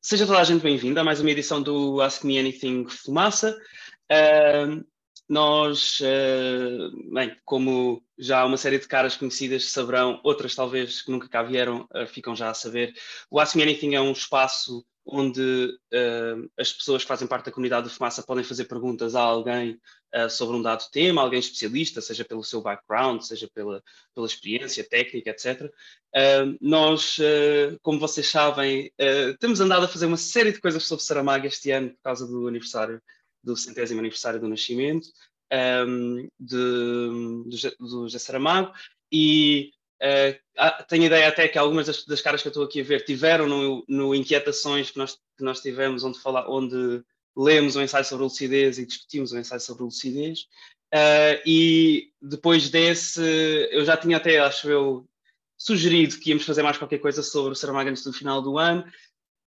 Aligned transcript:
seja 0.00 0.26
toda 0.26 0.38
a 0.40 0.44
gente 0.44 0.62
bem-vinda 0.62 1.02
a 1.02 1.04
mais 1.04 1.20
uma 1.20 1.30
edição 1.30 1.62
do 1.62 2.00
Ask 2.00 2.24
Me 2.24 2.38
Anything 2.38 2.86
Fumaça. 2.88 3.56
Uh, 4.10 4.84
nós, 5.30 6.00
uh, 6.00 7.14
bem, 7.14 7.36
como 7.44 8.02
já 8.18 8.44
uma 8.44 8.56
série 8.56 8.80
de 8.80 8.88
caras 8.88 9.16
conhecidas 9.16 9.70
saberão, 9.70 10.20
outras 10.24 10.56
talvez 10.56 11.02
que 11.02 11.10
nunca 11.12 11.28
cá 11.28 11.40
vieram 11.40 11.88
uh, 11.94 12.04
ficam 12.04 12.34
já 12.34 12.50
a 12.50 12.54
saber, 12.54 12.92
o 13.30 13.38
Ask 13.38 13.54
Me 13.54 13.62
Anything 13.62 13.94
é 13.94 14.00
um 14.00 14.10
espaço 14.10 14.84
onde 15.06 15.40
uh, 15.40 16.50
as 16.58 16.72
pessoas 16.72 17.02
que 17.02 17.08
fazem 17.08 17.28
parte 17.28 17.44
da 17.44 17.52
comunidade 17.52 17.84
do 17.84 17.94
Fumaça 17.94 18.24
podem 18.24 18.42
fazer 18.42 18.64
perguntas 18.64 19.14
a 19.14 19.20
alguém 19.20 19.80
sobre 20.28 20.56
um 20.56 20.62
dado 20.62 20.90
tema, 20.90 21.22
alguém 21.22 21.38
especialista, 21.38 22.00
seja 22.00 22.24
pelo 22.24 22.42
seu 22.42 22.60
background, 22.60 23.20
seja 23.22 23.48
pela, 23.54 23.80
pela 24.12 24.26
experiência 24.26 24.82
técnica, 24.82 25.30
etc. 25.30 25.72
Nós, 26.60 27.16
como 27.80 28.00
vocês 28.00 28.28
sabem, 28.28 28.92
temos 29.38 29.60
andado 29.60 29.84
a 29.84 29.88
fazer 29.88 30.06
uma 30.06 30.16
série 30.16 30.50
de 30.50 30.60
coisas 30.60 30.82
sobre 30.82 31.04
Saramago 31.04 31.46
este 31.46 31.70
ano 31.70 31.90
por 31.90 32.02
causa 32.02 32.26
do 32.26 32.48
aniversário, 32.48 33.00
do 33.42 33.56
centésimo 33.56 34.00
aniversário 34.00 34.40
do 34.40 34.48
nascimento 34.48 35.08
um, 35.86 36.28
de, 36.38 36.56
do, 36.56 37.76
do 37.78 38.08
José 38.08 38.18
Saramago 38.18 38.72
e 39.12 39.72
Uh, 40.02 40.32
tenho 40.88 41.04
ideia 41.04 41.28
até 41.28 41.46
que 41.46 41.58
algumas 41.58 41.86
das, 41.86 42.06
das, 42.06 42.22
caras 42.22 42.40
que 42.40 42.48
eu 42.48 42.50
estou 42.50 42.64
aqui 42.64 42.80
a 42.80 42.84
ver 42.84 43.04
tiveram 43.04 43.46
no, 43.46 43.84
no 43.86 44.14
Inquietações 44.14 44.90
que 44.90 44.96
nós, 44.96 45.18
que 45.36 45.44
nós 45.44 45.60
tivemos, 45.60 46.02
onde, 46.02 46.18
fala, 46.18 46.50
onde 46.50 47.02
lemos 47.36 47.76
o 47.76 47.80
um 47.80 47.82
ensaio 47.82 48.04
sobre 48.06 48.24
lucidez 48.24 48.78
e 48.78 48.86
discutimos 48.86 49.30
o 49.30 49.36
um 49.36 49.40
ensaio 49.40 49.60
sobre 49.60 49.82
lucidez. 49.82 50.46
Uh, 50.92 51.36
e 51.44 52.12
depois 52.20 52.70
desse, 52.70 53.20
eu 53.70 53.84
já 53.84 53.94
tinha 53.94 54.16
até, 54.16 54.38
acho 54.38 54.70
eu, 54.70 55.06
sugerido 55.56 56.18
que 56.18 56.30
íamos 56.30 56.46
fazer 56.46 56.62
mais 56.62 56.78
qualquer 56.78 56.98
coisa 56.98 57.22
sobre 57.22 57.52
o 57.52 57.54
Saramago 57.54 57.90
antes 57.90 58.02
do 58.02 58.12
final 58.12 58.40
do 58.40 58.56
ano. 58.56 58.90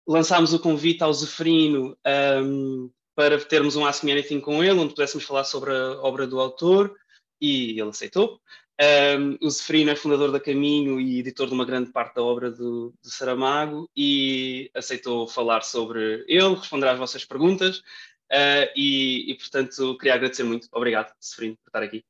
Lançámos 0.06 0.54
o 0.54 0.60
convite 0.60 1.02
ao 1.02 1.12
Zeferino 1.12 1.98
um, 2.40 2.88
para 3.16 3.42
termos 3.42 3.74
um 3.74 3.86
Ask 3.86 4.04
Me 4.04 4.12
Anything 4.12 4.40
com 4.40 4.62
ele, 4.62 4.78
onde 4.78 4.94
pudéssemos 4.94 5.24
falar 5.26 5.44
sobre 5.44 5.72
a 5.72 6.00
obra 6.02 6.26
do 6.26 6.38
autor, 6.38 6.94
e 7.40 7.70
ele 7.80 7.88
aceitou. 7.88 8.40
Um, 8.78 9.38
o 9.40 9.48
Zeferino 9.48 9.90
é 9.90 9.96
fundador 9.96 10.30
da 10.30 10.38
Caminho 10.38 11.00
e 11.00 11.18
editor 11.18 11.48
de 11.48 11.54
uma 11.54 11.64
grande 11.64 11.90
parte 11.90 12.16
da 12.16 12.22
obra 12.22 12.50
do, 12.50 12.92
do 13.02 13.10
Saramago 13.10 13.90
e 13.96 14.70
aceitou 14.74 15.26
falar 15.26 15.62
sobre 15.62 16.26
ele, 16.28 16.54
responder 16.54 16.86
às 16.88 16.98
vossas 16.98 17.24
perguntas 17.24 17.78
uh, 17.78 18.68
e, 18.76 19.30
e, 19.30 19.34
portanto, 19.34 19.96
queria 19.96 20.14
agradecer 20.14 20.44
muito. 20.44 20.68
Obrigado, 20.70 21.10
Zeferino, 21.24 21.56
por 21.56 21.70
estar 21.70 21.82
aqui. 21.82 22.04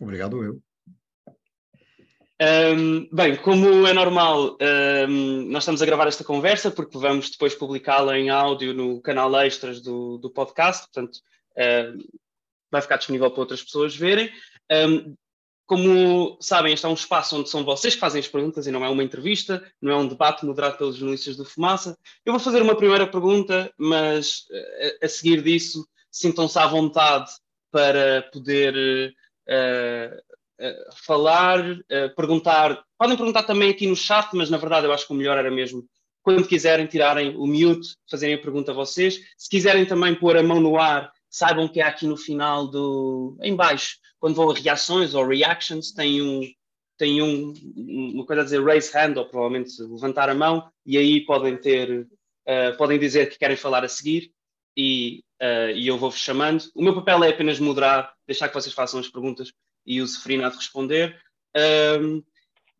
Obrigado 0.00 0.42
eu. 0.42 0.60
Um, 2.40 3.08
bem, 3.12 3.36
como 3.36 3.86
é 3.86 3.92
normal, 3.92 4.56
um, 5.08 5.42
nós 5.50 5.62
estamos 5.62 5.80
a 5.80 5.86
gravar 5.86 6.08
esta 6.08 6.24
conversa 6.24 6.70
porque 6.70 6.98
vamos 6.98 7.30
depois 7.30 7.54
publicá-la 7.54 8.18
em 8.18 8.28
áudio 8.28 8.74
no 8.74 9.00
canal 9.00 9.34
Extras 9.40 9.80
do, 9.80 10.18
do 10.18 10.30
podcast, 10.30 10.88
portanto, 10.92 11.20
vai 12.70 12.82
ficar 12.82 12.96
disponível 12.96 13.30
para 13.30 13.40
outras 13.40 13.62
pessoas 13.62 13.94
verem. 13.94 14.30
Um, 14.70 15.14
como 15.66 16.36
sabem, 16.40 16.74
este 16.74 16.84
é 16.84 16.88
um 16.88 16.94
espaço 16.94 17.38
onde 17.38 17.48
são 17.48 17.64
vocês 17.64 17.94
que 17.94 18.00
fazem 18.00 18.20
as 18.20 18.28
perguntas 18.28 18.66
e 18.66 18.70
não 18.70 18.84
é 18.84 18.88
uma 18.88 19.02
entrevista, 19.02 19.64
não 19.80 19.92
é 19.92 19.96
um 19.96 20.08
debate 20.08 20.44
moderado 20.44 20.76
pelos 20.76 20.96
jornalistas 20.96 21.36
do 21.36 21.44
Fumaça. 21.44 21.96
Eu 22.24 22.32
vou 22.32 22.40
fazer 22.40 22.60
uma 22.60 22.76
primeira 22.76 23.06
pergunta, 23.06 23.72
mas 23.78 24.44
a, 25.00 25.06
a 25.06 25.08
seguir 25.08 25.40
disso, 25.40 25.86
sintam-se 26.10 26.58
à 26.58 26.66
vontade 26.66 27.30
para 27.70 28.28
poder 28.30 29.14
uh, 29.48 30.33
falar, 31.06 31.60
uh, 31.70 32.14
perguntar. 32.16 32.82
Podem 32.98 33.16
perguntar 33.16 33.42
também 33.42 33.70
aqui 33.70 33.86
no 33.86 33.96
chat, 33.96 34.28
mas 34.34 34.50
na 34.50 34.56
verdade 34.56 34.86
eu 34.86 34.92
acho 34.92 35.06
que 35.06 35.12
o 35.12 35.16
melhor 35.16 35.38
era 35.38 35.50
mesmo 35.50 35.84
quando 36.22 36.48
quiserem 36.48 36.86
tirarem 36.86 37.36
o 37.36 37.46
mute, 37.46 37.96
fazerem 38.10 38.36
a 38.36 38.40
pergunta 38.40 38.72
a 38.72 38.74
vocês. 38.74 39.20
Se 39.36 39.48
quiserem 39.48 39.84
também 39.84 40.14
pôr 40.14 40.38
a 40.38 40.42
mão 40.42 40.58
no 40.58 40.78
ar, 40.78 41.12
saibam 41.28 41.68
que 41.68 41.80
é 41.80 41.84
aqui 41.84 42.06
no 42.06 42.16
final 42.16 42.66
do. 42.66 43.36
em 43.42 43.54
baixo 43.54 43.98
quando 44.24 44.36
vão 44.36 44.50
a 44.50 44.54
reações 44.54 45.14
ou 45.14 45.26
reactions, 45.26 45.92
tem 45.92 46.22
um, 46.22 46.40
tem 46.96 47.20
um, 47.20 47.52
uma 47.76 48.24
coisa 48.24 48.40
a 48.40 48.44
dizer 48.44 48.64
raise 48.64 48.90
hand, 48.96 49.18
ou 49.18 49.26
provavelmente 49.26 49.82
levantar 49.82 50.30
a 50.30 50.34
mão, 50.34 50.66
e 50.86 50.96
aí 50.96 51.20
podem 51.26 51.58
ter, 51.58 52.08
uh, 52.48 52.74
podem 52.78 52.98
dizer 52.98 53.28
que 53.28 53.38
querem 53.38 53.54
falar 53.54 53.84
a 53.84 53.88
seguir, 53.88 54.32
e, 54.74 55.22
uh, 55.42 55.76
e 55.76 55.86
eu 55.86 55.98
vou-vos 55.98 56.18
chamando. 56.18 56.64
O 56.74 56.82
meu 56.82 56.94
papel 56.94 57.22
é 57.22 57.28
apenas 57.28 57.60
moderar, 57.60 58.14
deixar 58.26 58.48
que 58.48 58.54
vocês 58.54 58.74
façam 58.74 58.98
as 58.98 59.08
perguntas 59.08 59.52
e 59.86 60.00
o 60.00 60.06
de 60.06 60.56
responder. 60.56 61.20
Um, 62.00 62.22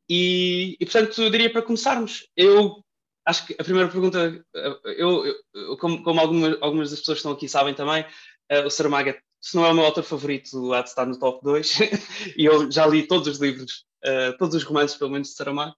e, 0.08 0.76
e, 0.80 0.84
portanto, 0.84 1.22
eu 1.22 1.30
diria 1.30 1.50
para 1.50 1.62
começarmos. 1.62 2.28
Eu 2.36 2.84
acho 3.24 3.46
que 3.46 3.56
a 3.58 3.64
primeira 3.64 3.88
pergunta, 3.88 4.44
eu, 4.84 5.24
eu 5.54 5.76
como, 5.78 6.02
como 6.02 6.20
algumas, 6.20 6.58
algumas 6.60 6.90
das 6.90 7.00
pessoas 7.00 7.16
que 7.16 7.20
estão 7.20 7.32
aqui 7.32 7.48
sabem 7.48 7.74
também, 7.74 8.02
uh, 8.52 8.66
o 8.66 8.70
Saramago 8.70 9.10
é 9.10 9.18
se 9.44 9.56
não 9.56 9.66
é 9.66 9.70
o 9.70 9.74
meu 9.74 9.84
autor 9.84 10.02
favorito, 10.02 10.72
há 10.72 10.80
de 10.80 10.88
estar 10.88 11.04
no 11.04 11.18
top 11.18 11.44
2. 11.44 11.78
e 12.34 12.46
eu 12.46 12.70
já 12.70 12.86
li 12.86 13.06
todos 13.06 13.28
os 13.28 13.38
livros, 13.38 13.84
uh, 14.02 14.34
todos 14.38 14.54
os 14.54 14.62
romances, 14.62 14.96
pelo 14.96 15.10
menos, 15.10 15.28
de 15.28 15.34
Saramago, 15.34 15.76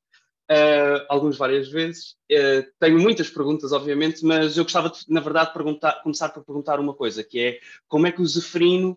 uh, 0.48 1.04
alguns 1.08 1.36
várias 1.36 1.68
vezes. 1.68 2.14
Uh, 2.30 2.64
tenho 2.78 3.00
muitas 3.00 3.28
perguntas, 3.28 3.72
obviamente, 3.72 4.24
mas 4.24 4.56
eu 4.56 4.62
gostava, 4.62 4.88
de, 4.88 5.00
na 5.08 5.20
verdade, 5.20 5.52
perguntar, 5.52 6.00
começar 6.04 6.28
por 6.28 6.44
perguntar 6.44 6.78
uma 6.78 6.94
coisa, 6.94 7.24
que 7.24 7.40
é 7.40 7.60
como 7.88 8.06
é 8.06 8.12
que 8.12 8.22
o 8.22 8.26
Zeferino 8.26 8.96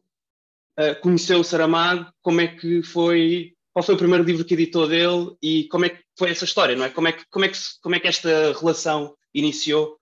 conheceu 1.02 1.40
o 1.40 1.44
Saramago, 1.44 2.12
como 2.22 2.42
é 2.42 2.48
que 2.48 2.82
foi, 2.84 3.54
qual 3.74 3.84
foi 3.84 3.96
o 3.96 3.98
primeiro 3.98 4.24
livro 4.24 4.46
que 4.46 4.54
editou 4.54 4.88
dele 4.88 5.36
e 5.42 5.68
como 5.68 5.86
é 5.86 5.90
que 5.90 6.04
foi 6.18 6.30
essa 6.32 6.46
história, 6.46 6.76
não 6.76 6.86
é? 6.86 6.90
Como 6.90 7.08
é 7.08 7.14
que, 7.14 7.26
como 7.30 7.46
é 7.46 7.50
que, 7.50 7.58
como 7.82 7.96
é 7.96 8.00
que 8.00 8.08
esta 8.08 8.54
relação 8.54 9.16
iniciou, 9.34 10.00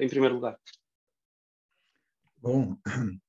em 0.00 0.08
primeiro 0.08 0.34
lugar? 0.36 0.58
Bom, 2.38 2.76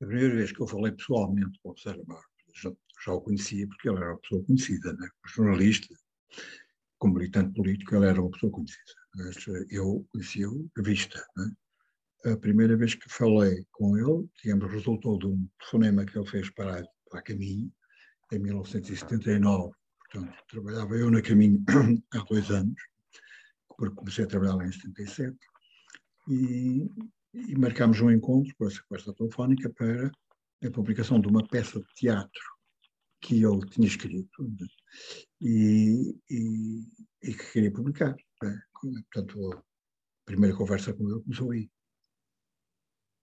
a 0.00 0.06
primeira 0.06 0.34
vez 0.34 0.52
que 0.52 0.60
eu 0.60 0.66
falei 0.66 0.92
pessoalmente 0.92 1.58
com 1.62 1.70
o 1.70 1.76
Saramago, 1.76 2.22
já, 2.54 2.72
já 3.04 3.12
o 3.12 3.20
conhecia 3.20 3.66
porque 3.66 3.88
ele 3.88 3.98
era 3.98 4.10
uma 4.10 4.20
pessoa 4.20 4.44
conhecida, 4.44 4.92
né? 4.92 5.08
jornalista, 5.26 5.94
como 6.98 7.14
militante 7.14 7.54
político, 7.54 7.96
ele 7.96 8.06
era 8.06 8.20
uma 8.20 8.30
pessoa 8.30 8.52
conhecida. 8.52 8.92
Mas 9.14 9.36
eh, 9.48 9.66
eu 9.70 10.06
conhecia-o 10.12 10.70
à 10.78 10.82
vista. 10.82 11.24
Né? 11.36 11.50
A 12.24 12.36
primeira 12.36 12.76
vez 12.76 12.94
que 12.94 13.08
falei 13.08 13.64
com 13.72 13.96
ele, 13.96 14.28
digamos, 14.42 14.70
resultou 14.70 15.18
de 15.18 15.26
um 15.26 15.48
telefonema 15.58 16.04
que 16.04 16.18
ele 16.18 16.28
fez 16.28 16.50
para, 16.50 16.82
a 17.12 17.22
Caminho, 17.22 17.72
em 18.32 18.38
1979. 18.38 19.72
Portanto, 19.98 20.36
trabalhava 20.48 20.94
eu 20.96 21.10
na 21.10 21.22
Caminho 21.22 21.62
há 22.12 22.18
dois 22.24 22.50
anos, 22.50 22.80
porque 23.76 23.94
comecei 23.94 24.24
a 24.24 24.28
trabalhar 24.28 24.56
lá 24.56 24.66
em 24.66 24.72
77. 24.72 25.36
E 26.28 26.88
e 27.32 27.56
marcámos 27.56 28.00
um 28.00 28.10
encontro 28.10 28.52
com 28.56 28.66
essa, 28.66 28.82
com 28.88 28.96
essa 28.96 29.14
telefónica 29.14 29.70
para 29.70 30.10
a 30.64 30.70
publicação 30.70 31.20
de 31.20 31.28
uma 31.28 31.46
peça 31.46 31.78
de 31.78 31.94
teatro 31.94 32.42
que 33.20 33.44
ele 33.44 33.60
tinha 33.70 33.86
escrito 33.86 34.42
né? 34.42 34.66
e, 35.40 36.18
e, 36.28 36.86
e, 37.22 37.34
que 37.34 37.52
queria 37.52 37.72
publicar. 37.72 38.16
Né? 38.42 38.62
Portanto, 39.12 39.52
a 39.52 39.62
primeira 40.24 40.56
conversa 40.56 40.92
com 40.92 41.08
ele 41.08 41.22
começou 41.22 41.50
aí. 41.52 41.70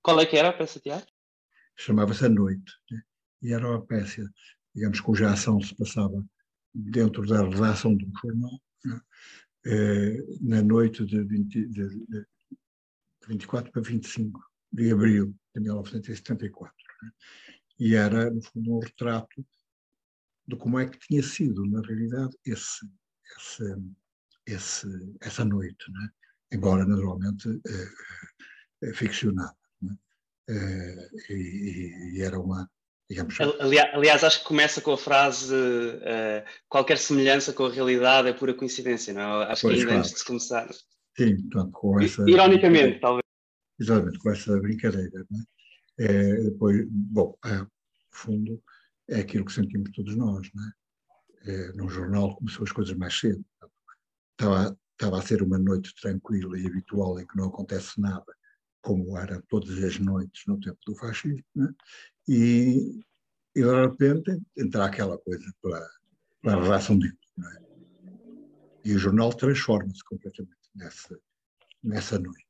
Qual 0.07 0.22
é 0.22 0.25
que 0.25 0.38
era 0.38 0.47
a 0.47 0.53
peça 0.53 0.79
de 0.79 0.84
teatro? 0.84 1.13
Chamava-se 1.75 2.25
A 2.25 2.29
Noite. 2.29 2.72
Né? 2.90 3.01
E 3.41 3.51
era 3.51 3.69
uma 3.69 3.85
peça, 3.85 4.23
digamos, 4.73 5.01
cuja 5.01 5.29
ação 5.29 5.59
se 5.59 5.75
passava 5.75 6.25
dentro 6.73 7.28
da 7.28 7.44
redação 7.44 7.94
de 7.94 8.06
um 8.06 8.13
jornal, 8.22 8.62
né? 8.85 9.01
eh, 9.66 10.17
na 10.40 10.62
noite 10.62 11.06
de, 11.06 11.22
20, 11.22 11.66
de, 11.67 12.06
de 12.06 12.25
24 13.28 13.69
para 13.69 13.81
25 13.81 14.40
de 14.72 14.94
abril 14.94 15.35
de 15.53 15.62
1974. 15.62 16.73
Né? 17.03 17.12
E 17.78 17.94
era, 17.94 18.31
no 18.31 18.41
fundo, 18.41 18.78
um 18.78 18.79
retrato 18.79 19.46
de 20.47 20.56
como 20.56 20.79
é 20.79 20.88
que 20.88 21.00
tinha 21.00 21.22
sido, 21.22 21.66
na 21.66 21.81
realidade, 21.81 22.34
esse, 22.46 22.90
esse, 23.38 23.75
esse 24.46 24.88
essa 25.19 25.44
noite, 25.44 25.91
né? 25.91 26.09
embora 26.53 26.85
naturalmente 26.85 27.49
é, 27.49 28.87
é, 28.87 28.93
ficcionada. 28.93 29.66
É, 30.49 31.09
e, 31.29 32.17
e, 32.17 32.22
era 32.22 32.40
uma. 32.40 32.70
Digamos, 33.09 33.40
aliás, 33.40 33.94
aliás, 33.94 34.23
acho 34.23 34.40
que 34.40 34.47
começa 34.47 34.82
com 34.82 34.91
a 34.91 34.97
frase 34.97 35.53
uh, 35.53 36.44
qualquer 36.67 36.97
semelhança 36.97 37.53
com 37.53 37.66
a 37.66 37.72
realidade 37.72 38.28
é 38.28 38.34
pura 38.34 38.53
coincidência, 38.53 39.14
não 39.14 39.22
é? 39.22 39.46
Acho 39.46 39.61
pois, 39.61 39.76
que 39.76 39.79
ainda 39.79 39.91
claro. 39.94 39.99
antes 39.99 40.20
de 40.20 40.26
começar. 40.26 40.70
Sim, 41.17 41.41
portanto, 41.44 41.72
com 41.72 42.02
essa. 42.02 42.29
Ironicamente, 42.29 42.99
talvez. 42.99 43.23
Exatamente, 43.79 44.20
com 44.20 44.32
essa 44.32 44.59
brincadeira. 44.59 45.26
Né? 45.32 45.44
É, 45.99 46.34
depois, 46.44 46.85
bom, 46.90 47.38
é, 47.46 47.58
no 47.59 47.70
fundo, 48.11 48.64
é 49.08 49.20
aquilo 49.22 49.46
que 49.46 49.53
sentimos 49.53 49.90
todos 49.91 50.16
nós. 50.16 50.47
Né? 50.53 50.72
É, 51.46 51.72
no 51.73 51.88
jornal 51.90 52.35
começou 52.35 52.64
as 52.64 52.72
coisas 52.72 52.96
mais 52.97 53.17
cedo. 53.17 53.44
Estava, 54.32 54.78
estava 54.91 55.20
a 55.20 55.22
ser 55.22 55.41
uma 55.41 55.58
noite 55.58 55.94
tranquila 56.02 56.59
e 56.59 56.67
habitual 56.67 57.20
em 57.20 57.26
que 57.26 57.38
não 57.38 57.47
acontece 57.47 57.99
nada, 57.99 58.26
como 58.82 59.18
era 59.18 59.41
todas 59.50 59.84
as 59.84 60.00
noites 60.00 60.44
no 60.47 60.59
tempo 60.59 60.78
do 60.85 60.96
fascismo. 60.96 61.44
Né? 61.56 61.74
E, 62.28 63.02
e, 63.56 63.62
de 63.62 63.82
repente, 63.82 64.41
entra 64.58 64.85
aquela 64.85 65.18
coisa 65.18 65.46
pela, 65.62 65.88
pela 66.41 66.64
redação 66.64 66.97
de. 66.97 67.08
É? 67.08 67.68
E 68.85 68.96
o 68.96 69.00
jornal 69.00 69.34
transforma-se 69.34 70.03
completamente. 70.03 70.58
nessa, 70.76 71.20
nessa 71.84 72.20
noite. 72.20 72.46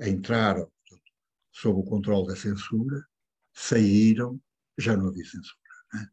É? 0.00 0.10
Entraram 0.10 0.70
portanto, 0.88 1.12
sob 1.52 1.80
o 1.80 1.84
controle 1.84 2.28
da 2.28 2.36
censura, 2.36 3.04
saíram, 3.52 4.40
já 4.78 4.96
não 4.96 5.08
havia 5.08 5.24
censura. 5.24 5.58
É? 5.94 6.06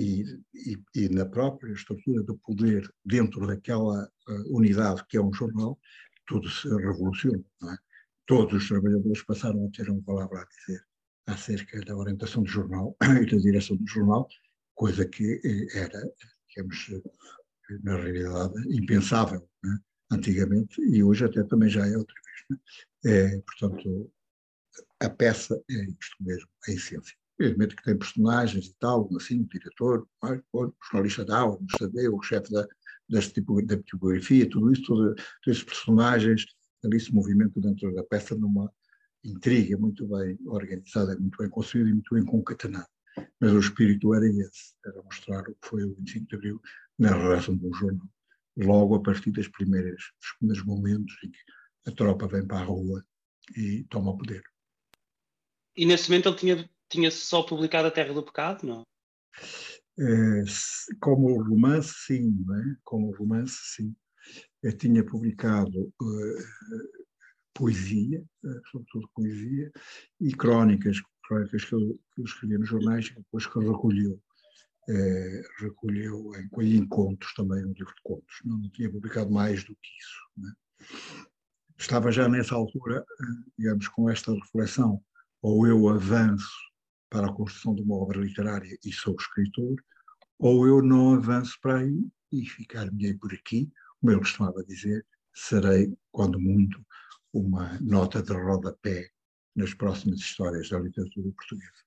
E, 0.00 0.40
e, 0.54 0.82
e, 0.94 1.08
na 1.08 1.26
própria 1.26 1.72
estrutura 1.72 2.22
do 2.22 2.38
poder, 2.38 2.88
dentro 3.04 3.46
daquela 3.46 4.04
uh, 4.28 4.56
unidade 4.56 5.04
que 5.08 5.16
é 5.16 5.22
um 5.22 5.32
jornal, 5.32 5.78
tudo 6.26 6.48
se 6.48 6.68
revolucionou. 6.68 7.44
É? 7.64 7.87
Todos 8.28 8.62
os 8.62 8.68
trabalhadores 8.68 9.22
passaram 9.22 9.66
a 9.66 9.70
ter 9.70 9.88
uma 9.88 10.02
palavra 10.02 10.42
a 10.42 10.44
dizer 10.44 10.84
acerca 11.26 11.80
da 11.80 11.96
orientação 11.96 12.42
do 12.42 12.48
jornal 12.48 12.94
e 13.22 13.24
da 13.24 13.38
direção 13.38 13.74
do 13.74 13.86
jornal, 13.86 14.28
coisa 14.74 15.08
que 15.08 15.40
eh, 15.42 15.78
era, 15.78 15.98
digamos, 16.46 16.90
eh, 16.90 17.78
na 17.82 17.96
realidade, 17.96 18.54
impensável 18.68 19.48
né? 19.64 19.78
antigamente 20.12 20.78
e 20.82 21.02
hoje 21.02 21.24
até 21.24 21.42
também 21.42 21.70
já 21.70 21.86
é 21.86 21.96
outra 21.96 22.14
vez. 22.14 22.44
Né? 22.50 22.58
É, 23.06 23.40
portanto, 23.40 24.12
a 25.00 25.08
peça 25.08 25.58
é 25.70 25.84
isto 25.84 26.16
mesmo, 26.20 26.48
a 26.68 26.70
essência. 26.70 27.16
Evidentemente 27.38 27.76
que 27.76 27.82
tem 27.84 27.96
personagens 27.96 28.66
e 28.66 28.74
tal, 28.78 29.08
assim, 29.16 29.40
o 29.40 29.48
diretor, 29.48 30.06
o 30.52 30.72
jornalista 30.84 31.24
da 31.24 31.38
aula, 31.38 31.58
o 32.12 32.22
chefe 32.22 32.52
da, 32.52 32.66
tipo, 33.22 33.62
da 33.64 33.82
tipografia, 33.82 34.50
tudo 34.50 34.70
isso, 34.70 34.82
todos 34.82 35.14
esses 35.46 35.62
personagens 35.62 36.44
ali 36.84 37.00
se 37.00 37.14
movimentam 37.14 37.62
dentro 37.62 37.94
da 37.94 38.04
peça 38.04 38.34
numa 38.34 38.72
intriga 39.24 39.76
muito 39.76 40.06
bem 40.06 40.38
organizada, 40.46 41.18
muito 41.18 41.38
bem 41.38 41.48
construída 41.48 41.90
e 41.90 41.92
muito 41.92 42.14
bem 42.14 42.24
concatenada. 42.24 42.88
Mas 43.40 43.52
o 43.52 43.58
espírito 43.58 44.14
era 44.14 44.26
esse, 44.26 44.74
era 44.86 45.02
mostrar 45.02 45.40
o 45.42 45.54
que 45.54 45.68
foi 45.68 45.84
o 45.84 45.94
25 45.94 46.26
de 46.26 46.36
Abril 46.36 46.60
na 46.98 47.10
relação 47.10 47.56
do 47.56 47.72
jornal. 47.74 48.08
Logo 48.56 48.94
a 48.96 49.02
partir 49.02 49.30
das 49.32 49.48
primeiras, 49.48 50.00
dos 50.20 50.32
primeiros 50.38 50.64
momentos 50.64 51.14
em 51.24 51.30
que 51.30 51.38
a 51.86 51.92
tropa 51.92 52.28
vem 52.28 52.46
para 52.46 52.58
a 52.58 52.64
rua 52.64 53.04
e 53.56 53.84
toma 53.84 54.10
o 54.10 54.18
poder. 54.18 54.42
E 55.76 55.86
nesse 55.86 56.10
momento 56.10 56.28
ele 56.28 56.36
tinha, 56.36 56.70
tinha 56.88 57.10
só 57.10 57.42
publicado 57.42 57.88
A 57.88 57.90
Terra 57.90 58.12
do 58.12 58.22
Pecado, 58.22 58.66
não? 58.66 58.82
É, 60.00 60.44
como 61.00 61.42
romance, 61.42 61.92
sim, 62.06 62.44
não 62.46 62.54
é? 62.56 62.76
Como 62.84 63.14
romance, 63.16 63.56
sim. 63.74 63.96
Eu 64.62 64.76
tinha 64.76 65.04
publicado 65.04 65.92
uh, 66.00 66.36
poesia, 67.54 68.24
uh, 68.44 68.68
sobretudo 68.70 69.08
poesia, 69.14 69.70
e 70.20 70.32
crónicas, 70.32 71.00
crónicas 71.26 71.64
que 71.64 71.74
eu, 71.74 71.98
que 72.14 72.20
eu 72.20 72.24
escrevia 72.24 72.58
nos 72.58 72.68
jornais, 72.68 73.06
e 73.06 73.14
depois 73.14 73.46
que 73.46 73.56
eu 73.56 73.72
recolheu, 73.72 74.12
uh, 74.88 75.62
recolheu 75.64 76.32
em, 76.36 76.76
em 76.76 76.86
contos 76.86 77.32
também, 77.34 77.64
um 77.64 77.72
livro 77.72 77.94
de 77.94 78.02
contos. 78.02 78.36
Não, 78.44 78.58
não 78.58 78.70
tinha 78.70 78.90
publicado 78.90 79.30
mais 79.30 79.64
do 79.64 79.74
que 79.76 79.88
isso. 79.98 80.46
É? 80.46 81.38
Estava 81.78 82.10
já 82.10 82.28
nessa 82.28 82.56
altura, 82.56 83.04
digamos, 83.56 83.86
com 83.88 84.10
esta 84.10 84.32
reflexão, 84.32 85.00
ou 85.40 85.66
eu 85.66 85.88
avanço 85.88 86.50
para 87.08 87.28
a 87.28 87.32
construção 87.32 87.74
de 87.74 87.82
uma 87.82 87.96
obra 87.96 88.20
literária 88.20 88.76
e 88.84 88.92
sou 88.92 89.14
escritor, 89.18 89.76
ou 90.38 90.66
eu 90.66 90.82
não 90.82 91.14
avanço 91.14 91.58
para 91.60 91.78
aí 91.78 92.06
e 92.32 92.44
ficar-me 92.46 93.14
por 93.14 93.32
aqui, 93.32 93.70
como 94.00 94.12
ele 94.12 94.20
costumava 94.20 94.64
dizer, 94.64 95.06
serei, 95.34 95.96
quando 96.10 96.40
muito, 96.40 96.84
uma 97.32 97.78
nota 97.80 98.22
de 98.22 98.32
rodapé 98.32 99.10
nas 99.54 99.74
próximas 99.74 100.20
histórias 100.20 100.68
da 100.68 100.78
literatura 100.78 101.32
portuguesa. 101.32 101.84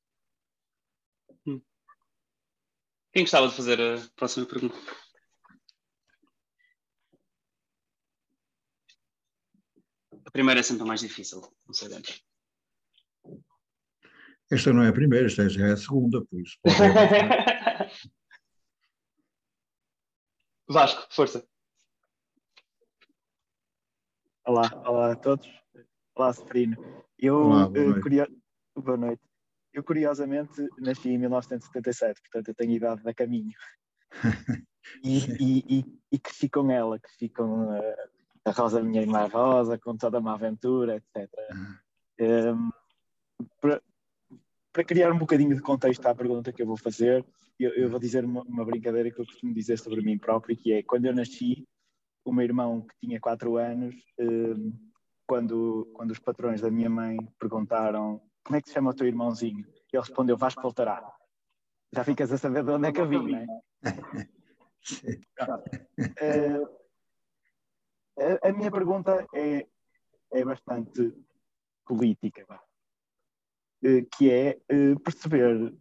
Hum. 1.45 1.61
Quem 3.13 3.23
gostava 3.23 3.47
de 3.47 3.55
fazer 3.55 3.79
a 3.79 3.97
próxima 4.15 4.45
pergunta? 4.45 4.75
A 10.25 10.31
primeira 10.31 10.59
é 10.59 10.63
sempre 10.63 10.83
a 10.83 10.85
mais 10.85 11.01
difícil, 11.01 11.41
não 11.65 11.73
sei 11.73 11.89
dentro. 11.89 12.13
Esta 14.49 14.73
não 14.73 14.83
é 14.83 14.89
a 14.89 14.93
primeira, 14.93 15.27
esta 15.27 15.47
já 15.49 15.67
é 15.67 15.71
a 15.71 15.77
segunda, 15.77 16.25
por 16.25 16.41
isso. 16.41 16.57
Vasco, 20.67 21.07
força. 21.13 21.50
Olá, 24.43 24.71
olá 24.87 25.11
a 25.11 25.15
todos. 25.15 25.47
Olá, 26.15 26.33
Seferino. 26.33 26.75
Eu, 27.19 27.35
olá, 27.35 27.69
boa, 27.69 27.85
noite. 27.85 28.01
Curio... 28.01 28.41
boa 28.75 28.97
noite. 28.97 29.21
Eu, 29.71 29.83
curiosamente, 29.83 30.67
nasci 30.79 31.09
em 31.09 31.17
1977, 31.19 32.21
portanto, 32.21 32.47
eu 32.47 32.55
tenho 32.55 32.71
idade 32.71 33.03
da 33.03 33.13
caminho. 33.13 33.53
e, 35.03 35.19
e, 35.39 35.79
e, 35.79 35.99
e, 36.11 36.19
cresci 36.19 36.49
com 36.49 36.71
ela, 36.71 36.99
cresci 36.99 37.29
com 37.29 37.77
uh, 37.77 37.95
a 38.43 38.51
Rosa 38.51 38.81
Minha 38.81 39.03
Irmã 39.03 39.27
Rosa, 39.27 39.77
com 39.77 39.95
toda 39.95 40.17
uma 40.17 40.33
aventura, 40.33 40.95
etc. 40.95 41.29
Um, 42.19 42.71
para, 43.61 43.79
para 44.73 44.83
criar 44.83 45.11
um 45.11 45.19
bocadinho 45.19 45.55
de 45.55 45.61
contexto 45.61 46.05
à 46.07 46.15
pergunta 46.15 46.51
que 46.51 46.63
eu 46.63 46.67
vou 46.67 46.77
fazer, 46.77 47.23
eu, 47.59 47.75
eu 47.75 47.89
vou 47.91 47.99
dizer 47.99 48.25
uma, 48.25 48.41
uma, 48.41 48.65
brincadeira 48.65 49.11
que 49.11 49.21
eu 49.21 49.25
costumo 49.25 49.53
dizer 49.53 49.77
sobre 49.77 50.01
mim 50.01 50.17
próprio, 50.17 50.57
que 50.57 50.73
é, 50.73 50.81
quando 50.81 51.05
eu 51.05 51.13
nasci, 51.13 51.63
o 52.23 52.33
meu 52.33 52.43
irmão, 52.43 52.81
que 52.81 52.95
tinha 52.99 53.19
4 53.19 53.57
anos, 53.57 53.95
um, 54.19 54.73
quando, 55.27 55.89
quando 55.93 56.11
os 56.11 56.19
patrões 56.19 56.61
da 56.61 56.69
minha 56.69 56.89
mãe 56.89 57.17
perguntaram 57.39 58.21
como 58.43 58.57
é 58.57 58.61
que 58.61 58.67
se 58.67 58.73
chama 58.73 58.91
o 58.91 58.93
teu 58.93 59.07
irmãozinho, 59.07 59.65
ele 59.91 60.01
respondeu, 60.01 60.37
Vasco 60.37 60.61
voltará. 60.61 61.13
Já 61.93 62.03
ficas 62.03 62.31
a 62.31 62.37
saber 62.37 62.63
de 62.63 62.71
onde 62.71 62.87
é 62.87 62.91
que 62.91 63.01
eu 63.01 63.07
vim, 63.07 63.31
não 63.31 63.37
é? 63.37 63.45
uh, 66.21 66.69
a, 68.43 68.49
a 68.49 68.53
minha 68.53 68.71
pergunta 68.71 69.25
é, 69.33 69.67
é 70.31 70.45
bastante 70.45 71.13
política. 71.85 72.45
Eh, 73.83 74.05
que 74.15 74.31
é 74.31 74.59
eh, 74.69 74.95
perceber. 75.03 75.73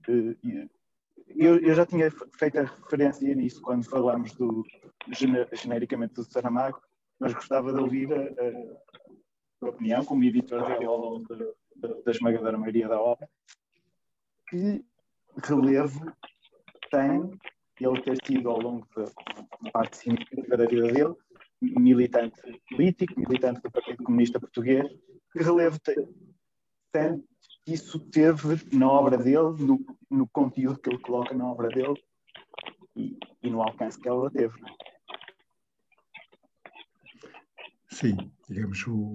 Eu, 1.36 1.58
eu, 1.58 1.74
já 1.74 1.86
tinha 1.86 2.10
feito 2.10 2.58
a 2.58 2.62
referência 2.62 3.34
nisso 3.34 3.60
quando 3.62 3.88
falámos 3.88 4.32
do, 4.34 4.64
genericamente 5.08 6.14
do 6.14 6.24
Saramago, 6.24 6.80
mas 7.18 7.32
gostava 7.32 7.72
de 7.72 7.80
ouvir 7.80 8.12
a, 8.12 9.66
a, 9.66 9.68
opinião, 9.68 10.04
como 10.04 10.24
editor 10.24 10.66
dele 10.66 10.84
ao 10.84 10.96
longo 10.96 11.26
da 12.04 12.10
esmagadora 12.10 12.58
maioria 12.58 12.88
da 12.88 13.00
obra, 13.00 13.28
que 14.48 14.84
relevo 15.44 16.12
tem 16.90 17.30
ele 17.80 18.02
ter 18.02 18.16
sido 18.26 18.50
ao 18.50 18.60
longo 18.60 18.86
da 18.94 19.70
parte 19.72 19.96
significativa 19.96 20.56
da 20.56 20.66
vida 20.66 20.92
dele 20.92 21.14
militante 21.62 22.40
político, 22.68 23.20
militante 23.20 23.60
do 23.62 23.70
Partido 23.70 24.02
Comunista 24.02 24.40
Português, 24.40 24.86
que 25.32 25.42
relevo 25.42 25.78
tem, 25.80 26.08
tem 26.92 27.24
isso 27.70 27.98
teve 27.98 28.58
na 28.76 28.88
obra 28.88 29.16
dele, 29.18 29.56
no, 29.58 29.84
no 30.10 30.28
conteúdo 30.28 30.78
que 30.78 30.90
ele 30.90 30.98
coloca 30.98 31.34
na 31.34 31.46
obra 31.46 31.68
dele 31.68 31.94
e, 32.96 33.18
e 33.42 33.50
no 33.50 33.62
alcance 33.62 33.98
que 33.98 34.08
ela 34.08 34.30
teve. 34.30 34.54
É? 34.60 34.90
Sim, 37.90 38.16
digamos, 38.48 38.86
o, 38.86 39.12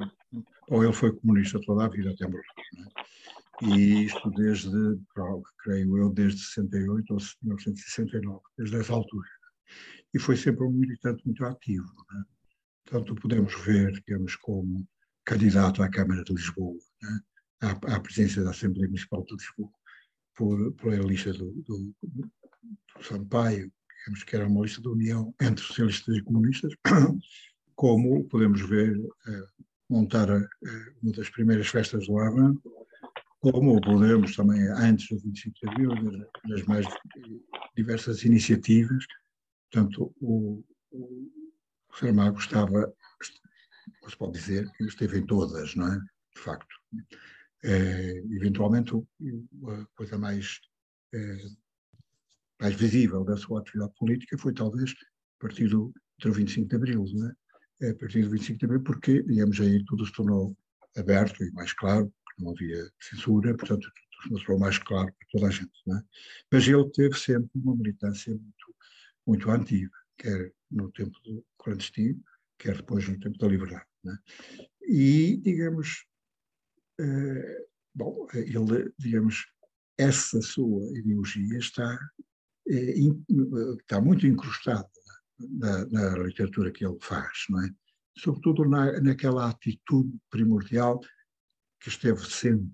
ou 0.69 0.83
ele 0.83 0.93
foi 0.93 1.15
comunista 1.17 1.59
toda 1.62 1.85
a 1.85 1.89
vida 1.89 2.12
até 2.12 2.27
morrer. 2.27 2.43
É? 3.62 3.65
E 3.67 4.05
isto 4.05 4.29
desde, 4.31 5.00
creio 5.59 5.97
eu, 5.97 6.09
desde 6.09 6.41
68 6.41 7.13
ou 7.13 7.19
1969, 7.43 8.41
desde 8.57 8.77
essa 8.77 8.93
altura. 8.93 9.27
E 10.13 10.19
foi 10.19 10.35
sempre 10.35 10.65
um 10.65 10.71
militante 10.71 11.25
muito 11.25 11.43
ativo. 11.45 11.88
É? 11.88 12.35
Tanto 12.91 13.15
podemos 13.15 13.53
ver, 13.63 13.91
digamos, 13.93 14.35
como 14.35 14.85
candidato 15.24 15.81
à 15.81 15.89
Câmara 15.89 16.24
de 16.24 16.33
Lisboa, 16.33 16.77
à, 17.62 17.71
à 17.95 18.00
presença 18.00 18.43
da 18.43 18.51
Assembleia 18.51 18.88
Municipal 18.88 19.24
de 19.24 19.35
Lisboa 19.35 19.69
por, 20.35 20.71
por 20.74 20.93
a 20.93 20.97
lista 20.97 21.33
do, 21.33 21.51
do, 21.51 21.95
do 22.03 22.31
Sampaio, 23.01 23.71
digamos 24.00 24.24
que 24.24 24.35
era 24.35 24.47
uma 24.47 24.62
lista 24.62 24.81
de 24.81 24.88
união 24.88 25.33
entre 25.41 25.63
socialistas 25.63 26.15
e 26.15 26.21
comunistas, 26.21 26.74
como 27.75 28.24
podemos 28.25 28.62
ver 28.62 28.97
eh, 29.27 29.47
montar 29.89 30.29
eh, 30.29 30.47
uma 31.01 31.12
das 31.13 31.29
primeiras 31.29 31.67
festas 31.67 32.07
do 32.07 32.19
Avan, 32.19 32.55
como 33.39 33.79
podemos 33.81 34.35
também, 34.35 34.59
antes 34.69 35.07
do 35.09 35.19
25 35.19 35.59
de 35.59 35.69
Abril, 35.69 36.29
das 36.50 36.63
mais 36.63 36.85
diversas 37.75 38.24
iniciativas. 38.24 39.05
Portanto, 39.71 40.13
o, 40.19 40.63
o 40.91 41.31
Saramago 41.93 42.39
estava, 42.39 42.91
se 43.21 44.17
pode 44.17 44.39
dizer, 44.39 44.67
esteve 44.81 45.19
em 45.19 45.25
todas, 45.25 45.75
não 45.75 45.93
é? 45.93 46.00
De 46.00 46.41
facto. 46.41 46.75
É, 47.67 48.17
eventualmente, 48.36 48.91
a 48.93 49.86
coisa 49.95 50.19
mais, 50.19 50.60
é, 51.13 51.38
mais 52.62 52.75
visível 52.75 53.24
da 53.24 53.36
sua 53.36 53.60
atividade 53.60 53.91
política 53.98 54.38
foi 54.38 54.53
talvez 54.53 54.91
a 54.91 55.41
partir 55.41 55.67
do, 55.67 55.91
do 56.19 56.31
25 56.31 56.69
de 56.69 56.75
Abril, 56.75 57.03
não 57.13 57.27
é? 57.27 57.89
a 57.89 57.95
partir 57.95 58.22
do 58.22 58.29
25 58.29 58.60
de 58.60 58.65
Abril, 58.65 58.84
porque, 58.84 59.24
digamos, 59.24 59.60
aí 59.60 59.84
tudo 59.86 60.05
se 60.05 60.13
tornou 60.13 60.55
aberto 60.95 61.43
e 61.43 61.51
mais 61.53 61.74
claro, 61.74 62.13
não 62.38 62.51
havia 62.51 62.88
censura, 63.01 63.55
portanto, 63.57 63.89
tudo 64.24 64.39
se 64.39 64.45
tornou 64.45 64.60
mais 64.60 64.77
claro 64.77 65.12
para 65.12 65.27
toda 65.31 65.48
a 65.48 65.51
gente. 65.51 65.72
Não 65.88 65.98
é? 65.98 66.03
Mas 66.51 66.67
ele 66.67 66.89
teve 66.91 67.17
sempre 67.17 67.50
uma 67.55 67.75
militância 67.75 68.31
muito, 68.31 68.75
muito 69.25 69.50
antiga, 69.50 69.89
quer 70.17 70.53
no 70.69 70.91
tempo 70.91 71.19
do 71.24 71.43
clandestino, 71.57 72.22
quer 72.60 72.77
depois 72.77 73.07
no 73.07 73.19
tempo 73.19 73.38
da 73.39 73.48
liberdade. 73.48 73.86
Né? 74.03 74.17
E, 74.88 75.38
digamos, 75.38 76.05
bom, 77.94 78.28
ele, 78.34 78.94
digamos, 78.98 79.46
essa 79.98 80.42
sua 80.42 80.86
ideologia 80.98 81.58
está, 81.58 81.98
está 82.68 84.02
muito 84.02 84.28
incrustada 84.28 84.90
na, 85.40 85.86
na, 85.88 86.18
literatura 86.20 86.72
que 86.72 86.86
ele 86.86 86.98
faz, 87.02 87.46
não 87.50 87.64
é? 87.64 87.70
Sobretudo 88.18 88.68
na, 88.68 89.00
naquela 89.02 89.50
atitude 89.50 90.18
primordial 90.30 91.00
que 91.82 91.90
esteve 91.90 92.25
sempre, 92.30 92.72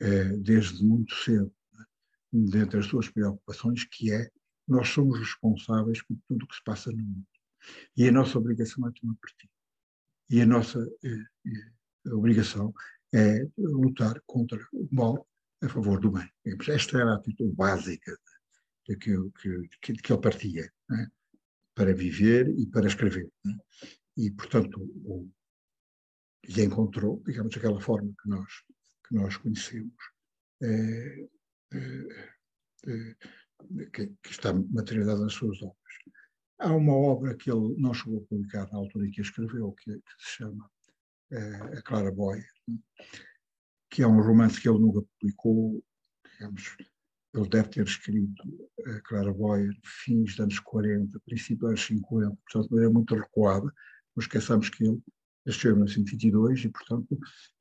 é? 0.00 0.36
desde 0.38 0.84
muito 0.84 1.14
cedo, 1.14 1.52
é? 1.78 1.84
dentre 2.32 2.78
as 2.78 2.86
suas 2.86 3.08
preocupações, 3.08 3.84
que 3.84 4.12
é 4.12 4.28
nós 4.66 4.88
somos 4.88 5.18
responsáveis 5.18 6.02
por 6.02 6.16
tudo 6.28 6.44
o 6.44 6.48
que 6.48 6.54
se 6.54 6.62
passa 6.64 6.92
no 6.92 6.98
mundo. 6.98 7.26
E 7.96 8.08
a 8.08 8.12
nossa 8.12 8.38
obrigação 8.38 8.86
é 8.88 8.92
tomar 8.92 9.16
partido. 9.16 9.50
E 10.30 10.40
a 10.40 10.46
nossa 10.46 10.78
eh, 11.04 11.24
eh, 11.46 12.14
obrigação 12.14 12.72
é 13.12 13.46
lutar 13.58 14.20
contra 14.26 14.58
o 14.72 14.88
mal 14.90 15.26
a 15.62 15.68
favor 15.68 16.00
do 16.00 16.10
bem. 16.10 16.28
Esta 16.68 16.98
era 16.98 17.12
a 17.12 17.16
atitude 17.16 17.54
básica 17.54 18.16
de 18.88 18.96
que, 18.96 19.14
que, 19.80 19.92
que 19.94 20.12
ele 20.12 20.20
partia, 20.20 20.72
né? 20.88 21.08
para 21.74 21.94
viver 21.94 22.48
e 22.48 22.66
para 22.66 22.86
escrever. 22.86 23.30
Né? 23.44 23.56
E, 24.16 24.30
portanto, 24.30 24.80
o, 25.04 25.28
e 26.48 26.62
encontrou, 26.62 27.22
digamos, 27.26 27.56
aquela 27.56 27.80
forma 27.80 28.12
que 28.22 28.28
nós, 28.28 28.52
que 29.06 29.14
nós 29.14 29.36
conhecemos, 29.36 29.94
é, 30.62 31.28
é, 31.72 31.78
é, 32.86 33.16
que, 33.92 34.06
que, 34.22 34.30
está 34.30 34.52
materializada 34.52 35.20
nas 35.20 35.34
suas 35.34 35.60
obras. 35.62 35.76
Há 36.58 36.74
uma 36.74 36.94
obra 36.94 37.36
que 37.36 37.50
ele 37.50 37.74
não 37.78 37.94
chegou 37.94 38.18
a 38.22 38.26
publicar 38.26 38.70
na 38.70 38.78
altura 38.78 39.06
em 39.06 39.10
que 39.10 39.20
a 39.20 39.24
escreveu, 39.24 39.72
que, 39.72 39.92
que 39.92 40.12
se 40.18 40.36
chama 40.36 40.70
A 41.32 41.82
Clara 41.82 42.10
Boia, 42.10 42.44
né? 42.66 42.78
que 43.90 44.02
é 44.02 44.06
um 44.06 44.20
romance 44.20 44.60
que 44.60 44.68
ele 44.68 44.78
nunca 44.78 45.02
publicou, 45.18 45.84
digamos, 46.32 46.76
ele 47.34 47.48
deve 47.48 47.68
ter 47.68 47.84
escrito 47.84 48.68
a 48.86 49.00
Clara 49.02 49.32
Boia 49.32 49.70
fins 49.84 50.30
dos 50.30 50.40
anos 50.40 50.58
40, 50.60 51.20
princípio 51.20 51.58
dos 51.58 51.68
anos 51.68 51.86
50, 51.86 52.36
portanto, 52.36 52.68
de 52.68 52.74
maneira 52.74 52.92
muito 52.92 53.14
recuada, 53.14 53.66
não 53.66 54.20
esqueçamos 54.20 54.68
que 54.68 54.84
ele 54.84 55.00
nasceu 55.46 55.72
em 55.72 55.74
1922 55.74 56.64
e, 56.64 56.68
portanto, 56.68 57.18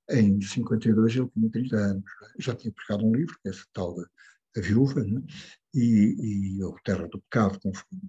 em 0.10 0.42
52 0.42 1.16
ele 1.16 1.30
tinha 1.30 1.52
30 1.52 1.76
anos. 1.76 2.04
Já 2.40 2.56
tinha 2.56 2.72
publicado 2.72 3.06
um 3.06 3.14
livro, 3.14 3.38
que 3.42 3.50
é 3.50 3.52
esse 3.52 3.66
tal 3.74 3.96
da, 3.96 4.06
Viúva, 4.58 5.04
né? 5.04 5.22
e, 5.74 6.58
e 6.58 6.64
o 6.64 6.76
Terra 6.84 7.08
do 7.08 7.22
Pecado, 7.22 7.60
conforme 7.62 8.02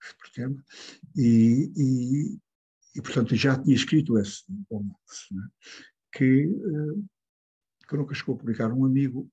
se 0.00 0.16
pretende, 0.16 0.62
e, 1.16 1.72
e, 1.76 2.38
e, 2.94 3.00
portanto, 3.00 3.34
já 3.34 3.58
tinha 3.60 3.74
escrito 3.74 4.18
esse 4.18 4.44
romance, 4.70 5.32
né? 5.32 5.48
que, 6.12 6.44
eh, 6.44 7.02
que 7.88 7.96
nunca 7.96 8.14
chegou 8.14 8.34
a 8.34 8.38
publicar. 8.38 8.72
Um 8.72 8.84
amigo 8.84 9.30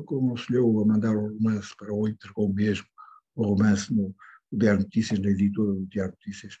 aconselhou 0.00 0.80
a 0.80 0.86
mandar 0.86 1.16
o 1.16 1.28
romance 1.28 1.74
para 1.76 1.92
o 1.92 2.08
entregou 2.08 2.52
mesmo 2.52 2.86
o 3.34 3.44
romance 3.44 3.92
no, 3.92 4.14
no 4.50 4.58
Diário 4.58 4.82
Notícias, 4.82 5.18
na 5.18 5.30
editora 5.30 5.72
do 5.72 5.86
Diário 5.86 6.12
Notícias, 6.12 6.56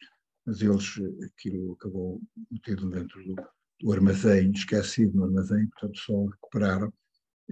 mas 0.46 0.60
eles, 0.60 1.00
aquilo 1.24 1.72
acabou 1.72 2.20
metido 2.50 2.90
dentro 2.90 3.22
do, 3.24 3.36
do 3.80 3.92
armazém, 3.92 4.50
esquecido 4.50 5.16
no 5.16 5.24
armazém, 5.24 5.66
portanto 5.68 5.98
só 5.98 6.26
recuperaram 6.26 6.92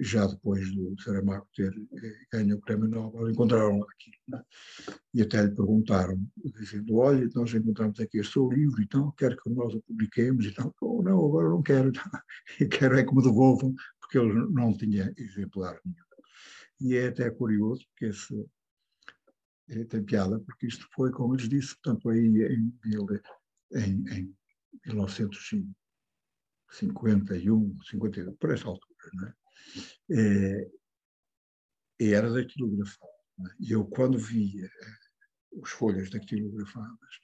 já 0.00 0.26
depois 0.26 0.70
do 0.74 1.00
Saramago 1.00 1.46
ter 1.54 1.72
eh, 2.02 2.26
ganho 2.32 2.56
o 2.56 2.60
Prémio 2.60 2.88
Nobel, 2.88 3.30
encontraram 3.30 3.82
aquilo. 3.82 4.16
Né? 4.28 4.42
E 5.14 5.22
até 5.22 5.42
lhe 5.42 5.54
perguntaram, 5.54 6.20
dizendo: 6.58 6.96
Olha, 6.96 7.28
nós 7.34 7.54
encontramos 7.54 7.98
aqui 8.00 8.18
este 8.18 8.32
seu 8.34 8.48
livro, 8.48 8.82
então 8.82 9.10
quer 9.12 9.36
que 9.36 9.48
nós 9.50 9.74
o 9.74 9.80
publiquemos? 9.82 10.44
E 10.46 10.52
tal. 10.52 10.74
Oh, 10.80 11.02
não, 11.02 11.24
agora 11.24 11.48
não 11.48 11.62
quero. 11.62 11.92
E 12.60 12.66
quero 12.66 12.98
é 12.98 13.04
que 13.04 13.14
me 13.14 13.22
devolvam, 13.22 13.72
porque 14.00 14.18
ele 14.18 14.32
não 14.50 14.76
tinha 14.76 15.12
exemplar 15.16 15.78
nenhum. 15.84 16.08
E 16.80 16.96
é 16.96 17.08
até 17.08 17.30
curioso, 17.30 17.84
porque 17.88 18.06
esse. 18.06 18.34
É, 19.70 19.84
tem 19.84 20.02
piada, 20.02 20.40
porque 20.40 20.66
isto 20.66 20.88
foi, 20.94 21.10
como 21.10 21.34
lhes 21.34 21.46
disse, 21.48 21.76
portanto, 21.76 22.08
aí 22.08 22.42
em, 22.46 22.72
em, 23.74 23.74
em 23.74 24.34
1951, 24.86 27.76
52, 27.82 28.36
por 28.38 28.50
essa 28.50 28.66
altura, 28.66 29.10
não 29.12 29.28
é? 29.28 29.34
É, 30.10 30.68
era 32.00 32.30
datilografado. 32.30 33.12
É? 33.40 33.54
E 33.60 33.72
eu, 33.72 33.84
quando 33.84 34.18
via 34.18 34.66
eh, 34.66 35.60
as 35.62 35.70
folhas 35.70 36.10
dactilografadas, 36.10 37.20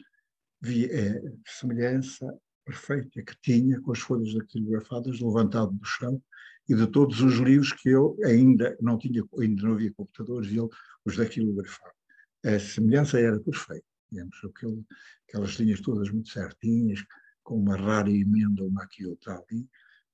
via 0.61 0.89
a 0.89 1.51
semelhança 1.51 2.27
perfeita 2.65 3.23
que 3.23 3.37
tinha 3.43 3.81
com 3.81 3.93
as 3.93 3.99
folhas 3.99 4.33
dactilografadas 4.35 5.21
levantado 5.21 5.73
do 5.73 5.85
chão 5.85 6.23
e 6.69 6.75
de 6.75 6.87
todos 6.87 7.21
os 7.21 7.35
livros 7.35 7.73
que 7.73 7.91
eu 7.91 8.17
ainda 8.25 8.77
não 8.81 8.97
tinha, 8.97 9.23
ainda 9.39 9.63
não 9.63 9.75
havia 9.75 9.93
computadores 9.93 10.51
e 10.51 10.59
ele 10.59 10.69
os 11.05 11.17
dactilografava. 11.17 11.93
A 12.45 12.59
semelhança 12.59 13.19
era 13.19 13.39
perfeita, 13.41 13.85
digamos, 14.11 14.37
aquele, 14.45 14.85
aquelas 15.29 15.51
linhas 15.53 15.81
todas 15.81 16.11
muito 16.11 16.31
certinhas, 16.31 17.05
com 17.43 17.59
uma 17.59 17.77
rara 17.77 18.11
emenda, 18.11 18.65
uma 18.65 18.83
aqui 18.83 19.05
outra 19.07 19.35
ali, 19.35 19.69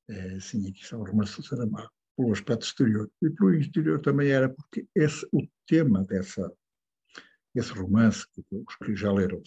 é, 0.09 0.35
assim, 0.35 0.69
aqui 0.69 0.83
está 0.83 0.97
o 0.97 1.05
romance 1.05 1.37
do 1.37 1.47
Saramago 1.47 1.91
pelo 2.21 2.33
aspecto 2.33 2.67
exterior. 2.67 3.11
E 3.23 3.31
pelo 3.31 3.55
interior 3.55 4.01
também 4.01 4.29
era 4.29 4.49
porque 4.49 4.87
esse, 4.95 5.27
o 5.33 5.41
tema 5.67 6.05
dessa, 6.05 6.53
esse 7.55 7.73
romance, 7.73 8.27
que 8.33 8.43
os 8.53 8.77
que 8.77 8.95
já 8.95 9.11
leram 9.11 9.43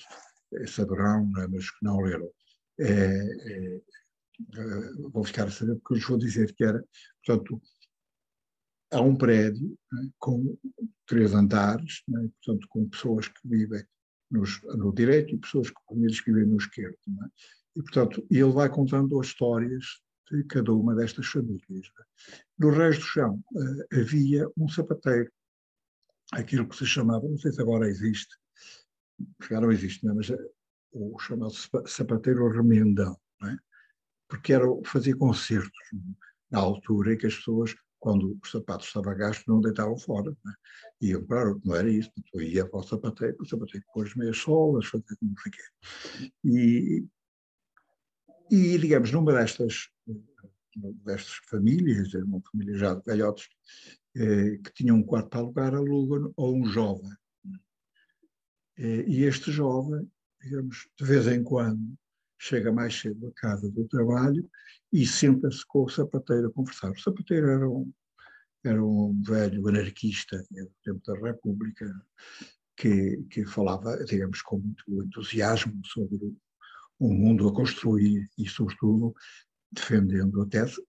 saberão, 0.67 1.31
é? 1.37 1.47
mas 1.47 1.69
que 1.69 1.83
não 1.83 2.01
leram, 2.01 2.29
é, 2.79 2.85
é, 2.85 3.75
é, 3.75 3.81
vão 5.11 5.23
ficar 5.23 5.47
a 5.47 5.51
saber, 5.51 5.75
porque 5.75 5.93
eu 5.93 5.97
lhes 5.97 6.07
vou 6.07 6.17
dizer 6.17 6.53
que 6.53 6.63
era, 6.63 6.83
portanto, 7.25 7.61
há 8.91 9.01
um 9.01 9.15
prédio 9.15 9.77
né, 9.91 10.09
com 10.19 10.57
três 11.05 11.33
andares, 11.33 12.01
né, 12.07 12.27
portanto, 12.43 12.67
com 12.69 12.89
pessoas 12.89 13.27
que 13.27 13.47
vivem 13.47 13.83
nos, 14.29 14.61
no 14.63 14.93
direito 14.93 15.33
e 15.33 15.39
pessoas 15.39 15.69
que 15.69 16.31
vivem 16.31 16.45
no 16.45 16.57
esquerdo. 16.57 16.97
Né, 17.07 17.29
e, 17.75 17.81
portanto, 17.81 18.25
ele 18.29 18.51
vai 18.51 18.69
contando 18.69 19.19
as 19.19 19.27
histórias 19.27 20.03
de 20.31 20.43
cada 20.45 20.73
uma 20.73 20.95
destas 20.95 21.27
famílias. 21.27 21.87
No 22.63 22.69
resto 22.69 23.01
do 23.01 23.07
chão 23.07 23.43
uh, 23.55 23.99
havia 23.99 24.47
um 24.57 24.69
sapateiro, 24.69 25.29
aquilo 26.31 26.65
que 26.65 26.77
se 26.77 26.85
chamava, 26.85 27.27
não 27.27 27.37
sei 27.37 27.51
se 27.51 27.61
agora 27.61 27.89
existe, 27.89 28.33
já 29.49 29.59
não 29.59 29.69
existe, 29.69 30.05
não, 30.05 30.13
é? 30.13 30.15
mas 30.15 30.29
uh, 30.29 30.37
o 30.93 31.19
chamado 31.19 31.53
sapateiro 31.85 32.47
remendão, 32.49 33.19
é? 33.43 33.57
porque 34.29 34.53
era, 34.53 34.65
fazia 34.85 35.13
concertos 35.13 35.77
na 36.49 36.59
altura 36.59 37.13
em 37.13 37.17
que 37.17 37.27
as 37.27 37.35
pessoas, 37.35 37.75
quando 37.99 38.39
o 38.41 38.47
sapato 38.47 38.85
estava 38.85 39.13
gasto, 39.13 39.43
não 39.45 39.59
deitavam 39.59 39.97
fora. 39.97 40.33
Não 40.43 40.51
é? 40.51 40.55
Iam 41.01 41.25
para, 41.25 41.53
não 41.65 41.75
era 41.75 41.89
isso, 41.89 42.11
então 42.17 42.41
ia 42.41 42.65
para 42.65 42.79
o 42.79 42.83
sapateiro, 42.83 43.35
o 43.41 43.45
sapateiro 43.45 43.85
pôs 43.93 44.07
as 44.07 44.15
meias 44.15 44.37
solas, 44.37 44.85
fazia 44.85 45.17
não 45.21 45.35
sei 45.37 45.51
o. 45.51 46.47
E, 46.47 47.05
e, 48.49 48.77
digamos, 48.77 49.11
numa 49.11 49.33
destas, 49.33 49.89
destas 50.75 51.35
famílias, 51.49 52.13
uma 52.13 52.41
família 52.51 52.77
já 52.77 52.95
de 52.95 53.03
velhotes, 53.05 53.47
eh, 54.15 54.57
que 54.63 54.73
tinha 54.73 54.93
um 54.93 55.03
quarto 55.03 55.29
para 55.29 55.39
alugar, 55.39 55.75
alugam 55.75 56.33
a 56.37 56.43
um 56.43 56.65
jovem. 56.65 57.11
Eh, 58.77 59.05
e 59.07 59.23
este 59.23 59.51
jovem, 59.51 60.09
digamos, 60.41 60.87
de 60.99 61.05
vez 61.05 61.27
em 61.27 61.43
quando, 61.43 61.95
chega 62.37 62.71
mais 62.71 62.99
cedo 62.99 63.27
à 63.27 63.31
casa 63.33 63.71
do 63.71 63.87
trabalho 63.87 64.49
e 64.91 65.05
senta-se 65.05 65.65
com 65.65 65.83
o 65.83 65.89
sapateiro 65.89 66.47
a 66.47 66.51
conversar. 66.51 66.91
O 66.91 66.99
sapateiro 66.99 67.47
era 67.47 67.69
um, 67.69 67.91
era 68.63 68.83
um 68.83 69.21
velho 69.25 69.67
anarquista 69.67 70.37
do 70.51 70.71
tempo 70.83 71.01
da 71.05 71.19
República 71.19 71.85
que, 72.75 73.23
que 73.29 73.45
falava, 73.45 74.03
digamos, 74.05 74.41
com 74.41 74.57
muito 74.57 75.03
entusiasmo 75.03 75.79
sobre 75.85 76.35
um 76.99 77.13
mundo 77.13 77.47
a 77.47 77.53
construir 77.53 78.29
e, 78.37 78.47
sobretudo, 78.47 79.13
defendendo 79.73 80.41
a 80.41 80.47
tese 80.47 80.81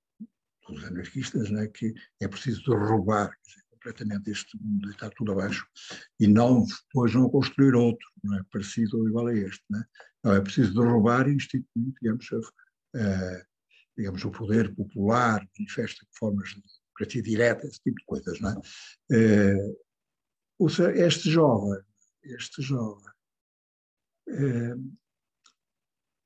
dos 0.69 0.85
anarquistas, 0.85 1.51
né, 1.51 1.67
que 1.69 1.93
é 2.21 2.29
preciso 2.29 2.63
derrubar 2.65 3.31
dizer, 3.45 3.65
completamente 3.71 4.31
este 4.31 4.57
mundo 4.59 4.91
está 4.91 5.11
tudo 5.11 5.33
abaixo 5.33 5.67
e 6.19 6.27
não 6.27 6.65
depois 6.65 7.15
não 7.15 7.29
construir 7.29 7.75
outro, 7.75 8.07
não 8.23 8.39
é 8.39 8.43
parecido 8.51 8.99
ou 8.99 9.09
igual 9.09 9.27
a 9.27 9.35
este, 9.35 9.63
né? 9.71 9.85
Não 10.23 10.33
é 10.33 10.41
preciso 10.41 10.73
derrubar 10.73 11.29
e 11.29 11.35
instituir, 11.35 11.93
digamos, 12.01 12.33
uh, 12.33 13.45
digamos 13.97 14.25
o 14.25 14.31
poder 14.31 14.75
popular, 14.75 15.47
manifesta 15.59 16.07
formas 16.19 16.49
de 16.49 16.63
democracia 16.63 17.23
direta, 17.23 17.67
esse 17.67 17.81
tipo 17.83 17.99
de 17.99 18.05
coisas, 18.07 18.41
não 18.41 18.51
é? 18.51 19.67
Uh, 19.69 19.77
este 20.95 21.31
jovem, 21.31 21.83
este 22.23 22.63
jovem 22.63 23.13
uh, 24.31 24.97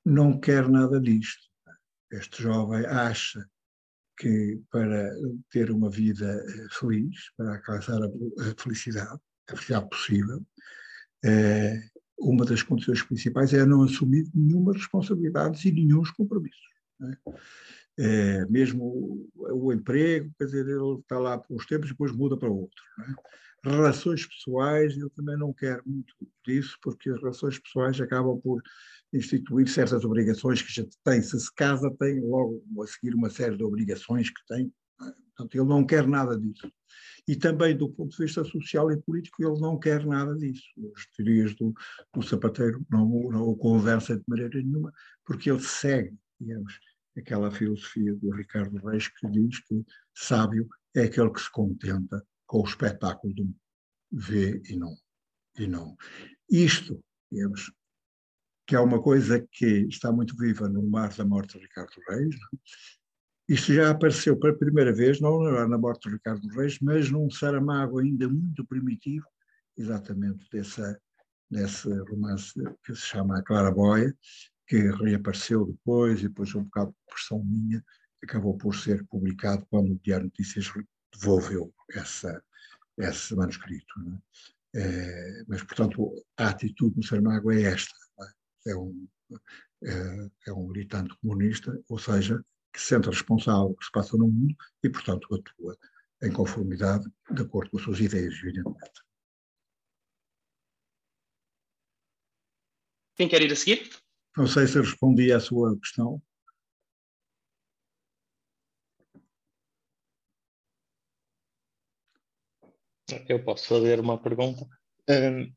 não 0.05 0.39
quer 0.39 0.69
nada 0.69 0.99
disto. 0.99 1.48
Este 2.11 2.43
jovem 2.43 2.85
acha 2.85 3.47
que 4.17 4.61
para 4.69 5.11
ter 5.49 5.71
uma 5.71 5.89
vida 5.89 6.25
eh, 6.25 6.67
feliz, 6.71 7.31
para 7.37 7.55
alcançar 7.55 7.99
a 8.03 8.61
felicidade, 8.61 9.19
a 9.47 9.51
felicidade 9.51 9.89
possível, 9.89 10.45
é, 11.23 11.81
uma 12.19 12.45
das 12.45 12.61
condições 12.61 13.01
principais 13.03 13.53
é 13.53 13.65
não 13.65 13.83
assumir 13.83 14.29
nenhuma 14.33 14.73
responsabilidade 14.73 15.67
e 15.67 15.71
nenhum 15.71 16.03
compromissos. 16.17 16.69
É? 17.01 17.31
É, 18.01 18.45
mesmo 18.45 19.29
o, 19.35 19.73
emprego, 19.73 20.33
quer 20.37 20.45
dizer, 20.45 20.67
ele 20.67 20.99
está 20.99 21.17
lá 21.19 21.37
por 21.37 21.55
uns 21.55 21.65
tempos 21.65 21.87
e 21.87 21.91
depois 21.91 22.11
muda 22.11 22.37
para 22.37 22.49
outro. 22.49 22.81
É? 22.99 23.69
Relações 23.69 24.25
pessoais, 24.25 24.97
eu 24.97 25.09
também 25.09 25.37
não 25.37 25.53
quero 25.53 25.83
muito 25.85 26.13
disso, 26.45 26.77
porque 26.81 27.09
as 27.09 27.19
relações 27.19 27.59
pessoais 27.59 27.99
acabam 27.99 28.39
por 28.39 28.61
instituir 29.13 29.67
certas 29.67 30.03
obrigações 30.05 30.61
que 30.61 30.71
gente 30.71 30.97
tem. 31.03 31.21
Se 31.21 31.39
se 31.39 31.53
casa, 31.53 31.89
tem 31.99 32.19
logo 32.21 32.63
a 32.81 32.87
seguir 32.87 33.15
uma 33.15 33.29
série 33.29 33.57
de 33.57 33.63
obrigações 33.63 34.29
que 34.29 34.45
tem. 34.47 34.71
É? 35.01 35.05
Portanto, 35.35 35.55
ele 35.55 35.67
não 35.67 35.85
quer 35.85 36.07
nada 36.07 36.37
disso. 36.37 36.71
E 37.27 37.35
também 37.35 37.77
do 37.77 37.89
ponto 37.89 38.11
de 38.15 38.23
vista 38.23 38.43
social 38.43 38.91
e 38.91 39.01
político, 39.01 39.43
ele 39.43 39.59
não 39.59 39.79
quer 39.79 40.05
nada 40.05 40.35
disso. 40.35 40.63
As 40.95 41.05
teorias 41.15 41.55
do, 41.55 41.73
do 42.13 42.21
Sapateiro 42.21 42.85
não, 42.89 43.07
não 43.29 43.49
o 43.49 43.55
conversam 43.55 44.17
de 44.17 44.23
maneira 44.27 44.61
nenhuma, 44.61 44.91
porque 45.25 45.49
ele 45.51 45.61
segue, 45.61 46.17
digamos, 46.39 46.79
aquela 47.17 47.51
filosofia 47.51 48.15
do 48.15 48.31
Ricardo 48.31 48.77
Reis 48.77 49.07
que 49.07 49.29
diz 49.29 49.59
que 49.65 49.85
sábio 50.13 50.67
é 50.95 51.03
aquele 51.03 51.31
que 51.31 51.41
se 51.41 51.51
contenta 51.51 52.25
com 52.47 52.61
o 52.61 52.65
espetáculo 52.65 53.33
do 53.33 53.55
vê 54.11 54.61
e 54.65 54.75
não. 54.75 54.95
E 55.57 55.67
não. 55.67 55.95
Isto, 56.49 56.99
digamos, 57.31 57.71
que 58.69 58.75
é 58.75 58.79
uma 58.79 59.01
coisa 59.01 59.43
que 59.51 59.87
está 59.89 60.11
muito 60.11 60.37
viva 60.37 60.69
no 60.69 60.87
mar 60.87 61.11
da 61.15 61.25
morte 61.25 61.57
de 61.57 61.63
Ricardo 61.63 61.91
Reis, 62.07 62.35
não? 62.35 62.59
Isto 63.49 63.73
já 63.73 63.89
apareceu 63.89 64.37
pela 64.37 64.55
primeira 64.55 64.93
vez, 64.93 65.19
não 65.19 65.41
na 65.67 65.75
morte 65.75 66.07
de 66.07 66.13
Ricardo 66.13 66.47
Reis, 66.49 66.77
mas 66.79 67.09
num 67.09 67.31
Saramago 67.31 67.97
ainda 67.97 68.29
muito 68.29 68.63
primitivo, 68.63 69.25
exatamente 69.75 70.47
dessa, 70.53 71.01
desse 71.49 71.89
romance 72.11 72.53
que 72.85 72.93
se 72.93 73.07
chama 73.07 73.39
A 73.39 73.43
Claraboia, 73.43 74.15
que 74.67 74.77
reapareceu 74.77 75.65
depois, 75.65 76.19
e 76.19 76.27
depois 76.27 76.53
um 76.53 76.63
bocado 76.65 76.91
de 76.91 77.11
pressão 77.11 77.43
minha, 77.43 77.83
acabou 78.23 78.55
por 78.55 78.75
ser 78.75 79.03
publicado 79.07 79.65
quando 79.71 79.93
o 79.93 79.99
Diário 80.03 80.25
Notícias 80.25 80.71
devolveu 81.11 81.73
essa, 81.95 82.39
esse 82.99 83.35
manuscrito. 83.35 83.95
É? 84.75 84.79
É, 84.79 85.43
mas, 85.47 85.63
portanto, 85.63 86.23
a 86.37 86.49
atitude 86.49 86.97
do 86.97 87.03
Saramago 87.03 87.51
é 87.51 87.63
esta. 87.63 88.08
É? 88.67 88.75
um, 88.75 89.07
é, 89.83 90.49
é 90.49 90.53
um 90.53 90.67
militante 90.67 91.15
comunista, 91.19 91.79
ou 91.87 91.97
seja, 91.97 92.43
que 92.73 92.79
se 92.79 92.87
sente 92.87 93.09
responsável 93.09 93.69
do 93.69 93.75
que 93.75 93.85
se 93.85 93.91
passa 93.91 94.17
no 94.17 94.27
mundo 94.27 94.55
e, 94.83 94.89
portanto, 94.89 95.27
atua 95.33 95.77
em 96.21 96.31
conformidade, 96.31 97.09
de 97.31 97.41
acordo 97.41 97.71
com 97.71 97.77
as 97.77 97.83
suas 97.83 97.99
ideias, 97.99 98.33
evidentemente. 98.43 99.01
Quem 103.15 103.27
quer 103.27 103.41
ir 103.41 103.51
a 103.51 103.55
seguir? 103.55 103.89
Não 104.37 104.47
sei 104.47 104.67
se 104.67 104.79
respondi 104.79 105.31
à 105.31 105.39
sua 105.39 105.77
questão. 105.79 106.21
Eu 113.27 113.43
posso 113.43 113.67
fazer 113.67 113.99
uma 113.99 114.21
pergunta. 114.21 114.65
Um, 115.09 115.51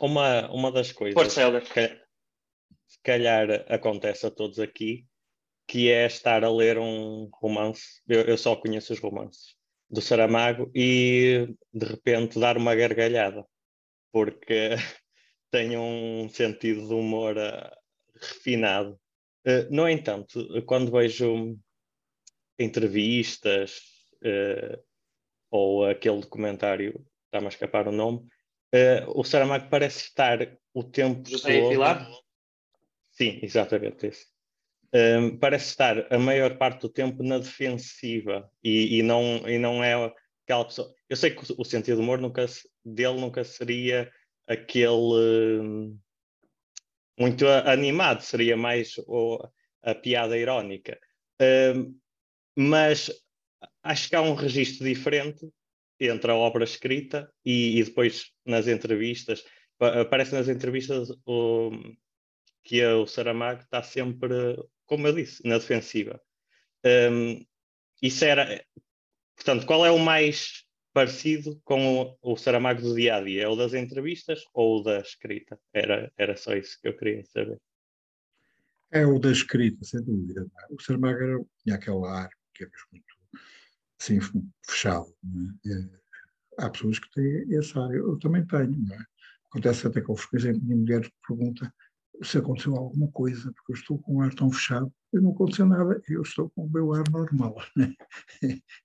uma, 0.00 0.50
uma 0.50 0.72
das 0.72 0.92
coisas 0.92 1.14
que 1.60 2.04
se 2.86 2.98
calhar 3.02 3.64
acontece 3.68 4.26
a 4.26 4.30
todos 4.30 4.58
aqui 4.58 5.06
que 5.66 5.90
é 5.90 6.06
estar 6.06 6.44
a 6.44 6.50
ler 6.50 6.78
um 6.78 7.28
romance, 7.32 8.02
eu, 8.06 8.22
eu 8.22 8.38
só 8.38 8.54
conheço 8.56 8.92
os 8.92 8.98
romances, 8.98 9.56
do 9.88 10.00
Saramago 10.00 10.70
e 10.74 11.48
de 11.72 11.86
repente 11.86 12.38
dar 12.38 12.56
uma 12.56 12.74
gargalhada, 12.74 13.46
porque 14.12 14.70
tem 15.50 15.76
um 15.76 16.28
sentido 16.28 16.86
de 16.86 16.94
humor 16.94 17.36
uh, 17.36 17.70
refinado. 18.20 18.98
Uh, 19.46 19.70
no 19.70 19.88
entanto, 19.88 20.62
quando 20.66 20.92
vejo 20.92 21.58
entrevistas 22.58 23.80
uh, 24.22 24.82
ou 25.50 25.86
aquele 25.86 26.20
documentário, 26.20 27.04
está-me 27.26 27.46
a 27.46 27.50
escapar 27.50 27.88
o 27.88 27.92
nome, 27.92 28.26
o 29.08 29.24
Saramago 29.24 29.68
parece 29.68 30.04
estar 30.04 30.58
o 30.72 30.82
tempo 30.82 31.28
José 31.28 31.60
todo... 31.60 31.70
Pilar? 31.70 32.10
Sim, 33.12 33.38
exatamente 33.42 34.06
esse 34.08 34.34
um, 34.94 35.36
parece 35.36 35.70
estar 35.70 36.06
a 36.12 36.18
maior 36.18 36.56
parte 36.56 36.82
do 36.82 36.88
tempo 36.88 37.22
na 37.22 37.38
defensiva 37.38 38.48
e, 38.62 38.98
e, 38.98 39.02
não, 39.02 39.48
e 39.48 39.58
não 39.58 39.82
é 39.82 40.14
aquela 40.44 40.64
pessoa. 40.64 40.94
Eu 41.08 41.16
sei 41.16 41.32
que 41.32 41.42
o, 41.58 41.64
sentido 41.64 41.96
do 41.96 42.02
humor 42.02 42.20
nunca, 42.20 42.46
dele 42.84 43.20
nunca 43.20 43.42
seria 43.42 44.10
aquele 44.46 44.88
um, 44.88 45.98
muito 47.18 47.46
animado, 47.48 48.20
seria 48.20 48.56
mais 48.56 48.94
o, 49.06 49.44
a 49.82 49.94
piada 49.94 50.38
irónica. 50.38 50.96
Um, 51.74 51.98
mas 52.56 53.10
acho 53.82 54.08
que 54.08 54.14
há 54.14 54.22
um 54.22 54.34
registro 54.34 54.86
diferente 54.86 55.52
entre 56.00 56.30
a 56.30 56.34
obra 56.34 56.64
escrita 56.64 57.30
e, 57.44 57.78
e 57.80 57.84
depois 57.84 58.30
nas 58.44 58.66
entrevistas. 58.66 59.44
Aparece 59.78 60.34
nas 60.34 60.48
entrevistas 60.48 61.08
o, 61.26 61.70
que 62.62 62.84
o 62.84 63.06
Saramago 63.06 63.62
está 63.62 63.82
sempre 63.82 64.56
como 64.86 65.06
eu 65.06 65.14
disse, 65.14 65.46
na 65.46 65.58
defensiva. 65.58 66.20
Um, 66.84 67.44
isso 68.02 68.24
era. 68.24 68.64
Portanto, 69.36 69.66
qual 69.66 69.84
é 69.84 69.90
o 69.90 69.98
mais 69.98 70.64
parecido 70.92 71.60
com 71.64 72.02
o, 72.02 72.32
o 72.32 72.36
Saramago 72.36 72.82
do 72.82 72.94
dia 72.94 73.16
a 73.16 73.20
dia? 73.20 73.44
É 73.44 73.48
o 73.48 73.56
das 73.56 73.74
entrevistas 73.74 74.44
ou 74.52 74.80
o 74.80 74.82
da 74.82 75.00
escrita? 75.00 75.58
Era, 75.72 76.12
era 76.16 76.36
só 76.36 76.54
isso 76.54 76.78
que 76.80 76.88
eu 76.88 76.96
queria 76.96 77.24
saber. 77.24 77.60
É 78.92 79.04
o 79.04 79.18
da 79.18 79.32
escrita, 79.32 79.84
sem 79.84 80.02
dúvida. 80.02 80.46
O 80.70 80.80
Saramago 80.80 81.48
tinha 81.62 81.76
aquele 81.76 82.06
ar 82.06 82.30
que 82.54 82.64
é 82.64 82.68
muito 82.92 83.13
assim, 84.04 84.20
fechado. 84.68 85.06
É? 85.66 86.64
Há 86.64 86.70
pessoas 86.70 86.98
que 86.98 87.10
têm 87.12 87.58
esse 87.58 87.76
ar, 87.78 87.92
eu 87.94 88.18
também 88.18 88.46
tenho. 88.46 88.92
É? 88.92 88.98
Acontece 89.50 89.86
até 89.86 90.00
com 90.00 90.16
frequência, 90.16 90.50
a 90.50 90.54
minha 90.54 90.76
mulher 90.76 91.10
pergunta 91.26 91.72
se 92.22 92.38
aconteceu 92.38 92.76
alguma 92.76 93.10
coisa, 93.10 93.52
porque 93.52 93.72
eu 93.72 93.76
estou 93.76 93.98
com 93.98 94.16
o 94.16 94.20
ar 94.20 94.32
tão 94.34 94.50
fechado, 94.50 94.92
eu 95.12 95.20
não 95.20 95.32
aconteceu 95.32 95.66
nada, 95.66 96.00
eu 96.08 96.22
estou 96.22 96.48
com 96.50 96.64
o 96.66 96.70
meu 96.70 96.92
ar 96.92 97.04
normal. 97.10 97.56
Né? 97.76 97.92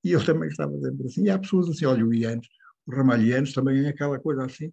E 0.04 0.12
eu 0.12 0.24
também 0.24 0.50
estava 0.50 0.72
sempre 0.80 1.06
assim. 1.06 1.24
E 1.26 1.30
há 1.30 1.38
pessoas 1.38 1.70
assim, 1.70 1.86
olha, 1.86 2.06
o 2.06 2.14
Ianes, 2.14 2.48
o 2.88 2.92
Ramalhianos 2.92 3.54
também 3.54 3.86
é 3.86 3.90
aquela 3.90 4.20
coisa 4.20 4.46
assim, 4.46 4.72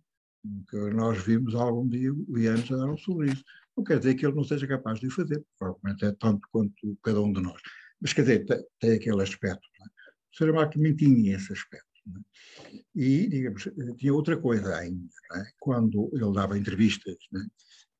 que 0.70 0.76
nós 0.90 1.22
vimos 1.22 1.54
algum 1.54 1.86
dia 1.86 2.12
o 2.12 2.38
Ianes 2.38 2.70
a 2.70 2.76
dar 2.76 2.90
um 2.90 2.96
sorriso. 2.96 3.42
Não 3.76 3.84
quer 3.84 3.98
dizer 3.98 4.14
que 4.14 4.24
ele 4.24 4.34
não 4.34 4.44
seja 4.44 4.66
capaz 4.66 5.00
de 5.00 5.08
o 5.08 5.10
fazer, 5.10 5.44
provavelmente 5.58 6.04
é 6.06 6.12
tanto 6.12 6.48
quanto 6.50 6.98
cada 7.02 7.20
um 7.20 7.32
de 7.32 7.42
nós. 7.42 7.60
Mas 8.00 8.12
quer 8.12 8.22
dizer, 8.22 8.46
tem, 8.46 8.64
tem 8.80 8.92
aquele 8.92 9.22
aspecto. 9.22 9.68
Não 9.78 9.86
é? 9.86 9.95
Saramago 10.32 10.72
também 10.72 10.94
tinha 10.94 11.36
esse 11.36 11.52
aspecto. 11.52 11.86
É? 12.08 12.78
E, 12.94 13.28
digamos, 13.28 13.68
tinha 13.98 14.14
outra 14.14 14.36
coisa 14.40 14.76
ainda. 14.76 15.08
É? 15.34 15.44
Quando 15.58 16.10
ele 16.12 16.32
dava 16.32 16.58
entrevistas, 16.58 17.16
é? 17.34 17.46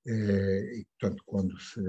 Eh, 0.08 0.78
e, 0.78 0.84
portanto, 0.84 1.22
quando 1.26 1.58
se, 1.58 1.80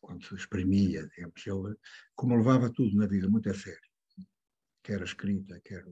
quando 0.00 0.24
se 0.24 0.34
exprimia, 0.34 1.06
digamos, 1.14 1.46
ele, 1.46 1.76
como 2.14 2.36
levava 2.36 2.70
tudo 2.72 2.96
na 2.96 3.06
vida 3.06 3.28
muito 3.28 3.48
a 3.48 3.54
sério, 3.54 3.78
quer 4.82 5.00
a 5.00 5.04
escrita, 5.04 5.60
quer 5.64 5.84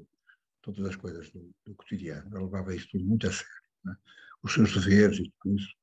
todas 0.62 0.86
as 0.86 0.96
coisas 0.96 1.30
do, 1.30 1.54
do 1.64 1.74
cotidiano, 1.74 2.28
ele 2.34 2.44
levava 2.44 2.74
isso 2.74 2.88
tudo 2.90 3.04
muito 3.04 3.26
a 3.28 3.32
sério. 3.32 3.98
Os 4.42 4.52
seus 4.52 4.72
deveres 4.74 5.18
e 5.18 5.32
tudo 5.40 5.56
isso, 5.56 5.74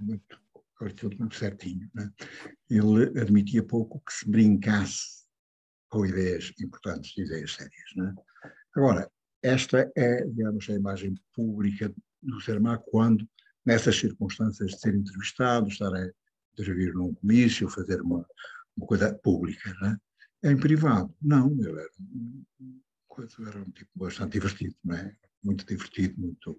muito, 0.00 0.40
muito 1.18 1.34
certinho. 1.34 1.90
Ele 2.68 3.18
admitia 3.20 3.62
pouco 3.62 4.00
que 4.00 4.12
se 4.12 4.28
brincasse 4.28 5.19
com 5.90 6.06
ideias 6.06 6.52
importantes, 6.60 7.16
ideias 7.18 7.54
sérias. 7.54 7.90
Né? 7.96 8.14
Agora, 8.74 9.10
esta 9.42 9.90
é, 9.96 10.24
digamos, 10.24 10.68
a 10.70 10.74
imagem 10.74 11.14
pública 11.34 11.92
do 12.22 12.40
Saramago 12.40 12.84
quando 12.90 13.28
nessas 13.64 13.96
circunstâncias 13.96 14.70
de 14.72 14.80
ser 14.80 14.94
entrevistado, 14.94 15.68
estar 15.68 15.92
a 15.94 16.10
intervir 16.52 16.94
num 16.94 17.14
comício, 17.14 17.68
fazer 17.68 18.00
uma, 18.00 18.26
uma 18.76 18.86
coisa 18.86 19.12
pública. 19.14 19.70
É? 20.42 20.50
Em 20.50 20.56
privado, 20.56 21.14
não, 21.20 21.54
eu 21.62 21.78
era 21.78 21.90
era 23.46 23.58
um 23.58 23.70
tipo 23.70 23.90
bastante 23.96 24.32
divertido, 24.32 24.74
não 24.82 24.96
é? 24.96 25.14
muito 25.42 25.66
divertido, 25.66 26.18
muito 26.18 26.58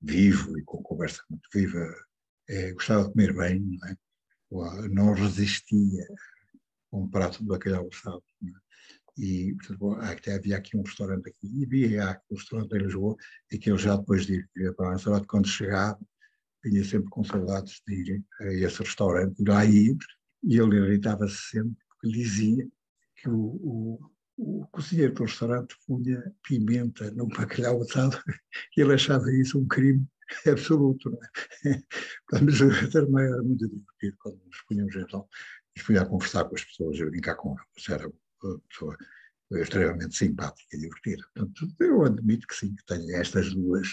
vivo 0.00 0.58
e 0.58 0.62
com 0.62 0.82
conversa 0.82 1.22
muito 1.30 1.48
viva. 1.52 1.78
É, 2.48 2.72
gostava 2.72 3.04
de 3.04 3.12
comer 3.12 3.34
bem, 3.34 3.60
não, 4.50 4.66
é? 4.66 4.88
não 4.88 5.14
resistia 5.14 6.06
a 6.92 6.96
um 6.96 7.08
prato 7.08 7.38
de 7.38 7.48
bacalhau 7.48 7.88
assado. 7.92 8.22
É? 8.44 8.62
E 9.18 9.54
portanto, 9.54 9.92
até 10.00 10.34
havia 10.34 10.56
aqui 10.56 10.76
um 10.76 10.82
restaurante 10.82 11.28
aqui, 11.28 11.46
e 11.46 11.64
havia 11.64 12.20
um 12.30 12.34
restaurante 12.34 12.72
em 12.72 12.78
Lisboa, 12.78 13.16
e 13.50 13.58
que 13.58 13.70
eu 13.70 13.78
já 13.78 13.96
depois 13.96 14.26
de 14.26 14.46
ir 14.56 14.74
para 14.74 14.88
o 14.88 14.92
restaurante, 14.92 15.26
quando 15.26 15.48
chegava, 15.48 15.98
vinha 16.64 16.84
sempre 16.84 17.10
com 17.10 17.24
saudades 17.24 17.82
de 17.86 17.94
ir 17.94 18.24
a 18.40 18.52
esse 18.54 18.82
restaurante, 18.82 19.42
lá 19.46 19.64
íamos, 19.64 20.06
e 20.42 20.58
ele 20.58 20.76
irritava-se 20.76 21.36
sempre, 21.50 21.76
porque 21.88 22.08
dizia 22.08 22.66
que 23.16 23.28
o, 23.28 23.38
o, 23.38 24.10
o 24.38 24.66
cozinheiro 24.68 25.12
do 25.14 25.24
restaurante 25.24 25.76
punha 25.86 26.22
pimenta 26.42 27.10
no 27.10 27.26
bacalhau 27.28 27.82
assado, 27.82 28.18
e 28.76 28.80
ele 28.80 28.94
achava 28.94 29.30
isso 29.32 29.58
um 29.58 29.66
crime, 29.66 30.06
absoluto. 30.50 31.10
Não 31.10 31.18
é? 31.22 31.82
Mas 32.42 32.94
era 32.94 33.42
muito 33.42 33.68
divertido 33.68 34.16
quando 34.18 34.40
nos 34.44 34.62
punhamos 34.66 34.96
então, 34.96 35.28
nos 35.76 35.86
punha 35.86 36.02
a 36.02 36.06
conversar 36.06 36.44
com 36.44 36.54
as 36.54 36.64
pessoas, 36.64 37.00
a 37.00 37.06
brincar 37.06 37.34
com 37.36 37.56
elas. 37.56 37.88
Era 37.88 38.12
uma 38.42 38.58
pessoa 38.68 38.96
extremamente 39.52 40.16
simpática 40.16 40.76
e 40.76 40.80
divertida. 40.80 41.24
Portanto, 41.34 41.74
eu 41.80 42.04
admito 42.04 42.46
que 42.46 42.56
sim, 42.56 42.74
que 42.74 42.84
tenho 42.84 43.16
estas 43.16 43.54
duas 43.54 43.88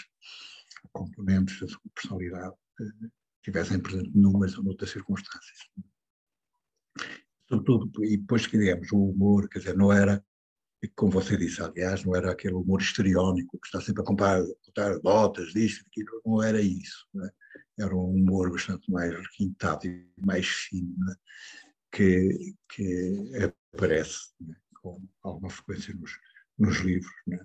componentes 0.92 1.60
da 1.60 1.68
sua 1.68 1.82
personalidade 1.94 2.56
que 2.78 2.86
tivessem 3.44 3.80
presente 3.80 4.12
numas 4.16 4.58
ou 4.58 4.64
noutras 4.64 4.92
circunstâncias. 4.92 5.70
Sobretudo, 7.48 8.06
e 8.06 8.18
depois 8.18 8.46
que 8.46 8.58
digamos, 8.58 8.92
o 8.92 9.10
humor, 9.10 9.50
quer 9.50 9.60
dizer, 9.60 9.76
não 9.76 9.92
era 9.92 10.24
e 10.82 10.88
como 10.88 11.12
você 11.12 11.36
disse, 11.36 11.62
aliás, 11.62 12.06
não 12.06 12.16
era 12.16 12.32
aquele 12.32 12.54
humor 12.54 12.82
histriónico 12.82 13.60
que 13.60 13.68
está 13.68 13.82
sempre 13.82 14.02
a 14.02 14.06
comprar, 14.06 14.42
contar 14.66 14.98
notas, 15.04 15.52
disto, 15.52 15.84
daquilo, 15.84 16.22
não 16.26 16.42
era 16.42 16.62
isso. 16.62 17.06
Não 17.14 17.26
é? 17.26 17.30
Era 17.80 17.96
um 17.96 18.12
humor 18.12 18.50
bastante 18.52 18.90
mais 18.90 19.14
requintado 19.14 19.86
e 19.86 20.10
mais 20.26 20.48
fino, 20.48 20.96
é? 21.12 21.16
Que, 21.92 22.56
que 22.70 23.30
aparece 23.74 24.34
é? 24.50 24.56
com 24.82 25.02
alguma 25.22 25.50
frequência 25.50 25.94
nos, 25.96 26.12
nos 26.58 26.78
livros, 26.78 27.12
é? 27.32 27.40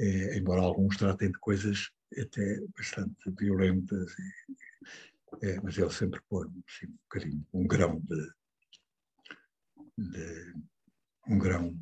é, 0.00 0.38
embora 0.38 0.62
alguns 0.62 0.96
tratem 0.96 1.30
de 1.30 1.38
coisas 1.38 1.90
até 2.18 2.60
bastante 2.76 3.30
violentas, 3.38 4.14
e, 4.18 5.46
é, 5.46 5.60
mas 5.60 5.76
ele 5.76 5.90
sempre 5.90 6.20
põe 6.28 6.48
assim, 6.68 6.86
um 6.86 6.96
bocadinho, 7.02 7.46
um 7.52 7.66
grão 7.66 8.00
de, 8.00 8.32
de 9.98 10.54
um 11.28 11.38
grão 11.38 11.78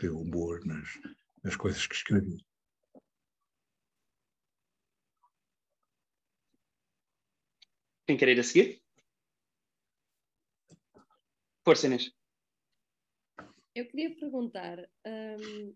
de 0.00 0.08
humor 0.08 0.64
nas, 0.64 0.88
nas 1.42 1.56
coisas 1.56 1.86
que 1.86 1.94
escrevi. 1.94 2.44
Quem 8.06 8.18
quer 8.18 8.28
ir 8.28 8.40
a 8.40 8.44
seguir? 8.44 8.83
Força, 11.64 11.86
Inês. 11.86 12.12
Eu 13.74 13.88
queria 13.88 14.14
perguntar, 14.14 14.78
um, 15.06 15.74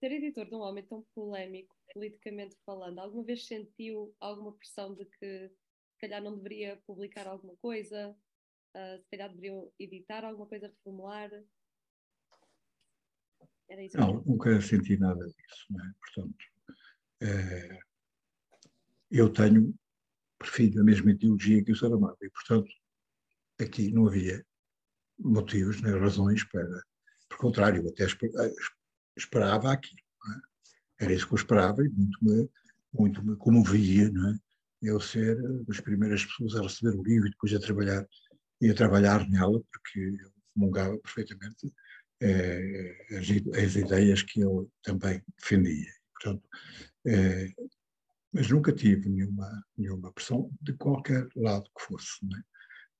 ser 0.00 0.10
editor 0.10 0.46
de 0.46 0.54
um 0.54 0.60
homem 0.60 0.82
tão 0.86 1.06
polémico, 1.14 1.76
politicamente 1.92 2.56
falando, 2.64 2.98
alguma 2.98 3.22
vez 3.24 3.46
sentiu 3.46 4.16
alguma 4.18 4.52
pressão 4.56 4.94
de 4.94 5.04
que 5.04 5.48
se 5.50 6.00
calhar 6.00 6.22
não 6.22 6.36
deveria 6.36 6.82
publicar 6.86 7.26
alguma 7.26 7.54
coisa, 7.56 8.16
uh, 8.74 9.02
se 9.02 9.10
calhar 9.10 9.28
deveriam 9.28 9.70
editar 9.78 10.24
alguma 10.24 10.46
coisa, 10.46 10.68
reformular? 10.68 11.30
Era 13.68 13.84
isso 13.84 13.98
não, 13.98 14.22
nunca 14.22 14.60
senti 14.62 14.96
nada 14.96 15.26
disso. 15.26 15.66
É? 15.78 15.92
Portanto, 16.00 16.44
é, 17.20 17.80
eu 19.10 19.30
tenho, 19.30 19.74
prefiro 20.38 20.80
a 20.80 20.84
mesma 20.84 21.10
ideologia 21.10 21.62
que 21.62 21.72
o 21.72 21.76
Saramago 21.76 22.16
e, 22.22 22.30
portanto, 22.30 22.72
aqui 23.60 23.92
não 23.92 24.08
havia 24.08 24.44
motivos 25.18 25.80
nem 25.80 25.98
razões 25.98 26.44
para. 26.44 26.82
Por 27.28 27.38
contrário, 27.38 27.88
até 27.88 28.06
esperava 29.16 29.72
aquilo. 29.72 30.00
É? 31.00 31.04
Era 31.04 31.12
isso 31.12 31.26
que 31.26 31.34
eu 31.34 31.38
esperava 31.38 31.84
e 31.84 31.88
muito 31.88 32.18
me, 32.22 32.48
muito 32.92 33.24
me 33.24 33.36
comovia, 33.36 34.10
não 34.10 34.30
é? 34.30 34.38
Eu 34.82 35.00
ser 35.00 35.36
das 35.64 35.80
primeiras 35.80 36.24
pessoas 36.24 36.54
a 36.56 36.62
receber 36.62 36.96
o 36.96 37.02
livro 37.02 37.26
e 37.26 37.30
depois 37.30 37.54
a 37.54 37.58
trabalhar 37.58 38.06
e 38.60 38.70
a 38.70 38.74
trabalhar 38.74 39.28
nela, 39.28 39.60
porque 39.72 39.98
eu 39.98 40.30
comungava 40.54 40.96
perfeitamente 40.98 41.72
eh, 42.20 42.96
as, 43.10 43.26
as, 43.64 43.76
ideias 43.76 44.22
que 44.22 44.40
eu 44.40 44.70
também 44.82 45.22
defendia. 45.38 45.92
Portanto, 46.14 46.48
eh, 47.06 47.48
mas 48.32 48.50
nunca 48.50 48.72
tive 48.72 49.08
nenhuma, 49.08 49.64
nenhuma 49.76 50.12
pressão 50.12 50.50
de 50.60 50.72
qualquer 50.74 51.28
lado 51.36 51.64
que 51.76 51.84
fosse. 51.84 52.18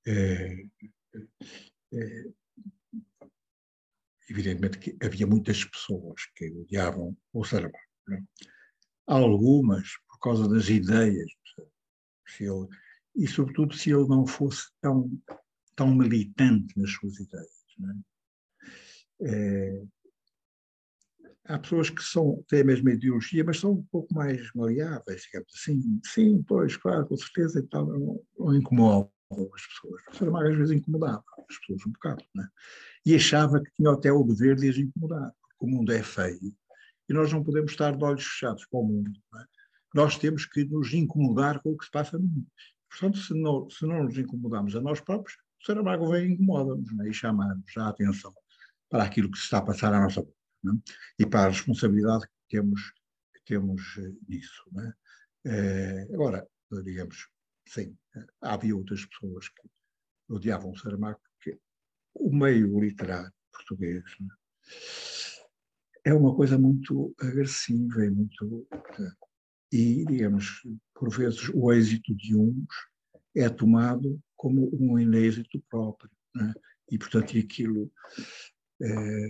É? 0.07 0.57
É, 1.95 2.25
evidentemente 4.29 4.79
que 4.79 4.97
havia 5.05 5.27
muitas 5.27 5.65
pessoas 5.65 6.23
que 6.35 6.51
odiavam 6.51 7.17
o 7.33 7.45
Saramago. 7.45 7.79
É? 8.11 8.23
Algumas 9.07 9.89
por 10.09 10.19
causa 10.19 10.49
das 10.49 10.69
ideias, 10.69 11.31
se 12.27 12.45
ele, 12.45 12.67
e 13.15 13.29
sobretudo 13.29 13.75
se 13.75 13.91
ele 13.91 14.09
não 14.09 14.27
fosse 14.27 14.71
tão, 14.81 15.11
tão 15.77 15.95
militante 15.95 16.79
nas 16.79 16.91
suas 16.91 17.21
ideias. 17.21 17.65
É, 19.21 19.83
há 21.45 21.59
pessoas 21.59 21.91
que 21.91 22.03
são, 22.03 22.43
têm 22.49 22.63
a 22.63 22.65
mesma 22.65 22.93
ideologia, 22.93 23.45
mas 23.45 23.61
são 23.61 23.73
um 23.73 23.85
pouco 23.85 24.13
mais 24.15 24.51
maleáveis, 24.55 25.23
digamos 25.23 25.53
assim. 25.55 26.01
Sim, 26.05 26.43
pois, 26.43 26.77
claro, 26.77 27.07
com 27.07 27.17
certeza 27.17 27.61
e 27.61 27.63
tal, 27.69 27.87
não, 27.87 28.25
não 28.39 28.55
incomodam 28.57 29.14
as 29.55 29.67
pessoas. 29.67 30.03
O 30.11 30.17
Saramago 30.17 30.49
às 30.49 30.57
vezes 30.57 30.73
incomodava 30.73 31.25
as 31.49 31.59
pessoas 31.59 31.87
um 31.87 31.93
bocado, 31.93 32.25
né? 32.35 32.49
e 33.05 33.15
achava 33.15 33.61
que 33.63 33.71
tinha 33.73 33.91
até 33.91 34.13
o 34.13 34.23
dever 34.23 34.57
de 34.57 34.69
as 34.69 34.77
incomodar, 34.77 35.33
porque 35.41 35.65
o 35.65 35.69
mundo 35.69 35.93
é 35.93 36.03
feio 36.03 36.55
e 37.09 37.13
nós 37.13 37.33
não 37.33 37.43
podemos 37.43 37.73
estar 37.73 37.97
de 37.97 38.03
olhos 38.03 38.25
fechados 38.25 38.65
para 38.67 38.81
o 38.81 38.85
mundo. 38.85 39.13
É? 39.37 39.45
Nós 39.95 40.17
temos 40.19 40.47
que 40.47 40.65
nos 40.65 40.93
incomodar 40.93 41.61
com 41.61 41.73
o 41.73 41.77
que 41.77 41.85
se 41.85 41.91
passa 41.91 42.19
no 42.19 42.27
mundo. 42.27 42.47
Portanto, 42.89 43.19
se 43.19 43.35
não, 43.35 43.69
se 43.69 43.87
não 43.87 44.05
nos 44.05 44.17
incomodamos 44.17 44.75
a 44.77 44.81
nós 44.81 45.01
próprios, 45.01 45.37
o 45.61 45.67
Saramago 45.67 46.11
vem 46.11 46.27
e 46.27 46.33
incomoda-nos 46.33 46.93
né? 46.95 47.09
e 47.09 47.15
chama-nos 47.15 47.77
a 47.77 47.89
atenção 47.89 48.33
para 48.89 49.05
aquilo 49.05 49.31
que 49.31 49.39
se 49.39 49.45
está 49.45 49.59
a 49.59 49.63
passar 49.63 49.93
à 49.93 50.01
nossa 50.01 50.23
volta 50.23 50.37
é? 50.67 51.23
e 51.23 51.27
para 51.27 51.47
a 51.47 51.49
responsabilidade 51.49 52.27
que 52.27 52.57
temos, 52.57 52.93
que 53.35 53.45
temos 53.45 53.83
eh, 53.99 54.13
nisso. 54.29 54.65
É? 54.79 54.93
É, 55.47 56.09
agora, 56.15 56.47
digamos, 56.85 57.29
sim, 57.67 57.97
havia 58.41 58.77
outras 58.77 59.05
pessoas 59.07 59.49
que 59.49 59.69
odiavam 60.29 60.75
Saramago 60.75 61.21
porque 61.37 61.59
o 62.15 62.35
meio 62.35 62.79
literário 62.81 63.33
português 63.53 64.03
é 66.05 66.13
uma 66.13 66.35
coisa 66.35 66.59
muito 66.59 67.15
agressiva 67.19 68.05
e 68.05 68.11
muito. 68.11 68.67
E, 69.73 70.05
digamos, 70.05 70.63
por 70.95 71.11
vezes 71.11 71.49
o 71.53 71.73
êxito 71.73 72.15
de 72.15 72.37
uns 72.37 72.67
é 73.35 73.49
tomado 73.49 74.21
como 74.37 74.71
um 74.79 74.99
inêxito 74.99 75.63
próprio. 75.69 76.11
E, 76.91 76.99
portanto, 76.99 77.37
aquilo 77.39 77.91
é, 78.83 79.29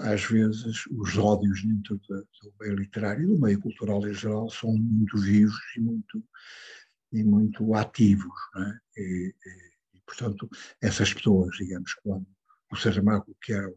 às 0.00 0.24
vezes 0.24 0.86
os 0.86 1.16
ódios 1.16 1.62
dentro 1.62 1.96
do 1.96 2.54
meio 2.60 2.74
literário 2.74 3.24
e 3.24 3.26
do 3.26 3.40
meio 3.40 3.60
cultural 3.60 4.06
em 4.06 4.14
geral 4.14 4.50
são 4.50 4.76
muito 4.76 5.18
vivos 5.18 5.56
e 5.76 5.80
muito, 5.80 6.22
e 7.12 7.24
muito 7.24 7.74
ativos. 7.74 8.34
É? 8.56 9.00
E, 9.00 9.34
e, 9.94 10.00
portanto, 10.06 10.48
essas 10.80 11.12
pessoas, 11.12 11.56
digamos, 11.56 11.94
quando 12.02 12.26
o 12.70 12.76
Saramago, 12.76 13.36
que 13.42 13.52
era, 13.52 13.72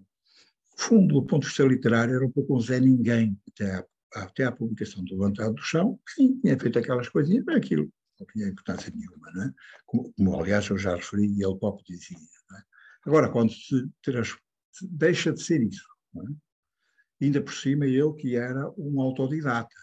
fundo, 0.78 1.16
do 1.16 1.26
ponto 1.26 1.44
de 1.44 1.48
vista 1.48 1.64
literário, 1.64 2.16
era 2.16 2.26
um 2.26 2.32
pouco 2.32 2.58
um 2.58 2.62
Zé 2.62 2.80
Ninguém, 2.80 3.40
até 3.50 3.76
à, 3.76 3.86
até 4.16 4.44
à 4.46 4.52
publicação 4.52 5.04
do 5.04 5.14
Levantado 5.14 5.54
do 5.54 5.62
Chão, 5.62 6.00
sim, 6.08 6.40
tinha 6.40 6.58
feito 6.58 6.80
aquelas 6.80 7.10
coisinhas, 7.10 7.44
mas 7.46 7.58
aquilo 7.58 7.92
não 8.20 8.28
tinha 8.28 8.48
importância 8.48 8.92
nenhuma, 8.94 9.32
não 9.34 9.44
é? 9.44 9.54
como, 9.86 10.14
como, 10.14 10.40
aliás 10.40 10.68
eu 10.68 10.78
já 10.78 10.96
referi 10.96 11.26
e 11.26 11.44
ele 11.44 11.58
próprio 11.58 11.86
dizia. 11.86 12.18
É? 12.18 12.62
Agora, 13.06 13.30
quando 13.30 13.52
se 13.52 13.88
transforma 14.02 14.50
deixa 14.82 15.32
de 15.32 15.42
ser 15.42 15.62
isso. 15.62 15.86
É? 16.18 17.26
Ainda 17.26 17.42
por 17.42 17.54
cima, 17.54 17.86
ele 17.86 18.14
que 18.14 18.36
era 18.36 18.72
um 18.78 19.02
autodidata. 19.02 19.76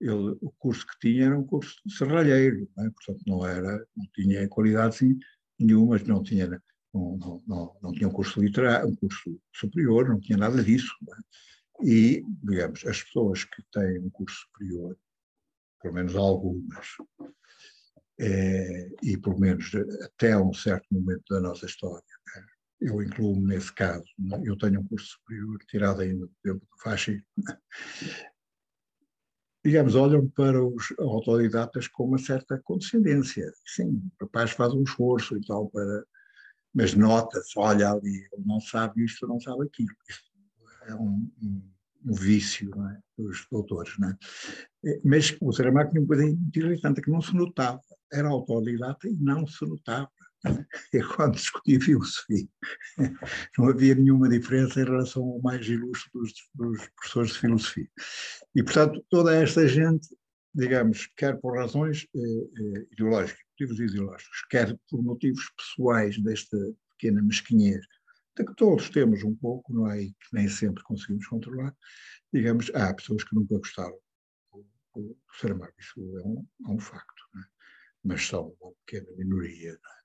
É? 0.00 0.04
Ele, 0.06 0.36
o 0.40 0.50
curso 0.58 0.86
que 0.86 0.98
tinha 1.00 1.26
era 1.26 1.38
um 1.38 1.44
curso 1.44 1.76
de 1.84 1.94
serralheiro, 1.94 2.68
é? 2.78 2.90
portanto 2.90 3.22
não 3.26 3.46
era, 3.46 3.86
não 3.96 4.06
tinha 4.14 4.48
qualidade 4.48 4.96
assim, 4.96 5.18
nenhuma, 5.58 5.98
não 6.06 6.22
tinha, 6.22 6.48
não, 6.92 7.16
não, 7.18 7.42
não, 7.46 7.76
não, 7.82 7.92
tinha 7.92 8.08
um 8.08 8.12
curso 8.12 8.40
literário, 8.40 8.88
um 8.88 8.96
curso 8.96 9.40
superior, 9.54 10.08
não 10.08 10.20
tinha 10.20 10.38
nada 10.38 10.62
disso. 10.62 10.94
É? 11.10 11.86
E, 11.86 12.24
digamos, 12.42 12.84
as 12.86 13.02
pessoas 13.02 13.44
que 13.44 13.62
têm 13.72 13.98
um 13.98 14.10
curso 14.10 14.36
superior, 14.36 14.98
pelo 15.80 15.94
menos 15.94 16.14
algumas, 16.14 16.86
é, 18.18 18.90
e 19.02 19.16
pelo 19.16 19.38
menos 19.38 19.70
até 20.04 20.36
um 20.36 20.52
certo 20.52 20.86
momento 20.90 21.24
da 21.30 21.40
nossa 21.40 21.64
história, 21.64 22.04
né? 22.36 22.44
eu 22.80 23.02
incluo-me 23.02 23.46
nesse 23.46 23.72
caso. 23.72 24.04
É? 24.32 24.40
Eu 24.44 24.56
tenho 24.56 24.80
um 24.80 24.86
curso 24.86 25.06
superior 25.06 25.58
tirado 25.68 26.00
ainda 26.00 26.26
do 26.26 26.34
tempo 26.42 26.60
do 26.60 26.82
fascismo. 26.82 27.24
Digamos, 29.64 29.94
olham 29.94 30.26
para 30.28 30.64
os 30.64 30.94
autodidatas 30.98 31.86
com 31.86 32.04
uma 32.04 32.18
certa 32.18 32.58
condescendência. 32.64 33.52
Sim, 33.64 34.02
o 34.20 34.24
rapaz 34.24 34.52
faz 34.52 34.72
um 34.72 34.82
esforço 34.82 35.36
e 35.36 35.40
tal, 35.46 35.68
para... 35.68 36.04
mas 36.74 36.94
nota-se, 36.94 37.58
olha 37.58 37.90
ali, 37.90 38.26
ele 38.32 38.44
não 38.46 38.60
sabe 38.60 39.04
isto, 39.04 39.26
não 39.26 39.38
sabe 39.38 39.64
aquilo. 39.64 39.94
Isto 40.08 40.30
é 40.86 40.94
um, 40.94 41.30
um, 41.42 41.62
um 42.06 42.12
vício 42.14 42.70
é? 42.86 42.98
dos 43.18 43.46
doutores. 43.50 43.92
É? 44.84 44.90
é 44.90 45.00
mas 45.04 45.36
o 45.40 45.52
Saramago 45.52 45.90
tinha 45.92 46.06
coisa 46.06 46.24
muito 46.24 46.58
irritante, 46.58 47.02
que 47.02 47.10
não 47.10 47.20
se 47.20 47.34
notava. 47.34 47.80
Era 48.12 48.28
autodidata 48.28 49.08
e 49.08 49.12
não 49.12 49.46
se 49.46 49.64
notava. 49.66 50.10
E 50.92 51.02
quando 51.14 51.34
discutia 51.34 51.80
filosofia, 51.80 52.48
não 53.58 53.68
havia 53.68 53.94
nenhuma 53.94 54.28
diferença 54.28 54.80
em 54.80 54.84
relação 54.84 55.22
ao 55.22 55.40
mais 55.42 55.66
ilustre 55.66 56.10
dos, 56.14 56.32
dos 56.54 56.88
professores 56.96 57.32
de 57.32 57.38
filosofia. 57.38 57.88
E, 58.54 58.62
portanto, 58.62 59.04
toda 59.10 59.34
esta 59.34 59.66
gente 59.68 60.08
digamos, 60.54 61.06
quer 61.16 61.38
por 61.40 61.56
razões 61.56 62.06
eh, 62.14 62.18
eh, 62.18 62.86
ideológicas, 62.92 63.40
motivos 63.52 63.80
ideológicos, 63.80 64.46
quer 64.50 64.76
por 64.88 65.02
motivos 65.02 65.48
pessoais 65.56 66.20
desta 66.22 66.56
pequena 66.90 67.22
mesquinhez, 67.22 67.86
de 68.36 68.44
que 68.44 68.54
todos 68.54 68.90
temos 68.90 69.22
um 69.22 69.34
pouco, 69.34 69.72
não 69.72 69.90
é? 69.90 70.02
E 70.02 70.10
que 70.10 70.26
nem 70.32 70.48
sempre 70.48 70.82
conseguimos 70.82 71.26
controlar, 71.26 71.74
digamos, 72.32 72.70
há 72.74 72.92
pessoas 72.94 73.24
que 73.24 73.34
nunca 73.34 73.56
gostaram 73.58 73.96
do, 74.94 75.16
Saramago, 75.40 75.72
isso 75.78 76.00
é 76.18 76.22
um, 76.22 76.46
é 76.66 76.70
um 76.70 76.78
facto, 76.80 77.22
é? 77.36 77.40
mas 78.04 78.26
são 78.26 78.56
uma 78.60 78.72
pequena 78.84 79.06
minoria 79.16 79.72
é? 79.72 79.99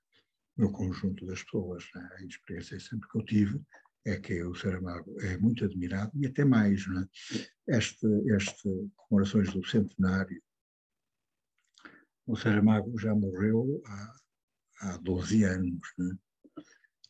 No 0.56 0.72
conjunto 0.72 1.26
das 1.26 1.42
pessoas. 1.42 1.84
É? 1.94 2.22
A 2.22 2.26
experiência 2.26 2.78
sempre 2.80 3.08
que 3.08 3.18
eu 3.18 3.24
tive 3.24 3.60
é 4.04 4.16
que 4.16 4.42
o 4.44 4.54
Saramago 4.54 5.20
é 5.20 5.36
muito 5.36 5.64
admirado 5.64 6.12
e 6.14 6.26
até 6.26 6.44
mais, 6.44 6.86
não 6.86 7.02
é? 7.02 7.08
Este, 7.76 8.06
este 8.36 8.90
comemorações 8.96 9.52
do 9.52 9.66
centenário, 9.66 10.40
o 12.26 12.36
Saramago 12.36 12.96
já 12.98 13.14
morreu 13.14 13.82
há, 13.84 14.16
há 14.80 14.96
12 14.98 15.44
anos, 15.44 15.80
não 15.98 16.12
é? 16.12 16.16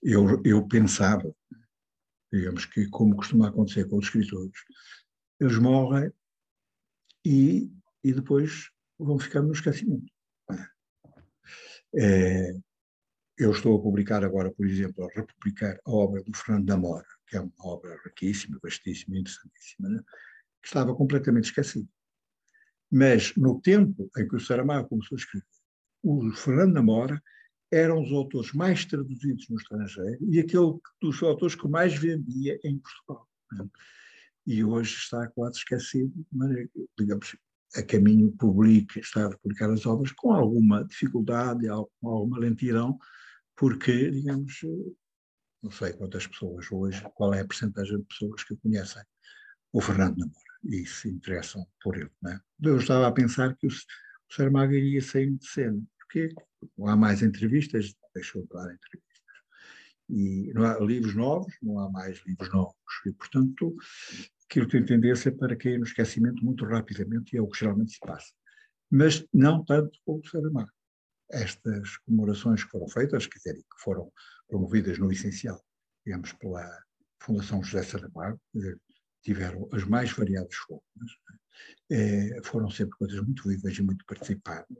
Eu, 0.02 0.42
eu 0.44 0.66
pensava, 0.68 1.34
digamos 2.32 2.64
que 2.66 2.88
como 2.88 3.16
costuma 3.16 3.48
acontecer 3.48 3.88
com 3.88 3.98
os 3.98 4.06
escritores, 4.06 4.60
eles 5.40 5.58
morrem 5.58 6.12
e, 7.24 7.72
e 8.04 8.12
depois 8.12 8.70
vão 8.98 9.18
ficando 9.18 9.48
no 9.48 9.52
esquecimento. 9.52 10.12
É, 11.98 12.52
eu 13.38 13.50
estou 13.50 13.78
a 13.78 13.82
publicar 13.82 14.24
agora, 14.24 14.50
por 14.50 14.66
exemplo, 14.66 15.04
a 15.04 15.08
republicar 15.14 15.78
a 15.84 15.90
obra 15.90 16.22
do 16.22 16.34
Fernando 16.34 16.66
da 16.66 16.76
Mora, 16.76 17.06
que 17.28 17.36
é 17.36 17.40
uma 17.40 17.52
obra 17.60 17.98
riquíssima, 18.04 18.58
vastíssima, 18.62 19.18
interessantíssima, 19.18 19.88
né? 19.88 20.02
que 20.62 20.68
estava 20.68 20.94
completamente 20.94 21.44
esquecida. 21.44 21.88
Mas 22.90 23.34
no 23.36 23.60
tempo 23.60 24.10
em 24.16 24.26
que 24.26 24.36
o 24.36 24.40
Saramago 24.40 24.88
começou 24.88 25.16
a 25.16 25.20
escrever, 25.20 25.46
o 26.02 26.30
Fernando 26.32 26.74
da 26.74 26.82
Mora 26.82 27.22
eram 27.70 28.00
os 28.00 28.12
autores 28.12 28.52
mais 28.52 28.84
traduzidos 28.84 29.48
no 29.50 29.56
estrangeiro 29.56 30.18
e 30.30 30.38
aquele 30.38 30.78
dos 31.00 31.22
autores 31.22 31.54
que 31.54 31.68
mais 31.68 31.94
vendia 31.94 32.58
em 32.64 32.78
Portugal. 32.78 33.28
Né? 33.52 33.68
E 34.46 34.64
hoje 34.64 34.96
está 34.96 35.26
quase 35.28 35.58
esquecido, 35.58 36.12
digamos, 36.96 37.36
a 37.74 37.82
caminho 37.82 38.30
publica, 38.32 39.00
está 39.00 39.26
a 39.26 39.36
publicar 39.38 39.70
as 39.70 39.84
obras 39.84 40.12
com 40.12 40.32
alguma 40.32 40.84
dificuldade, 40.84 41.66
com 42.00 42.08
alguma 42.08 42.38
lentidão, 42.38 42.96
porque, 43.56 44.10
digamos, 44.10 44.60
não 45.62 45.70
sei 45.70 45.92
quantas 45.94 46.26
pessoas 46.26 46.70
hoje, 46.70 47.02
qual 47.14 47.34
é 47.34 47.40
a 47.40 47.46
percentagem 47.46 47.98
de 47.98 48.04
pessoas 48.04 48.44
que 48.44 48.56
conhecem 48.56 49.02
o 49.72 49.80
Fernando 49.80 50.18
Namora 50.18 50.40
e 50.64 50.86
se 50.86 51.08
interessam 51.08 51.66
por 51.82 51.96
ele. 51.96 52.10
Não 52.22 52.32
é? 52.32 52.40
Eu 52.62 52.78
estava 52.78 53.06
a 53.06 53.12
pensar 53.12 53.56
que 53.56 53.66
o, 53.66 53.70
o 53.70 54.34
Saramago 54.34 54.72
iria 54.72 55.00
sair 55.00 55.30
de 55.32 55.46
cena, 55.46 55.82
porque 55.98 56.34
não 56.76 56.88
há 56.88 56.96
mais 56.96 57.22
entrevistas, 57.22 57.94
deixou 58.14 58.42
de 58.42 58.48
dar 58.48 58.72
entrevistas. 58.72 59.06
E 60.08 60.52
não 60.54 60.64
há 60.64 60.78
livros 60.78 61.14
novos, 61.14 61.52
não 61.62 61.78
há 61.80 61.90
mais 61.90 62.22
livros 62.26 62.52
novos. 62.52 62.76
E, 63.06 63.12
portanto, 63.12 63.74
aquilo 64.48 64.68
tem 64.68 64.84
tendência 64.84 65.32
para 65.32 65.56
cair 65.56 65.78
no 65.78 65.84
esquecimento 65.84 66.44
muito 66.44 66.64
rapidamente, 66.64 67.34
e 67.34 67.38
é 67.38 67.42
o 67.42 67.48
que 67.48 67.58
geralmente 67.58 67.92
se 67.92 68.00
passa. 68.00 68.32
Mas 68.90 69.26
não 69.32 69.64
tanto 69.64 69.98
como 70.04 70.20
o 70.20 70.28
Saramago 70.28 70.70
estas 71.30 71.96
comemorações 71.98 72.64
que 72.64 72.70
foram 72.70 72.88
feitas, 72.88 73.26
quer 73.26 73.38
dizer, 73.38 73.54
que 73.54 73.82
foram 73.82 74.10
promovidas 74.48 74.98
no 74.98 75.10
essencial, 75.10 75.62
digamos, 76.04 76.32
pela 76.34 76.68
Fundação 77.20 77.62
José 77.62 77.82
Saramago, 77.82 78.40
tiveram 79.22 79.68
as 79.72 79.84
mais 79.84 80.12
variadas 80.12 80.54
formas, 80.54 81.10
é, 81.90 82.40
foram 82.44 82.70
sempre 82.70 82.96
coisas 82.96 83.18
muito 83.20 83.48
vivas 83.48 83.76
e 83.76 83.82
muito 83.82 84.04
participadas, 84.04 84.78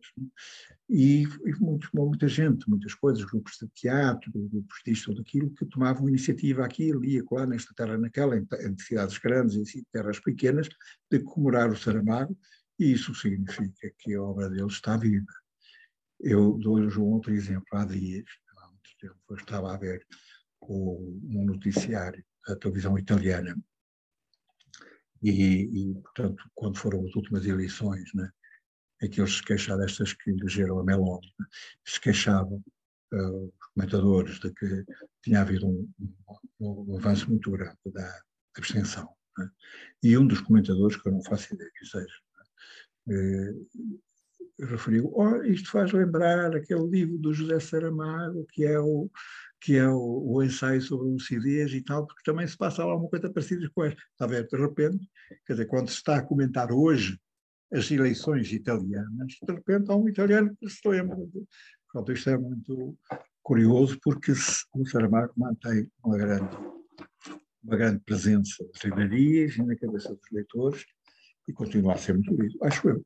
e, 0.89 1.23
e 1.23 1.55
muito, 1.59 1.89
muita 1.93 2.29
gente, 2.29 2.69
muitas 2.69 2.95
coisas, 2.95 3.25
grupos 3.25 3.57
de 3.61 3.69
teatro, 3.75 4.31
grupos 4.33 4.81
disto 4.85 5.11
ou 5.11 5.17
daquilo, 5.17 5.51
que 5.51 5.67
tomavam 5.67 6.09
iniciativa 6.09 6.65
aqui, 6.65 6.93
ali, 6.93 7.19
acolá, 7.19 7.45
nesta 7.45 7.75
terra, 7.75 7.99
naquela, 7.99 8.37
em, 8.37 8.47
em 8.61 8.79
cidades 8.79 9.19
grandes 9.19 9.75
e 9.75 9.81
em 9.81 9.85
terras 9.93 10.21
pequenas, 10.21 10.69
de 11.11 11.19
comemorar 11.21 11.71
o 11.71 11.77
Saramago, 11.77 12.39
e 12.79 12.93
isso 12.93 13.15
significa 13.15 13.91
que 13.99 14.15
a 14.15 14.23
obra 14.23 14.49
dele 14.49 14.67
está 14.67 14.97
viva. 14.97 15.33
Eu 16.21 16.59
dou-lhes 16.59 16.97
um 16.97 17.05
outro 17.05 17.33
exemplo. 17.33 17.67
Há 17.73 17.85
dias, 17.85 18.25
há 18.59 18.69
muito 18.69 18.91
tempo, 19.01 19.21
eu 19.31 19.37
estava 19.37 19.75
a 19.75 19.77
ver 19.77 20.07
um 20.63 21.45
noticiário 21.45 22.25
da 22.47 22.57
televisão 22.57 22.99
italiana 22.99 23.57
e, 25.23 25.91
e, 25.91 25.95
portanto, 25.95 26.45
quando 26.55 26.79
foram 26.79 27.05
as 27.05 27.15
últimas 27.15 27.45
eleições, 27.47 28.13
né, 28.15 28.31
em 29.03 29.11
que 29.11 29.21
eles 29.21 29.37
se 29.37 29.43
queixaram, 29.43 29.83
estas 29.83 30.13
que 30.13 30.31
elegeram 30.31 30.79
a 30.79 30.85
Meloni, 30.85 31.33
né, 31.39 31.47
se 31.85 32.01
queixavam, 32.01 32.63
uh, 33.13 33.47
os 33.47 33.67
comentadores, 33.75 34.39
de 34.41 34.53
que 34.53 34.85
tinha 35.23 35.41
havido 35.41 35.67
um, 35.67 35.93
um, 36.61 36.93
um 36.93 36.99
avanço 36.99 37.29
muito 37.29 37.51
grande 37.51 37.77
da 37.87 38.23
abstenção. 38.57 39.09
Né, 39.39 39.51
e 40.03 40.17
um 40.17 40.27
dos 40.27 40.41
comentadores, 40.41 40.97
que 40.97 41.09
eu 41.09 41.13
não 41.13 41.23
faço 41.25 41.55
ideia 41.55 41.71
que 41.77 41.87
seja, 41.87 42.21
né, 43.07 43.55
referiu, 44.64 45.11
oh, 45.14 45.42
isto 45.42 45.71
faz 45.71 45.92
lembrar 45.92 46.55
aquele 46.55 46.87
livro 46.88 47.19
do 47.19 47.33
José 47.33 47.61
Saramago, 47.61 48.47
que 48.53 48.64
é 48.64 48.79
o, 48.79 49.11
que 49.61 49.77
é 49.77 49.88
o, 49.88 50.23
o, 50.25 50.42
ensaio 50.42 50.81
sobre 50.81 51.09
lucidez 51.09 51.73
e 51.73 51.83
tal, 51.83 52.07
porque 52.07 52.23
também 52.25 52.47
se 52.47 52.57
passa 52.57 52.85
lá 52.85 52.97
uma 52.97 53.09
coisa 53.09 53.31
parecida 53.31 53.69
com 53.75 53.85
esta. 53.85 54.01
Está 54.12 54.25
a 54.25 54.29
ver, 54.29 54.47
de 54.47 54.57
repente, 54.57 55.07
quer 55.47 55.53
dizer, 55.55 55.66
quando 55.66 55.88
se 55.88 55.97
está 55.97 56.16
a 56.16 56.23
comentar 56.23 56.73
hoje 56.73 57.19
as 57.73 57.90
eleições 57.90 58.53
italianas, 58.53 59.35
de 59.42 59.53
repente 59.53 59.90
há 59.90 59.97
um 59.97 60.09
italiano 60.09 60.57
que 60.59 60.69
se 60.69 60.88
lembra. 60.88 61.16
De, 61.16 61.45
pronto, 61.92 62.12
isto 62.12 62.31
é 62.31 62.38
muito 62.38 62.97
curioso, 63.42 63.99
porque 64.03 64.33
o 64.33 64.87
Saramago 64.87 65.33
mantém 65.37 65.90
uma 66.03 66.16
grande, 66.16 66.57
uma 67.62 67.77
grande 67.77 68.01
presença 68.01 68.64
nas 68.64 68.85
livrarias 68.85 69.57
e 69.57 69.62
na 69.62 69.77
cabeça 69.77 70.14
dos 70.14 70.31
leitores 70.33 70.85
e 71.49 71.53
continua 71.53 71.95
a 71.95 71.99
ser 71.99 72.14
muito 72.14 72.35
lido, 72.35 72.59
acho 72.64 72.88
eu. 72.88 73.05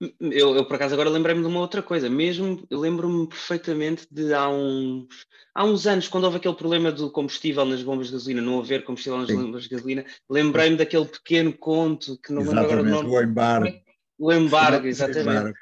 Eu, 0.00 0.56
eu, 0.56 0.64
por 0.66 0.74
acaso 0.74 0.94
agora 0.94 1.08
lembrei-me 1.08 1.40
de 1.40 1.46
uma 1.46 1.60
outra 1.60 1.82
coisa, 1.82 2.10
mesmo 2.10 2.66
lembro-me 2.70 3.28
perfeitamente 3.28 4.06
de 4.10 4.34
há 4.34 4.48
uns, 4.48 5.06
há 5.54 5.64
uns 5.64 5.86
anos, 5.86 6.08
quando 6.08 6.24
houve 6.24 6.38
aquele 6.38 6.54
problema 6.54 6.90
do 6.90 7.10
combustível 7.10 7.64
nas 7.64 7.82
bombas 7.82 8.08
de 8.08 8.14
gasolina, 8.14 8.42
não 8.42 8.58
haver 8.58 8.84
combustível 8.84 9.18
nas 9.18 9.28
Sim. 9.28 9.36
bombas 9.36 9.62
de 9.62 9.68
gasolina, 9.68 10.04
lembrei-me 10.28 10.76
daquele 10.76 11.06
pequeno 11.06 11.52
conto 11.52 12.18
que 12.18 12.32
não 12.32 12.42
exatamente, 12.42 12.70
lembro 12.70 12.82
agora 12.82 12.98
o 12.98 13.02
nome. 13.02 13.16
O 13.16 13.22
embargo. 13.22 13.84
O 14.18 14.32
embargo, 14.32 14.86
exatamente. 14.86 15.54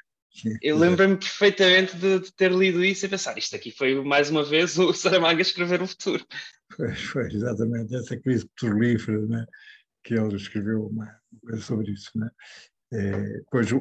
Eu 0.61 0.79
lembrei-me 0.79 1.15
perfeitamente 1.15 1.95
de, 1.95 2.19
de, 2.19 2.33
ter 2.33 2.51
lido 2.51 2.83
isso 2.83 3.05
e 3.05 3.09
pensar, 3.09 3.37
isto 3.37 3.55
aqui 3.55 3.69
foi 3.69 4.03
mais 4.03 4.31
uma 4.31 4.43
vez 4.43 4.77
o 4.79 4.91
Saramago 4.93 5.37
a 5.37 5.41
escrever 5.41 5.81
o 5.81 5.87
futuro. 5.87 6.25
Foi, 6.75 6.91
foi 6.95 7.27
exatamente 7.27 7.95
essa 7.95 8.17
crise 8.17 8.47
petrolífera 8.47 9.21
né, 9.27 9.45
que 10.03 10.15
ele 10.15 10.35
escreveu 10.35 10.87
uma, 10.87 11.07
sobre 11.59 11.91
isso. 11.91 12.09
Né? 12.15 12.29
É, 12.93 13.41
pois 13.51 13.71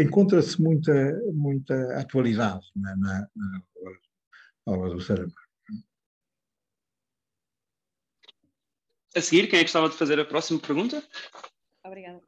encontra-se 0.00 0.60
muita, 0.60 0.92
muita 1.32 2.00
atualidade 2.00 2.66
na, 2.74 2.96
na, 2.96 3.28
na 3.34 3.62
obra 4.66 4.90
do 4.90 5.00
Saramago. 5.00 5.34
A 9.14 9.20
seguir, 9.20 9.48
quem 9.48 9.60
é 9.60 9.62
que 9.62 9.68
estava 9.68 9.88
de 9.88 9.96
fazer 9.96 10.20
a 10.20 10.24
próxima 10.24 10.60
pergunta? 10.60 11.02
Obrigada. 11.84 12.20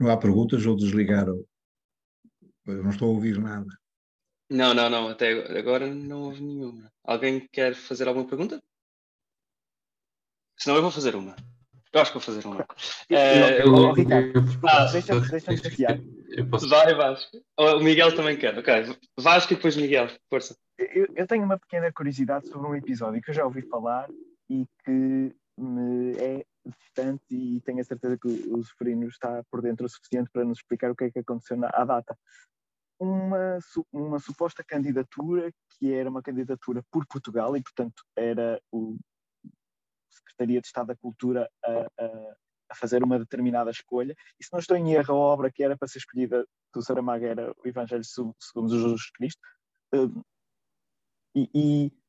Não 0.00 0.10
há 0.10 0.16
perguntas 0.16 0.66
ou 0.66 0.74
desligaram 0.74 1.46
eu 2.66 2.82
não 2.82 2.90
estou 2.90 3.08
a 3.08 3.12
ouvir 3.12 3.38
nada. 3.38 3.66
Não, 4.50 4.74
não, 4.74 4.90
não. 4.90 5.08
Até 5.08 5.32
agora 5.58 5.86
não 5.86 6.22
houve 6.22 6.42
nenhuma. 6.42 6.92
Alguém 7.04 7.48
quer 7.50 7.74
fazer 7.74 8.06
alguma 8.06 8.26
pergunta? 8.26 8.62
Senão 10.58 10.76
eu 10.76 10.82
vou 10.82 10.90
fazer 10.90 11.16
uma. 11.16 11.34
Eu 11.92 12.00
acho 12.00 12.12
que 12.12 12.18
vou 12.18 12.24
fazer 12.24 12.46
uma. 12.46 12.66
Eh, 13.10 13.62
deixa-me 14.92 15.28
deixa 15.28 16.66
Vai, 16.68 16.94
Vasco. 16.94 17.42
O 17.58 17.80
Miguel 17.80 18.14
também 18.14 18.38
quer. 18.38 18.58
Ok. 18.58 18.96
Vasco 19.18 19.52
e 19.52 19.56
depois 19.56 19.76
Miguel. 19.76 20.08
Força. 20.30 20.56
Eu, 20.78 21.06
eu, 21.14 21.26
tenho 21.26 21.44
uma 21.44 21.58
pequena 21.58 21.92
curiosidade 21.92 22.48
sobre 22.48 22.66
um 22.66 22.74
episódio 22.74 23.20
que 23.20 23.30
eu 23.30 23.34
já 23.34 23.44
ouvi 23.44 23.62
falar 23.62 24.08
e 24.48 24.66
que 24.84 25.34
me 25.58 26.16
é 26.16 26.44
distante 26.66 27.24
e 27.30 27.60
tenho 27.62 27.80
a 27.80 27.84
certeza 27.84 28.16
que 28.16 28.28
o 28.28 28.62
Seferino 28.64 29.08
está 29.08 29.42
por 29.50 29.60
dentro 29.60 29.86
o 29.86 29.88
suficiente 29.88 30.30
para 30.30 30.44
nos 30.44 30.58
explicar 30.58 30.90
o 30.90 30.96
que 30.96 31.04
é 31.04 31.10
que 31.10 31.18
aconteceu 31.18 31.56
na, 31.56 31.68
à 31.72 31.84
data 31.84 32.16
uma, 33.02 33.58
uma 33.92 34.18
suposta 34.20 34.62
candidatura 34.62 35.52
que 35.70 35.92
era 35.92 36.08
uma 36.08 36.22
candidatura 36.22 36.84
por 36.90 37.04
Portugal 37.06 37.56
e, 37.56 37.62
portanto, 37.62 38.04
era 38.16 38.62
o 38.70 38.96
Secretaria 40.08 40.60
de 40.60 40.66
Estado 40.68 40.88
da 40.88 40.96
Cultura 40.96 41.50
a, 41.64 41.70
a, 41.70 42.36
a 42.70 42.74
fazer 42.76 43.02
uma 43.02 43.18
determinada 43.18 43.70
escolha. 43.70 44.14
E 44.38 44.44
se 44.44 44.52
não 44.52 44.60
estou 44.60 44.76
em 44.76 44.92
erro, 44.92 45.14
a 45.14 45.18
obra 45.18 45.50
que 45.50 45.64
era 45.64 45.76
para 45.76 45.88
ser 45.88 45.98
escolhida 45.98 46.46
do 46.72 46.82
Saramago 46.82 47.24
era 47.24 47.50
o 47.50 47.68
Evangelho 47.68 48.04
segundo 48.04 48.68
Jesus 48.68 49.10
Cristo. 49.10 49.40
Uh, 49.92 50.24
e, 51.34 51.50
e 51.54 52.01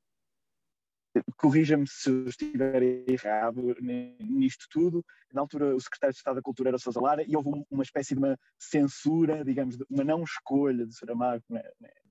corrija-me 1.37 1.87
se 1.87 2.09
eu 2.09 2.27
estiver 2.27 2.81
errado 3.07 3.75
nisto 4.19 4.67
tudo. 4.69 5.05
Na 5.31 5.41
altura, 5.41 5.75
o 5.75 5.79
secretário 5.79 6.13
de 6.13 6.17
Estado 6.17 6.35
da 6.35 6.41
Cultura 6.41 6.69
era 6.69 6.77
Sousa 6.77 7.01
Lara 7.01 7.23
e 7.23 7.35
houve 7.35 7.65
uma 7.69 7.83
espécie 7.83 8.13
de 8.13 8.19
uma 8.19 8.37
censura, 8.57 9.43
digamos, 9.43 9.77
uma 9.89 10.03
não 10.03 10.23
escolha 10.23 10.85
de 10.85 10.95
Saramago 10.95 11.43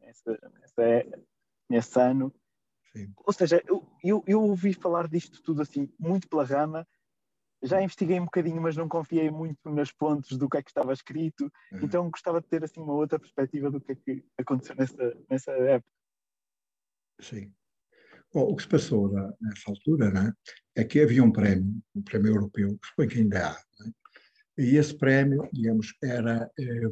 nesse, 0.01 0.31
nesse, 0.61 1.25
nesse 1.69 2.01
ano. 2.01 2.33
Sim. 2.93 3.13
Ou 3.25 3.33
seja, 3.33 3.63
eu, 3.67 3.87
eu, 4.05 4.23
eu, 4.27 4.43
ouvi 4.43 4.75
falar 4.75 5.09
disto 5.09 5.43
tudo 5.43 5.63
assim, 5.63 5.89
muito 5.99 6.29
pela 6.29 6.45
rama. 6.45 6.87
Já 7.63 7.81
investiguei 7.81 8.19
um 8.21 8.25
bocadinho, 8.25 8.61
mas 8.61 8.77
não 8.77 8.89
confiei 8.89 9.31
muito 9.31 9.71
nas 9.71 9.89
fontes 9.91 10.37
do 10.37 10.49
que 10.49 10.59
é 10.59 10.63
que 10.63 10.71
estava 10.71 10.93
escrito. 10.93 11.51
Uhum. 11.73 11.81
Então 11.83 12.11
gostava 12.11 12.41
de 12.41 12.49
ter 12.49 12.63
assim 12.63 12.81
uma 12.81 12.93
outra 12.93 13.19
perspectiva 13.19 13.71
do 13.71 13.81
que 13.81 13.93
é 13.93 13.95
que 13.95 14.25
aconteceu 14.37 14.77
nessa, 14.77 15.17
nessa 15.31 15.53
época. 15.53 15.89
Sim. 17.21 17.53
Bom, 18.33 18.51
o 18.51 18.57
que 18.57 18.63
se 18.63 18.69
passou 18.69 19.13
na, 19.13 19.33
nessa 19.41 19.71
altura 19.71 20.11
né, 20.11 20.33
é 20.75 20.85
que 20.85 21.01
havia 21.01 21.23
um 21.23 21.31
prémio, 21.31 21.83
um 21.95 22.03
prémio 22.03 22.35
europeu, 22.35 22.79
que 22.79 22.89
suponho 22.89 23.09
que 23.11 23.19
ainda 23.19 23.51
há, 23.51 23.65
né, 23.81 23.93
e 24.57 24.77
esse 24.77 24.97
prémio, 24.97 25.49
digamos, 25.53 25.95
era. 26.03 26.51
Eh, 26.59 26.89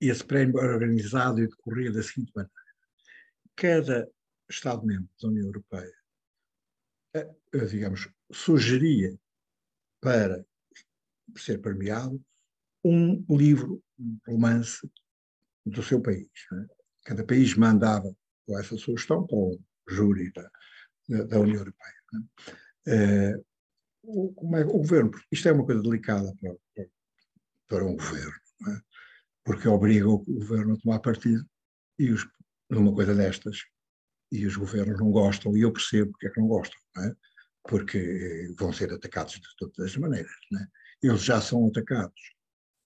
esse 0.00 0.24
prémio 0.24 0.58
era 0.58 0.74
organizado 0.74 1.40
e 1.40 1.46
decorria 1.46 1.92
da 1.92 2.02
seguinte 2.02 2.32
maneira: 2.34 2.52
cada 3.54 4.10
Estado-membro 4.50 5.08
da 5.20 5.28
União 5.28 5.46
Europeia, 5.46 5.96
eh, 7.14 7.34
eh, 7.52 7.66
digamos, 7.66 8.08
sugeria 8.32 9.16
para 10.00 10.44
ser 11.36 11.60
premiado 11.60 12.22
um 12.84 13.24
livro, 13.30 13.82
um 13.98 14.18
romance 14.26 14.86
do 15.64 15.82
seu 15.82 16.02
país. 16.02 16.28
Né? 16.50 16.66
Cada 17.04 17.24
país 17.24 17.54
mandava 17.54 18.14
com 18.46 18.58
essa 18.58 18.76
sugestão 18.76 19.26
para 19.26 19.36
o 19.36 19.60
júri 19.88 20.32
da, 20.32 20.50
da 21.24 21.40
União 21.40 21.58
Europeia. 21.58 21.94
Né? 22.12 22.22
É, 22.86 23.34
o, 24.02 24.56
é, 24.56 24.64
o 24.64 24.78
governo, 24.78 25.10
isto 25.30 25.48
é 25.48 25.52
uma 25.52 25.64
coisa 25.64 25.82
delicada 25.82 26.32
para, 26.40 26.86
para, 27.68 27.84
um 27.84 27.96
governo, 27.96 28.34
é? 28.68 28.80
porque 29.44 29.68
obriga 29.68 30.08
o 30.08 30.18
governo 30.18 30.74
a 30.74 30.78
tomar 30.78 31.00
partido 31.00 31.44
e 31.98 32.10
os, 32.10 32.26
numa 32.70 32.94
coisa 32.94 33.14
destas, 33.14 33.58
e 34.30 34.46
os 34.46 34.56
governos 34.56 34.98
não 34.98 35.10
gostam, 35.10 35.56
e 35.56 35.60
eu 35.60 35.72
percebo 35.72 36.10
porque 36.12 36.26
é 36.26 36.30
que 36.30 36.40
não 36.40 36.48
gostam, 36.48 36.78
é? 36.98 37.14
porque 37.62 38.52
vão 38.58 38.72
ser 38.72 38.92
atacados 38.92 39.34
de 39.34 39.56
todas 39.56 39.78
as 39.78 39.96
maneiras. 39.96 40.32
É? 40.60 41.06
Eles 41.06 41.22
já 41.22 41.40
são 41.40 41.66
atacados 41.68 42.20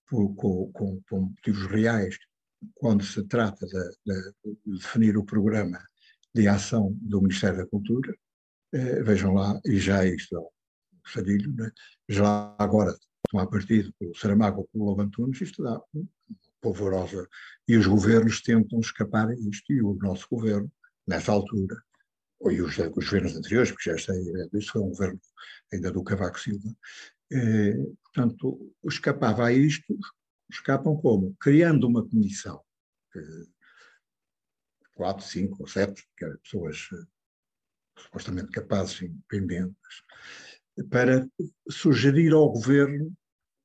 por, 0.07 0.35
com, 0.35 0.71
com, 0.71 1.01
com 1.09 1.21
motivos 1.21 1.65
reais 1.67 2.17
quando 2.75 3.03
se 3.03 3.23
trata 3.23 3.65
de, 3.65 3.89
de, 4.05 4.57
definir 4.65 5.17
o 5.17 5.25
programa 5.25 5.79
de 6.33 6.47
ação 6.47 6.95
do 7.01 7.21
Ministério 7.21 7.57
da 7.57 7.65
Cultura, 7.65 8.15
eh, 8.73 9.01
vejam 9.03 9.33
lá, 9.33 9.59
e 9.65 9.79
já 9.79 10.05
isto 10.05 10.35
é 10.35 10.39
um 10.39 10.49
sadilho, 11.05 11.53
né? 11.55 11.71
já 12.07 12.55
agora 12.57 12.95
tomar 13.29 13.47
partido 13.47 13.93
pelo 13.99 14.15
Saramago 14.15 14.61
ou 14.61 14.67
pelo 14.67 14.85
Lobo 14.85 15.01
Antunes, 15.01 15.41
isto 15.41 15.63
dá 15.63 15.81
uma 15.93 16.07
polvorosa. 16.61 17.27
E 17.67 17.77
os 17.77 17.87
governos 17.87 18.41
tentam 18.41 18.79
escapar 18.79 19.29
a 19.29 19.33
isto, 19.33 19.71
e 19.71 19.81
o 19.81 19.93
nosso 19.95 20.27
governo, 20.29 20.71
nessa 21.07 21.31
altura, 21.31 21.81
e 22.49 22.61
os, 22.61 22.77
os 22.77 23.05
governos 23.05 23.35
anteriores, 23.35 23.71
porque 23.71 23.89
já 23.89 23.97
sei, 23.97 24.21
isto 24.53 24.71
foi 24.71 24.81
um 24.81 24.89
governo 24.89 25.19
ainda 25.73 25.91
do 25.91 26.03
Cavaco 26.03 26.39
Silva, 26.39 26.69
eh, 27.31 27.75
portanto, 28.03 28.73
escapava 28.85 29.45
a 29.45 29.53
isto, 29.53 29.97
escapam 30.49 30.95
como? 30.95 31.35
Criando 31.39 31.87
uma 31.87 32.07
comissão, 32.07 32.63
quatro, 34.93 35.25
cinco 35.25 35.57
ou 35.61 35.67
sete, 35.67 36.07
pessoas 36.43 36.89
eh, 36.93 37.05
supostamente 37.97 38.51
capazes 38.51 39.01
e 39.01 39.05
independentes, 39.05 40.03
para 40.89 41.27
sugerir 41.69 42.33
ao 42.33 42.51
governo 42.51 43.15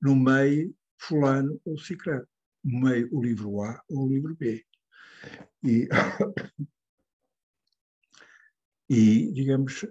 no 0.00 0.14
meio 0.14 0.74
fulano 0.98 1.60
ou 1.64 1.78
ciclano, 1.78 2.26
no 2.62 2.80
meio 2.80 3.08
o 3.12 3.22
livro 3.22 3.62
A 3.62 3.82
ou 3.88 4.06
o 4.06 4.08
livro 4.08 4.36
B. 4.36 4.64
E, 5.62 5.88
e 8.88 9.32
digamos, 9.32 9.86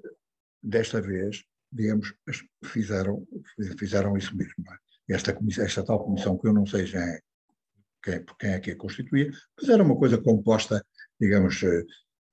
desta 0.62 1.02
vez, 1.02 1.44
digamos, 1.72 2.14
fizeram, 2.64 3.28
fizeram 3.78 4.18
isso 4.18 4.36
mesmo. 4.36 4.64
É? 4.72 4.83
Esta, 5.10 5.38
esta 5.60 5.84
tal 5.84 6.04
comissão, 6.04 6.38
que 6.38 6.48
eu 6.48 6.54
não 6.54 6.66
sei 6.66 6.86
quem, 8.04 8.26
quem 8.40 8.50
é 8.52 8.60
que 8.60 8.72
a 8.72 8.78
constituía, 8.78 9.32
mas 9.60 9.70
era 9.70 9.84
uma 9.84 9.98
coisa 9.98 10.18
composta, 10.18 10.86
digamos, 11.20 11.62
eh, 11.64 11.84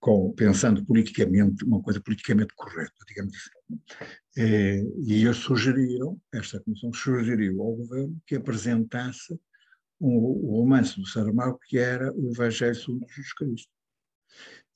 com, 0.01 0.33
pensando 0.33 0.85
politicamente, 0.85 1.65
uma 1.65 1.83
coisa 1.83 2.01
politicamente 2.01 2.55
correta, 2.55 2.95
digamos 3.07 3.35
assim. 3.37 3.81
Eh, 4.37 4.83
e 5.07 5.25
eles 5.25 5.37
sugeriram, 5.37 6.21
esta 6.33 6.61
comissão 6.61 6.93
sugeriu 6.93 7.63
ao 7.63 7.77
governo 7.77 8.21
que 8.27 8.37
apresentasse 8.37 9.39
um, 10.01 10.17
o 10.17 10.61
romance 10.61 10.99
do 10.99 11.07
Saramago, 11.07 11.59
que 11.67 11.79
era 11.79 12.13
o 12.15 12.31
Evangelho 12.31 12.75
segundo 12.75 13.07
Jesus 13.09 13.33
Cristo. 13.35 13.73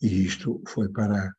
E 0.03 0.25
isto 0.27 0.63
foi 0.69 0.89
para 0.89 1.33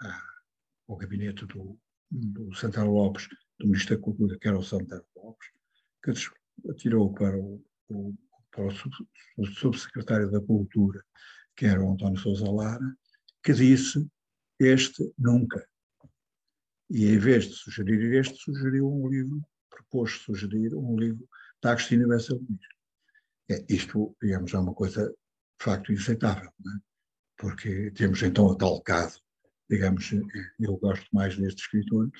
a, 0.00 0.06
a, 0.06 0.96
gabinete 0.98 1.46
do, 1.46 1.78
do 2.10 2.54
Santana 2.54 2.90
Lopes, 2.90 3.28
do 3.58 3.66
Ministro 3.66 3.96
da 3.96 4.02
Cultura, 4.02 4.38
que 4.38 4.48
era 4.48 4.58
o 4.58 4.62
Santana 4.62 5.04
Lopes, 5.16 5.48
que 6.02 6.12
atirou 6.70 7.12
para 7.12 7.36
o, 7.38 7.64
o, 7.88 8.14
para 8.50 8.66
o 8.66 9.46
subsecretário 9.46 10.30
da 10.30 10.40
Cultura, 10.40 11.02
que 11.56 11.66
era 11.66 11.82
o 11.82 11.92
António 11.92 12.18
Sousa 12.18 12.50
Lara, 12.50 12.96
que 13.42 13.52
disse 13.52 14.06
este 14.58 15.12
nunca. 15.18 15.66
E 16.90 17.06
em 17.06 17.18
vez 17.18 17.46
de 17.46 17.54
sugerir 17.54 18.14
este, 18.14 18.36
sugeriu 18.36 18.86
um 18.88 19.08
livro, 19.08 19.42
propôs 19.70 20.12
sugerir 20.20 20.74
um 20.74 20.96
livro 20.98 21.26
da 21.62 21.72
Agostina 21.72 22.06
Bessa 22.06 22.34
Luís. 22.34 22.60
É, 23.50 23.64
isto, 23.68 24.14
digamos, 24.20 24.52
é 24.52 24.58
uma 24.58 24.74
coisa 24.74 25.08
de 25.08 25.64
facto 25.64 25.92
inaceitável, 25.92 26.48
é? 26.48 26.80
porque 27.36 27.90
temos 27.92 28.22
então 28.22 28.50
a 28.50 28.56
tal 28.56 28.80
caso, 28.82 29.20
digamos, 29.68 30.12
eu 30.60 30.76
gosto 30.76 31.06
mais 31.12 31.36
deste 31.36 31.62
escritor, 31.62 32.10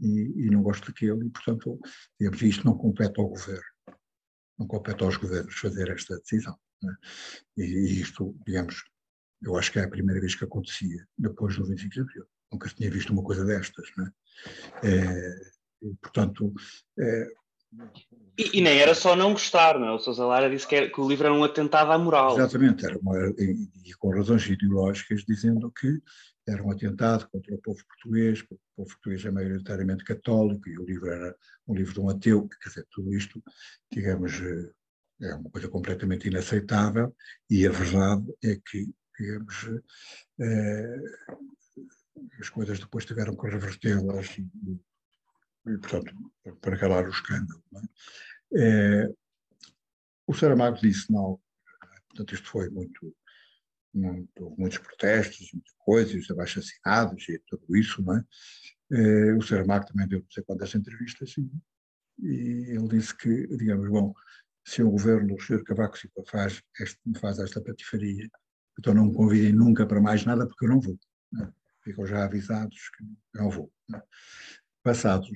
e, 0.00 0.46
e 0.46 0.50
não 0.50 0.62
gosto 0.62 0.86
daquele, 0.86 1.26
e, 1.26 1.30
portanto, 1.30 1.78
digamos, 2.18 2.42
isto 2.42 2.64
não 2.64 2.76
compete 2.76 3.18
ao 3.20 3.28
governo, 3.28 3.64
não 4.58 4.66
compete 4.66 5.02
aos 5.02 5.16
governos 5.16 5.54
fazer 5.54 5.90
esta 5.90 6.18
decisão. 6.18 6.56
É? 6.84 7.62
E, 7.62 7.64
e, 7.64 8.00
isto, 8.00 8.36
digamos, 8.46 8.84
eu 9.42 9.56
acho 9.56 9.72
que 9.72 9.78
é 9.78 9.84
a 9.84 9.88
primeira 9.88 10.20
vez 10.20 10.34
que 10.34 10.44
acontecia 10.44 11.06
depois 11.16 11.56
do 11.56 11.66
25 11.66 11.94
de 11.94 12.00
Abril. 12.00 12.24
Nunca 12.52 12.68
tinha 12.68 12.90
visto 12.90 13.12
uma 13.12 13.22
coisa 13.22 13.44
destas. 13.44 13.88
É? 14.82 14.88
É, 14.88 15.34
e, 15.82 15.94
portanto, 15.96 16.52
é, 16.98 17.28
e, 18.38 18.58
e, 18.58 18.60
nem 18.60 18.78
era 18.78 18.94
só 18.94 19.16
não 19.16 19.32
gostar, 19.32 19.78
não 19.78 19.88
é? 19.88 19.92
O 19.92 19.98
Sousa 19.98 20.24
Lara 20.24 20.50
disse 20.50 20.66
que, 20.66 20.74
era, 20.74 20.90
que, 20.90 21.00
o 21.00 21.08
livro 21.08 21.26
era 21.26 21.34
um 21.34 21.44
atentado 21.44 21.90
à 21.90 21.98
moral. 21.98 22.34
Exatamente, 22.36 22.84
era 22.84 22.98
uma, 22.98 23.16
e, 23.38 23.68
e, 23.84 23.94
com 23.94 24.10
razões 24.10 24.46
ideológicas, 24.46 25.24
dizendo 25.26 25.70
que 25.70 26.00
era 26.46 26.62
um 26.62 26.70
atentado 26.70 27.28
contra 27.28 27.54
o 27.54 27.58
povo 27.58 27.84
português, 27.86 28.40
porque 28.42 28.54
o 28.54 28.76
povo 28.76 28.90
português 28.90 29.24
é 29.24 29.30
maioritariamente 29.30 30.04
católico 30.04 30.68
e 30.68 30.78
o 30.78 30.84
livro 30.84 31.10
era 31.10 31.36
um 31.66 31.74
livro 31.74 31.92
de 31.92 32.00
um 32.00 32.08
ateu, 32.08 32.48
quer 32.48 32.68
dizer, 32.68 32.86
tudo 32.90 33.12
isto, 33.12 33.42
digamos, 33.90 34.40
eh, 34.40 34.72
é 35.22 35.34
uma 35.34 35.50
coisa 35.50 35.68
completamente 35.68 36.28
inaceitável 36.28 37.14
e 37.50 37.66
a 37.66 37.70
verdade 37.70 38.32
é 38.44 38.56
que, 38.56 38.86
digamos, 39.18 39.54
é, 40.40 40.96
as 42.38 42.48
coisas 42.48 42.78
depois 42.78 43.04
tiveram 43.04 43.36
que 43.36 43.48
revertê-las 43.48 44.38
e, 44.38 44.48
e, 45.66 45.78
portanto, 45.78 46.14
para 46.60 46.78
calar 46.78 47.06
o 47.06 47.10
escândalo. 47.10 47.62
É? 48.54 49.02
É, 49.04 49.12
o 50.26 50.34
Saramago 50.34 50.78
disse, 50.80 51.10
não, 51.10 51.40
portanto, 52.08 52.34
isto 52.34 52.48
foi 52.48 52.68
muito 52.68 53.14
muito, 53.96 54.54
muitos 54.58 54.78
protestos, 54.78 55.50
muitas 55.52 55.74
coisas, 55.78 56.30
abaixo 56.30 56.58
assinados 56.58 57.28
e 57.28 57.38
tudo 57.46 57.76
isso, 57.76 58.02
não 58.02 58.16
é? 58.16 58.24
Eh, 58.92 59.34
o 59.34 59.42
Sr. 59.42 59.66
Marco 59.66 59.88
também 59.88 60.06
deu 60.06 60.20
não 60.20 60.30
sei 60.30 60.44
quantas 60.44 60.74
entrevistas 60.74 61.34
e, 61.38 61.50
e 62.20 62.70
ele 62.70 62.88
disse 62.88 63.16
que, 63.16 63.46
digamos, 63.56 63.88
bom, 63.88 64.14
se 64.64 64.82
o 64.82 64.90
governo 64.90 65.34
do 65.34 65.42
Sr. 65.42 65.62
Cavaco 65.64 65.98
Silva 65.98 66.24
faz, 66.28 66.62
este, 66.80 67.00
faz 67.20 67.38
esta 67.38 67.60
patifaria, 67.60 68.28
então 68.78 68.94
não 68.94 69.06
me 69.06 69.14
convidem 69.14 69.52
nunca 69.52 69.86
para 69.86 70.00
mais 70.00 70.24
nada 70.24 70.46
porque 70.46 70.66
eu 70.66 70.68
não 70.68 70.80
vou. 70.80 70.98
Não 71.32 71.46
é? 71.46 71.52
Ficam 71.82 72.06
já 72.06 72.24
avisados 72.24 72.90
que 72.90 73.04
não 73.34 73.50
vou. 73.50 73.72
Não 73.88 73.98
é? 73.98 74.02
Passados 74.82 75.30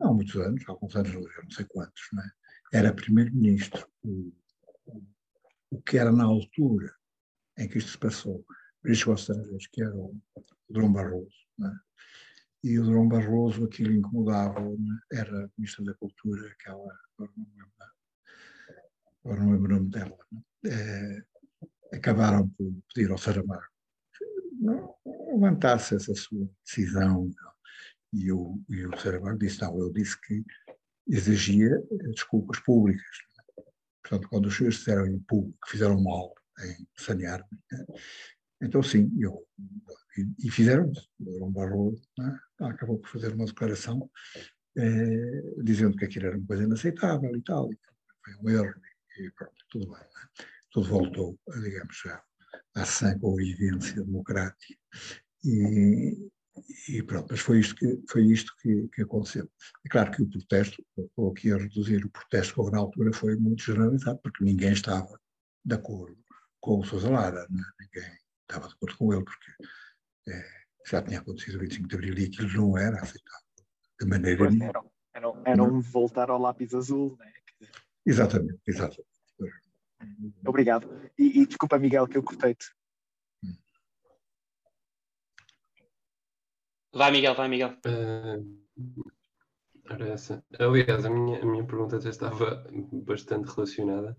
há 0.00 0.12
muitos 0.12 0.36
anos, 0.36 0.62
alguns 0.66 0.96
anos, 0.96 1.12
não 1.12 1.50
sei 1.50 1.64
quantos, 1.66 2.02
não 2.12 2.22
é? 2.22 2.30
era 2.72 2.92
primeiro-ministro. 2.92 3.86
O, 4.02 4.32
o 5.70 5.82
que 5.82 5.96
era 5.96 6.12
na 6.12 6.24
altura 6.24 6.94
em 7.58 7.68
que 7.68 7.78
isto 7.78 7.92
se 7.92 7.98
passou, 7.98 8.44
Luís 8.84 9.02
Gonçalves, 9.02 9.66
que 9.68 9.82
era 9.82 9.94
o 9.94 10.20
Dom 10.68 10.92
Barroso, 10.92 11.34
é? 11.62 11.70
e 12.64 12.78
o 12.78 12.84
Dom 12.84 13.08
Barroso, 13.08 13.64
aquilo 13.64 13.92
incomodava 13.92 14.60
era 15.12 15.44
a 15.44 15.48
Ministra 15.56 15.84
da 15.84 15.94
Cultura, 15.94 16.50
aquela, 16.50 16.98
agora 19.22 19.42
não 19.42 19.52
lembro, 19.52 19.74
o 19.74 19.78
nome 19.78 19.90
dela, 19.90 20.18
é, 20.66 21.22
acabaram 21.92 22.48
por 22.48 22.72
pedir 22.92 23.10
ao 23.10 23.18
Saramago 23.18 23.74
levantasse 25.34 25.96
essa 25.96 26.14
sua 26.14 26.48
decisão. 26.64 27.24
Não. 27.24 27.54
E 28.12 28.30
o, 28.32 28.60
e 28.68 28.86
o 28.86 28.96
Saramago 28.98 29.38
disse, 29.38 29.60
não, 29.60 29.78
eu 29.78 29.92
disse 29.92 30.18
que 30.20 30.44
exigia 31.08 31.82
desculpas 32.14 32.60
públicas. 32.60 33.16
Portanto, 34.02 34.28
quando 34.28 34.46
os 34.46 34.56
senhores 34.56 34.78
disseram 34.78 35.06
em 35.06 35.18
público 35.20 35.58
que 35.64 35.72
fizeram 35.72 36.00
mal 36.02 36.34
em 36.60 36.86
sanear-me, 36.96 37.58
né? 37.70 37.84
então 38.62 38.82
sim, 38.82 39.10
eu, 39.18 39.46
e, 40.16 40.46
e 40.46 40.50
fizeram. 40.50 40.90
O 41.20 41.38
Dom 41.38 41.50
Barroso 41.50 42.02
né? 42.18 42.38
acabou 42.60 42.98
por 42.98 43.08
fazer 43.08 43.32
uma 43.32 43.46
declaração 43.46 44.10
eh, 44.76 45.42
dizendo 45.62 45.96
que 45.96 46.04
aquilo 46.04 46.26
era 46.26 46.36
uma 46.36 46.46
coisa 46.46 46.64
inaceitável 46.64 47.34
e 47.36 47.42
tal, 47.42 47.72
e 47.72 47.78
foi 48.24 48.34
um 48.36 48.50
erro, 48.50 48.74
e 49.18 49.30
pronto, 49.32 49.54
tudo 49.70 49.86
bem. 49.86 50.00
Né? 50.00 50.46
Tudo 50.70 50.88
voltou, 50.88 51.38
digamos, 51.62 52.00
já 52.04 52.22
à 52.74 52.84
sã 52.84 53.18
convivência 53.18 54.02
democrática. 54.02 54.74
E, 55.44 56.30
e 56.88 57.02
pronto, 57.02 57.28
mas 57.30 57.40
foi 57.40 57.60
isto 57.60 57.76
que, 57.76 58.02
foi 58.08 58.24
isto 58.26 58.52
que, 58.60 58.88
que 58.88 59.02
aconteceu. 59.02 59.48
É 59.84 59.88
claro 59.88 60.10
que 60.10 60.22
o 60.22 60.28
protesto, 60.28 60.84
ou 61.16 61.30
aqui 61.30 61.52
a 61.52 61.56
reduzir, 61.56 62.04
o 62.04 62.10
protesto 62.10 62.54
que 62.54 62.60
houve 62.60 62.72
na 62.72 62.78
altura 62.78 63.12
foi 63.12 63.36
muito 63.36 63.62
generalizado, 63.62 64.18
porque 64.22 64.44
ninguém 64.44 64.72
estava 64.72 65.20
de 65.64 65.74
acordo 65.74 66.23
com 66.64 66.80
o 66.80 66.84
Sousa 66.84 67.10
Lara, 67.10 67.46
né? 67.50 67.62
ninguém 67.78 68.10
estava 68.40 68.66
de 68.68 68.74
acordo 68.74 68.96
com 68.96 69.12
ele, 69.12 69.22
porque 69.22 69.52
é, 70.30 70.44
já 70.86 71.02
tinha 71.02 71.20
acontecido 71.20 71.56
o 71.56 71.60
25 71.60 71.86
de 71.86 71.94
Abril 71.94 72.18
e 72.18 72.24
aquilo 72.24 72.48
não 72.54 72.78
era 72.78 72.96
aceitável 73.02 73.46
de 74.00 74.06
maneira 74.06 74.48
nenhuma. 74.48 74.64
Era, 74.64 74.82
era, 75.12 75.42
era 75.44 75.62
um 75.62 75.82
voltar 75.82 76.30
ao 76.30 76.38
lápis 76.38 76.74
azul, 76.74 77.18
né? 77.18 77.30
Exatamente, 78.06 78.60
exatamente. 78.66 79.04
Obrigado. 80.46 80.88
E, 81.18 81.42
e 81.42 81.46
desculpa, 81.46 81.78
Miguel, 81.78 82.08
que 82.08 82.16
eu 82.16 82.22
cortei-te. 82.22 82.74
Vai, 86.94 87.10
Miguel, 87.10 87.34
vai, 87.34 87.48
Miguel. 87.48 87.76
Uh, 87.84 88.64
essa. 90.12 90.42
Aliás, 90.58 91.04
a 91.04 91.10
minha, 91.10 91.42
a 91.42 91.44
minha 91.44 91.66
pergunta 91.66 92.00
já 92.00 92.08
estava 92.08 92.66
bastante 93.04 93.52
relacionada, 93.54 94.16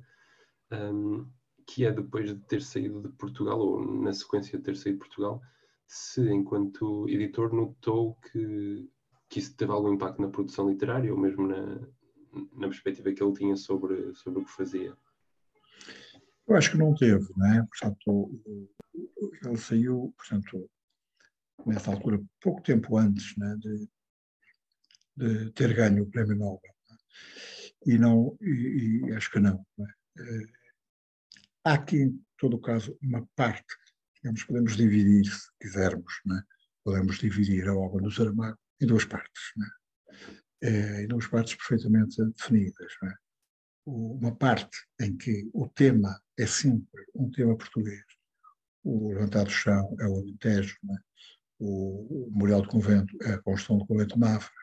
um, 0.71 1.31
que 1.67 1.85
é 1.85 1.91
depois 1.91 2.33
de 2.33 2.39
ter 2.45 2.61
saído 2.61 3.01
de 3.01 3.09
Portugal, 3.09 3.59
ou 3.59 4.01
na 4.01 4.13
sequência 4.13 4.57
de 4.57 4.63
ter 4.63 4.75
saído 4.75 4.99
de 4.99 5.05
Portugal, 5.05 5.41
se 5.87 6.21
enquanto 6.29 7.07
editor 7.09 7.53
notou 7.53 8.15
que, 8.15 8.89
que 9.29 9.39
isso 9.39 9.55
teve 9.55 9.71
algum 9.71 9.93
impacto 9.93 10.21
na 10.21 10.29
produção 10.29 10.69
literária, 10.69 11.11
ou 11.11 11.19
mesmo 11.19 11.47
na, 11.47 11.79
na 12.53 12.67
perspectiva 12.67 13.11
que 13.11 13.23
ele 13.23 13.33
tinha 13.33 13.55
sobre, 13.55 14.13
sobre 14.15 14.41
o 14.41 14.45
que 14.45 14.51
fazia. 14.51 14.95
Eu 16.47 16.55
acho 16.55 16.71
que 16.71 16.77
não 16.77 16.93
teve, 16.93 17.25
não 17.35 17.47
é? 17.47 17.65
Portanto, 17.65 18.41
ele 19.43 19.57
saiu, 19.57 20.13
portanto, 20.15 20.69
nessa 21.65 21.91
altura, 21.91 22.21
pouco 22.41 22.61
tempo 22.61 22.97
antes 22.97 23.35
né, 23.37 23.57
de, 23.59 23.89
de, 25.17 25.51
ter 25.51 25.73
ganho 25.73 26.03
o 26.03 26.09
Prémio 26.09 26.35
Nobel. 26.35 26.61
Né? 26.89 26.97
E, 27.87 27.97
não, 27.97 28.37
e, 28.41 29.01
e, 29.07 29.13
acho 29.13 29.31
que 29.31 29.39
não. 29.39 29.65
É? 29.79 30.64
Eh, 31.65 31.69
há 31.69 31.73
aqui, 31.73 31.97
em 31.97 32.25
todo 32.37 32.59
caso, 32.59 32.97
uma 33.01 33.27
parte, 33.35 33.65
digamos, 34.15 34.43
podemos 34.43 34.77
dividir, 34.77 35.25
se 35.25 35.49
quisermos, 35.59 36.13
né? 36.25 36.41
podemos 36.83 37.17
dividir 37.17 37.67
a 37.67 37.75
obra 37.75 38.03
do 38.03 38.11
Saramago 38.11 38.57
em 38.79 38.85
duas 38.85 39.05
partes, 39.05 39.41
né? 39.57 39.67
é, 40.61 41.03
em 41.03 41.07
duas 41.07 41.27
partes 41.27 41.55
perfeitamente 41.55 42.23
definidas. 42.23 42.93
Né? 43.01 43.15
Uma 43.85 44.35
parte 44.35 44.77
em 44.99 45.17
que 45.17 45.49
o 45.53 45.67
tema 45.67 46.21
é 46.37 46.45
sempre 46.45 47.05
um 47.15 47.29
tema 47.31 47.57
português, 47.57 48.03
o 48.83 49.09
levantado 49.09 49.49
chão 49.49 49.95
é 49.99 50.07
o 50.07 50.17
Alentejo, 50.17 50.77
né? 50.83 50.97
o, 51.59 52.27
o 52.27 52.31
Memorial 52.31 52.61
do 52.61 52.67
Convento 52.67 53.17
é 53.23 53.33
a 53.33 53.41
construção 53.41 53.79
do 53.79 53.87
Convento 53.87 54.13
de 54.13 54.19
Mafra 54.19 54.53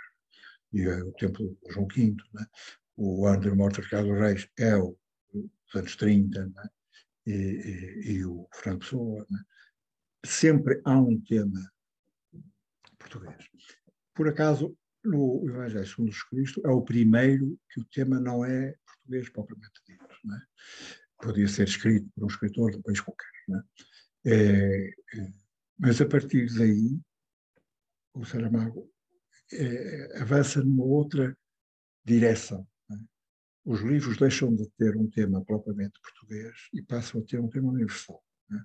e 0.73 0.83
é 0.83 1.03
o 1.03 1.13
Templo 1.13 1.59
de 1.65 1.73
João 1.73 1.89
V, 1.89 2.17
né? 2.33 2.47
o 2.97 3.27
morte 3.57 3.77
de 3.77 3.83
Ricardo 3.83 4.13
Reis 4.13 4.49
é 4.59 4.77
o 4.77 4.97
dos 5.33 5.75
anos 5.75 5.97
30, 5.97 6.47
né? 6.47 6.71
E, 7.27 7.33
e, 7.33 8.13
e, 8.13 8.25
o 8.25 8.49
Fernando 8.55 8.81
Pessoa. 8.81 9.27
Né? 9.31 9.41
Sempre 10.25 10.81
há 10.85 10.99
um 10.99 11.21
tema 11.21 11.61
português. 12.99 13.49
Por 14.15 14.29
acaso, 14.29 14.77
no 15.05 15.45
Evangelho 15.49 15.87
segundo 15.87 16.13
Jesus 16.13 16.29
Cristo, 16.29 16.63
é 16.65 16.71
o 16.71 16.83
primeiro 16.83 17.59
que 17.71 17.81
o 17.81 17.85
tema 17.87 18.21
não 18.21 18.45
é 18.45 18.75
português 18.87 19.29
propriamente 19.31 19.81
dito. 19.87 20.07
Né? 20.25 20.41
Podia 21.21 21.49
ser 21.49 21.67
escrito 21.67 22.09
por 22.15 22.25
um 22.25 22.29
escritor 22.29 22.71
de 22.71 22.79
um 22.79 22.83
país 22.83 23.01
qualquer. 23.01 23.31
Né? 23.49 23.63
É, 24.25 24.89
é 24.89 25.43
mas 25.79 26.01
a 26.01 26.07
partir 26.07 26.47
daí, 26.55 27.01
o 28.15 28.25
Saramago 28.25 28.89
é, 29.53 30.21
avança 30.21 30.63
numa 30.63 30.85
outra 30.85 31.37
direção. 32.05 32.67
Os 33.65 33.81
livros 33.81 34.17
deixam 34.17 34.55
de 34.55 34.69
ter 34.77 34.97
um 34.97 35.09
tema 35.09 35.45
propriamente 35.45 36.01
português 36.01 36.53
e 36.73 36.83
passam 36.83 37.21
a 37.21 37.25
ter 37.25 37.39
um 37.39 37.49
tema 37.49 37.71
universal. 37.71 38.23
É? 38.51 38.57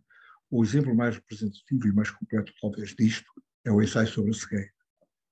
O 0.50 0.64
exemplo 0.64 0.96
mais 0.96 1.16
representativo 1.16 1.88
e 1.88 1.94
mais 1.94 2.10
completo, 2.10 2.52
talvez, 2.60 2.96
disto 2.96 3.32
é 3.64 3.72
o 3.72 3.82
ensaio 3.82 4.08
sobre 4.08 4.32
a 4.32 4.34
cegueira, 4.34 4.72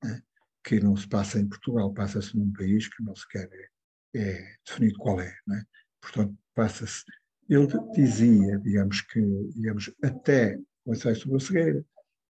é? 0.04 0.22
que 0.64 0.80
não 0.80 0.96
se 0.96 1.08
passa 1.08 1.40
em 1.40 1.48
Portugal, 1.48 1.94
passa-se 1.94 2.38
num 2.38 2.52
país 2.54 2.88
que 2.88 3.04
não 3.04 3.16
sequer 3.16 3.50
é, 3.52 4.20
é 4.20 4.56
definido 4.66 5.00
qual 5.00 5.20
é. 5.20 5.30
é? 5.30 5.64
Portanto, 6.00 6.38
passa-se. 6.54 7.04
Ele 7.50 7.68
dizia, 7.94 8.60
digamos 8.60 9.02
que, 9.02 9.22
digamos, 9.56 9.92
até 10.04 10.60
o 10.84 10.94
ensaio 10.94 11.16
sobre 11.16 11.38
a 11.38 11.40
cegueira, 11.40 11.86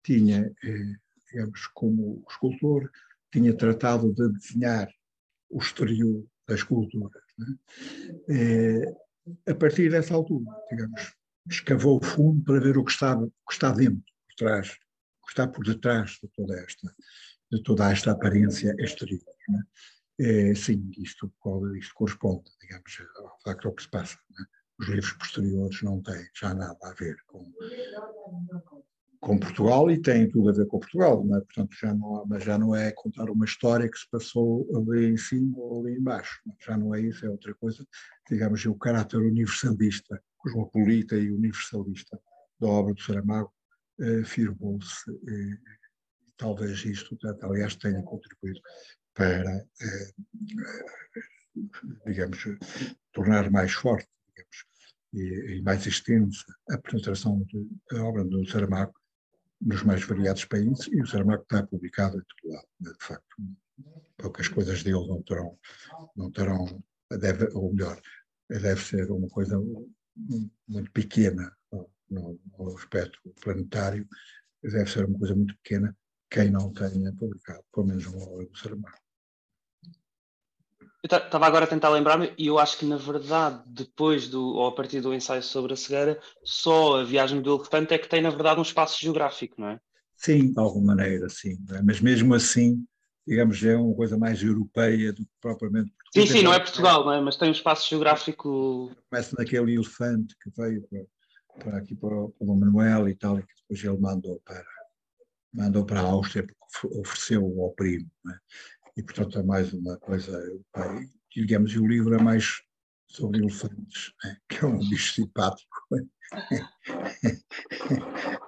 tinha, 0.05 0.55
eh, 0.63 0.95
digamos, 1.33 1.67
como 1.69 2.25
escultor, 2.29 2.91
tinha 3.33 3.57
tratado 3.57 4.13
de 4.13 4.33
desenhar 4.33 4.89
o 5.51 5.59
exterior 5.59 6.25
da 6.47 6.55
escultura. 6.55 7.24
Né? 7.39 7.57
Eh, 8.29 9.51
a 9.51 9.55
partir 9.55 9.91
dessa 9.91 10.15
altura, 10.15 10.51
digamos, 10.71 11.15
escavou 11.49 11.99
o 11.99 12.05
fundo 12.05 12.43
para 12.45 12.61
ver 12.61 12.77
o 12.77 12.85
que 12.85 12.93
está, 12.93 13.17
o 13.17 13.31
que 13.49 13.53
está 13.53 13.73
dentro, 13.73 14.03
por 14.29 14.35
trás, 14.37 14.69
o 15.23 15.27
que 15.27 15.33
está 15.33 15.49
por 15.49 15.65
detrás 15.65 16.19
de 16.23 16.29
toda 16.29 16.61
esta, 16.61 16.95
de 17.51 17.63
toda 17.63 17.91
esta 17.91 18.13
aparência 18.13 18.75
exterior. 18.79 19.23
Né? 19.49 19.63
É, 20.21 20.55
sim, 20.55 20.91
isto, 20.99 21.33
isto 21.77 21.95
corresponde, 21.95 22.51
digamos, 22.61 23.03
ao 23.17 23.41
facto 23.43 23.73
que 23.73 23.83
se 23.83 23.91
passa. 23.91 24.19
Né? 24.31 24.45
os 24.79 24.89
livros 24.89 25.13
posteriores 25.13 25.83
não 25.83 26.03
têm 26.03 26.29
já 26.35 26.55
nada 26.55 26.79
a 26.83 26.93
ver 26.95 27.17
com, 27.27 27.53
com 29.21 29.39
Portugal 29.39 29.91
e 29.91 30.01
têm 30.01 30.29
tudo 30.29 30.51
a 30.51 30.53
ver 30.53 30.67
com 30.67 30.79
Portugal, 30.79 31.25
não 31.25 31.37
é? 31.37 31.41
portanto 31.41 31.75
já 31.81 31.95
não, 31.95 32.25
mas 32.27 32.45
já 32.45 32.59
não 32.59 32.75
é 32.75 32.93
contar 32.93 33.31
uma 33.31 33.45
história 33.45 33.89
que 33.89 33.99
se 33.99 34.09
passou 34.11 34.69
ali 34.77 35.07
em 35.07 35.17
cima 35.17 35.57
ou 35.57 35.81
ali 35.81 35.97
embaixo, 35.97 36.41
já 36.65 36.77
não 36.77 36.95
é 36.95 37.01
isso, 37.01 37.25
é 37.25 37.31
outra 37.31 37.55
coisa, 37.55 37.87
digamos, 38.29 38.65
o 38.67 38.75
caráter 38.75 39.19
universalista, 39.19 40.23
cosmopolita 40.37 41.17
e 41.17 41.31
universalista 41.31 42.21
da 42.61 42.69
obra 42.69 42.95
do 42.95 43.01
Saramago 43.01 43.53
eh, 44.01 44.25
firmou-se 44.25 45.11
eh, 45.11 45.59
talvez 46.37 46.85
isto, 46.85 47.17
aliás, 47.43 47.77
tenha 47.77 48.03
contribuído 48.03 48.61
para, 49.15 49.51
eh, 49.81 50.13
digamos, 52.07 52.39
tornar 53.13 53.51
mais 53.51 53.73
forte 53.73 54.09
digamos, 54.29 54.65
e, 55.13 55.59
e, 55.59 55.63
mais 55.63 55.87
extensa 55.87 56.45
a 56.71 56.79
penetração 56.79 57.45
da 57.91 58.05
obra 58.05 58.25
do 58.25 58.45
Saramago 58.47 58.95
nos 59.65 59.83
mais 59.83 60.05
variados 60.05 60.45
países 60.45 60.87
e 60.93 61.01
o 61.01 61.07
Saramago 61.07 61.43
está 61.43 61.67
publicado 61.67 62.19
em 62.19 62.23
todo 62.23 62.53
lado, 62.53 62.69
né, 62.81 62.93
de 62.93 63.05
facto. 63.05 63.37
Poucas 64.17 64.47
coisas 64.47 64.83
dele 64.83 65.07
não 65.09 65.23
terão, 65.23 65.59
não 66.15 66.31
terão 66.31 66.83
deve, 67.11 67.49
ou 67.55 67.73
melhor, 67.73 68.01
deve 68.49 68.81
ser 68.81 69.11
uma 69.11 69.29
coisa 69.29 69.59
muito 70.69 70.93
pequena 70.93 71.51
no, 72.11 72.39
no 72.59 72.77
aspecto 72.77 73.19
planetário, 73.43 74.07
deve 74.63 74.91
ser 74.91 75.07
uma 75.07 75.19
coisa 75.19 75.35
muito 75.35 75.57
pequena 75.57 75.97
quem 76.31 76.51
não 76.51 76.73
tenha 76.73 77.13
publicado, 77.13 77.65
pelo 77.73 77.87
menos 77.87 78.07
uma 78.07 78.29
obra 78.29 78.47
do 78.47 78.57
Saramago. 78.57 79.04
Eu 81.05 81.19
estava 81.19 81.47
agora 81.47 81.67
a 81.67 81.69
tentar 81.69 81.91
lembrar-me, 81.91 82.33
e 82.39 82.47
eu 82.47 82.59
acho 82.59 82.79
que, 82.79 82.87
na 82.87 82.97
verdade, 82.97 83.63
depois 83.67 84.27
do, 84.27 84.43
ou 84.43 84.67
a 84.67 84.73
partir 84.73 85.03
do 85.03 85.13
ensaio 85.13 85.43
sobre 85.43 85.75
a 85.75 85.77
cegueira, 85.77 86.19
só 86.43 87.01
a 87.01 87.05
viagem 87.05 87.43
do 87.43 87.55
elefante 87.55 87.93
é 87.93 87.99
que 87.99 88.09
tem, 88.09 88.23
na 88.23 88.31
verdade, 88.31 88.59
um 88.59 88.63
espaço 88.63 88.99
geográfico, 88.99 89.61
não 89.61 89.69
é? 89.69 89.81
Sim, 90.17 90.51
de 90.51 90.59
alguma 90.59 90.95
maneira, 90.95 91.29
sim. 91.29 91.59
É? 91.73 91.83
Mas 91.83 92.01
mesmo 92.01 92.33
assim, 92.33 92.83
digamos, 93.27 93.63
é 93.63 93.77
uma 93.77 93.95
coisa 93.95 94.17
mais 94.17 94.43
europeia 94.43 95.13
do 95.13 95.27
que 95.27 95.31
propriamente 95.43 95.91
Portugal. 95.91 96.27
Sim, 96.27 96.33
sim, 96.33 96.43
não 96.43 96.55
é 96.55 96.59
Portugal, 96.59 97.05
não 97.05 97.13
é? 97.13 97.21
mas 97.21 97.37
tem 97.37 97.51
um 97.51 97.53
espaço 97.53 97.87
geográfico. 97.87 98.91
Começa 99.11 99.37
naquele 99.39 99.75
elefante 99.75 100.35
que 100.43 100.51
veio 100.57 100.89
para, 100.89 101.63
para 101.63 101.79
aqui 101.81 101.95
para, 101.95 102.09
para 102.09 102.33
o 102.41 102.57
Manuel 102.57 103.11
e 103.11 103.15
tal, 103.15 103.39
e 103.39 103.43
que 103.43 103.53
depois 103.61 103.85
ele 103.85 104.01
mandou 104.01 104.41
para, 104.43 104.65
mandou 105.53 105.85
para 105.85 106.01
a 106.01 106.05
Áustria 106.05 106.47
porque 106.47 106.99
ofereceu 106.99 107.45
ao 107.61 107.73
primo. 107.73 108.11
É? 108.27 108.39
E, 108.97 109.03
portanto, 109.03 109.39
é 109.39 109.43
mais 109.43 109.73
uma 109.73 109.97
coisa. 109.99 110.41
digamos, 111.35 111.75
o 111.77 111.87
livro 111.87 112.15
é 112.15 112.23
mais 112.23 112.63
sobre 113.09 113.41
elefantes, 113.41 114.13
é? 114.25 114.37
que 114.49 114.65
é 114.65 114.67
um 114.67 114.79
bicho 114.79 115.15
simpático. 115.15 115.77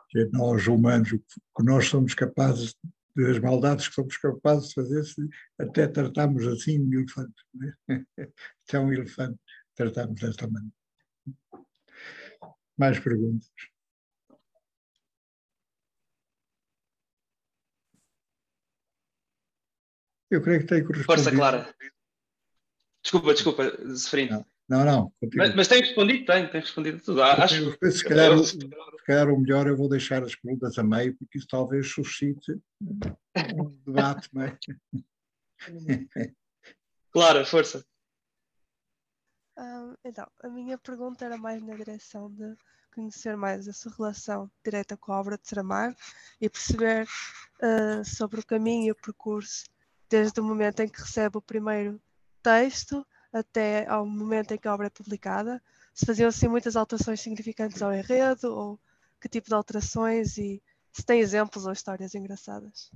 que 0.08 0.24
nós, 0.32 0.66
humanos, 0.66 1.10
que 1.10 1.64
nós 1.64 1.86
somos 1.86 2.14
capazes 2.14 2.74
das 3.16 3.38
maldades 3.38 3.88
que 3.88 3.94
somos 3.94 4.16
capazes 4.18 4.68
de 4.68 4.74
fazer 4.74 5.04
se 5.04 5.26
até 5.58 5.86
tratamos 5.88 6.46
assim 6.46 6.80
um 6.80 6.92
elefante. 6.92 7.42
Né? 7.54 7.74
Até 8.68 8.78
um 8.78 8.92
elefante 8.92 9.38
tratamos 9.74 10.20
desta 10.20 10.46
maneira. 10.46 10.74
Mais 12.76 12.98
perguntas? 12.98 13.50
Eu 20.30 20.42
creio 20.42 20.60
que 20.60 20.66
tenho 20.66 20.86
que 20.86 20.92
responder. 20.92 21.22
Força, 21.22 21.36
Clara. 21.36 21.74
Desculpa, 23.02 23.34
desculpa, 23.34 23.96
Seferino. 23.96 24.44
Não, 24.68 24.84
não. 24.84 25.12
Mas, 25.34 25.54
mas 25.54 25.68
tem 25.68 25.80
respondido, 25.80 26.24
tem, 26.24 26.50
tem 26.50 26.60
respondido 26.60 27.00
tudo. 27.00 27.22
Acho... 27.22 27.78
que 27.78 27.90
se, 27.90 28.04
calhar, 28.04 28.36
se 28.38 28.58
calhar 29.06 29.28
o 29.28 29.38
melhor 29.38 29.68
eu 29.68 29.76
vou 29.76 29.88
deixar 29.88 30.24
as 30.24 30.34
perguntas 30.34 30.76
a 30.76 30.82
meio, 30.82 31.16
porque 31.16 31.38
isso 31.38 31.46
talvez 31.46 31.88
suscite 31.88 32.60
um 32.84 33.70
debate, 33.86 34.28
não 34.32 34.42
é? 34.42 34.58
Claro, 37.12 37.46
força. 37.46 37.82
Um, 39.56 39.94
então, 40.04 40.30
a 40.42 40.48
minha 40.50 40.76
pergunta 40.76 41.24
era 41.24 41.38
mais 41.38 41.62
na 41.62 41.74
direção 41.74 42.30
de 42.30 42.54
conhecer 42.94 43.36
mais 43.38 43.66
a 43.66 43.72
sua 43.72 43.92
relação 43.96 44.50
direta 44.62 44.98
com 44.98 45.12
a 45.12 45.20
obra 45.20 45.38
de 45.38 45.48
Saramago 45.48 45.96
e 46.38 46.50
perceber 46.50 47.06
uh, 47.62 48.04
sobre 48.04 48.40
o 48.40 48.44
caminho 48.44 48.88
e 48.88 48.90
o 48.90 48.94
percurso 48.94 49.64
desde 50.08 50.40
o 50.40 50.44
momento 50.44 50.80
em 50.80 50.88
que 50.88 51.00
recebe 51.00 51.38
o 51.38 51.42
primeiro 51.42 52.00
texto 52.42 53.06
até 53.32 53.86
ao 53.86 54.06
momento 54.06 54.52
em 54.52 54.58
que 54.58 54.68
a 54.68 54.74
obra 54.74 54.86
é 54.86 54.90
publicada? 54.90 55.62
Se 55.94 56.06
faziam 56.06 56.28
assim 56.28 56.48
muitas 56.48 56.76
alterações 56.76 57.20
significantes 57.20 57.82
ao 57.82 57.92
enredo 57.92 58.54
ou 58.54 58.80
que 59.20 59.28
tipo 59.28 59.48
de 59.48 59.54
alterações 59.54 60.36
e 60.38 60.62
se 60.92 61.04
tem 61.04 61.20
exemplos 61.20 61.66
ou 61.66 61.72
histórias 61.72 62.14
engraçadas? 62.14 62.90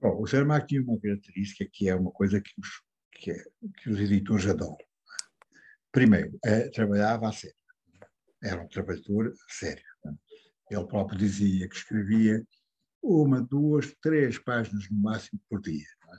Bom, 0.00 0.20
o 0.20 0.26
Saramago 0.26 0.66
tinha 0.66 0.82
uma 0.82 1.00
característica 1.00 1.68
que 1.72 1.88
é 1.88 1.94
uma 1.94 2.10
coisa 2.10 2.40
que 2.40 2.52
os, 2.58 2.82
que, 3.12 3.30
é, 3.30 3.44
que 3.82 3.90
os 3.90 3.98
editores 3.98 4.46
adoram. 4.46 4.76
Primeiro, 5.90 6.38
é, 6.44 6.68
trabalhava 6.68 7.28
a 7.28 7.32
sério. 7.32 7.56
Era 8.42 8.62
um 8.62 8.68
trabalhador 8.68 9.32
sério. 9.48 9.82
Ele 10.70 10.86
próprio 10.86 11.18
dizia 11.18 11.68
que 11.68 11.76
escrevia 11.76 12.44
uma, 13.02 13.40
duas, 13.42 13.94
três 14.02 14.38
páginas 14.38 14.88
no 14.90 14.98
máximo 14.98 15.40
por 15.48 15.60
dia. 15.60 15.86
É? 16.12 16.16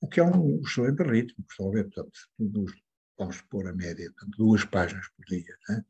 O 0.00 0.08
que 0.08 0.20
é 0.20 0.24
um 0.24 0.60
excelente 0.60 1.02
ritmo, 1.02 1.44
a 1.60 1.70
ver, 1.70 1.84
portanto, 1.90 2.18
vamos 3.18 3.40
pôr 3.42 3.66
a 3.68 3.72
média, 3.72 4.10
portanto, 4.12 4.36
duas 4.36 4.64
páginas 4.64 5.06
por 5.16 5.24
dia. 5.26 5.56
É? 5.70 5.84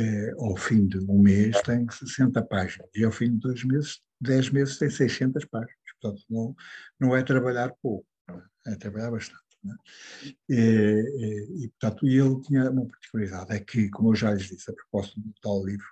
Eh, 0.00 0.34
ao 0.38 0.56
fim 0.56 0.86
de 0.86 0.98
um 0.98 1.20
mês 1.20 1.60
tem 1.62 1.86
60 1.88 2.42
páginas 2.44 2.88
e 2.94 3.04
ao 3.04 3.12
fim 3.12 3.32
de 3.32 3.38
dois 3.38 3.64
meses, 3.64 4.00
10 4.20 4.50
meses 4.50 4.78
tem 4.78 4.90
600 4.90 5.44
páginas. 5.46 5.76
Portanto, 6.00 6.24
não, 6.28 6.54
não 7.00 7.16
é 7.16 7.22
trabalhar 7.22 7.72
pouco, 7.82 8.06
é? 8.28 8.72
é 8.72 8.76
trabalhar 8.76 9.10
bastante. 9.10 9.40
É? 9.64 10.28
E, 10.48 10.54
e, 10.54 11.64
e, 11.64 11.68
portanto, 11.70 12.06
ele 12.06 12.40
tinha 12.42 12.70
uma 12.70 12.86
particularidade, 12.86 13.52
é 13.52 13.60
que, 13.60 13.88
como 13.90 14.10
eu 14.10 14.14
já 14.14 14.32
lhes 14.32 14.48
disse, 14.48 14.70
a 14.70 14.74
propósito 14.74 15.20
do 15.20 15.32
tal 15.40 15.64
livro, 15.64 15.86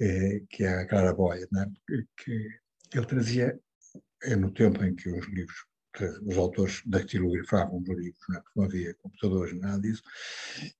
é, 0.00 0.42
que 0.50 0.64
é 0.64 0.80
a 0.80 0.86
Clara 0.86 1.14
Boia, 1.14 1.44
é? 1.44 1.66
que 2.16 2.60
ele 2.94 3.06
trazia, 3.06 3.58
é 4.22 4.36
no 4.36 4.52
tempo 4.52 4.82
em 4.84 4.94
que 4.94 5.08
os 5.08 5.26
livros, 5.28 5.56
os 6.22 6.36
autores 6.36 6.82
dactilografavam 6.86 7.80
os 7.80 7.88
livros, 7.88 8.20
não, 8.28 8.36
é? 8.38 8.42
não 8.56 8.64
havia 8.64 8.94
computadores, 8.94 9.58
nada 9.58 9.80
disso, 9.80 10.02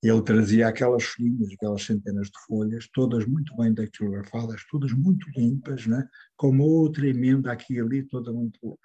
ele 0.02 0.22
trazia 0.22 0.68
aquelas 0.68 1.04
folhinhas, 1.04 1.52
aquelas 1.52 1.82
centenas 1.82 2.28
de 2.28 2.38
folhas, 2.46 2.88
todas 2.92 3.26
muito 3.26 3.56
bem 3.56 3.74
dactilografadas, 3.74 4.64
todas 4.70 4.92
muito 4.92 5.28
limpas, 5.36 5.86
é? 5.86 6.08
com 6.36 6.50
uma 6.50 6.64
outra 6.64 7.06
emenda 7.06 7.52
aqui 7.52 7.74
e 7.74 7.80
ali, 7.80 8.02
toda 8.04 8.32
muito. 8.32 8.78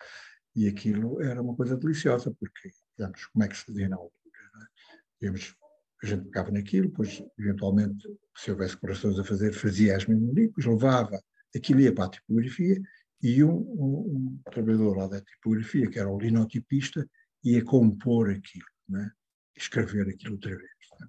E 0.55 0.67
aquilo 0.67 1.21
era 1.21 1.41
uma 1.41 1.55
coisa 1.55 1.75
deliciosa, 1.75 2.31
porque, 2.39 2.69
digamos, 2.97 3.25
como 3.27 3.43
é 3.43 3.47
que 3.47 3.57
se 3.57 3.65
fazia 3.65 3.89
na 3.89 3.95
altura? 3.95 4.13
É? 4.61 4.95
digamos, 5.19 5.55
a 6.03 6.05
gente 6.05 6.25
pegava 6.25 6.51
naquilo, 6.51 6.89
depois, 6.89 7.23
eventualmente, 7.39 8.07
se 8.35 8.51
houvesse 8.51 8.77
corações 8.77 9.17
a 9.17 9.23
fazer, 9.23 9.53
fazia 9.53 9.95
as 9.95 10.05
mesmas 10.05 10.33
livros, 10.33 10.65
levava 10.65 11.19
aquilo 11.55 11.79
ia 11.79 11.93
para 11.93 12.05
a 12.05 12.09
tipografia 12.09 12.81
e 13.23 13.41
um, 13.41 13.55
um, 13.55 13.97
um, 14.17 14.41
trabalhador 14.51 14.97
lá 14.97 15.07
da 15.07 15.21
tipografia, 15.21 15.89
que 15.89 15.97
era 15.97 16.09
o 16.09 16.19
linotipista, 16.19 17.09
ia 17.41 17.63
compor 17.63 18.29
aquilo, 18.29 18.67
né? 18.87 19.09
escrever 19.55 20.09
aquilo 20.09 20.33
outra 20.33 20.55
vez. 20.55 20.69
Né? 20.99 21.07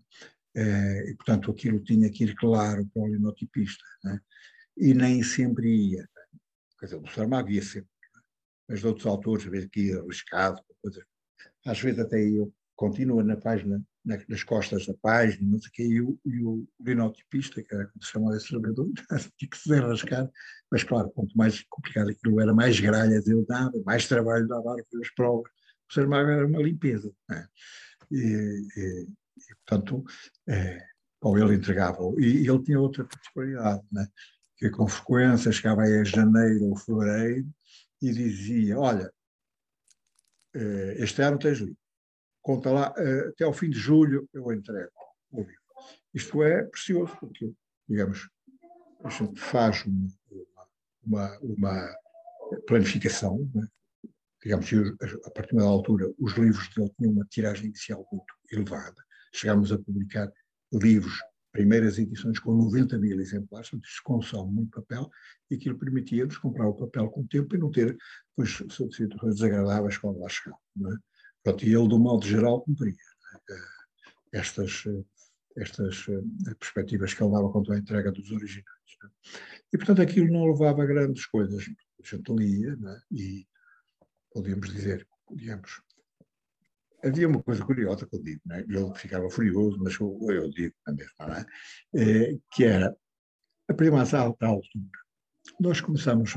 É, 0.57 1.11
e, 1.11 1.17
portanto, 1.17 1.51
aquilo 1.51 1.83
tinha 1.83 2.09
que 2.09 2.23
ir 2.23 2.37
claro 2.37 2.87
para 2.95 3.03
o 3.03 3.09
linotipista, 3.09 3.85
né? 4.05 4.21
e 4.77 4.95
nem 4.95 5.25
sempre 5.25 5.69
ia. 5.69 6.03
Né? 6.03 6.41
Quer 6.79 6.87
dizer, 6.87 6.97
o 6.99 7.07
Saramago 7.09 7.51
ia 7.51 7.63
sempre, 7.63 7.91
né? 8.15 8.21
mas 8.69 8.79
de 8.79 8.87
outros 8.87 9.07
autores, 9.07 9.45
às 9.45 9.51
vezes 9.51 9.69
que 9.69 9.89
ia 9.89 9.99
arriscado, 9.99 10.63
coisas. 10.81 11.05
às 11.67 11.81
vezes 11.81 11.99
até 11.99 12.23
eu 12.23 12.55
continua 12.77 13.23
na 13.23 13.37
página 13.37 13.83
nas 14.05 14.43
costas 14.43 14.87
da 14.87 14.95
página, 14.95 15.51
não 15.51 15.59
sei 15.59 15.71
quê, 15.73 15.83
e 15.83 16.01
o, 16.01 16.19
e 16.27 16.45
o 16.45 16.69
linotipista, 16.79 17.63
que 17.63 17.75
era 17.75 17.87
como 17.87 18.05
se 18.05 18.11
chamava 18.11 18.37
esse 18.37 18.49
trabalhador, 18.49 18.91
tinha 19.39 19.51
que 19.51 19.57
se 19.57 19.69
desenrascar, 19.69 20.31
mas 20.71 20.85
claro, 20.85 21.11
quanto 21.11 21.37
mais 21.37 21.63
complicado 21.71 22.11
aquilo 22.11 22.41
era, 22.41 22.53
mais 22.53 22.79
gralhas 22.79 23.27
ele 23.27 23.47
dava, 23.47 23.73
mais 23.87 24.07
trabalho 24.07 24.47
dava 24.47 24.63
para 24.63 25.01
as 25.01 25.11
provas, 25.15 25.51
o 25.91 25.95
Saramago 25.95 26.29
era 26.29 26.47
uma 26.47 26.63
limpeza, 26.63 27.11
é? 27.31 27.47
e, 28.11 28.69
e, 28.77 29.09
e, 29.39 29.55
portanto, 29.65 30.05
é, 30.49 30.79
ou 31.23 31.39
ele 31.39 31.55
entregava, 31.55 32.03
e, 32.19 32.43
e 32.43 32.49
ele 32.49 32.63
tinha 32.63 32.79
outra 32.79 33.05
particularidade, 33.05 33.83
né? 33.91 34.07
que 34.59 34.69
com 34.71 34.87
frequência 34.87 35.51
chegava 35.51 35.83
aí 35.83 35.99
a 35.99 36.05
janeiro 36.05 36.67
ou 36.67 36.77
fevereiro 36.77 37.49
e 38.03 38.13
dizia, 38.13 38.79
olha, 38.79 39.11
eh, 40.55 40.97
este 40.99 41.23
ano 41.23 41.39
tens 41.39 41.59
livro, 41.59 41.77
conta 42.45 42.71
lá, 42.71 42.93
uh, 42.93 43.29
até 43.31 43.45
ao 43.45 43.53
fim 43.53 43.71
de 43.71 43.79
julho 43.79 44.29
eu 44.33 44.53
entrego 44.53 44.93
o 45.33 45.41
livro. 45.41 45.65
Isto 46.13 46.43
é 46.43 46.63
precioso, 46.63 47.17
porque, 47.19 47.53
digamos, 47.89 48.29
a 49.03 49.09
gente 49.09 49.41
faz 49.41 49.85
uma, 49.85 50.09
uma, 51.03 51.39
uma 51.41 51.97
planificação, 52.67 53.51
né? 53.53 53.67
digamos, 54.43 54.71
a 55.25 55.31
partir 55.31 55.57
da 55.57 55.65
altura 55.65 56.13
os 56.19 56.35
livros 56.35 56.69
dele 56.75 56.93
tinham 56.99 57.13
uma 57.13 57.25
tiragem 57.25 57.67
inicial 57.67 58.07
muito 58.13 58.35
elevada. 58.53 59.03
Chegámos 59.33 59.73
a 59.73 59.79
publicar 59.79 60.31
livros, 60.73 61.19
primeiras 61.51 61.99
edições 61.99 62.39
com 62.39 62.53
90 62.53 62.99
mil 62.99 63.19
exemplares, 63.21 63.71
portanto 63.71 63.89
isso 63.89 64.01
consome 64.05 64.53
muito 64.53 64.83
papel 64.83 65.09
e 65.51 65.55
aquilo 65.55 65.79
permitia-nos 65.79 66.37
comprar 66.37 66.69
o 66.69 66.75
papel 66.75 67.09
com 67.09 67.23
o 67.23 67.27
tempo 67.27 67.55
e 67.55 67.59
não 67.59 67.71
ter 67.71 67.97
depois 68.29 68.55
situações 68.95 69.35
desagradáveis 69.37 69.97
quando 69.97 70.21
lá 70.21 70.29
chegava. 70.29 70.61
É? 70.77 71.14
Pronto, 71.45 71.65
e 71.65 71.75
ele, 71.75 71.89
do 71.89 71.99
modo 71.99 72.27
geral, 72.27 72.63
cumpria 72.63 72.93
né? 72.95 73.57
estas, 74.33 74.85
estas 75.57 76.07
eh, 76.09 76.55
perspectivas 76.59 77.13
que 77.13 77.23
ele 77.23 77.33
dava 77.33 77.53
quanto 77.53 77.71
à 77.71 77.79
entrega 77.79 78.11
dos 78.11 78.31
originais. 78.33 78.65
Né? 79.03 79.11
E, 79.73 79.77
portanto, 79.77 80.01
aquilo 80.01 80.33
não 80.33 80.51
levava 80.51 80.83
a 80.83 80.87
grandes 80.87 81.27
coisas. 81.27 81.65
A 82.03 82.17
gente 82.17 82.33
lia 82.33 82.75
né? 82.77 82.99
e 83.13 83.47
podíamos 84.33 84.73
dizer, 84.73 85.07
digamos, 85.31 85.83
havia 87.05 87.29
uma 87.29 87.43
coisa 87.43 87.63
curiosa 87.63 88.07
que 88.07 88.17
eu 88.17 88.23
digo, 88.23 88.41
ele 88.51 88.95
ficava 88.95 89.29
furioso, 89.29 89.79
mas 89.79 90.01
eu, 90.01 90.19
eu 90.31 90.49
digo 90.51 90.75
na 90.87 90.95
mesma, 90.95 91.47
é? 91.95 92.39
que 92.51 92.65
era, 92.65 92.97
a 93.69 93.75
primeira 93.75 94.19
alta 94.19 94.47
altura, 94.47 94.99
nós 95.61 95.81
começamos 95.83 96.33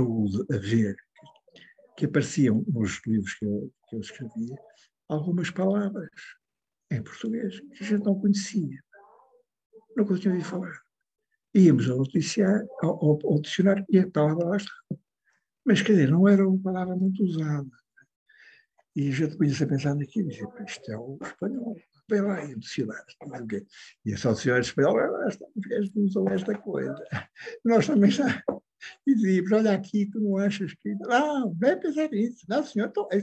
a 0.51 0.57
ver 0.57 0.97
que 1.97 2.05
apareciam 2.05 2.63
nos 2.67 3.01
livros 3.05 3.33
que 3.33 3.45
eu, 3.45 3.73
que 3.89 3.95
eu 3.95 3.99
escrevia 3.99 4.55
algumas 5.09 5.49
palavras 5.49 6.09
em 6.91 7.03
português 7.03 7.59
que 7.59 7.83
a 7.83 7.87
gente 7.87 8.05
não 8.05 8.19
conhecia, 8.19 8.81
não 9.95 10.05
ouvido 10.29 10.45
falar. 10.45 10.81
Íamos 11.53 11.89
ao, 11.89 11.97
noticiar, 11.97 12.63
ao, 12.81 13.03
ao, 13.03 13.41
dicionário 13.41 13.85
e 13.89 13.99
a 13.99 14.09
palavra 14.09 14.45
lá 14.45 14.57
estava. 14.57 15.01
Mas, 15.65 15.81
quer 15.81 15.93
dizer, 15.93 16.11
não 16.11 16.27
era 16.27 16.47
uma 16.47 16.61
palavra 16.61 16.95
muito 16.95 17.23
usada. 17.23 17.69
E 18.95 19.09
a 19.09 19.11
gente 19.11 19.37
começa 19.37 19.63
a 19.63 19.67
pensar 19.67 19.95
naquilo 19.95 20.27
e 20.27 20.31
dizia, 20.31 20.47
isto 20.65 20.91
é 20.91 20.97
o 20.97 21.17
espanhol. 21.21 21.75
Vem 22.09 22.21
lá 22.21 22.45
e 22.45 22.53
o 22.53 22.59
dicionário. 22.59 23.05
E 24.05 24.13
a 24.13 24.17
dicionário 24.33 24.63
espanhol, 24.63 25.23
esta, 25.27 25.45
os 25.55 25.95
usam 25.95 26.27
esta 26.29 26.57
coisa. 26.57 26.95
Nós 27.65 27.85
também 27.85 28.11
já 28.11 28.43
e 29.05 29.15
dizíamos, 29.15 29.51
olha 29.51 29.73
aqui, 29.73 30.09
tu 30.09 30.19
não 30.19 30.37
achas 30.37 30.73
que... 30.75 30.95
Não, 30.95 31.55
não 31.59 31.69
é 31.69 31.75
pensar 31.75 32.09
nisso. 32.09 32.45
Não, 32.47 32.63
senhor, 32.63 32.87
então, 32.87 33.07
é, 33.11 33.21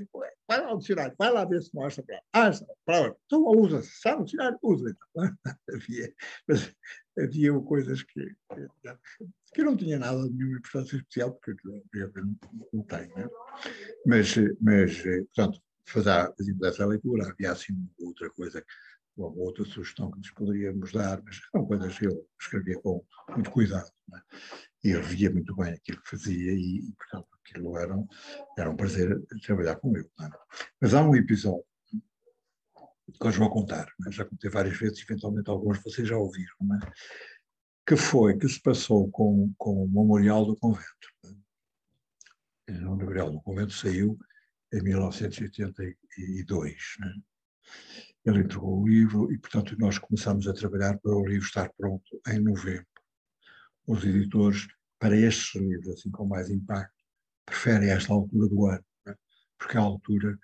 vai 0.48 0.60
lá 0.60 0.68
ao 0.68 0.78
dicionário, 0.78 1.14
vai 1.18 1.32
lá 1.32 1.44
ver 1.44 1.62
se 1.62 1.74
mostra 1.74 2.02
para 2.02 2.22
Ah, 2.32 2.50
para 2.84 3.16
então 3.26 3.44
usa-se, 3.46 4.00
sabe 4.00 4.22
o 4.22 4.24
dicionário? 4.24 4.58
Usa. 4.62 4.90
Então. 4.90 5.36
havia, 5.72 6.14
mas 6.48 6.74
havia 7.18 7.60
coisas 7.60 8.02
que, 8.02 8.34
que, 9.54 9.62
não 9.62 9.76
tinha 9.76 9.98
nada 9.98 10.22
de 10.28 10.34
nenhuma 10.34 10.58
importância 10.58 10.96
especial, 10.96 11.32
porque 11.32 11.52
eu 11.94 12.12
não, 12.14 12.36
não 12.72 12.82
tenho, 12.82 13.16
né? 13.16 13.28
mas, 14.06 14.34
mas, 14.60 15.02
portanto, 15.02 15.60
fazíamos 15.86 16.62
essa 16.62 16.86
leitura, 16.86 17.28
havia 17.28 17.52
assim 17.52 17.74
outra 17.98 18.30
coisa 18.30 18.64
ou 19.16 19.38
outra 19.38 19.64
sugestão 19.64 20.10
que 20.10 20.18
nos 20.18 20.30
poderíamos 20.30 20.92
dar, 20.92 21.22
mas 21.22 21.40
são 21.52 21.64
coisas 21.66 21.98
que 21.98 22.06
eu 22.06 22.26
escrevia 22.40 22.80
com 22.80 23.04
muito 23.30 23.50
cuidado. 23.50 23.88
É? 24.12 24.36
Eu 24.84 25.02
via 25.02 25.30
muito 25.30 25.56
bem 25.56 25.72
aquilo 25.72 26.02
que 26.02 26.10
fazia 26.10 26.52
e, 26.52 26.78
e 26.78 26.92
portanto, 26.92 27.28
aquilo 27.40 27.78
era, 27.78 27.96
era 28.58 28.70
um 28.70 28.76
prazer 28.76 29.18
trabalhar 29.42 29.76
com 29.76 29.96
ele. 29.96 30.10
É? 30.20 30.28
Mas 30.80 30.92
há 30.92 31.02
um 31.02 31.16
episódio 31.16 31.64
que 33.18 33.26
hoje 33.26 33.38
vou 33.38 33.50
contar, 33.50 33.86
é? 34.06 34.12
já 34.12 34.24
contei 34.24 34.50
várias 34.50 34.78
vezes, 34.78 35.02
eventualmente 35.02 35.50
alguns 35.50 35.82
vocês 35.82 36.08
já 36.08 36.16
ouviram, 36.16 36.54
é? 36.74 36.78
que 37.86 37.96
foi, 37.96 38.36
que 38.36 38.48
se 38.48 38.60
passou 38.60 39.10
com, 39.10 39.52
com 39.56 39.84
o 39.84 39.88
Memorial 39.88 40.44
do 40.46 40.56
Convento. 40.56 41.08
É? 42.66 42.72
O 42.86 42.96
Memorial 42.96 43.30
do 43.30 43.40
Convento 43.40 43.72
saiu 43.72 44.18
em 44.72 44.82
1982. 44.82 46.96
Né? 47.00 47.14
Ele 48.24 48.40
entregou 48.40 48.82
o 48.82 48.88
livro 48.88 49.32
e, 49.32 49.38
portanto, 49.38 49.76
nós 49.78 49.98
começamos 49.98 50.48
a 50.48 50.54
trabalhar 50.54 50.98
para 50.98 51.14
o 51.14 51.26
livro 51.26 51.46
estar 51.46 51.70
pronto 51.74 52.20
em 52.28 52.40
novembro. 52.40 52.86
Os 53.86 54.02
editores, 54.02 54.66
para 54.98 55.16
estes 55.16 55.60
livros, 55.60 55.88
assim 55.88 56.10
com 56.10 56.26
mais 56.26 56.50
impacto, 56.50 56.94
preferem 57.44 57.90
esta 57.90 58.12
altura 58.12 58.48
do 58.48 58.66
ano, 58.66 58.84
é? 59.06 59.14
porque 59.58 59.76
é 59.76 59.80
a 59.80 59.84
altura 59.84 60.38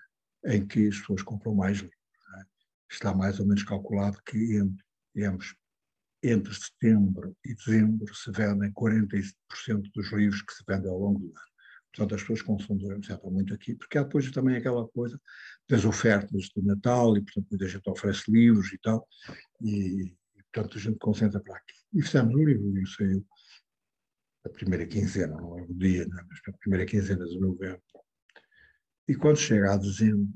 em 0.45 0.65
que 0.65 0.87
as 0.87 0.99
pessoas 0.99 1.21
compram 1.23 1.55
mais 1.55 1.77
livros. 1.77 1.97
É? 2.37 2.43
Está 2.89 3.13
mais 3.13 3.39
ou 3.39 3.47
menos 3.47 3.63
calculado 3.63 4.21
que 4.25 4.57
entre, 4.57 4.83
digamos, 5.15 5.55
entre 6.23 6.53
setembro 6.53 7.35
e 7.43 7.55
dezembro 7.55 8.13
se 8.13 8.31
vendem 8.31 8.71
40% 8.71 9.33
dos 9.93 10.11
livros 10.11 10.41
que 10.43 10.53
se 10.53 10.63
vendem 10.67 10.89
ao 10.89 10.99
longo 10.99 11.19
do 11.19 11.25
ano. 11.25 11.51
Portanto, 11.93 12.15
as 12.15 12.21
pessoas 12.21 12.41
consomem 12.41 12.87
muito 13.25 13.53
aqui, 13.53 13.75
porque 13.75 13.97
há 13.97 14.03
depois 14.03 14.29
também 14.31 14.55
aquela 14.55 14.87
coisa 14.87 15.19
das 15.67 15.83
ofertas 15.83 16.43
de 16.55 16.61
Natal, 16.61 17.17
e 17.17 17.21
portanto 17.21 17.47
muita 17.49 17.67
gente 17.67 17.89
oferece 17.89 18.31
livros 18.31 18.71
e 18.71 18.77
tal, 18.77 19.05
e, 19.59 20.03
e 20.05 20.43
portanto 20.53 20.77
a 20.77 20.81
gente 20.81 20.99
concentra 20.99 21.39
para 21.41 21.57
aqui. 21.57 21.73
E 21.93 22.01
fizemos 22.01 22.33
o 22.33 22.43
livro, 22.43 22.71
livro 22.71 22.89
saiu 22.89 23.27
a 24.43 24.49
primeira 24.49 24.85
quinzena, 24.85 25.35
não 25.35 25.57
é 25.57 25.63
o 25.63 25.73
dia, 25.73 26.05
não 26.07 26.19
é? 26.19 26.23
mas 26.23 26.39
a 26.47 26.57
primeira 26.57 26.85
quinzena 26.85 27.25
de 27.25 27.39
novembro. 27.39 27.81
E 29.07 29.15
quando 29.15 29.37
chega 29.37 29.73
a 29.73 29.77
dezembro, 29.77 30.27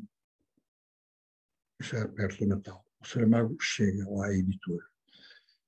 já 1.82 2.08
perto 2.08 2.40
do 2.40 2.48
Natal, 2.48 2.86
o 3.00 3.08
Saramago 3.08 3.56
chega 3.60 4.10
lá 4.10 4.28
à 4.28 4.34
editora, 4.34 4.86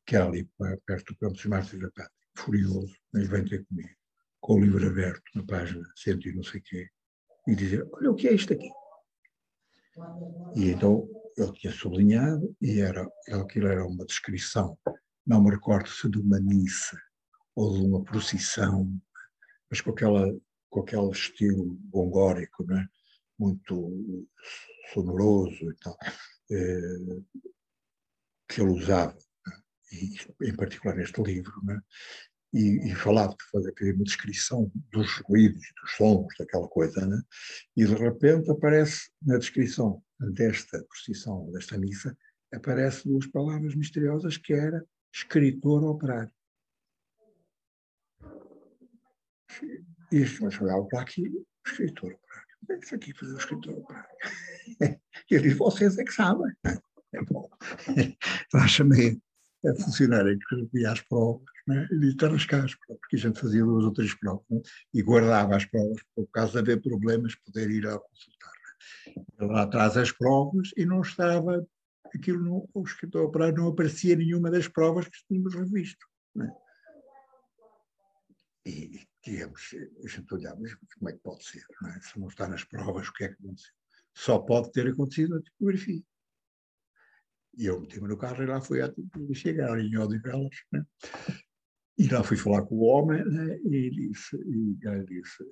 que 0.06 0.16
é 0.16 0.20
ali 0.22 0.50
perto 0.86 1.14
do 1.14 1.20
Campo 1.20 1.34
dos 1.34 1.46
Mártires 1.46 1.82
da 1.82 1.92
Pátria, 1.92 2.28
furioso, 2.36 2.96
mas 3.12 3.28
vem 3.28 3.46
ter 3.46 3.66
comigo 3.66 3.98
com 4.40 4.54
o 4.54 4.60
livro 4.60 4.88
aberto 4.88 5.24
na 5.36 5.44
página 5.46 5.84
cento 5.96 6.28
e 6.28 6.34
não 6.34 6.44
sei 6.44 6.62
quê, 6.62 6.90
e 7.48 7.56
dizer, 7.56 7.88
olha 7.92 8.12
o 8.12 8.16
que 8.16 8.28
é 8.28 8.34
isto 8.34 8.54
aqui. 8.54 8.70
E 10.56 10.70
então 10.70 11.08
ele 11.36 11.52
tinha 11.54 11.74
sublinhado, 11.74 12.56
e 12.62 12.80
era, 12.80 13.08
aquilo 13.32 13.68
era 13.68 13.86
uma 13.86 14.06
descrição, 14.06 14.78
não 15.26 15.44
me 15.44 15.52
recordo 15.52 15.90
se 15.90 16.10
de 16.10 16.20
uma 16.20 16.40
missa 16.40 16.98
ou 17.58 17.74
de 17.74 17.82
uma 17.82 18.04
procissão, 18.04 18.88
mas 19.68 19.82
com, 19.82 19.90
aquela, 19.90 20.32
com 20.70 20.82
aquele 20.82 21.10
estilo 21.10 21.76
gongórico, 21.90 22.64
né? 22.66 22.88
muito 23.40 24.28
sonoroso 24.94 25.72
e 25.72 25.76
tal, 25.82 25.98
eh, 26.52 27.22
que 28.48 28.62
ele 28.62 28.70
usava, 28.70 29.18
né? 29.48 29.58
e, 29.92 30.50
em 30.50 30.56
particular 30.56 30.96
neste 30.96 31.20
livro. 31.24 31.52
Né? 31.64 31.82
e, 32.54 32.92
e 32.92 32.96
falava 32.96 33.34
de 33.34 33.44
fazer 33.52 33.74
uma 33.94 34.04
descrição 34.04 34.72
dos 34.92 35.12
ruídos, 35.28 35.62
dos 35.82 35.92
sons, 35.96 36.28
daquela 36.38 36.68
coisa, 36.68 37.06
né? 37.08 37.20
e 37.76 37.86
de 37.86 37.96
repente 37.96 38.52
aparece 38.52 39.10
na 39.22 39.38
descrição 39.38 40.02
desta 40.20 40.84
procissão, 40.84 41.52
desta 41.52 41.78
missa, 41.78 42.16
aparece 42.54 43.08
duas 43.08 43.26
palavras 43.28 43.76
misteriosas 43.76 44.38
que 44.38 44.54
era 44.54 44.86
escritor 45.14 45.84
operário. 45.84 46.32
Isto, 50.12 50.44
mas 50.44 50.60
olhava 50.62 50.86
para 50.86 51.02
aqui, 51.02 51.24
escritor 51.66 52.14
operário. 52.14 52.48
É 52.70 52.78
isso 52.78 52.96
aqui 52.96 53.14
fazer 53.14 53.34
o 53.34 53.38
escritor 53.38 53.74
operário? 53.74 54.10
E 55.30 55.36
ele 55.36 55.50
diz, 55.50 55.58
vocês 55.58 55.98
é 55.98 56.04
que 56.04 56.14
sabem. 56.14 56.52
É 57.14 57.24
bom. 57.24 57.50
Então, 58.48 58.68
chamei 58.68 59.18
a 59.66 59.74
funcionária 59.76 60.38
que 60.72 60.86
as 60.86 61.02
provas 61.02 61.46
né? 61.66 61.88
e 61.92 62.00
disse 62.00 62.26
arriscar 62.26 62.64
as 62.64 62.76
provas, 62.76 63.00
porque 63.02 63.16
a 63.16 63.20
gente 63.20 63.40
fazia 63.40 63.64
duas 63.64 63.86
ou 63.86 63.94
três 63.94 64.14
provas 64.14 64.46
né? 64.50 64.62
e 64.94 65.02
guardava 65.02 65.56
as 65.56 65.66
provas, 65.66 66.02
por 66.16 66.28
caso 66.28 66.52
de 66.54 66.60
haver 66.60 66.82
problemas, 66.82 67.36
poder 67.36 67.70
ir 67.72 67.88
a 67.88 67.98
consultar. 67.98 68.52
Né? 69.08 69.48
Lá 69.48 69.68
traz 69.68 69.98
as 69.98 70.12
provas 70.12 70.72
e 70.78 70.86
não 70.86 71.02
estava, 71.02 71.66
aquilo 72.14 72.40
no, 72.44 72.70
o 72.74 72.84
escritor 72.84 73.26
operário 73.26 73.58
não 73.58 73.70
aparecia 73.70 74.16
nenhuma 74.16 74.52
das 74.52 74.68
provas 74.68 75.08
que 75.08 75.18
tínhamos 75.28 75.56
revisto. 75.56 76.06
Né? 76.36 76.52
E, 78.66 79.08
digamos, 79.24 79.76
a 80.04 80.08
gente 80.08 80.34
olhava, 80.34 80.60
mas 80.60 80.74
como 80.74 81.10
é 81.10 81.14
que 81.14 81.20
pode 81.20 81.44
ser? 81.44 81.66
Não 81.82 81.90
é? 81.90 82.00
Se 82.02 82.20
não 82.20 82.28
está 82.28 82.48
nas 82.48 82.64
provas, 82.64 83.08
o 83.08 83.14
que 83.14 83.26
é 83.26 83.28
que 83.30 83.34
aconteceu? 83.36 83.74
Só 84.14 84.40
pode 84.40 84.72
ter 84.72 84.88
acontecido 84.88 85.36
na 85.36 85.42
tipografia. 85.42 86.04
E 87.56 87.66
eu 87.66 87.80
meti-me 87.80 88.08
no 88.08 88.18
carro 88.18 88.44
e 88.44 88.46
lá 88.46 88.62
fui 88.62 88.82
à 88.82 88.92
tipografia, 88.92 89.36
chegar 89.36 89.80
em 89.80 89.98
Odivelas, 89.98 90.56
né? 90.72 90.86
E 91.98 92.08
lá 92.08 92.24
fui 92.24 92.38
falar 92.38 92.64
com 92.64 92.76
o 92.76 92.84
homem 92.84 93.26
né? 93.26 93.58
e 93.64 93.76
ele 93.76 94.10
disse, 94.10 94.36
e 94.36 94.78
ele 94.84 95.06
disse, 95.06 95.44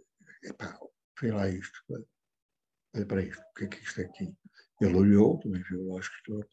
epá, 0.44 0.78
foi 1.18 1.32
lá 1.32 1.50
isto, 1.50 1.80
olha 1.90 3.06
para 3.08 3.24
isto, 3.24 3.42
o 3.42 3.54
que 3.56 3.64
é 3.66 3.68
que 3.68 3.84
isto 3.84 4.02
é 4.02 4.06
aqui? 4.06 4.36
Ele 4.80 4.96
olhou, 4.96 5.40
também 5.40 5.64
viu 5.64 5.88
lá 5.88 6.00
escritor, 6.00 6.48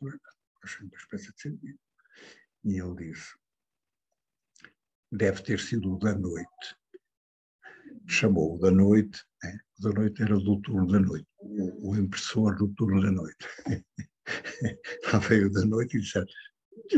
achei 0.63 0.87
uma 0.87 0.97
espécie 0.97 1.33
de 1.35 1.43
sentido. 1.43 1.79
E 2.65 2.81
ele 2.81 2.95
disse, 2.95 3.35
deve 5.11 5.43
ter 5.43 5.61
sido 5.61 5.99
da 5.99 6.15
noite. 6.15 6.77
Chamou 8.07 8.59
da 8.59 8.71
noite, 8.71 9.23
né? 9.43 9.59
da 9.81 9.91
noite 9.91 10.23
era 10.23 10.37
do 10.37 10.61
turno 10.61 10.87
da 10.87 11.01
noite, 11.01 11.27
o, 11.39 11.91
o 11.91 11.97
impressor 11.97 12.57
do 12.57 12.69
turno 12.69 13.03
da 13.03 13.11
noite. 13.11 13.47
lá 15.13 15.19
veio 15.19 15.51
da 15.51 15.65
noite 15.65 15.97
e 15.97 16.01
disse, 16.01 16.25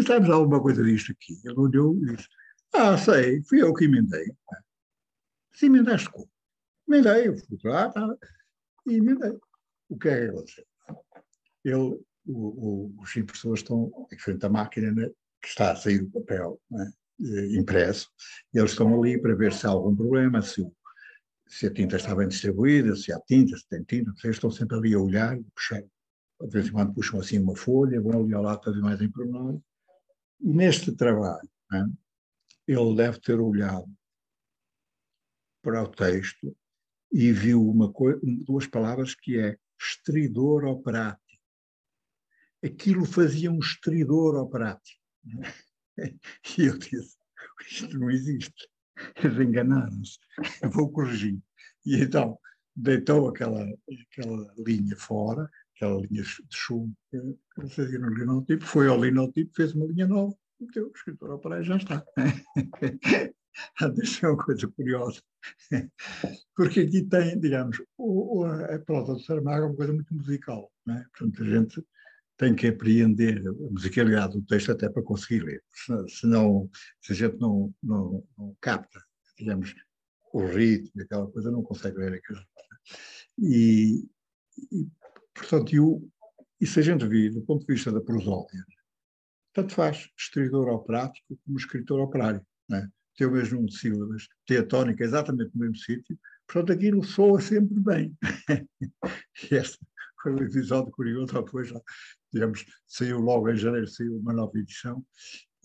sabes 0.06 0.28
alguma 0.30 0.60
coisa 0.60 0.82
disto 0.84 1.12
aqui? 1.12 1.40
Ele 1.44 1.58
olhou 1.58 1.96
e 1.96 2.14
disse, 2.14 2.28
ah, 2.74 2.98
sei, 2.98 3.42
fui 3.44 3.62
eu 3.62 3.72
que 3.72 3.84
emendei. 3.84 4.26
Se 5.54 5.66
emendaste 5.66 6.10
como? 6.10 6.28
Emendei, 6.88 7.28
eu 7.28 7.38
fui 7.38 7.58
lá 7.64 7.90
tá, 7.90 8.16
e 8.86 8.94
emendei. 8.94 9.38
O 9.88 9.98
que 9.98 10.08
é 10.08 10.26
que 10.26 10.30
aconteceu? 10.30 10.64
Ele, 11.64 11.74
o, 11.76 12.04
o, 12.26 12.94
os 13.00 13.16
impressores 13.16 13.60
estão 13.60 13.90
em 14.12 14.18
frente 14.18 14.44
à 14.44 14.48
máquina 14.48 14.92
né, 14.92 15.08
que 15.40 15.48
está 15.48 15.72
a 15.72 15.76
sair 15.76 16.02
o 16.02 16.10
papel 16.10 16.60
né, 16.70 16.92
impresso, 17.56 18.10
eles 18.52 18.72
estão 18.72 19.00
ali 19.00 19.20
para 19.20 19.34
ver 19.34 19.52
se 19.52 19.66
há 19.66 19.70
algum 19.70 19.94
problema, 19.94 20.42
se, 20.42 20.60
o, 20.60 20.74
se 21.46 21.66
a 21.66 21.72
tinta 21.72 21.96
está 21.96 22.14
bem 22.14 22.28
distribuída, 22.28 22.96
se 22.96 23.12
há 23.12 23.20
tinta, 23.20 23.56
se 23.56 23.66
tem 23.68 23.82
tinta, 23.84 24.10
eles 24.24 24.36
estão 24.36 24.50
sempre 24.50 24.76
ali 24.76 24.94
a 24.94 24.98
olhar, 24.98 25.38
puxar, 25.54 25.82
de 25.82 26.50
vez 26.50 26.66
em 26.66 26.72
quando 26.72 26.94
puxam 26.94 27.20
assim 27.20 27.38
uma 27.38 27.56
folha, 27.56 28.00
vão 28.00 28.22
ali 28.22 28.34
ao 28.34 28.42
lado 28.42 28.60
para 28.60 28.72
ver 28.72 28.80
mais 28.80 29.00
em 29.00 29.10
pormenor. 29.10 29.60
E 30.40 30.52
neste 30.52 30.92
trabalho, 30.92 31.48
né, 31.70 31.88
ele 32.66 32.96
deve 32.96 33.20
ter 33.20 33.38
olhado 33.38 33.86
para 35.62 35.82
o 35.82 35.88
texto 35.88 36.56
e 37.12 37.32
viu 37.32 37.62
uma 37.62 37.92
duas 38.44 38.66
palavras 38.66 39.14
que 39.14 39.38
é 39.38 39.56
estridor 39.80 40.64
operático. 40.64 41.22
Aquilo 42.62 43.04
fazia 43.04 43.50
um 43.50 43.58
estridor 43.58 44.36
operático. 44.36 45.00
E 46.58 46.66
eu 46.66 46.76
disse, 46.76 47.16
isto 47.70 47.96
não 47.96 48.10
existe. 48.10 48.68
Eles 49.22 49.38
enganaram-se. 49.38 50.18
Vou 50.72 50.90
corrigir. 50.90 51.38
E 51.84 51.96
então 51.96 52.38
deitou 52.74 53.28
aquela, 53.28 53.66
aquela 54.10 54.54
linha 54.58 54.96
fora, 54.96 55.48
aquela 55.76 56.00
linha 56.00 56.22
de 56.22 56.56
chumbo 56.56 56.94
que 57.10 57.68
fazia 57.68 57.98
no 57.98 58.08
linotipo, 58.08 58.64
foi 58.64 58.88
ao 58.88 59.02
linotipo, 59.02 59.54
fez 59.54 59.74
uma 59.74 59.86
linha 59.86 60.06
nova 60.06 60.34
o 60.60 60.66
teu 60.66 60.90
escritor 60.94 61.30
operário 61.30 61.64
já 61.64 61.76
está. 61.76 62.04
Deixa 63.94 64.26
é 64.26 64.30
uma 64.30 64.44
coisa 64.44 64.66
curiosa, 64.66 65.22
porque 66.56 66.80
aqui 66.80 67.04
tem, 67.04 67.38
digamos, 67.38 67.80
o, 67.96 68.40
o, 68.40 68.44
a 68.44 68.78
prosa 68.80 69.12
do 69.12 69.20
Saramago 69.20 69.64
é 69.64 69.68
uma 69.68 69.76
coisa 69.76 69.92
muito 69.92 70.12
musical, 70.12 70.72
não 70.84 70.96
é? 70.96 71.04
portanto 71.16 71.42
a 71.42 71.46
gente 71.46 71.86
tem 72.36 72.54
que 72.54 72.66
apreender 72.66 73.46
a 73.46 73.52
musicalidade 73.70 74.34
do 74.34 74.42
texto 74.42 74.72
até 74.72 74.88
para 74.88 75.02
conseguir 75.02 75.44
ler, 75.44 75.62
se, 76.08 76.26
não, 76.26 76.68
se 77.00 77.12
a 77.12 77.14
gente 77.14 77.38
não, 77.38 77.72
não, 77.82 78.26
não 78.36 78.56
capta, 78.60 79.02
digamos, 79.38 79.74
o 80.32 80.44
ritmo, 80.46 81.00
aquela 81.00 81.30
coisa, 81.30 81.50
não 81.50 81.62
consegue 81.62 81.98
ler 81.98 82.14
aquilo. 82.14 82.40
E, 83.38 84.04
e 84.72 84.86
portanto, 85.32 85.72
e, 85.72 86.64
e 86.64 86.66
se 86.66 86.80
a 86.80 86.82
gente 86.82 87.06
vir 87.06 87.32
do 87.32 87.42
ponto 87.42 87.64
de 87.64 87.72
vista 87.72 87.92
da 87.92 88.00
prosódia, 88.00 88.64
tanto 89.52 89.72
faz 89.72 90.08
escritor 90.18 90.68
ao 90.68 90.82
prático 90.82 91.38
como 91.44 91.56
escritor 91.56 92.00
operário. 92.00 92.44
Né? 92.68 92.88
Tem 93.16 93.28
o 93.28 93.30
mesmo 93.30 93.54
número 93.54 93.72
de 93.72 93.78
sílabas, 93.78 94.28
tem 94.44 94.58
a 94.58 94.66
tónica 94.66 95.04
exatamente 95.04 95.52
no 95.54 95.60
mesmo 95.60 95.76
sítio, 95.76 96.18
portanto 96.48 96.72
aquilo 96.72 97.04
soa 97.04 97.40
sempre 97.40 97.78
bem. 97.78 98.18
e 99.50 99.54
este 99.54 99.78
foi 100.20 100.32
um 100.32 100.42
episódio 100.42 100.90
curioso, 100.90 101.32
depois 101.32 101.68
já, 101.68 101.80
digamos, 102.34 102.66
saiu 102.86 103.20
logo 103.20 103.48
em 103.48 103.56
janeiro, 103.56 103.86
saiu 103.86 104.18
uma 104.18 104.32
nova 104.32 104.58
edição, 104.58 105.04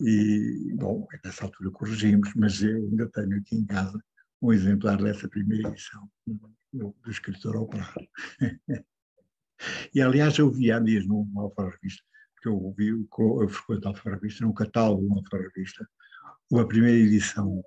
e, 0.00 0.72
bom, 0.76 1.06
nessa 1.22 1.44
altura 1.44 1.70
corrigimos, 1.72 2.32
mas 2.34 2.62
eu 2.62 2.76
ainda 2.76 3.06
tenho 3.10 3.36
aqui 3.36 3.56
em 3.56 3.66
casa 3.66 4.02
um 4.40 4.52
exemplar 4.52 4.96
dessa 5.02 5.28
primeira 5.28 5.68
edição 5.68 6.08
do, 6.26 6.54
do 6.72 7.10
escritor 7.10 7.56
operário. 7.56 8.08
e, 9.94 10.00
aliás, 10.00 10.38
eu 10.38 10.50
vi 10.50 10.72
há 10.72 10.78
dias 10.78 11.06
numa 11.06 11.42
alfarrabista, 11.42 12.02
porque 12.34 12.48
eu 12.48 12.56
ouvi, 12.56 12.88
eu 12.88 13.48
frequento 13.48 13.88
a 13.88 13.90
alfarrabista, 13.90 14.46
num 14.46 14.54
catálogo 14.54 15.02
de 15.02 15.08
uma 15.08 15.18
alfarrabista, 15.18 15.86
uma 16.50 16.66
primeira 16.66 16.98
edição 16.98 17.62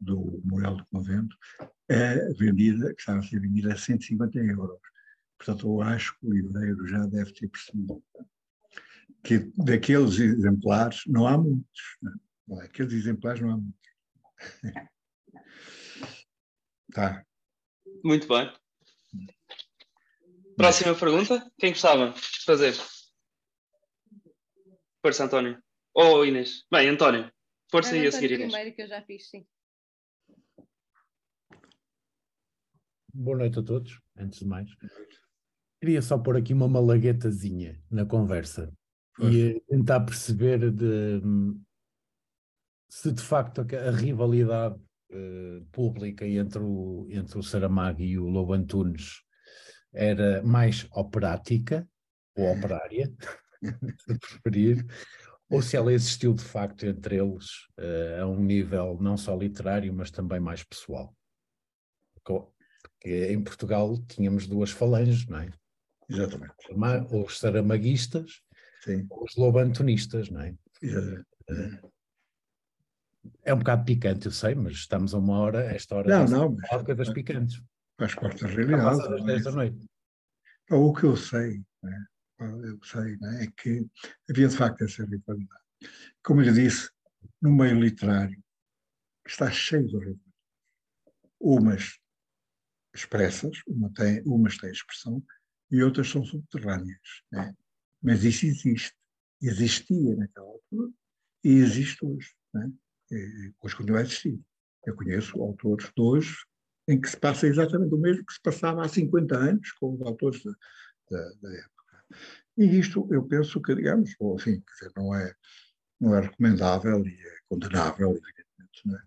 do 0.00 0.42
Moral 0.44 0.76
do 0.76 0.84
Convento, 0.86 1.34
é 1.88 2.30
vendida, 2.34 2.92
que 2.92 3.00
estava 3.00 3.20
a 3.20 3.22
ser 3.22 3.40
vendida 3.40 3.72
a 3.72 3.76
150 3.76 4.38
euros. 4.38 4.78
Portanto, 5.38 5.66
eu 5.66 5.82
acho 5.82 6.18
que 6.18 6.26
o 6.26 6.32
livreiro 6.32 6.86
já 6.86 7.04
deve 7.06 7.32
ter 7.32 7.48
percebido 7.48 8.02
que 9.22 9.38
daqueles 9.56 10.18
exemplares 10.18 11.02
não 11.06 11.26
há 11.26 11.36
muitos. 11.36 11.98
Não 12.46 12.60
é? 12.60 12.66
Aqueles 12.66 12.92
exemplares 12.92 13.40
não 13.40 13.50
há 13.50 13.56
muitos. 13.56 13.90
tá. 16.92 17.24
Muito 18.04 18.28
bem. 18.28 18.52
Próxima 20.56 20.94
pergunta. 20.94 21.50
Quem 21.58 21.72
gostava 21.72 22.10
de 22.10 22.44
fazer? 22.44 22.74
Força, 25.02 25.24
António. 25.24 25.62
Ou 25.94 26.18
oh, 26.18 26.24
Inês. 26.24 26.64
Bem, 26.70 26.88
António. 26.88 27.32
Força 27.70 27.96
e 27.96 28.06
a 28.06 28.12
seguir, 28.12 28.32
Inês. 28.32 28.52
primeiro 28.52 28.76
que 28.76 28.82
eu 28.82 28.88
já 28.88 29.02
fiz, 29.02 29.28
sim. 29.30 29.46
Boa 33.12 33.38
noite 33.38 33.58
a 33.58 33.62
todos, 33.62 34.00
antes 34.16 34.40
de 34.40 34.46
mais. 34.46 34.68
Queria 35.84 36.00
só 36.00 36.16
pôr 36.16 36.38
aqui 36.38 36.54
uma 36.54 36.66
malaguetazinha 36.66 37.78
na 37.90 38.06
conversa 38.06 38.72
e 39.20 39.62
tentar 39.68 40.00
perceber 40.00 40.70
de, 40.72 41.20
se 42.88 43.12
de 43.12 43.20
facto 43.20 43.60
a, 43.60 43.88
a 43.88 43.90
rivalidade 43.90 44.80
uh, 45.12 45.62
pública 45.70 46.26
entre 46.26 46.60
o, 46.60 47.06
entre 47.10 47.38
o 47.38 47.42
Saramago 47.42 48.00
e 48.00 48.18
o 48.18 48.30
Lobo 48.30 48.54
Antunes 48.54 49.20
era 49.92 50.42
mais 50.42 50.88
operática 50.90 51.86
ou 52.34 52.50
operária, 52.50 53.12
se 54.08 54.18
preferir, 54.18 54.86
ou 55.50 55.60
se 55.60 55.76
ela 55.76 55.92
existiu 55.92 56.32
de 56.32 56.44
facto 56.44 56.86
entre 56.86 57.16
eles 57.16 57.44
uh, 57.78 58.22
a 58.22 58.26
um 58.26 58.42
nível 58.42 58.96
não 59.02 59.18
só 59.18 59.36
literário, 59.36 59.92
mas 59.92 60.10
também 60.10 60.40
mais 60.40 60.64
pessoal. 60.64 61.14
Porque 62.14 63.34
em 63.34 63.44
Portugal 63.44 64.02
tínhamos 64.08 64.46
duas 64.46 64.70
falanges, 64.70 65.26
não 65.26 65.40
é? 65.40 65.50
Exatamente. 66.08 66.54
Os 67.10 67.38
saramaguistas 67.38 68.42
Sim. 68.84 69.06
os 69.10 69.34
lobantonistas, 69.36 70.28
não 70.28 70.42
é? 70.42 70.54
é? 70.82 71.80
É 73.42 73.54
um 73.54 73.58
bocado 73.58 73.84
picante, 73.84 74.26
eu 74.26 74.32
sei, 74.32 74.54
mas 74.54 74.74
estamos 74.74 75.14
a 75.14 75.18
uma 75.18 75.38
hora, 75.38 75.64
esta 75.74 75.96
hora, 75.96 76.08
não, 76.08 76.26
não, 76.26 76.56
mas, 76.56 76.82
coisas 76.82 77.08
picantes. 77.10 77.62
Faz 77.98 78.14
parte 78.14 78.42
da 78.42 78.48
realidade. 78.48 79.14
Às 79.14 79.24
10 79.24 79.44
da 79.44 79.52
noite. 79.52 79.86
O 80.70 80.92
que 80.92 81.04
eu 81.04 81.16
sei, 81.16 81.62
né? 81.82 82.06
eu 82.40 82.78
sei 82.82 83.16
né? 83.18 83.44
é 83.44 83.46
que 83.56 83.86
havia 84.28 84.48
de 84.48 84.56
facto 84.56 84.84
essa 84.84 85.04
rivalidade. 85.04 85.60
Como 86.22 86.42
eu 86.42 86.52
disse, 86.52 86.90
no 87.40 87.54
meio 87.54 87.80
literário 87.80 88.42
está 89.26 89.50
cheio 89.50 89.86
de 89.86 89.96
rivalidade. 89.96 90.20
Umas 91.40 91.98
expressas, 92.94 93.62
uma 93.66 93.92
tem, 93.92 94.22
umas 94.26 94.56
têm 94.58 94.70
expressão 94.70 95.22
e 95.70 95.82
outras 95.82 96.08
são 96.08 96.24
subterrâneas. 96.24 97.22
Né? 97.32 97.54
Mas 98.02 98.24
isso 98.24 98.46
existe. 98.46 98.94
Existia 99.42 100.16
naquela 100.16 100.46
altura 100.46 100.92
e 101.42 101.50
existe 101.50 102.04
hoje. 102.04 102.30
Né? 102.52 102.70
E, 103.10 103.52
hoje 103.62 103.76
continua 103.76 103.98
a 103.98 104.02
existir. 104.02 104.40
Eu 104.86 104.94
conheço 104.94 105.40
autores 105.40 105.86
de 105.86 106.02
hoje 106.02 106.36
em 106.86 107.00
que 107.00 107.08
se 107.08 107.16
passa 107.16 107.46
exatamente 107.46 107.94
o 107.94 107.98
mesmo 107.98 108.24
que 108.24 108.34
se 108.34 108.42
passava 108.42 108.84
há 108.84 108.88
50 108.88 109.36
anos 109.36 109.72
com 109.72 109.94
os 109.94 110.02
autores 110.02 110.42
da, 110.42 110.52
da, 111.10 111.34
da 111.40 111.54
época. 111.54 112.04
E 112.56 112.78
isto 112.78 113.08
eu 113.10 113.24
penso 113.26 113.60
que, 113.60 113.74
digamos, 113.74 114.14
ou 114.18 114.36
enfim, 114.36 114.62
dizer, 114.72 114.92
não, 114.96 115.14
é, 115.14 115.34
não 116.00 116.14
é 116.14 116.20
recomendável 116.20 117.04
e 117.06 117.12
é 117.12 117.38
condenável, 117.48 118.10
evidentemente. 118.10 118.86
Né? 118.86 119.02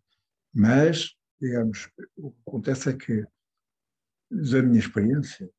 Mas, 0.54 1.16
digamos, 1.40 1.90
o 2.18 2.32
que 2.32 2.42
acontece 2.48 2.90
é 2.90 2.98
que, 2.98 3.24
da 4.30 4.62
minha 4.62 4.80
experiência, 4.80 5.50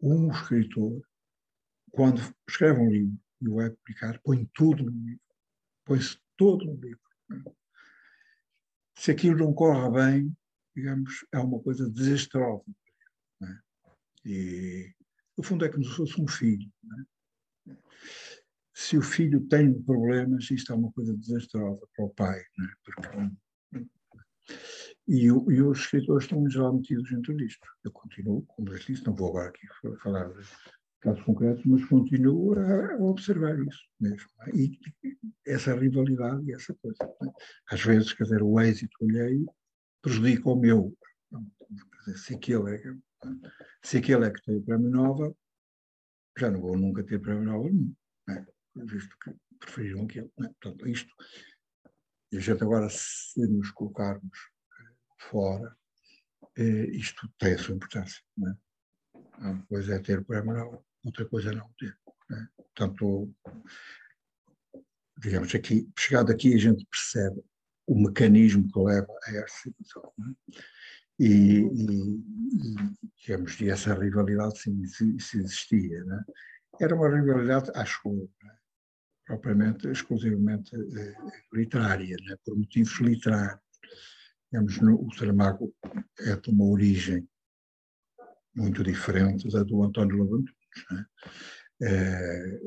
um 0.00 0.30
escritor 0.30 1.02
quando 1.90 2.20
escreve 2.48 2.80
um 2.80 2.90
livro 2.90 3.18
e 3.40 3.48
o 3.48 3.54
vai 3.56 3.70
publicar, 3.70 4.20
põe 4.22 4.48
tudo 4.54 4.84
no 4.84 4.90
livro. 4.90 5.20
Põe-se 5.84 6.18
todo 6.36 6.64
no 6.64 6.74
livro. 6.74 7.00
Se 8.96 9.10
aquilo 9.10 9.38
não 9.38 9.54
corre 9.54 9.90
bem, 9.90 10.36
digamos, 10.74 11.24
é 11.32 11.38
uma 11.38 11.60
coisa 11.60 11.88
desastrosa. 11.88 12.64
É? 13.42 13.58
E, 14.24 14.94
no 15.36 15.44
fundo, 15.44 15.64
é 15.64 15.68
como 15.68 15.84
se 15.84 15.96
fosse 15.96 16.20
um 16.20 16.26
filho. 16.26 16.70
É? 17.68 17.76
Se 18.74 18.96
o 18.96 19.02
filho 19.02 19.46
tem 19.48 19.80
problemas, 19.82 20.50
isto 20.50 20.72
é 20.72 20.76
uma 20.76 20.92
coisa 20.92 21.16
desastrosa 21.16 21.86
para 21.94 22.04
o 22.04 22.10
pai. 22.10 22.40
É? 22.40 22.44
Porque, 22.84 23.08
e, 25.08 25.24
e, 25.24 25.62
os 25.62 25.78
escritores 25.80 26.24
estão 26.24 26.48
já 26.50 26.70
metidos 26.70 27.10
dentro 27.10 27.34
disto. 27.34 27.66
Eu 27.82 27.90
continuo, 27.90 28.42
como 28.42 28.68
eu 28.68 28.78
disse, 28.78 29.06
não 29.06 29.14
vou 29.14 29.30
agora 29.30 29.48
aqui 29.48 29.66
falar 30.02 30.30
casos 31.00 31.22
concretos, 31.22 31.64
mas 31.64 31.84
continuo 31.86 32.58
a, 32.58 32.96
observar 33.02 33.58
isso 33.58 33.88
mesmo. 33.98 34.28
É? 34.42 34.50
E 34.54 34.78
essa 35.46 35.74
rivalidade 35.74 36.44
e 36.44 36.52
essa 36.52 36.74
coisa. 36.74 36.98
É? 37.02 37.26
Às 37.74 37.82
vezes, 37.82 38.12
quer 38.12 38.24
dizer, 38.24 38.42
o 38.42 38.60
êxito 38.60 38.96
alheio 39.02 39.46
prejudica 40.02 40.50
o 40.50 40.56
meu. 40.56 40.94
Dizer, 42.00 42.18
se, 42.18 42.34
aquele 42.34 42.76
é, 42.76 42.82
se 43.82 43.96
aquele 43.96 44.26
é 44.26 44.30
que 44.30 44.42
tem 44.42 44.56
o 44.56 44.62
prémio 44.62 44.90
Nobel, 44.90 45.34
já 46.38 46.50
não 46.50 46.60
vou 46.60 46.76
nunca 46.76 47.02
ter 47.02 47.18
prémio 47.18 47.44
Nobel 47.44 47.72
nenhum, 47.72 47.94
é? 48.28 48.44
visto 48.84 49.16
que 49.22 49.34
preferiram 49.58 50.04
aquele. 50.04 50.30
É? 50.40 50.48
Portanto, 50.60 50.86
isto, 50.86 51.14
e 52.30 52.36
a 52.36 52.40
gente 52.40 52.62
agora, 52.62 52.88
se 52.90 53.40
nos 53.46 53.70
colocarmos 53.70 54.38
fora, 55.18 55.76
eh, 56.56 56.86
isto 56.90 57.28
tem 57.38 57.54
a 57.54 57.58
sua 57.58 57.74
importância. 57.74 58.22
Não 58.36 58.50
é? 58.50 58.56
Uma 59.38 59.66
coisa 59.66 59.94
é 59.94 59.98
ter 59.98 60.24
prémio 60.24 60.52
Nobel, 60.52 60.84
outra 61.04 61.24
coisa 61.26 61.52
não 61.52 61.68
ter. 61.78 61.96
Né? 62.30 62.48
Portanto, 62.56 63.32
digamos 65.18 65.54
aqui, 65.54 65.88
chegado 65.98 66.32
aqui 66.32 66.54
a 66.54 66.58
gente 66.58 66.86
percebe 66.86 67.42
o 67.86 68.00
mecanismo 68.00 68.70
que 68.70 68.78
leva 68.78 69.12
a 69.24 69.30
essa 69.36 69.70
situação. 69.82 70.12
E, 71.18 71.60
e, 71.60 72.14
digamos, 73.16 73.60
e 73.60 73.70
essa 73.70 73.94
rivalidade 73.94 74.58
se 74.58 75.38
existia. 75.38 76.04
Era 76.80 76.94
uma 76.94 77.08
rivalidade, 77.08 77.72
acho 77.74 78.30
propriamente, 79.28 79.88
exclusivamente 79.88 80.74
eh, 80.74 81.14
literária, 81.52 82.16
por 82.44 82.56
motivos 82.56 82.98
literários. 83.00 83.60
Digamos, 84.50 84.80
no, 84.80 85.06
o 85.06 85.14
Saramago 85.14 85.74
é 86.20 86.36
de 86.36 86.50
uma 86.50 86.64
origem 86.64 87.28
muito 88.54 88.82
diferente 88.82 89.48
da 89.50 89.62
do 89.62 89.82
António 89.82 90.16
Lobantunes. 90.16 90.54
Né? 90.90 91.06
É, 91.82 92.60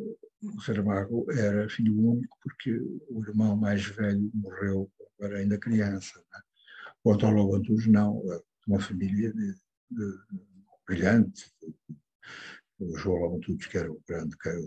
o 0.43 0.61
Saramago 0.61 1.29
era 1.32 1.69
filho 1.69 1.97
único 1.99 2.38
porque 2.41 2.71
o 3.09 3.23
irmão 3.23 3.55
mais 3.55 3.84
velho 3.86 4.32
morreu 4.34 4.91
era 5.19 5.39
ainda 5.39 5.57
criança. 5.57 6.19
Né? 6.19 6.41
O 7.03 7.13
António 7.13 7.43
Lobantunes 7.43 7.88
não, 7.88 8.21
é 8.32 8.39
uma 8.67 8.79
família 8.79 9.34
de, 9.34 9.53
de, 9.89 10.19
brilhante. 10.88 11.51
O 12.79 12.97
João 12.97 13.17
Lobantunes, 13.17 13.65
que 13.65 13.77
era 13.77 13.91
o 13.91 14.01
grande 14.07 14.38
que 14.38 14.49
era 14.49 14.61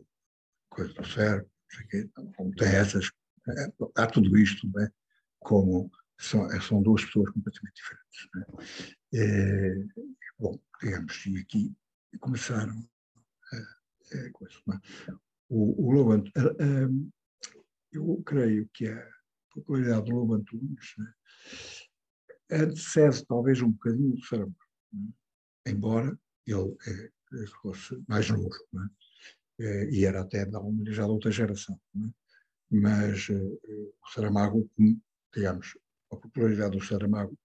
coisa 0.69 0.93
do 0.95 1.07
cérebro, 1.07 1.51
como 2.37 2.55
tem 2.55 2.69
essas, 2.69 3.11
é, 3.49 3.73
há 3.97 4.07
tudo 4.07 4.37
isto, 4.37 4.69
né? 4.75 4.91
como 5.41 5.91
são, 6.19 6.49
são 6.61 6.83
duas 6.83 7.05
pessoas 7.05 7.31
completamente 7.31 7.75
diferentes. 7.75 8.75
É, 9.15 9.75
bom, 10.39 10.59
digamos, 10.83 11.27
e 11.27 11.39
aqui 11.39 11.77
começaram 12.21 12.89
a, 13.53 13.57
a 13.57 14.33
coisa. 14.33 14.55
É? 15.09 15.12
O, 15.49 15.87
o 15.87 15.93
Lobo 15.93 16.12
Antunes, 16.12 17.12
eu 17.93 18.23
creio 18.25 18.69
que 18.73 18.89
a 18.89 19.11
popularidade 19.53 20.11
do 20.11 20.17
Lobo 20.17 20.35
Antunes 20.35 20.95
né, 20.99 21.15
antecede 22.51 23.25
talvez 23.27 23.61
um 23.62 23.71
bocadinho 23.71 24.15
do 24.15 24.25
Saramago, 24.25 24.57
é? 25.67 25.71
embora 25.71 26.19
ele 26.47 26.79
é, 26.87 27.47
fosse 27.62 28.03
mais 28.09 28.29
novo, 28.31 28.51
é? 29.61 29.91
e 29.91 30.05
era 30.05 30.23
até 30.23 30.45
da, 30.45 30.61
já 30.89 31.03
da 31.07 31.12
outra 31.12 31.31
geração. 31.31 31.81
É? 31.97 32.11
Mas 32.71 33.29
o 33.29 34.11
Saramago, 34.12 34.69
digamos, 35.33 35.77
a 36.15 36.21
popularidade 36.21 36.77
do 36.77 36.85
Saramago, 36.85 37.39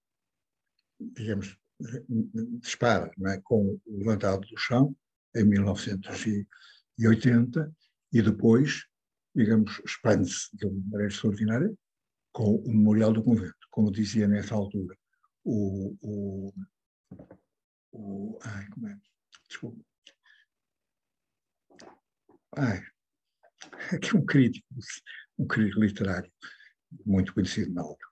digamos, 0.98 1.56
dispara 2.60 3.10
é? 3.26 3.40
com 3.42 3.78
o 3.86 3.98
levantado 3.98 4.46
do 4.46 4.58
chão, 4.58 4.94
em 5.34 5.44
1980, 5.44 7.72
e 8.12 8.22
depois, 8.22 8.86
digamos, 9.34 9.80
expande-se 9.84 10.56
de 10.56 10.66
uma 10.66 10.80
maneira 10.88 11.12
extraordinária 11.12 11.74
com 12.32 12.56
o 12.56 12.68
Memorial 12.68 13.12
do 13.12 13.22
Convento. 13.22 13.54
Como 13.70 13.90
dizia 13.90 14.26
nessa 14.26 14.54
altura 14.54 14.96
o. 15.44 15.96
o, 16.00 16.52
o 17.92 18.38
ai, 18.42 18.68
como 18.70 18.88
é? 18.88 18.98
Desculpa. 19.48 19.84
Ai, 22.56 22.82
aqui 23.94 24.16
um 24.16 24.24
crítico, 24.24 24.66
um 25.38 25.46
crítico 25.46 25.80
literário, 25.80 26.30
muito 27.06 27.32
conhecido 27.32 27.72
na 27.72 27.82
altura. 27.82 28.09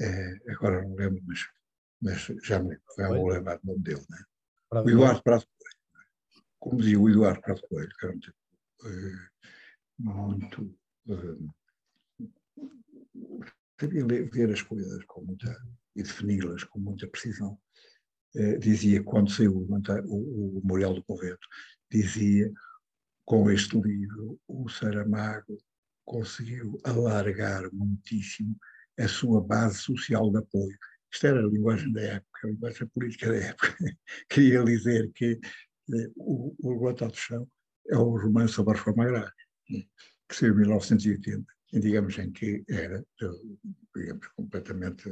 É, 0.00 0.52
agora 0.52 0.82
não 0.82 0.94
lembro, 0.94 1.22
mas, 1.26 1.40
mas 2.00 2.20
já 2.42 2.58
me 2.58 2.70
lembro, 2.70 2.84
já 2.96 3.08
vou 3.08 3.28
lembrar 3.28 3.60
o 3.62 3.66
nome 3.66 3.82
dele. 3.82 4.04
Né? 4.10 4.24
O 4.72 4.90
Eduardo 4.90 5.22
Prado 5.22 5.44
Coelho. 5.46 5.78
Né? 5.94 6.00
Como 6.58 6.78
dizia 6.78 7.00
o 7.00 7.08
Eduardo 7.08 7.40
Prado 7.40 7.60
Coelho, 7.68 7.90
que 7.98 8.06
era 8.06 8.14
um 8.14 8.18
tipo 8.18 8.36
uh, 8.82 9.18
muito. 9.98 10.78
Uh, 11.06 11.50
sabia 13.80 14.04
ler, 14.04 14.30
ver 14.30 14.52
as 14.52 14.62
coisas 14.62 15.04
com 15.04 15.22
muita. 15.22 15.56
e 15.94 16.02
defini-las 16.02 16.64
com 16.64 16.80
muita 16.80 17.06
precisão. 17.06 17.58
Uh, 18.34 18.58
dizia, 18.58 19.02
quando 19.04 19.30
saiu 19.30 19.56
o, 19.56 19.64
o, 19.64 20.58
o 20.58 20.60
Memorial 20.62 20.94
do 20.94 21.04
Convento, 21.04 21.46
dizia 21.88 22.52
com 23.24 23.48
este 23.50 23.80
livro, 23.80 24.38
o 24.48 24.68
Saramago 24.68 25.56
conseguiu 26.04 26.78
alargar 26.84 27.72
muitíssimo 27.72 28.56
a 28.98 29.08
sua 29.08 29.40
base 29.40 29.78
social 29.78 30.30
de 30.30 30.38
apoio. 30.38 30.76
Isto 31.12 31.26
era 31.26 31.40
a 31.40 31.48
linguagem 31.48 31.92
da 31.92 32.00
época, 32.02 32.40
a 32.44 32.46
linguagem 32.48 32.86
política 32.88 33.28
da 33.28 33.36
época. 33.36 33.76
Queria 34.28 34.64
dizer 34.64 35.10
que 35.12 35.38
eh, 35.92 36.10
o, 36.16 36.54
o 36.62 36.92
do 36.92 37.14
Chão 37.14 37.48
é 37.88 37.96
um 37.96 38.18
romance 38.18 38.54
sobre 38.54 38.74
a 38.74 38.76
reforma 38.76 39.04
agrária, 39.04 39.32
que 39.66 40.34
saiu 40.34 40.54
em 40.54 40.60
1980, 40.60 41.44
e 41.72 41.80
digamos 41.80 42.18
em 42.18 42.32
que 42.32 42.64
era, 42.68 43.04
digamos, 43.94 44.26
completamente 44.28 45.08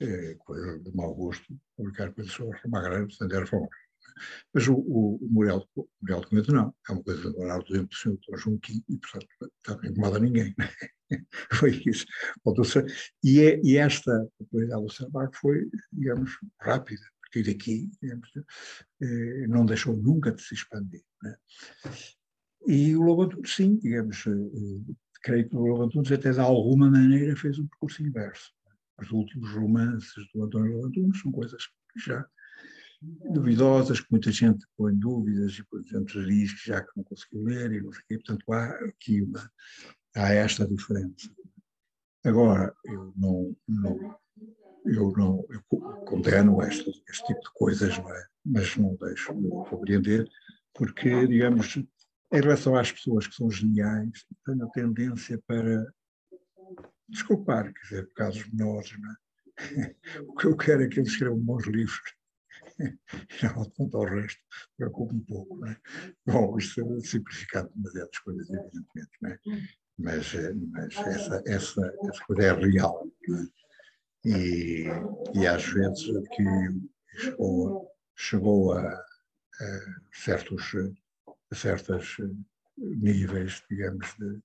eh, 0.00 0.34
coisa 0.38 0.78
de 0.78 0.96
mau 0.96 1.14
gosto 1.14 1.58
publicar 1.76 2.12
coisas 2.12 2.32
sobre 2.32 2.52
a 2.52 2.56
reforma 2.56 2.78
agrária, 2.78 3.06
portanto 3.06 3.32
era 3.32 3.44
reforma 3.44 3.68
mas 4.52 4.66
o, 4.68 4.74
o, 4.74 5.16
o 5.16 5.28
Muriel, 5.30 5.66
o 5.74 5.88
Muriel 6.00 6.20
de 6.20 6.26
Cometa 6.28 6.52
não, 6.52 6.74
é 6.88 6.92
uma 6.92 7.02
coisa 7.02 7.28
agora 7.28 7.58
do 7.58 7.72
tempo 7.72 7.88
do 7.88 7.94
senhor 7.94 8.18
Junquinho 8.36 8.84
e, 8.88 8.96
portanto, 8.98 9.26
não 9.68 9.90
incomoda 9.90 10.18
ninguém. 10.18 10.54
Né? 10.58 10.68
foi 11.52 11.82
isso. 11.86 12.06
E, 13.22 13.40
é, 13.40 13.60
e 13.62 13.76
esta 13.76 14.28
popularidade 14.38 14.82
do 14.82 14.92
Saramago 14.92 15.32
foi, 15.36 15.70
digamos, 15.92 16.30
rápida, 16.60 17.02
a 17.02 17.20
partir 17.20 17.42
daqui, 17.44 17.90
digamos, 18.02 18.28
eh, 19.02 19.46
não 19.48 19.64
deixou 19.64 19.96
nunca 19.96 20.32
de 20.32 20.42
se 20.42 20.54
expandir. 20.54 21.02
Né? 21.22 21.36
E 22.66 22.96
o 22.96 23.02
Lobo 23.02 23.22
Antunes, 23.22 23.54
sim, 23.54 23.76
digamos, 23.78 24.24
eh, 24.26 24.92
creio 25.22 25.48
que 25.48 25.56
o 25.56 25.66
Lobo 25.66 25.84
Antunes 25.84 26.12
até 26.12 26.30
de 26.30 26.40
alguma 26.40 26.90
maneira 26.90 27.36
fez 27.36 27.58
um 27.58 27.66
percurso 27.66 28.02
inverso. 28.02 28.52
Os 29.00 29.10
últimos 29.10 29.50
romances 29.52 30.12
do 30.34 30.44
António 30.44 30.74
Lobo 30.74 30.86
Antunes 30.88 31.20
são 31.20 31.32
coisas 31.32 31.66
que 31.92 32.00
já 32.00 32.26
duvidosas, 33.00 34.00
que 34.00 34.10
muita 34.10 34.30
gente 34.30 34.66
põe 34.76 34.94
dúvidas 34.94 35.54
e, 35.58 35.64
por 35.64 35.82
diz 35.82 36.52
que 36.52 36.68
já 36.68 36.82
que 36.82 36.90
não 36.96 37.04
conseguiu 37.04 37.42
ler 37.44 37.72
e 37.72 37.80
não 37.80 37.92
sei 37.92 38.02
o 38.02 38.06
quê. 38.06 38.18
Portanto, 38.18 38.52
há 38.52 38.66
aqui 38.86 39.22
uma, 39.22 39.50
há 40.14 40.32
esta 40.32 40.66
diferença. 40.66 41.30
Agora, 42.24 42.74
eu 42.84 43.12
não, 43.16 43.56
não 43.66 44.20
eu 44.84 45.12
não 45.12 45.44
eu 45.50 45.62
condeno 46.04 46.62
este, 46.62 46.90
este 47.08 47.26
tipo 47.26 47.40
de 47.40 47.50
coisas, 47.54 47.96
não 47.98 48.14
é? 48.14 48.26
mas 48.44 48.76
não 48.76 48.96
deixo 48.96 49.34
de 49.34 49.48
compreender, 49.48 50.28
porque, 50.74 51.26
digamos, 51.26 51.76
em 51.76 52.40
relação 52.40 52.74
às 52.76 52.90
pessoas 52.90 53.26
que 53.26 53.34
são 53.34 53.50
geniais, 53.50 54.26
tenho 54.46 54.64
a 54.64 54.70
tendência 54.70 55.40
para 55.46 55.86
desculpar, 57.08 57.72
quer 57.72 57.82
dizer, 57.82 58.12
casos 58.14 58.48
menores, 58.50 58.92
não 58.98 59.10
é? 59.10 59.16
O 60.26 60.34
que 60.34 60.46
eu 60.46 60.56
quero 60.56 60.82
é 60.82 60.88
que 60.88 61.00
eles 61.00 61.12
escrevam 61.12 61.38
bons 61.38 61.66
livros 61.66 62.00
quanto 63.76 63.96
ao 63.96 64.04
resto, 64.04 64.40
preocupa 64.76 65.14
um 65.14 65.20
pouco. 65.20 65.56
Não 65.56 65.68
é? 65.68 65.76
Bom, 66.26 66.58
isto 66.58 66.80
é 66.80 67.00
simplificado 67.00 67.70
demasiadas 67.74 68.18
coisas, 68.18 68.48
evidentemente, 68.50 69.10
não 69.20 69.30
é? 69.30 69.38
mas, 69.98 70.34
eh, 70.34 70.54
mas 70.54 70.96
essa, 70.96 71.42
essa, 71.46 71.92
essa 72.04 72.24
coisa 72.26 72.42
é 72.42 72.52
real. 72.52 73.06
É? 73.06 74.28
E, 74.28 74.84
e 75.34 75.46
às 75.46 75.64
vezes 75.64 76.06
que 76.34 76.44
chegou, 77.16 77.90
chegou 78.16 78.72
a, 78.72 78.82
a 78.82 79.04
certos 80.12 80.74
a 81.50 81.54
certos 81.54 82.16
níveis, 82.76 83.62
digamos, 83.68 84.14
de, 84.18 84.40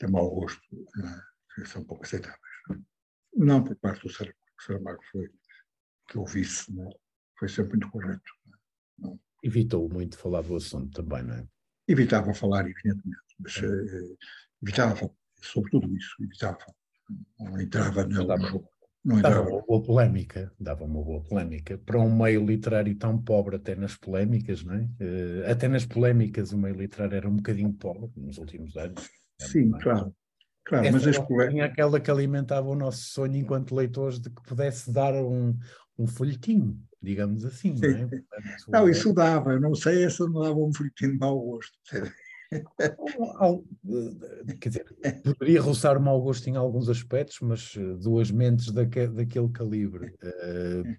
de 0.00 0.06
mau 0.06 0.30
gosto, 0.30 0.62
é? 1.04 1.20
que 1.54 1.68
são 1.68 1.84
pouco 1.84 2.04
aceitáveis. 2.04 2.38
Não, 2.68 2.84
não 3.34 3.64
por 3.64 3.76
parte 3.76 4.02
do 4.02 4.12
Saramago, 4.12 4.38
o 4.58 4.62
Saramago 4.62 5.02
foi 5.10 5.28
que 6.08 6.16
eu 6.16 6.24
visse, 6.24 6.72
não 6.72 6.88
é? 6.88 7.07
Foi 7.38 7.48
sempre 7.48 7.72
muito 7.72 7.90
correto. 7.90 8.32
Não. 8.98 9.18
Evitou 9.42 9.88
muito 9.88 10.18
falar 10.18 10.42
do 10.42 10.56
assunto 10.56 11.02
também, 11.02 11.22
não 11.22 11.34
é? 11.34 11.46
Evitava 11.86 12.34
falar, 12.34 12.68
evidentemente, 12.68 13.18
mas 13.38 13.56
é. 13.62 13.66
uh, 13.66 14.18
evitava 14.62 14.96
falar 14.96 15.12
sobre 15.40 15.70
tudo 15.70 15.96
isso, 15.96 16.16
evitava. 16.20 16.58
Não 17.38 17.60
entrava 17.60 18.06
na. 18.06 18.24
Dava, 18.24 18.62
não 19.04 19.18
entrava. 19.18 19.36
dava 19.36 19.50
uma 19.50 19.62
boa 19.62 19.82
polémica, 19.82 20.52
dava 20.60 20.84
uma 20.84 21.02
boa 21.02 21.22
polémica. 21.22 21.78
Para 21.78 21.98
um 21.98 22.14
meio 22.14 22.44
literário 22.44 22.94
tão 22.96 23.16
pobre, 23.22 23.56
até 23.56 23.74
nas 23.74 23.96
polémicas, 23.96 24.62
não 24.62 24.74
é? 24.74 24.82
Uh, 25.00 25.50
até 25.50 25.68
nas 25.68 25.86
polémicas, 25.86 26.52
o 26.52 26.58
meio 26.58 26.74
literário 26.74 27.16
era 27.16 27.28
um 27.28 27.36
bocadinho 27.36 27.72
pobre 27.72 28.10
nos 28.16 28.36
últimos 28.36 28.76
anos. 28.76 29.08
Sim, 29.40 29.70
claro. 29.70 30.14
Claro, 30.64 30.84
Essa 30.84 30.92
mas 30.92 31.06
as 31.06 31.18
polémicas. 31.18 31.70
aquela 31.70 31.98
que 31.98 32.10
alimentava 32.10 32.68
o 32.68 32.74
nosso 32.74 33.00
sonho 33.00 33.36
enquanto 33.36 33.74
leitores 33.74 34.20
de 34.20 34.28
que 34.28 34.42
pudesse 34.42 34.92
dar 34.92 35.14
um, 35.14 35.56
um 35.98 36.06
folhetim 36.06 36.78
digamos 37.00 37.44
assim. 37.44 37.74
Não, 37.74 37.88
é? 37.88 38.06
Portanto, 38.06 38.64
não, 38.68 38.88
isso 38.88 39.12
dava, 39.12 39.52
eu 39.52 39.60
não 39.60 39.74
sei, 39.74 40.04
essa 40.04 40.26
não 40.26 40.42
dava 40.42 40.58
um 40.58 40.72
fritinho 40.72 41.12
de 41.12 41.18
mau 41.18 41.38
gosto. 41.40 41.78
Quer 44.60 44.68
dizer, 44.68 44.86
poderia 45.22 45.60
roçar 45.60 45.96
o 45.96 46.00
mau 46.00 46.20
gosto 46.20 46.48
em 46.48 46.56
alguns 46.56 46.88
aspectos, 46.88 47.38
mas 47.40 47.74
eh, 47.76 47.96
duas 48.00 48.30
mentes 48.30 48.70
daque, 48.72 49.06
daquele 49.06 49.50
calibre. 49.50 50.14
Uh, 50.22 50.96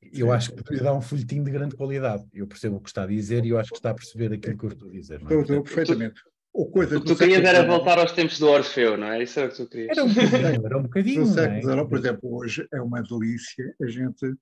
eu 0.00 0.32
acho 0.32 0.50
que 0.50 0.62
poderia 0.62 0.84
dar 0.84 0.94
um 0.94 1.00
folhetim 1.00 1.42
de 1.42 1.50
grande 1.50 1.76
qualidade. 1.76 2.24
Eu 2.32 2.46
percebo 2.46 2.76
o 2.76 2.80
que 2.80 2.88
está 2.88 3.04
a 3.04 3.06
dizer 3.06 3.44
e 3.44 3.50
eu 3.50 3.58
acho 3.58 3.70
que 3.70 3.76
está 3.76 3.90
a 3.90 3.94
perceber 3.94 4.32
aquilo 4.32 4.58
que 4.58 4.64
eu 4.64 4.70
estou 4.70 4.88
a 4.88 4.92
dizer. 4.92 5.20
Não 5.22 5.30
é? 5.30 5.40
Estou, 5.40 5.62
perfeitamente. 5.62 6.20
O 6.58 6.66
coisa, 6.66 6.98
tu, 6.98 7.04
tu 7.04 7.16
querias 7.16 7.44
era 7.44 7.64
voltar 7.64 8.00
aos 8.00 8.10
tempos 8.10 8.36
do 8.40 8.48
Orfeu, 8.48 8.96
não 8.96 9.06
é? 9.06 9.22
Isso 9.22 9.38
é 9.38 9.46
o 9.46 9.48
que 9.48 9.56
tu 9.58 9.68
querias. 9.68 9.96
Era 9.96 10.04
um 10.04 10.08
bocadinho, 10.12 10.66
era 10.66 10.78
um 10.78 10.82
bocadinho. 10.82 11.20
No 11.20 11.26
século 11.28 11.60
XIX, 11.62 11.88
por 11.88 11.98
exemplo, 11.98 12.36
hoje 12.36 12.68
é 12.74 12.82
uma 12.82 13.00
delícia 13.00 13.76
a 13.80 13.86
gente 13.86 14.34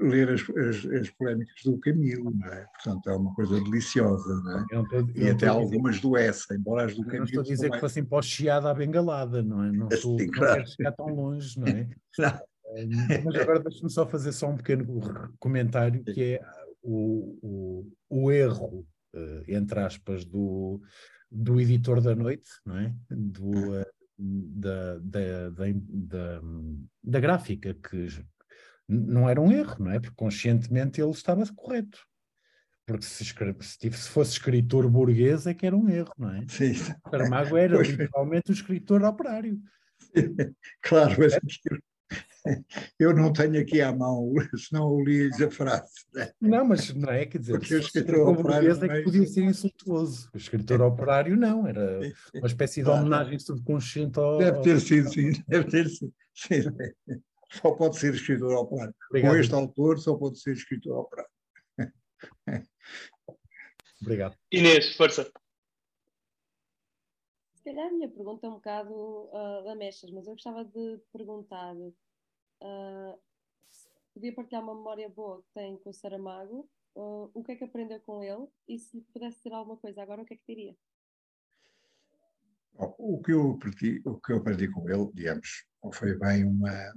ler 0.00 0.30
as, 0.30 0.40
as, 0.40 0.86
as, 0.86 1.10
polémicas 1.10 1.60
do 1.62 1.78
Camilo, 1.78 2.30
não 2.30 2.46
é? 2.46 2.64
Portanto, 2.72 3.10
é 3.10 3.14
uma 3.14 3.34
coisa 3.34 3.62
deliciosa, 3.62 4.34
não 4.44 4.58
é? 4.60 4.64
Eu 4.70 4.82
não 4.82 5.10
e 5.14 5.28
até 5.28 5.46
algumas 5.46 6.00
do 6.00 6.16
Essa, 6.16 6.54
embora 6.54 6.86
as 6.86 6.94
do 6.94 7.04
Camilo. 7.04 7.18
Não 7.18 7.24
estou 7.26 7.40
a 7.42 7.44
dizer 7.44 7.70
que 7.70 8.14
o 8.14 8.22
chiado 8.22 8.66
à 8.66 8.72
bengalada, 8.72 9.42
não 9.42 9.62
é? 9.62 9.70
Não, 9.70 9.88
estou, 9.92 10.18
Sim, 10.18 10.28
claro. 10.28 10.48
não 10.48 10.56
quero 10.56 10.70
chegar 10.70 10.92
tão 10.92 11.06
longe, 11.08 11.60
não 11.60 11.68
é? 11.68 11.86
Não. 12.18 13.24
Mas 13.24 13.34
agora 13.36 13.60
deixa-me 13.60 13.90
só 13.90 14.06
fazer 14.06 14.32
só 14.32 14.48
um 14.48 14.56
pequeno 14.56 15.00
comentário, 15.38 16.02
que 16.02 16.34
é 16.34 16.40
o, 16.82 17.38
o, 17.42 17.92
o 18.08 18.32
erro, 18.32 18.86
uh, 19.14 19.42
entre 19.48 19.80
aspas, 19.80 20.24
do, 20.24 20.80
do 21.30 21.60
editor 21.60 22.00
da 22.00 22.14
noite, 22.14 22.48
não 22.64 22.78
é? 22.78 22.94
Do, 23.10 23.80
uh, 23.80 23.86
da, 24.18 24.98
da, 24.98 25.50
da, 25.50 26.40
da, 27.02 27.20
gráfica 27.20 27.74
que 27.74 28.08
não 28.88 29.28
era 29.28 29.40
um 29.40 29.52
erro, 29.52 29.84
não 29.84 29.92
é? 29.92 30.00
Porque 30.00 30.16
conscientemente 30.16 31.00
ele 31.00 31.10
estava 31.10 31.44
correto. 31.54 32.00
Porque 32.86 33.04
se, 33.04 33.22
escreve, 33.22 33.62
se, 33.62 33.78
se 33.78 34.08
fosse 34.08 34.32
escritor 34.32 34.88
burguês 34.88 35.46
é 35.46 35.52
que 35.52 35.66
era 35.66 35.76
um 35.76 35.88
erro, 35.88 36.12
não 36.16 36.30
é? 36.30 36.44
Sim. 36.48 36.72
Saramago 37.10 37.56
era 37.56 37.80
literalmente 37.82 38.50
o 38.50 38.54
escritor 38.54 39.02
operário. 39.02 39.60
Claro, 40.80 41.16
mas 41.18 41.34
eu 42.98 43.14
não 43.14 43.32
tenho 43.32 43.60
aqui 43.60 43.80
à 43.80 43.92
mão, 43.92 44.32
senão 44.56 44.92
eu 44.92 45.04
li 45.04 45.30
a 45.44 45.50
frase. 45.50 46.06
Né? 46.14 46.32
Não, 46.40 46.64
mas 46.64 46.92
não 46.94 47.10
é, 47.10 47.26
quer 47.26 47.38
dizer, 47.38 47.58
Porque 47.58 47.74
o 47.74 47.80
escritor 47.80 48.34
burguês 48.34 48.82
é 48.82 48.88
que 48.88 49.02
podia 49.02 49.26
ser 49.26 49.44
insultuoso. 49.44 50.30
O 50.34 50.36
escritor 50.36 50.80
operário 50.82 51.36
não, 51.36 51.66
era 51.66 52.00
uma 52.34 52.46
espécie 52.46 52.82
de 52.82 52.88
homenagem 52.88 53.38
subconsciente 53.38 54.18
ao... 54.18 54.38
Deve 54.38 54.62
ter 54.62 54.80
sido, 54.80 55.10
sim, 55.10 55.32
deve 55.48 55.70
ter 55.70 55.88
sido. 55.88 56.12
Sim. 56.34 56.62
só 57.50 57.72
pode 57.72 57.98
ser 57.98 58.14
escritor 58.14 58.54
operário. 58.54 58.94
Obrigado. 59.10 59.32
Com 59.32 59.38
este 59.38 59.54
autor 59.54 59.98
só 59.98 60.14
pode 60.14 60.40
ser 60.40 60.52
escritor 60.52 60.98
operário. 60.98 61.30
Obrigado. 64.00 64.36
Inês, 64.52 64.96
força. 64.96 65.30
Se 67.54 67.64
calhar 67.64 67.88
a 67.88 67.90
minha 67.90 68.08
pergunta 68.08 68.46
é 68.46 68.50
um 68.50 68.54
bocado 68.54 68.92
uh, 68.94 69.64
lamechas, 69.64 70.10
mas 70.10 70.26
eu 70.26 70.32
gostava 70.32 70.64
de 70.64 71.00
perguntar 71.12 71.74
uh, 72.62 73.18
podia 74.14 74.34
partilhar 74.34 74.62
uma 74.62 74.74
memória 74.74 75.08
boa 75.08 75.42
que 75.42 75.48
tem 75.54 75.76
com 75.78 75.90
o 75.90 75.92
Saramago, 75.94 76.68
uh, 76.94 77.30
o 77.34 77.42
que 77.42 77.52
é 77.52 77.56
que 77.56 77.64
aprendeu 77.64 78.00
com 78.00 78.22
ele 78.22 78.46
e 78.66 78.78
se 78.78 78.98
lhe 78.98 79.04
pudesse 79.12 79.38
dizer 79.38 79.52
alguma 79.52 79.76
coisa 79.76 80.02
agora, 80.02 80.22
o 80.22 80.24
que 80.24 80.34
é 80.34 80.36
que 80.36 80.46
diria? 80.46 80.76
O 82.78 83.20
que 83.20 83.32
eu 83.32 83.52
aprendi, 83.52 84.00
o 84.04 84.20
que 84.20 84.32
eu 84.32 84.36
aprendi 84.36 84.70
com 84.70 84.88
ele, 84.88 85.10
digamos, 85.12 85.66
foi 85.92 86.16
bem 86.16 86.44
uma, 86.44 86.94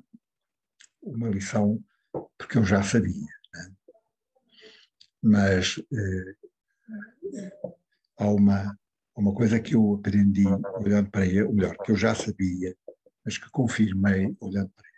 uma 1.01 1.29
lição, 1.29 1.83
porque 2.37 2.59
eu 2.59 2.63
já 2.63 2.83
sabia. 2.83 3.25
Né? 3.53 3.75
Mas 5.23 5.81
eh, 5.91 6.35
há 8.17 8.29
uma, 8.29 8.77
uma 9.15 9.33
coisa 9.33 9.59
que 9.59 9.75
eu 9.75 9.95
aprendi 9.95 10.45
olhando 10.45 11.09
para 11.09 11.25
ele, 11.25 11.43
ou 11.43 11.53
melhor, 11.53 11.75
que 11.77 11.91
eu 11.91 11.95
já 11.95 12.13
sabia, 12.13 12.75
mas 13.25 13.37
que 13.37 13.49
confirmei 13.49 14.35
olhando 14.39 14.69
para 14.69 14.87
ele. 14.87 14.90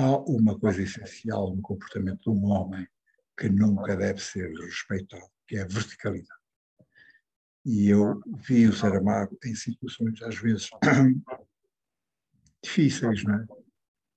Há 0.00 0.16
uma 0.30 0.56
coisa 0.56 0.80
essencial 0.80 1.56
no 1.56 1.60
comportamento 1.60 2.20
de 2.22 2.30
um 2.30 2.44
homem 2.44 2.86
que 3.36 3.48
nunca 3.48 3.96
deve 3.96 4.20
ser 4.20 4.48
respeitado, 4.56 5.26
que 5.44 5.56
é 5.56 5.62
a 5.62 5.66
verticalidade. 5.66 6.40
E 7.66 7.88
eu 7.88 8.22
vi 8.36 8.68
o 8.68 8.72
Saramago 8.72 9.36
em 9.44 9.56
situações, 9.56 10.22
às 10.22 10.36
vezes, 10.36 10.70
difíceis, 12.62 13.24
não 13.24 13.40
é? 13.40 13.46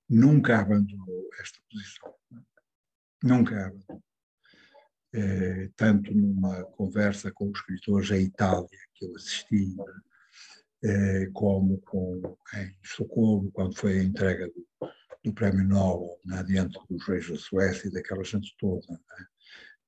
Nunca 0.07 0.59
abandonou 0.59 1.27
esta 1.39 1.59
posição. 1.67 2.13
É? 2.31 3.27
Nunca 3.27 3.65
abandonou. 3.65 4.03
É, 5.13 5.67
tanto 5.75 6.13
numa 6.13 6.63
conversa 6.65 7.31
com 7.31 7.49
os 7.49 7.57
escritores 7.57 8.11
em 8.11 8.25
Itália, 8.25 8.69
que 8.93 9.05
eu 9.05 9.15
assisti, 9.15 9.75
é, 10.83 11.25
como 11.33 11.79
com, 11.79 12.37
em 12.53 12.77
Estocolmo, 12.83 13.51
quando 13.51 13.75
foi 13.75 13.97
a 13.97 14.03
entrega 14.03 14.45
do, 14.45 14.91
do 15.23 15.33
Prémio 15.33 15.63
Nobel, 15.63 16.17
na 16.25 16.41
diante 16.41 16.79
dos 16.89 17.05
reis 17.07 17.29
da 17.29 17.37
Suécia 17.37 17.87
e 17.87 17.91
daquela 17.91 18.23
gente 18.23 18.55
toda. 18.57 18.93
É? 18.93 19.31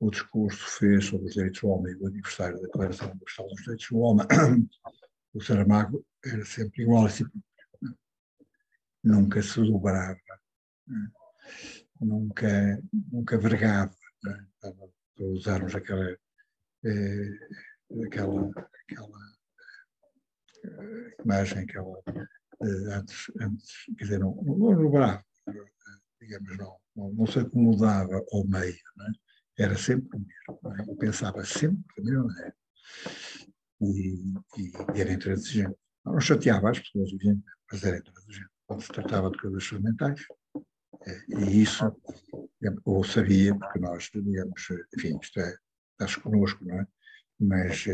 o 0.03 0.11
discurso 0.11 0.67
fez 0.79 1.05
sobre 1.05 1.27
os 1.27 1.33
direitos 1.33 1.61
do 1.61 1.69
homem, 1.69 1.95
o 1.95 2.07
aniversário 2.07 2.57
da 2.57 2.63
Declaração 2.63 3.09
Universal 3.09 3.47
dos 3.47 3.61
Direitos 3.61 3.87
do 3.89 3.97
Homem, 3.99 4.27
o 5.33 5.41
Saramago 5.41 6.05
era 6.25 6.43
sempre 6.43 6.83
igual 6.83 7.05
a 7.05 7.09
si 7.09 7.23
próprio. 7.23 7.97
Nunca 9.01 9.41
se 9.41 9.61
dobrava, 9.61 10.19
nunca, 12.01 12.83
nunca 13.11 13.37
vergava, 13.37 13.95
para 14.21 15.25
usarmos 15.25 15.73
aquela, 15.73 16.17
eh, 16.83 17.29
aquela, 18.05 18.51
aquela 18.83 19.19
eh, 20.65 21.15
imagem, 21.23 21.59
aquela, 21.59 22.01
antes, 22.63 23.31
antes, 23.39 23.85
quer 23.97 24.03
dizer, 24.05 24.19
não, 24.19 24.35
não, 24.43 24.75
dobrava, 24.75 25.23
digamos, 26.19 26.57
não, 26.57 26.77
não, 26.95 27.13
não 27.13 27.25
se 27.25 27.39
acomodava 27.39 28.23
ao 28.31 28.47
meio, 28.47 28.73
é? 28.73 29.63
era 29.63 29.77
sempre 29.77 30.17
o 30.17 30.19
mesmo. 30.19 30.75
É? 30.75 30.91
Eu 30.91 30.95
pensava 30.95 31.43
sempre 31.45 31.83
da 31.97 32.03
mesma 32.03 32.25
maneira. 32.25 32.55
E, 33.81 34.33
e, 34.57 34.71
e 34.95 35.01
era 35.01 35.13
intransigente. 35.13 35.75
Não 36.05 36.19
chateava 36.19 36.71
as 36.71 36.79
pessoas, 36.79 37.11
mas 37.71 37.83
era 37.83 37.97
intransigente. 37.97 38.49
Quando 38.65 38.81
se 38.81 38.89
tratava 38.89 39.29
de 39.29 39.37
coisas 39.37 39.65
fundamentais. 39.65 40.25
É, 41.05 41.19
e 41.27 41.61
isso 41.61 41.83
eu 42.85 43.03
sabia, 43.03 43.53
porque 43.57 43.79
nós, 43.79 44.09
digamos, 44.13 44.67
enfim, 44.95 45.17
isto 45.21 45.39
é, 45.39 45.55
está 45.99 46.21
connosco, 46.21 46.63
não 46.65 46.79
é? 46.79 46.87
Mas, 47.39 47.85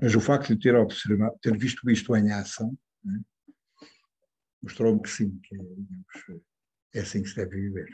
mas 0.00 0.14
o 0.14 0.20
facto 0.20 0.54
de 0.54 0.60
ter 0.60 0.74
observado, 0.74 1.38
ter 1.40 1.56
visto 1.56 1.88
isto 1.90 2.16
em 2.16 2.30
ação, 2.32 2.76
é? 3.06 3.86
mostrou-me 4.62 5.02
que 5.02 5.08
sim, 5.08 5.38
que 5.40 5.56
digamos, 5.56 6.42
é 6.94 7.00
assim 7.00 7.22
que 7.22 7.28
se 7.28 7.36
deve 7.36 7.60
viver. 7.60 7.88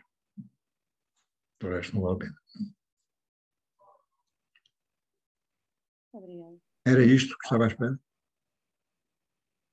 O 1.62 1.68
resto 1.68 1.94
não 1.94 2.02
vale 2.02 2.16
a 2.16 2.18
pena. 2.18 2.36
Obrigada. 6.12 6.58
Era 6.86 7.04
isto 7.04 7.36
que 7.36 7.44
estava 7.44 7.64
à 7.64 7.66
espera? 7.68 8.00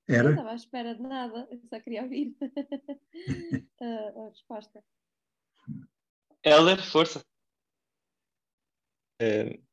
Era? 0.07 0.23
Não 0.23 0.31
estava 0.31 0.51
à 0.51 0.55
espera 0.55 0.95
de 0.95 1.01
nada, 1.01 1.47
eu 1.49 1.59
só 1.67 1.79
queria 1.79 2.03
ouvir 2.03 2.35
a, 3.81 4.29
resposta. 4.29 4.83
Helder, 6.43 6.83
força. 6.83 7.25
Uh, 9.21 9.64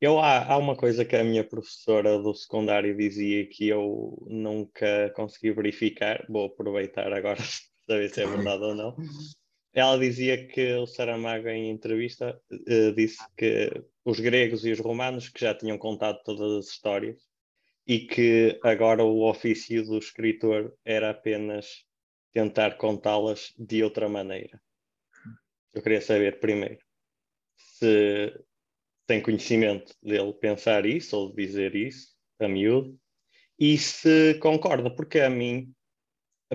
eu, 0.00 0.18
há, 0.18 0.52
há 0.52 0.58
uma 0.58 0.76
coisa 0.76 1.04
que 1.04 1.16
a 1.16 1.24
minha 1.24 1.42
professora 1.42 2.18
do 2.18 2.34
secundário 2.34 2.96
dizia 2.96 3.46
que 3.48 3.68
eu 3.68 4.16
nunca 4.26 5.10
consegui 5.14 5.52
verificar, 5.52 6.24
vou 6.28 6.46
aproveitar 6.46 7.12
agora 7.12 7.38
para 7.86 7.94
saber 7.94 8.10
se 8.10 8.22
é 8.22 8.26
verdade 8.26 8.62
ou 8.62 8.74
não, 8.74 8.96
ela 9.72 9.98
dizia 9.98 10.46
que 10.46 10.74
o 10.74 10.86
Saramago, 10.86 11.48
em 11.48 11.70
entrevista, 11.70 12.40
uh, 12.50 12.92
disse 12.94 13.22
que 13.36 13.70
os 14.04 14.20
gregos 14.20 14.64
e 14.64 14.72
os 14.72 14.80
romanos 14.80 15.28
que 15.28 15.40
já 15.40 15.54
tinham 15.54 15.78
contado 15.78 16.22
todas 16.24 16.64
as 16.64 16.72
histórias 16.72 17.22
e 17.86 18.00
que 18.00 18.58
agora 18.62 19.04
o 19.04 19.28
ofício 19.28 19.84
do 19.84 19.98
escritor 19.98 20.74
era 20.84 21.10
apenas 21.10 21.84
tentar 22.32 22.76
contá-las 22.76 23.54
de 23.58 23.82
outra 23.82 24.08
maneira. 24.08 24.60
Eu 25.72 25.82
queria 25.82 26.00
saber 26.00 26.40
primeiro 26.40 26.78
se 27.56 28.32
tem 29.06 29.22
conhecimento 29.22 29.94
dele 30.02 30.32
pensar 30.34 30.84
isso 30.86 31.16
ou 31.16 31.34
dizer 31.34 31.74
isso 31.74 32.14
a 32.40 32.48
miúdo 32.48 32.98
e 33.58 33.78
se 33.78 34.34
concorda, 34.34 34.90
porque 34.90 35.20
a 35.20 35.30
mim 35.30 35.72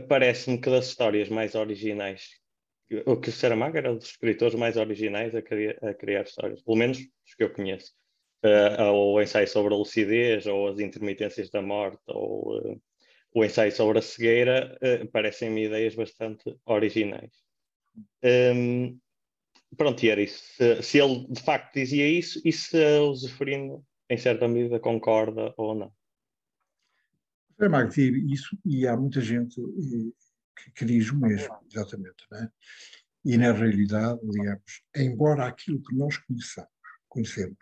parece-me 0.07 0.59
que 0.59 0.69
das 0.69 0.87
histórias 0.87 1.29
mais 1.29 1.55
originais 1.55 2.41
o 3.05 3.17
que 3.17 3.29
o 3.29 3.31
Saramago 3.31 3.77
era 3.77 3.93
dos 3.93 4.05
escritores 4.05 4.55
mais 4.55 4.75
originais 4.77 5.33
a 5.33 5.41
criar, 5.41 5.77
a 5.81 5.93
criar 5.93 6.23
histórias, 6.23 6.61
pelo 6.61 6.77
menos 6.77 6.97
os 6.97 7.35
que 7.35 7.43
eu 7.43 7.53
conheço. 7.53 7.93
Uh, 8.43 8.83
ou 8.91 9.13
o 9.15 9.21
ensaio 9.21 9.47
sobre 9.47 9.73
a 9.73 9.77
lucidez, 9.77 10.47
ou 10.47 10.67
as 10.67 10.79
intermitências 10.79 11.49
da 11.49 11.61
morte, 11.61 12.01
ou 12.07 12.57
uh, 12.57 12.81
o 13.33 13.45
ensaio 13.45 13.71
sobre 13.71 13.99
a 13.99 14.01
cegueira, 14.01 14.77
uh, 14.81 15.07
parecem-me 15.09 15.65
ideias 15.65 15.95
bastante 15.95 16.55
originais. 16.65 17.31
Um, 18.23 18.99
pronto, 19.77 20.03
e 20.03 20.09
era 20.09 20.21
isso. 20.21 20.43
Se, 20.55 20.81
se, 20.81 20.97
ele 20.99 21.27
de 21.29 21.41
facto 21.41 21.73
dizia 21.73 22.07
isso, 22.07 22.41
e 22.43 22.51
se 22.51 22.77
o 22.99 23.15
Zeferino, 23.15 23.85
em 24.09 24.17
certa 24.17 24.47
medida, 24.47 24.79
concorda 24.79 25.53
ou 25.57 25.75
não. 25.75 25.93
Saramago 27.57 27.89
dizia 27.89 28.11
isso, 28.31 28.57
e 28.65 28.87
há 28.87 28.97
muita 28.97 29.21
gente 29.21 29.55
que, 30.57 30.71
que 30.71 30.85
diz 30.85 31.09
o 31.11 31.19
mesmo, 31.19 31.55
exatamente. 31.71 32.25
Né? 32.31 32.49
E 33.23 33.37
na 33.37 33.51
realidade, 33.51 34.19
digamos, 34.23 34.81
embora 34.95 35.47
aquilo 35.47 35.81
que 35.81 35.95
nós 35.95 36.17
conheçamos, 36.17 36.71
conhecemos 37.07 37.57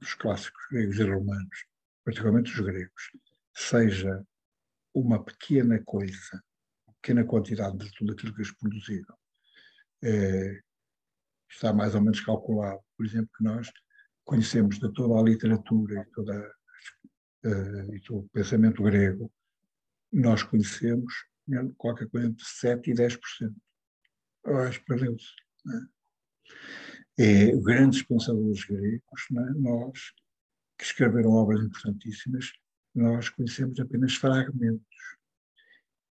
dos 0.00 0.14
clássicos 0.14 0.62
gregos 0.70 0.98
e 0.98 1.04
romanos, 1.04 1.66
particularmente 2.04 2.50
os 2.50 2.60
gregos, 2.60 3.12
seja 3.54 4.24
uma 4.92 5.22
pequena 5.22 5.80
coisa, 5.84 6.42
pequena 7.00 7.24
quantidade 7.24 7.78
de 7.78 7.92
tudo 7.92 8.12
aquilo 8.12 8.34
que 8.34 8.40
eles 8.40 8.56
produziram, 8.56 9.16
é, 10.02 10.60
está 11.54 11.72
mais 11.72 11.94
ou 11.94 12.00
menos 12.00 12.20
calculado. 12.20 12.80
Por 12.96 13.06
exemplo, 13.06 13.30
que 13.36 13.44
nós 13.44 13.70
conhecemos 14.24 14.78
de 14.78 14.92
toda 14.92 15.18
a 15.18 15.22
literatura 15.22 16.00
e, 16.00 16.12
toda, 16.12 16.52
uh, 17.44 17.94
e 17.94 18.00
todo 18.00 18.20
o 18.20 18.28
pensamento 18.30 18.82
grego, 18.82 19.32
nós 20.12 20.42
conhecemos 20.42 21.12
qualquer 21.76 22.08
coisa 22.08 22.28
entre 22.28 22.44
7% 22.44 22.86
e 22.88 22.94
10%. 22.94 23.54
Eu 24.44 24.56
acho 24.58 24.84
perdeu-se. 24.84 25.32
É? 25.68 26.02
é, 27.18 27.56
grandes 27.56 28.02
pensadores 28.02 28.64
gregos, 28.64 29.22
é? 29.30 29.50
nós, 29.58 30.12
que 30.78 30.84
escreveram 30.84 31.30
obras 31.30 31.64
importantíssimas, 31.64 32.52
nós 32.94 33.28
conhecemos 33.28 33.78
apenas 33.80 34.14
fragmentos. 34.14 34.86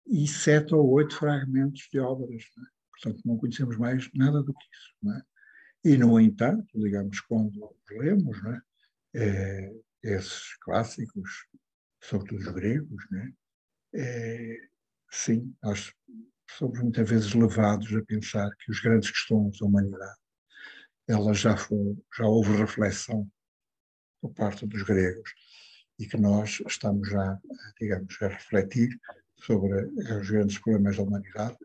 E 0.07 0.27
sete 0.27 0.73
ou 0.73 0.89
oito 0.91 1.15
fragmentos 1.15 1.87
de 1.91 1.99
obras. 1.99 2.43
Portanto, 2.91 3.21
não 3.23 3.37
conhecemos 3.37 3.77
mais 3.77 4.09
nada 4.13 4.43
do 4.43 4.53
que 4.53 4.65
isso. 4.73 5.25
E, 5.83 5.97
no 5.97 6.19
entanto, 6.19 6.79
digamos, 6.79 7.19
quando 7.21 7.75
lemos 7.89 8.41
não 8.43 8.53
é? 8.53 8.61
É, 9.13 9.73
esses 10.03 10.55
clássicos, 10.61 11.47
sobretudo 12.01 12.39
os 12.39 12.53
gregos, 12.53 13.05
né? 13.11 13.33
é, 13.93 14.57
sim, 15.11 15.53
nós 15.61 15.93
somos 16.49 16.79
muitas 16.79 17.09
vezes 17.09 17.33
levados 17.33 17.93
a 17.95 18.03
pensar 18.03 18.49
que 18.57 18.71
os 18.71 18.79
grandes 18.79 19.11
questões 19.11 19.59
da 19.59 19.65
humanidade, 19.65 20.19
elas 21.07 21.39
já 21.39 21.57
foram, 21.57 22.01
já 22.17 22.25
houve 22.25 22.55
reflexão 22.55 23.29
por 24.21 24.33
parte 24.33 24.65
dos 24.65 24.83
gregos 24.83 25.33
e 25.99 26.07
que 26.07 26.17
nós 26.17 26.61
estamos 26.67 27.09
já, 27.09 27.39
digamos, 27.79 28.21
a 28.21 28.27
refletir 28.27 28.89
sobre 29.35 29.85
os 30.19 30.29
grandes 30.29 30.57
problemas 30.57 30.97
da 30.97 31.03
humanidade, 31.03 31.57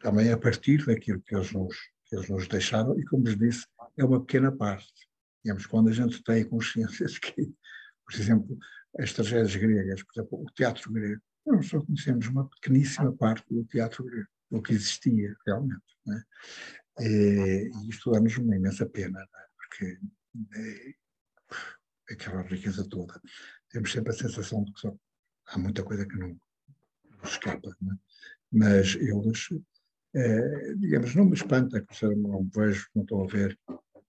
também 0.00 0.30
a 0.30 0.38
partir 0.38 0.84
daquilo 0.86 1.20
que 1.22 1.34
eles 1.34 1.52
nos, 1.52 1.76
eles 2.14 2.28
nos 2.28 2.48
deixaram, 2.48 2.98
e 2.98 3.04
como 3.04 3.24
vos 3.24 3.36
disse, 3.36 3.66
é 3.96 4.04
uma 4.04 4.20
pequena 4.20 4.50
parte. 4.50 4.92
Digamos, 5.44 5.66
quando 5.66 5.88
a 5.88 5.92
gente 5.92 6.22
tem 6.22 6.44
consciência 6.44 7.06
de 7.06 7.20
que, 7.20 7.54
por 8.04 8.14
exemplo, 8.14 8.58
as 8.98 9.12
tragédias 9.12 9.54
gregas, 9.56 10.02
por 10.02 10.12
exemplo, 10.20 10.42
o 10.42 10.50
teatro 10.52 10.92
grego, 10.92 11.20
nós 11.46 11.66
só 11.66 11.80
conhecemos 11.80 12.26
uma 12.28 12.48
pequeníssima 12.48 13.14
parte 13.14 13.44
do 13.52 13.64
teatro 13.64 14.04
grego, 14.04 14.28
do 14.50 14.62
que 14.62 14.72
existia 14.72 15.36
realmente. 15.46 15.82
Né? 16.06 16.22
E, 17.00 17.70
e 17.74 17.88
isto 17.88 18.10
dá-nos 18.10 18.36
uma 18.38 18.56
imensa 18.56 18.86
pena, 18.86 19.18
né? 19.18 19.26
porque 19.56 19.98
é, 20.56 22.14
aquela 22.14 22.42
riqueza 22.42 22.88
toda. 22.88 23.20
Temos 23.68 23.92
sempre 23.92 24.10
a 24.10 24.16
sensação 24.16 24.64
de 24.64 24.72
que 24.72 24.80
só, 24.80 24.96
há 25.46 25.58
muita 25.58 25.82
coisa 25.82 26.06
que 26.06 26.16
não 26.16 26.38
nos 27.18 27.30
escapa, 27.30 27.76
né? 27.80 27.96
mas 28.52 28.94
eles, 28.94 29.48
é, 30.14 30.74
digamos, 30.74 31.14
não 31.14 31.24
me 31.24 31.34
espanta 31.34 31.80
que 31.80 31.92
o 31.92 31.96
Saramago, 31.96 32.28
não 32.28 32.50
vejo, 32.54 32.88
não 32.94 33.02
estou 33.02 33.24
a 33.24 33.26
ver, 33.26 33.58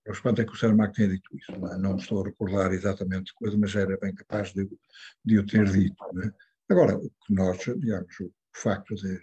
o 0.08 0.12
espanto 0.12 0.42
é 0.42 0.46
que 0.46 0.52
o 0.52 0.56
Saramago 0.56 0.94
tenha 0.94 1.10
dito 1.10 1.36
isso, 1.36 1.52
não, 1.52 1.74
é? 1.74 1.78
não 1.78 1.96
estou 1.98 2.22
a 2.22 2.26
recordar 2.26 2.72
exatamente 2.72 3.34
coisa, 3.34 3.58
mas 3.58 3.76
era 3.76 3.98
bem 3.98 4.14
capaz 4.14 4.54
de, 4.54 4.70
de 5.24 5.40
o 5.40 5.46
ter 5.46 5.66
dito. 5.66 6.04
Né? 6.14 6.32
Agora, 6.70 6.96
o 6.98 7.10
que 7.10 7.34
nós, 7.34 7.58
digamos, 7.58 8.20
o 8.20 8.32
facto 8.54 8.94
de, 8.96 9.20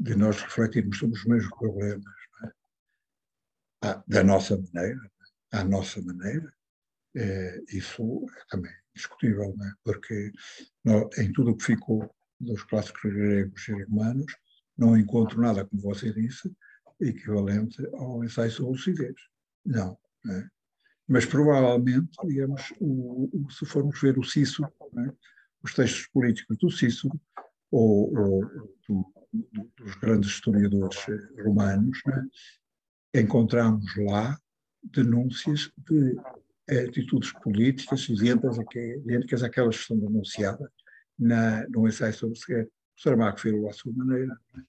de 0.00 0.16
nós 0.16 0.40
refletirmos 0.42 0.98
sobre 0.98 1.16
os 1.16 1.24
mesmos 1.24 1.56
problemas 1.56 2.04
é? 2.44 2.48
ah, 3.82 4.04
da 4.08 4.24
nossa 4.24 4.56
maneira, 4.56 5.00
é? 5.52 5.58
à 5.58 5.64
nossa 5.64 6.02
maneira, 6.02 6.52
é, 7.14 7.60
isso 7.68 8.26
é 8.36 8.44
também 8.48 8.72
discutível, 8.92 9.54
é? 9.62 9.72
porque 9.84 10.32
nós, 10.84 11.16
em 11.18 11.32
tudo 11.32 11.52
o 11.52 11.56
que 11.56 11.64
ficou 11.64 12.12
dos 12.40 12.64
clássicos 12.64 13.12
gregos 13.12 13.68
e 13.68 13.84
romanos, 13.84 14.34
não 14.76 14.96
encontro 14.96 15.40
nada, 15.40 15.64
como 15.64 15.82
você 15.82 16.12
disse, 16.12 16.50
equivalente 17.00 17.84
ao 17.94 18.24
ensaio 18.24 18.50
sobre 18.50 18.72
lucidez. 18.72 19.16
Não. 19.64 19.98
É? 20.28 20.44
Mas 21.08 21.26
provavelmente, 21.26 22.10
digamos, 22.24 22.72
o, 22.80 23.28
o, 23.32 23.50
se 23.50 23.66
formos 23.66 24.00
ver 24.00 24.18
o 24.18 24.24
Cícero, 24.24 24.72
é? 24.98 25.12
os 25.62 25.74
textos 25.74 26.06
políticos 26.08 26.56
do 26.58 26.70
Cícero, 26.70 27.20
ou, 27.70 28.16
ou 28.16 28.44
do, 28.88 29.12
do, 29.32 29.72
dos 29.76 29.94
grandes 29.96 30.30
historiadores 30.30 30.98
eh, 31.08 31.42
romanos, 31.42 31.98
é? 33.14 33.20
encontramos 33.20 33.84
lá 33.96 34.38
denúncias 34.82 35.70
de 35.88 36.16
atitudes 36.68 37.32
políticas 37.32 38.08
idênticas 38.08 39.42
àquelas 39.42 39.78
que 39.78 39.86
são 39.86 39.98
denunciadas 39.98 40.70
na, 41.18 41.66
no 41.68 41.86
ensaio 41.86 42.14
sobre 42.14 42.38
segredo. 42.38 42.70
Saramago 43.02 43.38
fez 43.38 43.64
à 43.64 43.72
sua 43.72 43.92
maneira. 43.92 44.38
É? 44.56 44.60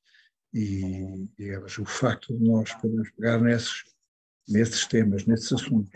E, 0.54 1.28
digamos, 1.38 1.78
o 1.78 1.86
facto 1.86 2.38
de 2.38 2.44
nós 2.44 2.74
podermos 2.76 3.10
pegar 3.12 3.40
nesses, 3.40 3.84
nesses 4.48 4.86
temas, 4.86 5.26
nesses 5.26 5.52
assuntos, 5.52 5.92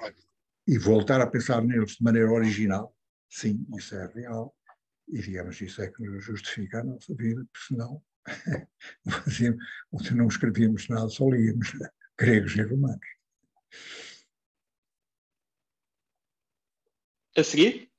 e 0.68 0.78
voltar 0.78 1.22
a 1.22 1.28
pensar 1.28 1.62
neles 1.62 1.98
de 1.98 2.04
maneira 2.04 2.32
original, 2.32 2.96
sim, 3.30 3.66
isso 3.78 3.96
é 3.96 4.08
real. 4.14 4.56
E, 5.08 5.22
digamos, 5.22 5.62
isso 5.62 5.82
é 5.82 5.90
que 5.90 6.04
nos 6.04 6.24
justifica 6.24 6.80
a 6.80 6.84
nossa 6.84 7.14
vida, 7.16 7.46
porque 7.46 7.68
senão 7.68 8.04
não 10.16 10.28
escrevíamos 10.28 10.88
nada, 10.90 11.08
só 11.08 11.30
líamos 11.30 11.72
gregos 12.18 12.56
e 12.56 12.62
romanos. 12.64 13.08
A 17.38 17.44
seguir? 17.44 17.92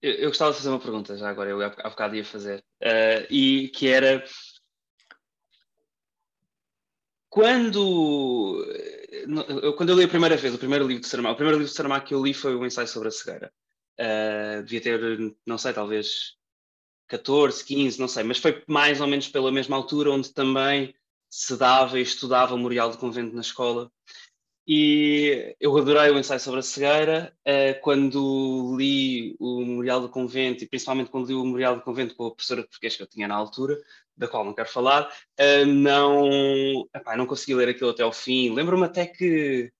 Eu, 0.00 0.12
eu, 0.12 0.28
gostava 0.28 0.52
de 0.52 0.58
fazer 0.58 0.68
uma 0.68 0.80
pergunta 0.80 1.16
já 1.16 1.28
agora, 1.28 1.50
eu 1.50 1.60
há 1.62 1.90
bocado 1.90 2.14
ia 2.14 2.24
fazer, 2.24 2.60
uh, 2.82 3.26
e 3.30 3.68
que 3.68 3.88
era 3.88 4.24
quando 7.28 8.64
eu, 9.62 9.74
quando 9.74 9.90
eu 9.90 9.96
li 9.96 10.04
a 10.04 10.08
primeira 10.08 10.36
vez 10.36 10.54
o 10.54 10.58
primeiro 10.58 10.86
livro 10.86 11.02
de 11.02 11.08
Saramago, 11.08 11.34
o 11.34 11.36
primeiro 11.36 11.58
livro 11.58 11.70
de 11.70 11.76
Saramago 11.76 12.04
que 12.06 12.14
eu 12.14 12.24
li 12.24 12.32
foi 12.32 12.54
o 12.54 12.64
ensaio 12.64 12.88
sobre 12.88 13.08
a 13.08 13.10
cegueira. 13.10 13.52
Uh, 14.00 14.62
devia 14.62 14.80
ter, 14.80 15.36
não 15.46 15.58
sei, 15.58 15.72
talvez 15.72 16.36
14, 17.08 17.64
15, 17.64 18.00
não 18.00 18.08
sei, 18.08 18.22
mas 18.22 18.38
foi 18.38 18.62
mais 18.66 19.00
ou 19.00 19.06
menos 19.06 19.28
pela 19.28 19.50
mesma 19.50 19.76
altura 19.76 20.10
onde 20.10 20.32
também 20.32 20.94
se 21.28 21.56
dava 21.56 21.98
e 21.98 22.02
estudava 22.02 22.54
o 22.54 22.56
Memorial 22.56 22.90
do 22.90 22.98
Convento 22.98 23.34
na 23.34 23.40
escola. 23.40 23.90
E 24.70 25.56
eu 25.58 25.74
adorei 25.78 26.10
o 26.10 26.18
ensaio 26.18 26.38
sobre 26.38 26.60
a 26.60 26.62
cegueira. 26.62 27.34
Uh, 27.40 27.80
quando 27.80 28.76
li 28.76 29.34
o 29.40 29.60
Memorial 29.60 30.02
do 30.02 30.10
Convento, 30.10 30.62
e 30.62 30.68
principalmente 30.68 31.10
quando 31.10 31.26
li 31.26 31.32
o 31.32 31.42
Memorial 31.42 31.76
do 31.76 31.82
Convento 31.82 32.14
com 32.14 32.26
a 32.26 32.30
professora 32.30 32.60
de 32.60 32.68
português 32.68 32.94
que 32.94 33.02
eu 33.02 33.06
tinha 33.06 33.26
na 33.26 33.34
altura, 33.34 33.80
da 34.14 34.28
qual 34.28 34.44
não 34.44 34.52
quero 34.52 34.68
falar, 34.68 35.10
uh, 35.40 35.64
não, 35.66 36.86
epá, 36.94 37.16
não 37.16 37.24
consegui 37.24 37.54
ler 37.54 37.70
aquilo 37.70 37.88
até 37.88 38.02
ao 38.02 38.12
fim. 38.12 38.52
Lembro-me 38.52 38.84
até 38.84 39.06
que 39.06 39.72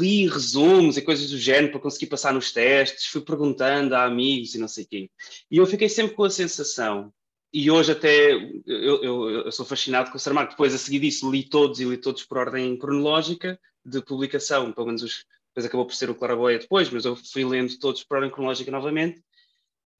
li 0.00 0.28
resumos 0.28 0.96
e 0.96 1.02
coisas 1.02 1.30
do 1.30 1.38
género 1.38 1.72
para 1.72 1.80
conseguir 1.80 2.06
passar 2.06 2.32
nos 2.32 2.52
testes, 2.52 3.06
fui 3.06 3.20
perguntando 3.20 3.96
a 3.96 4.04
amigos 4.04 4.54
e 4.54 4.58
não 4.58 4.68
sei 4.68 4.84
quê. 4.84 5.10
E 5.50 5.56
eu 5.56 5.66
fiquei 5.66 5.88
sempre 5.88 6.14
com 6.14 6.22
a 6.22 6.30
sensação 6.30 7.12
e 7.54 7.70
hoje 7.70 7.92
até 7.92 8.32
eu, 8.32 9.00
eu, 9.00 9.30
eu, 9.30 9.52
sou 9.52 9.64
fascinado 9.64 10.10
com 10.10 10.16
o 10.16 10.20
Saramago. 10.20 10.50
Depois, 10.50 10.74
a 10.74 10.78
seguir 10.78 10.98
disso, 10.98 11.30
li 11.30 11.48
todos 11.48 11.78
e 11.78 11.84
li 11.84 11.96
todos 11.96 12.24
por 12.24 12.38
ordem 12.38 12.76
cronológica 12.76 13.60
de 13.86 14.02
publicação, 14.02 14.72
pelo 14.72 14.88
menos 14.88 15.04
os, 15.04 15.24
depois 15.50 15.64
acabou 15.64 15.86
por 15.86 15.94
ser 15.94 16.10
o 16.10 16.16
Claraboia 16.16 16.58
depois, 16.58 16.90
mas 16.90 17.04
eu 17.04 17.14
fui 17.14 17.44
lendo 17.44 17.78
todos 17.78 18.02
por 18.02 18.16
ordem 18.16 18.32
cronológica 18.32 18.72
novamente. 18.72 19.22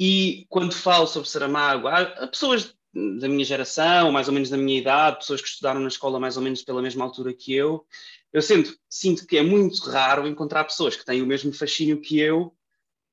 E 0.01 0.47
quando 0.49 0.75
falo 0.75 1.07
sobre 1.07 1.29
Saramago, 1.29 1.87
há, 1.87 2.01
há 2.01 2.27
pessoas 2.27 2.75
da 2.93 3.29
minha 3.29 3.45
geração, 3.45 4.11
mais 4.11 4.27
ou 4.27 4.35
menos 4.35 4.51
da 4.51 4.57
minha 4.57 4.81
idade, 4.81 5.19
pessoas 5.19 5.41
que 5.41 5.47
estudaram 5.47 5.81
na 5.81 5.89
escola 5.89 6.19
mais 6.19 6.37
ou 6.37 6.43
menos 6.43 6.65
pela 6.65 6.83
mesma 6.83 7.05
altura 7.05 7.33
que 7.33 7.55
eu, 7.55 7.87
eu 8.33 8.43
sinto, 8.43 8.77
sinto 8.89 9.29
que 9.29 9.37
é 9.37 9.43
muito 9.45 9.81
raro 9.89 10.27
encontrar 10.27 10.65
pessoas 10.65 10.97
que 10.97 11.05
têm 11.05 11.23
o 11.23 11.27
mesmo 11.27 11.53
fascínio 11.53 12.01
que 12.01 12.19
eu 12.19 12.53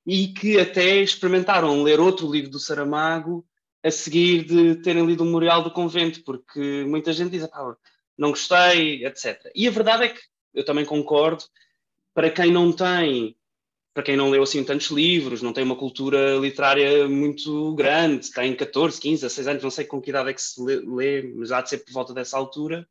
e 0.04 0.30
que 0.30 0.60
até 0.60 0.98
experimentaram 0.98 1.84
ler 1.84 2.00
outro 2.00 2.32
livro 2.32 2.50
do 2.50 2.60
Saramago 2.60 3.46
a 3.84 3.92
seguir 3.92 4.46
de 4.46 4.76
terem 4.82 5.06
lido 5.06 5.24
o 5.24 5.26
Memorial 5.26 5.64
do 5.64 5.72
Convento, 5.72 6.24
porque 6.24 6.84
muita 6.86 7.12
gente 7.14 7.32
diz, 7.32 7.44
ah, 7.52 7.76
não 8.18 8.30
gostei, 8.30 9.06
etc. 9.06 9.52
E 9.56 9.68
a 9.68 9.72
verdade 9.72 10.04
é 10.06 10.10
que 10.10 10.20
eu 10.54 10.64
também 10.64 10.86
concordo, 10.86 11.44
para 12.14 12.30
quem 12.30 12.52
não 12.52 12.72
tem, 12.72 13.36
para 13.94 14.04
quem 14.04 14.16
não 14.16 14.30
leu 14.30 14.44
assim 14.44 14.64
tantos 14.64 14.92
livros, 14.92 15.42
não 15.42 15.54
tem 15.54 15.64
uma 15.64 15.76
cultura 15.76 16.38
literária 16.38 17.08
muito 17.08 17.74
grande, 17.74 18.32
tem 18.32 18.56
14, 18.56 19.00
15, 19.00 19.22
16 19.22 19.48
anos, 19.48 19.64
não 19.64 19.72
sei 19.72 19.86
com 19.86 20.02
que 20.02 20.10
idade 20.10 20.30
é 20.30 20.34
que 20.34 20.42
se 20.42 20.62
lê, 20.62 21.22
mas 21.24 21.52
há 21.52 21.62
de 21.62 21.70
ser 21.70 21.80
por 21.80 21.92
volta 21.92 22.14
dessa 22.14 22.38
altura, 22.38 22.88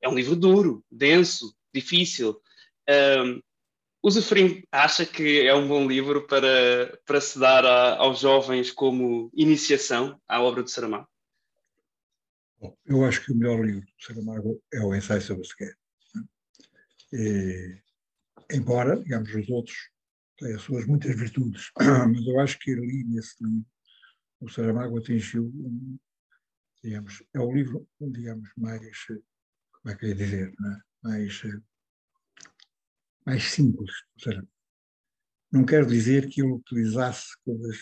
é 0.00 0.08
um 0.08 0.14
livro 0.14 0.34
duro, 0.34 0.84
denso, 0.90 1.54
difícil. 1.72 2.40
Um, 2.88 3.40
o 4.02 4.10
Zefrim 4.10 4.64
acha 4.72 5.06
que 5.06 5.46
é 5.46 5.54
um 5.54 5.68
bom 5.68 5.86
livro 5.86 6.26
para, 6.26 6.98
para 7.06 7.20
se 7.20 7.38
dar 7.38 7.64
a, 7.64 7.96
aos 7.96 8.18
jovens 8.18 8.72
como 8.72 9.30
iniciação 9.32 10.20
à 10.26 10.42
obra 10.42 10.64
de 10.64 10.70
Saramago? 10.72 11.08
Bom, 12.60 12.76
eu 12.84 13.04
acho 13.04 13.24
que 13.24 13.32
o 13.32 13.36
melhor 13.36 13.64
livro 13.64 13.86
de 13.86 14.04
Saramago 14.04 14.60
é 14.72 14.80
o 14.80 14.94
Ensaio 14.94 15.22
sobre 15.22 15.44
a 15.44 15.48
Cegueira. 15.48 15.76
E, 17.12 17.80
embora, 18.52 18.98
digamos, 18.98 19.32
os 19.32 19.48
outros 19.48 19.76
têm 20.36 20.54
as 20.54 20.62
suas 20.62 20.84
muitas 20.86 21.14
virtudes, 21.16 21.70
mas 21.78 22.26
eu 22.26 22.40
acho 22.40 22.58
que 22.58 22.72
ali 22.72 23.04
nesse 23.04 23.36
livro 23.42 23.66
o 24.40 24.48
Saramago 24.48 24.98
atingiu, 24.98 25.44
um, 25.44 25.96
digamos, 26.82 27.22
é 27.32 27.38
o 27.38 27.52
livro, 27.52 27.86
digamos, 28.00 28.50
mais, 28.56 29.06
como 29.06 29.94
é 29.94 29.96
que 29.96 30.06
eu 30.06 30.08
ia 30.08 30.14
dizer, 30.16 30.48
é? 30.48 31.08
mais 31.08 31.40
mais 33.24 33.44
simples. 33.44 33.92
Ou 34.16 34.22
seja, 34.22 34.46
não 35.50 35.64
quero 35.64 35.86
dizer 35.86 36.28
que 36.28 36.40
ele 36.40 36.52
utilizasse 36.52 37.26
coisas, 37.44 37.76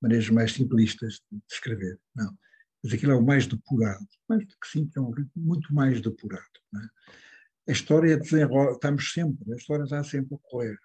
maneiras 0.00 0.28
mais 0.28 0.52
simplistas 0.52 1.20
de 1.30 1.40
escrever, 1.50 1.98
não. 2.14 2.36
Mas 2.82 2.92
aquilo 2.92 3.12
é 3.12 3.16
o 3.16 3.24
mais 3.24 3.46
depurado. 3.46 4.06
Mais 4.28 4.46
do 4.46 4.54
que 4.60 4.68
simples, 4.68 4.96
é 4.96 5.00
um 5.00 5.10
ritmo 5.10 5.42
muito 5.42 5.74
mais 5.74 6.00
depurado. 6.00 6.44
É? 6.76 7.70
A 7.70 7.72
história 7.72 8.16
desenrola, 8.16 8.72
estamos 8.72 9.12
sempre, 9.12 9.52
a 9.52 9.56
história 9.56 9.84
está 9.84 10.04
sempre 10.04 10.36
a 10.36 10.38
correr. 10.38 10.78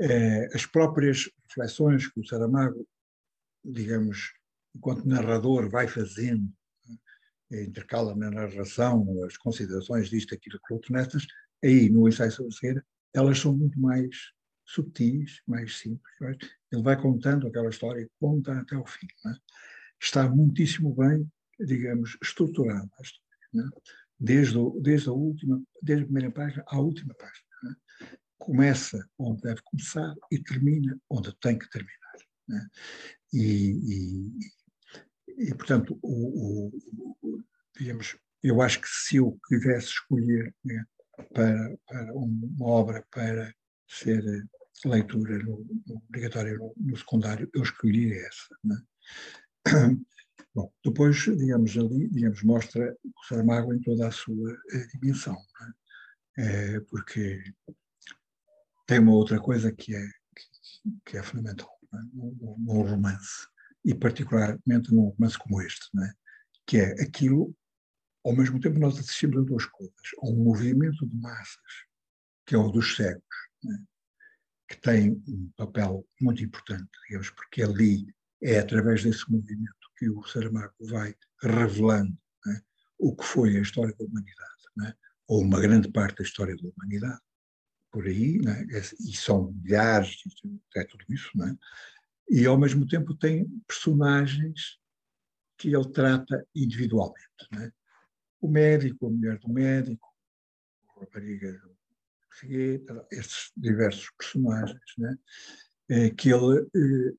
É? 0.00 0.06
É, 0.06 0.56
as 0.56 0.64
próprias 0.66 1.28
reflexões 1.46 2.08
que 2.08 2.20
o 2.20 2.26
Saramago, 2.26 2.86
digamos, 3.64 4.32
enquanto 4.74 5.06
narrador 5.06 5.68
vai 5.68 5.86
fazendo, 5.86 6.50
é? 7.52 7.64
intercala 7.64 8.16
na 8.16 8.30
narração 8.30 9.06
as 9.24 9.36
considerações 9.36 10.08
disto, 10.08 10.34
aquilo, 10.34 10.56
aquilo 10.56 10.78
outro, 10.78 10.92
nessas, 10.92 11.26
aí 11.62 11.88
no 11.88 12.08
ensaio 12.08 12.30
sobre 12.30 12.52
a 12.52 12.56
cegueira, 12.56 12.86
elas 13.14 13.38
são 13.38 13.56
muito 13.56 13.80
mais 13.80 14.32
subtis, 14.64 15.42
mais 15.46 15.78
simples. 15.78 16.14
Ele 16.70 16.82
vai 16.82 17.00
contando 17.00 17.46
aquela 17.46 17.70
história 17.70 18.02
e 18.02 18.10
conta 18.20 18.58
até 18.58 18.76
o 18.76 18.86
fim. 18.86 19.06
É? 19.26 19.30
Está 20.00 20.28
muitíssimo 20.28 20.94
bem, 20.94 21.26
digamos, 21.58 22.16
estruturada 22.22 22.88
a 22.98 23.02
história. 23.02 23.28
É? 23.56 23.98
desde, 24.18 24.58
o, 24.58 24.78
desde 24.80 25.08
a 25.08 25.12
última, 25.12 25.62
desde 25.82 26.02
a 26.02 26.06
primeira 26.06 26.30
página 26.30 26.64
à 26.66 26.80
última 26.80 27.14
página. 27.14 27.46
É? 27.64 28.18
Começa 28.36 29.08
onde 29.18 29.42
deve 29.42 29.62
começar 29.62 30.14
e 30.30 30.38
termina 30.38 30.98
onde 31.08 31.34
tem 31.38 31.58
que 31.58 31.68
terminar. 31.70 32.14
É? 32.50 32.66
E, 33.32 34.32
e, 35.36 35.50
e, 35.50 35.54
portanto, 35.54 35.98
o, 36.02 36.70
o, 37.22 37.42
digamos, 37.78 38.16
eu 38.42 38.62
acho 38.62 38.80
que 38.80 38.88
se 38.88 39.16
eu 39.16 39.38
quisesse 39.46 39.88
escolher 39.88 40.54
para, 41.32 41.78
para, 41.86 42.12
uma 42.14 42.66
obra 42.66 43.04
para 43.10 43.52
ser 43.86 44.22
leitura 44.84 45.38
no, 45.38 45.64
no 45.86 45.96
obrigatória 46.08 46.54
no, 46.54 46.72
no, 46.76 46.96
secundário, 46.96 47.50
eu 47.54 47.62
escolhi 47.62 48.12
essa. 48.12 48.56
Né? 48.64 48.76
Bom, 50.54 50.72
depois, 50.84 51.16
digamos, 51.16 51.76
ali, 51.76 52.08
digamos, 52.08 52.42
mostra 52.42 52.96
o 53.04 53.26
Saramago 53.26 53.72
em 53.74 53.80
toda 53.80 54.08
a 54.08 54.10
sua 54.10 54.52
eh, 54.72 54.86
dimensão, 54.94 55.36
é, 56.36 56.80
porque 56.80 57.42
tem 58.86 58.98
uma 58.98 59.12
outra 59.12 59.38
coisa 59.38 59.70
que 59.72 59.94
é, 59.94 60.06
que, 60.34 61.00
que 61.04 61.16
é 61.16 61.22
fundamental 61.22 61.68
no, 62.12 62.56
no, 62.58 62.82
romance, 62.82 63.46
e 63.84 63.94
particularmente 63.94 64.92
num 64.92 65.08
romance 65.10 65.38
como 65.38 65.60
este, 65.62 65.88
né? 65.94 66.12
que 66.66 66.78
é 66.78 67.02
aquilo, 67.02 67.54
ao 68.28 68.36
mesmo 68.36 68.60
tempo 68.60 68.78
nós 68.78 68.98
assistimos 68.98 69.38
a 69.38 69.42
duas 69.42 69.64
coisas, 69.64 69.94
a 70.22 70.28
um 70.28 70.44
movimento 70.44 71.06
de 71.06 71.16
massas, 71.16 71.86
que 72.46 72.54
é 72.54 72.58
o 72.58 72.70
dos 72.70 72.94
cegos, 72.94 73.22
né? 73.64 73.82
que 74.68 74.76
tem 74.76 75.12
um 75.26 75.50
papel 75.56 76.06
muito 76.20 76.44
importante, 76.44 76.90
digamos, 77.06 77.30
porque 77.30 77.62
ali 77.62 78.06
é 78.42 78.58
através 78.58 79.02
desse 79.02 79.30
movimento 79.30 79.74
que 79.96 80.10
o 80.10 80.22
Saramago 80.24 80.74
vai 80.80 81.14
revelando 81.40 82.16
né, 82.44 82.60
o 82.98 83.16
que 83.16 83.24
foi 83.24 83.56
a 83.56 83.62
história 83.62 83.94
da 83.98 84.04
humanidade, 84.04 84.62
né, 84.76 84.94
ou 85.26 85.42
uma 85.42 85.58
grande 85.58 85.90
parte 85.90 86.18
da 86.18 86.24
história 86.24 86.54
da 86.54 86.68
humanidade, 86.68 87.20
por 87.90 88.06
aí, 88.06 88.38
né, 88.38 88.66
e 88.70 89.16
são 89.16 89.50
milhares, 89.52 90.18
é 90.76 90.84
tudo 90.84 91.04
isso, 91.08 91.30
né, 91.34 91.56
e 92.28 92.44
ao 92.44 92.58
mesmo 92.58 92.86
tempo 92.86 93.14
tem 93.14 93.48
personagens 93.66 94.78
que 95.56 95.74
ele 95.74 95.90
trata 95.90 96.46
individualmente. 96.54 97.26
Né, 97.50 97.72
o 98.40 98.48
médico, 98.48 99.06
a 99.06 99.10
mulher 99.10 99.38
do 99.38 99.48
médico, 99.48 100.08
a 100.96 101.00
rapariga 101.00 101.60
estes 103.10 103.50
diversos 103.56 104.10
personagens, 104.16 104.80
né, 104.96 105.18
eh, 105.88 106.10
que 106.10 106.30
ele 106.30 106.60
eh, 106.60 107.14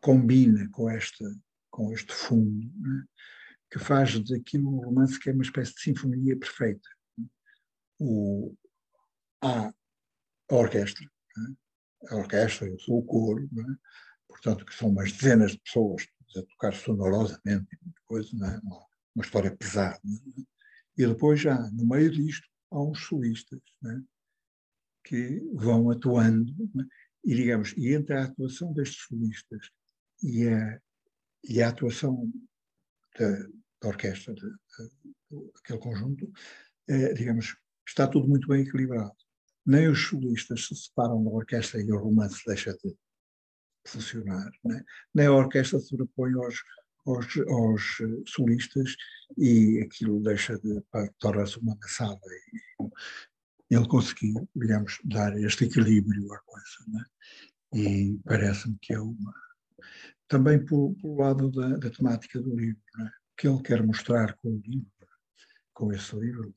combina 0.00 0.68
com, 0.70 0.90
esta, 0.90 1.24
com 1.70 1.92
este 1.92 2.12
fundo, 2.12 2.70
né, 2.76 3.04
que 3.70 3.78
faz 3.78 4.18
daquilo 4.20 4.68
um 4.68 4.84
romance 4.84 5.18
que 5.18 5.30
é 5.30 5.32
uma 5.32 5.42
espécie 5.42 5.74
de 5.74 5.80
sinfonia 5.80 6.38
perfeita. 6.38 6.88
O, 7.98 8.54
há 9.42 9.72
a 10.50 10.54
orquestra, 10.54 11.06
né, 11.36 11.54
a 12.10 12.16
orquestra, 12.16 12.68
eu 12.68 12.78
sou 12.78 12.98
o 12.98 13.04
coro, 13.04 13.48
né, 13.52 13.76
portanto, 14.28 14.64
que 14.64 14.74
são 14.74 14.90
umas 14.90 15.12
dezenas 15.12 15.52
de 15.52 15.60
pessoas 15.60 16.06
a 16.36 16.42
tocar 16.42 16.74
sonorosamente, 16.74 17.66
coisa, 18.04 18.28
né, 18.36 18.60
uma 19.18 19.24
história 19.24 19.54
pesada. 19.54 20.00
E 20.96 21.06
depois 21.06 21.40
já, 21.40 21.58
no 21.72 21.84
meio 21.84 22.10
disto, 22.10 22.48
há 22.70 22.80
uns 22.80 23.04
solistas, 23.04 23.60
né, 23.82 24.00
que 25.04 25.40
vão 25.54 25.90
atuando, 25.90 26.54
né, 26.72 26.86
e 27.24 27.34
digamos, 27.34 27.74
e 27.76 27.92
entre 27.92 28.14
a 28.14 28.24
atuação 28.24 28.72
destes 28.72 29.02
solistas 29.02 29.70
e 30.22 30.48
a, 30.48 30.80
e 31.44 31.60
a 31.60 31.68
atuação 31.68 32.30
da, 33.18 33.38
da 33.82 33.88
orquestra, 33.88 34.34
daquele 34.34 35.78
conjunto, 35.80 36.32
é, 36.88 37.12
digamos, 37.12 37.56
está 37.86 38.06
tudo 38.06 38.28
muito 38.28 38.46
bem 38.46 38.62
equilibrado. 38.62 39.16
Nem 39.66 39.88
os 39.88 40.06
solistas 40.06 40.66
se 40.66 40.76
separam 40.76 41.24
da 41.24 41.30
orquestra 41.30 41.80
e 41.80 41.90
o 41.90 41.98
romance 41.98 42.40
deixa 42.46 42.72
de 42.72 42.96
funcionar, 43.84 44.50
né? 44.64 44.84
nem 45.12 45.26
a 45.26 45.32
orquestra 45.32 45.78
se 45.80 45.88
sobrepõe 45.88 46.34
aos, 46.34 46.62
aos, 47.08 47.36
aos, 47.48 47.82
solistas 48.26 48.96
e 49.36 49.80
aquilo 49.82 50.22
deixa 50.22 50.58
de 50.58 50.82
torna-se 51.18 51.58
uma 51.58 51.76
maçada. 51.76 52.20
ele 53.70 53.88
conseguiu, 53.88 54.48
digamos, 54.54 54.98
dar 55.04 55.36
este 55.38 55.64
equilíbrio 55.64 56.32
à 56.32 56.38
coisa, 56.40 56.76
né? 56.88 57.04
e 57.74 58.18
parece-me 58.24 58.78
que 58.80 58.94
é 58.94 59.00
uma, 59.00 59.34
também 60.26 60.64
pelo, 60.64 60.94
pelo 60.96 61.16
lado 61.16 61.50
da, 61.50 61.76
da, 61.76 61.90
temática 61.90 62.40
do 62.40 62.54
livro. 62.54 62.80
É? 63.00 63.04
O 63.04 63.10
que 63.36 63.48
ele 63.48 63.62
quer 63.62 63.84
mostrar 63.84 64.34
com 64.36 64.48
o 64.48 64.62
livro, 64.64 64.90
com 65.72 65.92
esse 65.92 66.14
livro, 66.16 66.54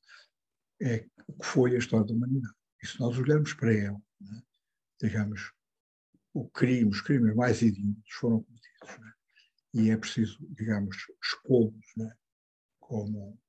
é 0.82 1.06
o 1.28 1.34
que 1.34 1.46
foi 1.46 1.76
a 1.76 1.80
história 1.80 2.06
da 2.06 2.14
humanidade. 2.14 2.56
E 2.82 2.88
se 2.88 3.00
nós 3.00 3.18
olharmos 3.18 3.54
para 3.54 3.74
ele, 3.74 3.96
é? 3.96 4.42
digamos, 5.02 5.52
o 6.34 6.50
crime, 6.50 6.90
os 6.90 7.02
crimes 7.02 7.36
mais 7.36 7.62
idiotas 7.62 8.14
foram 8.14 8.44
cometidos. 8.44 9.21
E 9.74 9.90
é 9.90 9.98
preciso, 9.98 10.38
digamos, 10.50 10.96
expô-los, 11.24 11.86
é? 12.00 12.14
como 12.80 13.40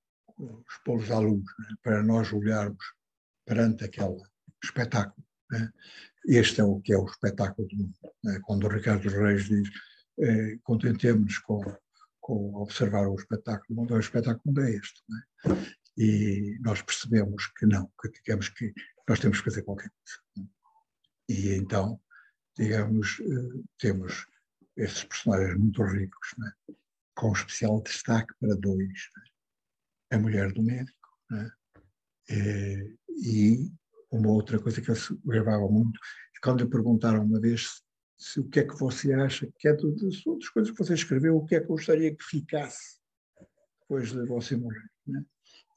expô-los 0.71 1.11
à 1.11 1.19
luz, 1.19 1.45
é? 1.71 1.75
para 1.83 2.03
nós 2.03 2.33
olharmos 2.33 2.85
perante 3.45 3.85
aquele 3.85 4.23
espetáculo. 4.63 5.27
Este 6.25 6.61
é 6.61 6.65
o 6.65 6.81
que 6.81 6.93
é 6.93 6.97
o 6.97 7.05
espetáculo 7.05 7.69
do 7.69 7.77
mundo. 7.77 7.99
Quando 8.43 8.65
o 8.65 8.69
Ricardo 8.69 9.09
Reis 9.09 9.45
diz 9.45 9.69
eh, 10.21 10.59
contentemos-nos 10.63 11.39
com, 11.39 11.61
com 12.21 12.55
observar 12.57 13.09
o 13.09 13.15
espetáculo, 13.15 13.87
o 13.91 13.99
espetáculo 13.99 14.61
é 14.61 14.71
este. 14.73 15.03
Não 15.09 15.57
é? 15.57 15.73
E 15.97 16.59
nós 16.61 16.81
percebemos 16.83 17.47
que 17.59 17.67
não, 17.67 17.91
que 18.01 18.11
digamos 18.11 18.49
que 18.49 18.73
nós 19.09 19.21
temos 19.21 19.39
que 19.39 19.45
fazer 19.45 19.63
qualquer 19.63 19.91
coisa. 19.91 20.49
É? 20.49 21.33
E 21.33 21.55
então, 21.55 22.01
digamos, 22.57 23.21
eh, 23.21 23.63
temos 23.79 24.27
esses 24.77 25.05
personagens 25.05 25.59
muito 25.59 25.83
ricos, 25.83 26.35
é? 26.47 26.75
com 27.15 27.33
especial 27.33 27.83
destaque 27.83 28.33
para 28.41 28.55
dois. 28.57 29.11
É? 30.11 30.17
A 30.17 30.19
mulher 30.19 30.53
do 30.53 30.63
médico 30.63 31.09
é? 31.33 31.51
Eh, 32.31 32.95
e 33.09 33.73
uma 34.11 34.31
outra 34.31 34.59
coisa 34.59 34.81
que 34.81 34.91
ele 34.91 35.01
gravava 35.25 35.69
muito, 35.69 35.99
quando 36.43 36.65
lhe 36.65 36.71
perguntaram 36.71 37.25
uma 37.25 37.41
vez 37.41 37.83
se 38.19 38.41
o 38.41 38.49
que 38.49 38.61
é 38.61 38.65
que 38.67 38.79
você 38.79 39.13
acha, 39.13 39.51
que 39.59 39.69
é 39.69 39.73
das 39.73 40.27
outras 40.27 40.49
coisas 40.51 40.71
que 40.71 40.79
você 40.79 40.95
escreveu, 40.95 41.37
o 41.37 41.45
que 41.45 41.57
é 41.57 41.61
que 41.61 41.67
gostaria 41.67 42.15
que 42.15 42.23
ficasse 42.23 43.01
depois 43.81 44.11
de 44.11 44.25
você 44.27 44.57
morrer. 44.57 44.91
Né? 45.07 45.25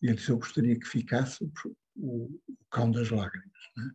E 0.01 0.07
ele 0.07 0.15
disse, 0.15 0.29
eu 0.29 0.37
gostaria 0.37 0.79
que 0.79 0.87
ficasse 0.87 1.43
o, 1.43 1.51
o 1.97 2.39
Cão 2.69 2.91
das 2.91 3.09
Lágrimas, 3.09 3.51
né? 3.77 3.91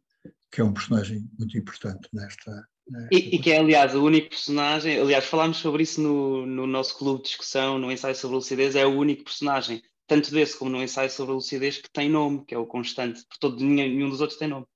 que 0.50 0.60
é 0.60 0.64
um 0.64 0.72
personagem 0.72 1.28
muito 1.38 1.56
importante 1.56 2.08
nesta... 2.12 2.68
nesta 2.90 3.14
e, 3.14 3.36
e, 3.36 3.38
que 3.38 3.52
é, 3.52 3.58
aliás, 3.58 3.94
o 3.94 4.04
único 4.04 4.30
personagem, 4.30 4.98
aliás, 4.98 5.24
falámos 5.24 5.58
sobre 5.58 5.82
isso 5.82 6.00
no, 6.00 6.46
no 6.46 6.66
nosso 6.66 6.96
clube 6.98 7.22
de 7.22 7.28
discussão, 7.28 7.78
no 7.78 7.90
ensaio 7.90 8.14
sobre 8.14 8.34
a 8.34 8.38
lucidez, 8.38 8.74
é 8.74 8.84
o 8.86 8.98
único 8.98 9.24
personagem, 9.24 9.82
tanto 10.06 10.30
desse 10.30 10.58
como 10.58 10.70
no 10.70 10.82
ensaio 10.82 11.10
sobre 11.10 11.32
a 11.32 11.34
lucidez, 11.36 11.78
que 11.78 11.90
tem 11.90 12.08
nome, 12.10 12.44
que 12.44 12.54
é 12.54 12.58
o 12.58 12.66
constante, 12.66 13.22
porque 13.22 13.38
todo, 13.40 13.64
nenhum 13.64 14.10
dos 14.10 14.20
outros 14.20 14.38
tem 14.38 14.48
nome. 14.48 14.66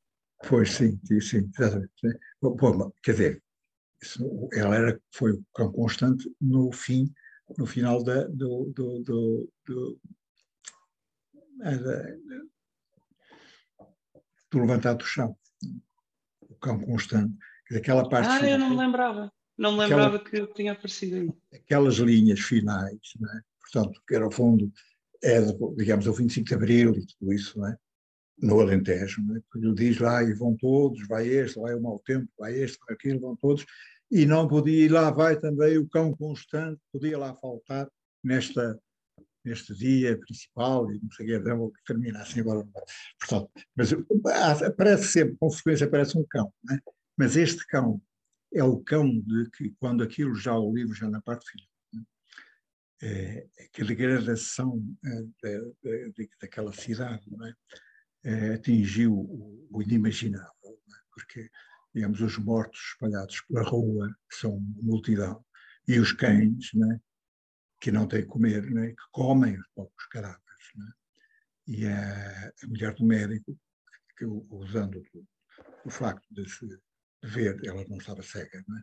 Pois 0.49 0.73
sim, 0.73 0.99
sim, 1.21 1.51
exatamente. 1.59 1.91
Bom, 2.41 2.93
quer 3.03 3.13
dizer, 3.13 3.43
isso, 4.03 4.49
ela 4.53 4.77
era, 4.77 5.01
foi 5.11 5.33
o 5.33 5.45
cão 5.55 5.73
constante 5.73 6.31
no 6.41 6.71
fim, 6.73 7.13
no 7.57 7.67
final 7.67 8.03
da, 8.03 8.25
do, 8.25 8.71
do, 8.75 9.03
do, 9.03 9.53
do, 9.67 10.01
é, 11.63 11.79
da, 11.79 12.15
do 14.51 14.59
levantar 14.59 14.95
do 14.95 15.05
chão. 15.05 15.37
O 16.43 16.55
cão 16.57 16.79
constante. 16.81 17.35
Aquela 17.73 18.09
parte 18.09 18.29
ah, 18.29 18.37
final, 18.37 18.51
eu 18.51 18.59
não 18.59 18.71
me 18.71 18.77
lembrava. 18.77 19.33
Não 19.57 19.73
me 19.73 19.79
lembrava 19.79 20.17
aquela, 20.17 20.47
que 20.47 20.55
tinha 20.55 20.73
aparecido 20.73 21.17
aí. 21.17 21.61
Aquelas 21.61 21.95
linhas 21.95 22.41
finais, 22.41 22.93
é? 22.95 23.41
portanto, 23.61 24.01
que 24.07 24.15
era 24.15 24.27
o 24.27 24.31
fundo, 24.31 24.71
é, 25.23 25.41
digamos, 25.77 26.07
o 26.07 26.13
25 26.13 26.49
de 26.49 26.55
Abril 26.55 26.95
e 26.97 27.07
tudo 27.07 27.33
isso, 27.33 27.59
não 27.59 27.69
é? 27.69 27.77
no 28.41 28.61
Alentejo, 28.61 29.23
né? 29.23 29.41
ele 29.55 29.75
diz 29.75 29.99
lá 29.99 30.23
e 30.23 30.35
vão 30.35 30.57
todos, 30.57 31.07
vai 31.07 31.27
este, 31.27 31.59
vai 31.59 31.75
o 31.75 31.81
mau 31.81 32.03
tempo, 32.05 32.29
vai 32.39 32.55
este, 32.55 32.79
vai 32.87 32.95
aquilo, 32.95 33.21
vão 33.21 33.37
todos, 33.37 33.65
e 34.11 34.27
não 34.27 34.49
podia, 34.49 34.85
e 34.85 34.89
lá 34.89 35.11
vai 35.11 35.39
também 35.39 35.79
o 35.79 35.89
cão 35.89 36.15
constante, 36.15 36.81
podia 36.93 37.19
lá 37.19 37.35
faltar 37.37 37.89
nesta, 38.23 38.79
neste 39.45 39.75
dia 39.75 40.19
principal, 40.19 40.91
e 40.91 41.01
não 41.01 41.11
sei 41.13 41.37
o 41.37 41.43
que, 41.43 41.55
vou 41.55 41.73
terminar 41.87 42.23
assim 42.23 42.41
agora. 42.41 42.67
Portanto, 43.21 43.51
mas 43.77 43.93
aparece 44.63 45.09
sempre, 45.09 45.37
com 45.37 45.51
frequência 45.51 45.87
aparece 45.87 46.19
um 46.19 46.25
cão, 46.29 46.53
né? 46.65 46.79
Mas 47.17 47.37
este 47.37 47.67
cão 47.67 48.01
é 48.53 48.63
o 48.63 48.79
cão 48.79 49.09
de 49.09 49.51
que, 49.51 49.71
quando 49.79 50.03
aquilo 50.03 50.35
já, 50.35 50.57
o 50.57 50.75
livro 50.75 50.95
já 50.95 51.09
na 51.09 51.21
parte 51.21 51.51
final, 51.51 51.69
né? 51.93 52.05
é, 53.03 53.47
aquela 53.65 53.89
degradação 53.89 54.81
é, 55.05 55.23
de, 55.83 56.13
de, 56.13 56.31
daquela 56.41 56.73
cidade, 56.73 57.25
é? 58.25 58.31
é, 58.31 58.55
atingiu 58.55 59.13
o, 59.13 59.69
o 59.71 59.83
inimaginável, 59.83 60.51
é? 60.65 60.97
porque, 61.13 61.51
digamos, 61.95 62.21
os 62.21 62.39
mortos 62.39 62.81
espalhados 62.93 63.41
pela 63.43 63.63
rua, 63.63 64.09
que 64.31 64.37
são 64.37 64.61
multidão, 64.83 65.45
e 65.87 65.99
os 65.99 66.13
cães, 66.13 66.71
né, 66.75 67.01
que 67.81 67.93
não 67.93 68.07
têm 68.07 68.23
que 68.23 68.29
comer, 68.29 68.63
que 68.63 69.11
comem 69.13 69.59
os 69.59 69.69
próprios 69.75 70.07
cadáveres. 70.07 70.43
E 71.67 71.87
a, 71.87 72.49
a 72.63 72.67
mulher 72.67 72.95
do 72.95 73.05
médico, 73.05 73.59
que, 74.17 74.25
usando 74.25 75.03
o, 75.13 75.27
o 75.85 75.91
facto 75.91 76.27
de 76.31 76.49
se 76.49 76.67
ver, 77.25 77.61
ela 77.65 77.85
não 77.89 77.99
estava 77.99 78.23
cega, 78.23 78.63
não 78.69 78.79
é? 78.79 78.83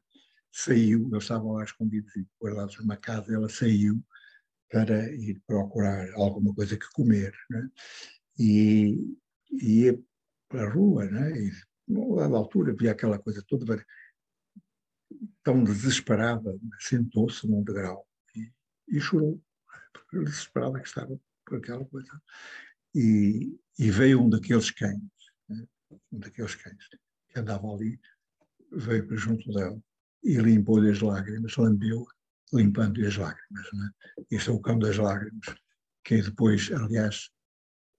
saiu, 0.52 1.08
eles 1.08 1.24
estavam 1.24 1.54
lá 1.54 1.64
escondidos 1.64 2.14
e 2.16 2.28
guardados 2.40 2.78
numa 2.80 2.98
casa, 2.98 3.34
ela 3.34 3.48
saiu 3.50 4.04
para 4.70 5.10
ir 5.14 5.42
procurar 5.48 6.12
alguma 6.14 6.54
coisa 6.54 6.78
que 6.78 6.90
comer, 6.94 7.34
e, 8.38 9.18
e 9.52 9.84
ia 9.84 10.04
para 10.50 10.68
a 10.68 10.74
rua, 10.74 11.06
né? 11.06 11.32
e 11.38 11.52
a 12.20 12.26
altura 12.26 12.74
via 12.74 12.92
aquela 12.92 13.20
coisa 13.20 13.44
toda 13.48 13.86
tão 15.44 15.64
desesperada, 15.64 16.58
sentou-se 16.80 17.48
num 17.48 17.64
degrau 17.64 18.08
e, 18.36 18.52
e 18.98 19.00
chorou, 19.00 19.42
porque 19.94 20.24
desesperada 20.24 20.80
que 20.80 20.88
estava 20.88 21.20
por 21.46 21.58
aquela 21.58 21.86
coisa. 21.86 22.22
E, 22.96 23.58
e 23.78 23.92
veio 23.92 24.22
um 24.22 24.30
daqueles 24.30 24.72
cães, 24.72 25.00
um 26.12 26.20
daqueles 26.20 26.56
cães 26.56 26.88
que 27.30 27.40
andava 27.40 27.68
ali, 27.74 28.00
veio 28.72 29.08
para 29.08 29.18
junto 29.18 29.52
dela 29.52 29.80
e 30.24 30.38
limpou-lhe 30.38 30.92
as 30.92 31.02
lágrimas, 31.02 31.56
lambeu, 31.58 32.06
limpando-lhe 32.54 33.08
as 33.08 33.18
lágrimas. 33.18 33.68
Né? 33.74 33.90
Este 34.30 34.50
é 34.50 34.54
o 34.54 34.60
cão 34.60 34.78
das 34.78 34.98
lágrimas, 34.98 35.46
que 36.04 36.22
depois, 36.22 36.72
aliás, 36.72 37.30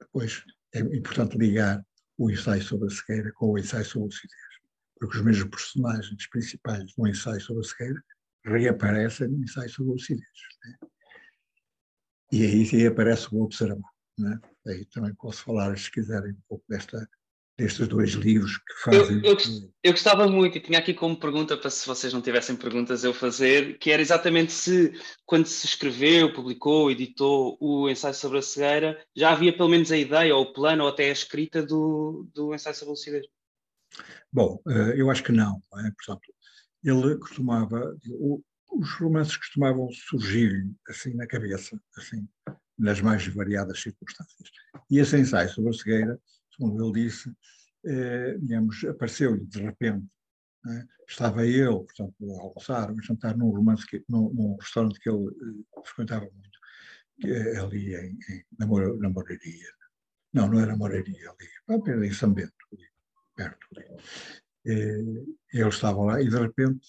depois 0.00 0.44
é 0.74 0.80
importante 0.80 1.36
ligar 1.36 1.84
o 2.18 2.30
ensaio 2.30 2.62
sobre 2.62 2.86
a 2.86 2.90
cegueira 2.90 3.32
com 3.32 3.50
o 3.50 3.58
ensaio 3.58 3.84
sobre 3.84 4.04
a 4.04 4.06
lucidez, 4.06 4.40
porque 4.98 5.16
os 5.16 5.24
mesmos 5.24 5.50
personagens 5.50 6.28
principais 6.28 6.92
do 6.96 7.06
ensaio 7.06 7.40
sobre 7.40 7.64
a 7.64 7.68
cegueira 7.68 8.04
reaparecem 8.44 9.28
no 9.28 9.42
ensaio 9.42 9.70
sobre 9.70 9.90
a 9.90 9.94
lucidez. 9.94 10.26
Né? 10.64 10.78
E 12.32 12.46
aí, 12.46 12.68
aí 12.72 12.86
aparece 12.86 13.28
o 13.34 13.42
observador. 13.42 13.84
Aí 14.66 14.84
também 14.86 15.14
posso 15.14 15.44
falar, 15.44 15.76
se 15.76 15.90
quiserem, 15.90 16.32
um 16.32 16.42
pouco 16.48 16.64
desta 16.68 17.08
destes 17.58 17.86
dois 17.86 18.10
livros 18.10 18.56
que 18.58 18.74
fazem. 18.82 19.18
Eu, 19.18 19.32
eu, 19.32 19.36
eu, 19.82 19.92
gostava 19.92 20.26
muito, 20.26 20.56
e 20.56 20.60
tinha 20.60 20.78
aqui 20.78 20.94
como 20.94 21.18
pergunta, 21.18 21.56
para 21.56 21.70
se 21.70 21.86
vocês 21.86 22.12
não 22.12 22.22
tivessem 22.22 22.56
perguntas 22.56 23.04
eu 23.04 23.12
fazer, 23.12 23.78
que 23.78 23.90
era 23.90 24.00
exatamente 24.00 24.52
se, 24.52 24.92
quando 25.26 25.46
se 25.46 25.66
escreveu, 25.66 26.32
publicou, 26.32 26.90
editou 26.90 27.56
o 27.60 27.88
ensaio 27.88 28.14
sobre 28.14 28.38
a 28.38 28.42
cegueira, 28.42 29.04
já 29.14 29.32
havia 29.32 29.54
pelo 29.56 29.68
menos 29.68 29.92
a 29.92 29.96
ideia, 29.96 30.34
ou 30.34 30.44
o 30.44 30.52
plano, 30.52 30.84
ou 30.84 30.88
até 30.88 31.08
a 31.08 31.12
escrita 31.12 31.62
do, 31.62 32.28
do 32.34 32.54
ensaio 32.54 32.74
sobre 32.74 32.90
a 32.90 32.92
lucidez. 32.92 33.26
Bom, 34.32 34.60
eh, 34.66 34.94
eu 34.96 35.10
acho 35.10 35.22
que 35.22 35.32
não. 35.32 35.62
É? 35.76 35.90
Portanto, 35.90 36.32
ele 36.82 37.16
costumava, 37.18 37.94
os 38.72 38.94
romances 38.94 39.36
costumavam 39.36 39.88
surgir 39.92 40.66
assim 40.88 41.14
na 41.14 41.26
cabeça, 41.26 41.78
assim, 41.96 42.26
nas 42.78 43.00
mais 43.00 43.26
variadas 43.26 43.80
circunstâncias. 43.80 44.50
E 44.90 44.98
esse 44.98 45.16
ensaio 45.18 45.50
sobre 45.50 45.70
a 45.70 45.72
cegueira 45.74 46.20
segundo 46.54 46.84
ele 46.84 47.04
disse, 47.04 47.34
eh, 47.84 48.38
digamos, 48.38 48.84
apareceu-lhe 48.84 49.44
de 49.46 49.60
repente. 49.60 50.06
Né? 50.64 50.86
Estava 51.08 51.44
ele, 51.44 51.66
portanto, 51.66 52.14
a 52.20 52.42
almoçar, 52.42 52.90
a 52.90 53.02
jantar 53.02 53.36
num 53.36 53.50
romance, 53.50 53.86
que, 53.86 54.04
num, 54.08 54.32
num 54.32 54.56
restaurante 54.56 55.00
que 55.00 55.10
ele 55.10 55.28
eh, 55.28 55.82
frequentava 55.84 56.28
muito, 56.30 56.58
é 57.24 57.58
ali 57.58 57.94
em, 57.94 58.18
em, 58.30 58.44
na, 58.58 58.66
na 58.66 59.10
Moraria. 59.10 59.72
Não, 60.32 60.48
não 60.48 60.60
era 60.60 60.76
Moraria, 60.76 61.30
ali, 61.30 61.90
ali 61.90 62.08
em 62.08 62.12
São 62.12 62.32
Bento, 62.32 62.54
ali, 62.72 62.86
perto 63.34 63.66
ali. 63.76 63.86
Eh, 64.64 65.24
ele 65.52 65.68
estava 65.68 66.02
lá 66.04 66.22
e 66.22 66.28
de 66.28 66.38
repente 66.38 66.86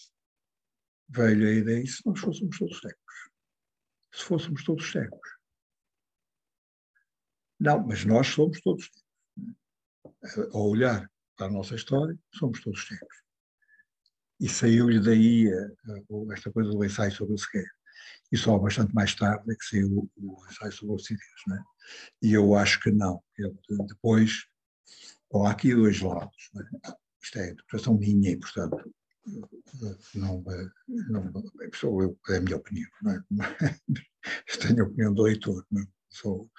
veio 1.09 1.47
a 1.47 1.51
ideia, 1.51 1.83
e 1.83 1.87
se 1.87 2.05
nós 2.05 2.19
fôssemos 2.19 2.57
todos 2.57 2.79
cegos? 2.79 3.31
Se 4.13 4.23
fôssemos 4.23 4.63
todos 4.63 4.91
cegos? 4.91 5.29
Não, 7.59 7.85
mas 7.85 8.05
nós 8.05 8.27
somos 8.27 8.61
todos 8.61 8.85
cegos 8.85 9.02
ao 10.53 10.69
olhar 10.69 11.09
para 11.35 11.47
a 11.47 11.51
nossa 11.51 11.75
história, 11.75 12.17
somos 12.33 12.61
todos 12.61 12.87
cegos. 12.87 13.23
E 14.39 14.49
saiu-lhe 14.49 14.99
daí 14.99 15.49
esta 16.31 16.51
coisa 16.51 16.69
do 16.71 16.83
ensaio 16.83 17.11
sobre 17.11 17.35
o 17.35 17.37
cegueiro. 17.37 17.71
E 18.31 18.37
só 18.37 18.57
bastante 18.57 18.93
mais 18.93 19.13
tarde 19.15 19.51
é 19.51 19.55
que 19.55 19.65
saiu 19.65 20.09
o, 20.17 20.45
ensaio 20.49 20.71
sobre 20.71 20.91
o 20.91 20.93
lucidez. 20.93 21.23
Né? 21.47 21.63
E 22.21 22.33
eu 22.33 22.55
acho 22.55 22.79
que 22.81 22.91
não. 22.91 23.21
Ele, 23.37 23.55
depois, 23.87 24.45
bom, 25.31 25.45
há 25.45 25.51
aqui 25.51 25.73
dois 25.73 26.01
lados. 26.01 26.49
Né? 26.53 26.65
Isto 27.21 27.39
é 27.39 27.51
interpretação 27.51 27.97
minha 27.97 28.31
e, 28.31 28.37
portanto, 28.37 28.93
não, 30.15 30.43
não, 31.09 31.31
eu, 32.01 32.19
é 32.29 32.37
a 32.37 32.41
minha 32.41 32.57
opinião. 32.57 32.89
Não 33.01 33.13
é? 33.13 33.23
Eu 34.49 34.59
tenho 34.59 34.83
a 34.83 34.87
opinião 34.87 35.13
do 35.13 35.23
leitor. 35.23 35.65
Não 35.71 35.81
é? 35.81 35.85
sou, 36.13 36.49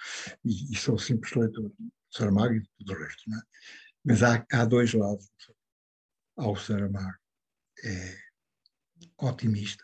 e, 0.43 0.73
e 0.73 0.75
sou 0.75 0.97
simples 0.97 1.33
leitor. 1.33 1.71
Saramago 2.15 2.53
e 2.53 2.65
tudo 2.77 2.93
o 2.93 2.97
resto. 2.97 3.29
É? 3.33 3.41
Mas 4.03 4.23
há, 4.23 4.45
há 4.51 4.65
dois 4.65 4.93
lados. 4.93 5.27
Ao 6.37 6.55
Saramago 6.55 7.17
é 7.83 8.17
otimista 9.17 9.83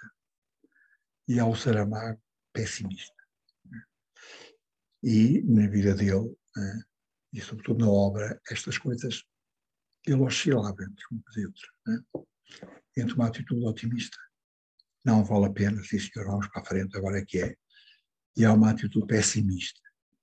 e 1.27 1.39
ao 1.39 1.55
Saramago 1.55 2.21
pessimista. 2.53 3.15
E 5.03 5.41
na 5.43 5.67
vida 5.67 5.95
dele, 5.95 6.37
é? 6.57 6.79
e 7.33 7.41
sobretudo 7.41 7.85
na 7.85 7.89
obra, 7.89 8.39
estas 8.49 8.77
coisas 8.77 9.23
ele 10.05 10.21
oscilava 10.21 10.83
entre 10.83 11.05
uma 11.11 11.23
e 11.37 11.45
outra. 11.45 11.69
É? 11.87 13.01
Entre 13.01 13.13
uma 13.13 13.27
atitude 13.27 13.65
otimista, 13.65 14.17
não 15.03 15.23
vale 15.23 15.45
a 15.45 15.51
pena, 15.51 15.81
se 15.83 15.99
senhor, 15.99 16.27
vamos 16.27 16.47
para 16.49 16.61
a 16.61 16.65
frente, 16.65 16.95
agora 16.95 17.19
é 17.19 17.25
que 17.25 17.39
é, 17.39 17.55
e 18.35 18.45
há 18.45 18.53
uma 18.53 18.71
atitude 18.71 19.07
pessimista, 19.07 19.81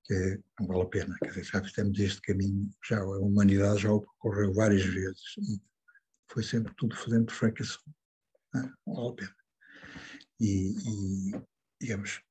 que 0.09 0.41
não 0.59 0.67
vale 0.67 0.83
a 0.83 0.87
pena. 0.87 1.17
Quer 1.21 1.29
dizer, 1.29 1.45
já 1.45 1.63
fizemos 1.63 1.99
este 2.01 2.21
caminho, 2.23 2.71
já 2.89 2.99
a 2.99 3.19
humanidade 3.19 3.83
já 3.83 3.93
o 3.93 4.01
percorreu 4.01 4.55
várias 4.55 4.85
vezes 4.85 5.37
e 5.39 5.61
foi 6.33 6.43
sempre 6.43 6.75
tudo 6.77 6.97
fazendo 6.97 7.31
fracassou. 7.31 7.85
Não, 8.55 8.73
não 8.87 8.95
vale 8.95 9.09
a 9.09 9.13
pena. 9.13 9.37
E, 10.41 10.71
e, 10.71 11.43
digamos, 11.81 12.23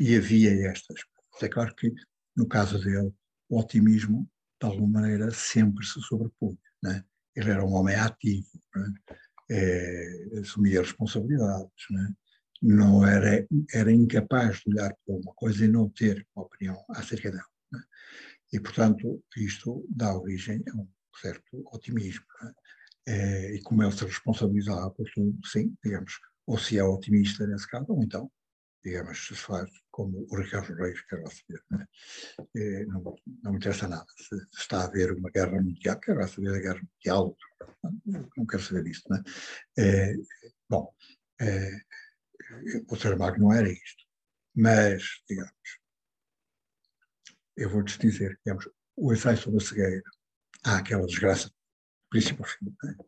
e 0.00 0.16
havia 0.16 0.70
estas. 0.70 1.00
É 1.42 1.48
claro 1.48 1.74
que, 1.76 1.92
no 2.34 2.48
caso 2.48 2.78
dele, 2.78 3.12
o 3.48 3.60
otimismo, 3.60 4.28
de 4.60 4.66
alguma 4.66 5.00
maneira, 5.00 5.30
sempre 5.30 5.84
se 5.84 6.00
sobrepunha. 6.00 6.58
Né? 6.82 7.04
Ele 7.36 7.50
era 7.50 7.64
um 7.64 7.74
homem 7.74 7.96
ativo, 7.96 8.48
né? 8.74 8.94
é, 9.50 10.40
assumia 10.40 10.80
responsabilidades, 10.80 11.84
né? 11.90 12.14
Não 12.64 13.06
era, 13.06 13.46
era 13.74 13.92
incapaz 13.92 14.60
de 14.60 14.72
olhar 14.72 14.94
para 15.04 15.14
uma 15.14 15.34
coisa 15.34 15.66
e 15.66 15.68
não 15.68 15.90
ter 15.90 16.26
uma 16.34 16.46
opinião 16.46 16.82
acerca 16.88 17.30
dela. 17.30 17.44
Né? 17.70 17.82
E, 18.54 18.58
portanto, 18.58 19.22
isto 19.36 19.84
dá 19.90 20.16
origem 20.16 20.62
a 20.72 20.76
um 20.76 20.88
certo 21.20 21.62
otimismo. 21.74 22.24
É, 23.06 23.54
e 23.54 23.62
como 23.62 23.82
ele 23.82 23.92
se 23.92 24.06
responsabilizava 24.06 24.90
por 24.90 25.06
tudo, 25.14 25.38
sim, 25.46 25.76
digamos, 25.84 26.18
ou 26.46 26.58
se 26.58 26.78
é 26.78 26.82
otimista 26.82 27.46
nesse 27.46 27.68
caso, 27.68 27.84
ou 27.90 28.02
então, 28.02 28.32
digamos, 28.82 29.26
se 29.26 29.34
faz 29.34 29.70
como 29.90 30.26
o 30.30 30.36
Ricardo 30.36 30.74
Reis 30.74 31.02
quer 31.02 31.20
lá 31.20 31.30
saber. 31.30 31.62
Né? 31.70 31.86
É, 32.56 32.86
não, 32.86 33.02
não 33.42 33.50
me 33.52 33.58
interessa 33.58 33.86
nada. 33.86 34.06
Se 34.16 34.36
está 34.58 34.80
a 34.80 34.84
haver 34.84 35.12
uma 35.12 35.28
guerra 35.30 35.60
mundial, 35.60 36.00
quero 36.00 36.18
lá 36.18 36.26
saber 36.26 36.54
a 36.54 36.60
guerra 36.60 36.80
mundial, 36.80 37.36
não, 38.06 38.30
não 38.38 38.46
quero 38.46 38.62
saber 38.62 38.86
isso. 38.86 39.02
Né? 39.10 39.22
É, 39.78 40.14
bom, 40.70 40.90
é, 41.42 41.70
o 42.88 42.96
trabalho 42.96 43.40
não 43.40 43.52
era 43.52 43.70
isto. 43.70 44.04
Mas, 44.54 45.02
digamos, 45.28 45.52
eu 47.56 47.70
vou-te 47.70 47.98
dizer, 47.98 48.38
digamos, 48.44 48.68
o 48.96 49.12
ensaio 49.12 49.36
sobre 49.36 49.62
a 49.62 49.66
cegueira, 49.66 50.02
há 50.64 50.78
aquela 50.78 51.06
desgraça, 51.06 51.50
princípio 52.10 52.44
ao 52.44 52.50
fim, 52.50 52.74
é? 52.86 53.04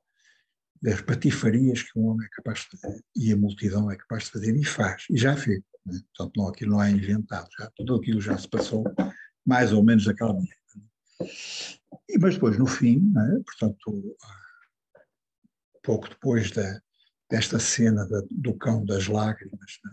das 0.83 1.01
patifarias 1.01 1.83
que 1.83 1.99
um 1.99 2.07
homem 2.07 2.27
é 2.27 2.37
capaz 2.37 2.67
de 2.71 2.79
fazer 2.79 3.05
e 3.15 3.33
a 3.33 3.37
multidão 3.37 3.91
é 3.91 3.97
capaz 3.97 4.25
de 4.25 4.31
fazer 4.33 4.57
e 4.57 4.65
faz, 4.65 5.05
e 5.11 5.17
já 5.17 5.37
fez. 5.37 5.59
É? 5.59 5.91
Portanto, 6.17 6.33
não, 6.37 6.49
aquilo 6.49 6.73
não 6.73 6.83
é 6.83 6.91
inventado, 6.91 7.49
já, 7.59 7.71
tudo 7.77 7.95
aquilo 7.95 8.21
já 8.21 8.37
se 8.37 8.49
passou 8.49 8.85
mais 9.45 9.73
ou 9.73 9.83
menos 9.83 10.05
daquela 10.05 10.33
maneira. 10.33 10.57
E, 12.09 12.19
mas 12.19 12.35
depois, 12.35 12.59
no 12.59 12.67
fim, 12.67 13.13
é? 13.17 13.43
portanto, 13.45 14.17
pouco 15.83 16.09
depois 16.09 16.51
da, 16.51 16.83
desta 17.29 17.59
cena 17.59 18.07
da, 18.07 18.23
do 18.31 18.55
cão 18.57 18.85
das 18.85 19.09
lágrimas, 19.09 19.79
né? 19.85 19.93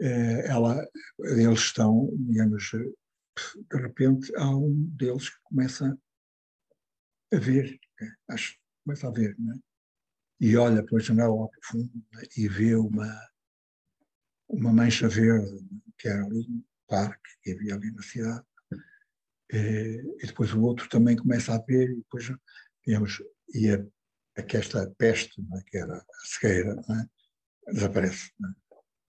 é, 0.00 0.46
ela, 0.48 0.86
eles 1.20 1.60
estão, 1.60 2.10
digamos, 2.18 2.70
de 2.70 3.76
repente 3.76 4.34
há 4.36 4.48
um 4.48 4.74
deles 4.96 5.28
que 5.28 5.40
começa 5.44 5.98
a 7.32 7.38
ver, 7.38 7.78
né? 8.00 8.14
acho, 8.28 8.58
começa 8.84 9.08
a 9.08 9.10
ver, 9.10 9.36
né? 9.38 9.58
e 10.40 10.56
olha 10.56 10.84
pela 10.84 11.00
janela 11.00 11.32
ao 11.32 11.50
fundo 11.62 11.92
né? 12.12 12.22
e 12.36 12.48
vê 12.48 12.74
uma, 12.74 13.28
uma 14.48 14.72
mancha 14.72 15.08
verde 15.08 15.64
que 15.98 16.08
era 16.08 16.24
ali 16.24 16.46
no 16.48 16.64
parque 16.88 17.30
que 17.42 17.52
havia 17.52 17.74
ali 17.74 17.92
na 17.92 18.02
cidade. 18.02 18.44
É, 19.52 19.94
e 19.94 20.26
depois 20.26 20.54
o 20.54 20.62
outro 20.62 20.88
também 20.88 21.16
começa 21.16 21.54
a 21.54 21.58
ver, 21.58 21.90
e 21.90 21.96
depois, 21.96 22.32
digamos, 22.86 23.22
e 23.52 23.68
a 23.68 23.84
que 24.42 24.56
esta 24.56 24.90
peste, 24.98 25.40
é, 25.40 25.62
que 25.66 25.78
era 25.78 25.96
a 25.96 26.04
cegueira, 26.24 26.72
é, 26.72 27.72
desaparece. 27.72 28.30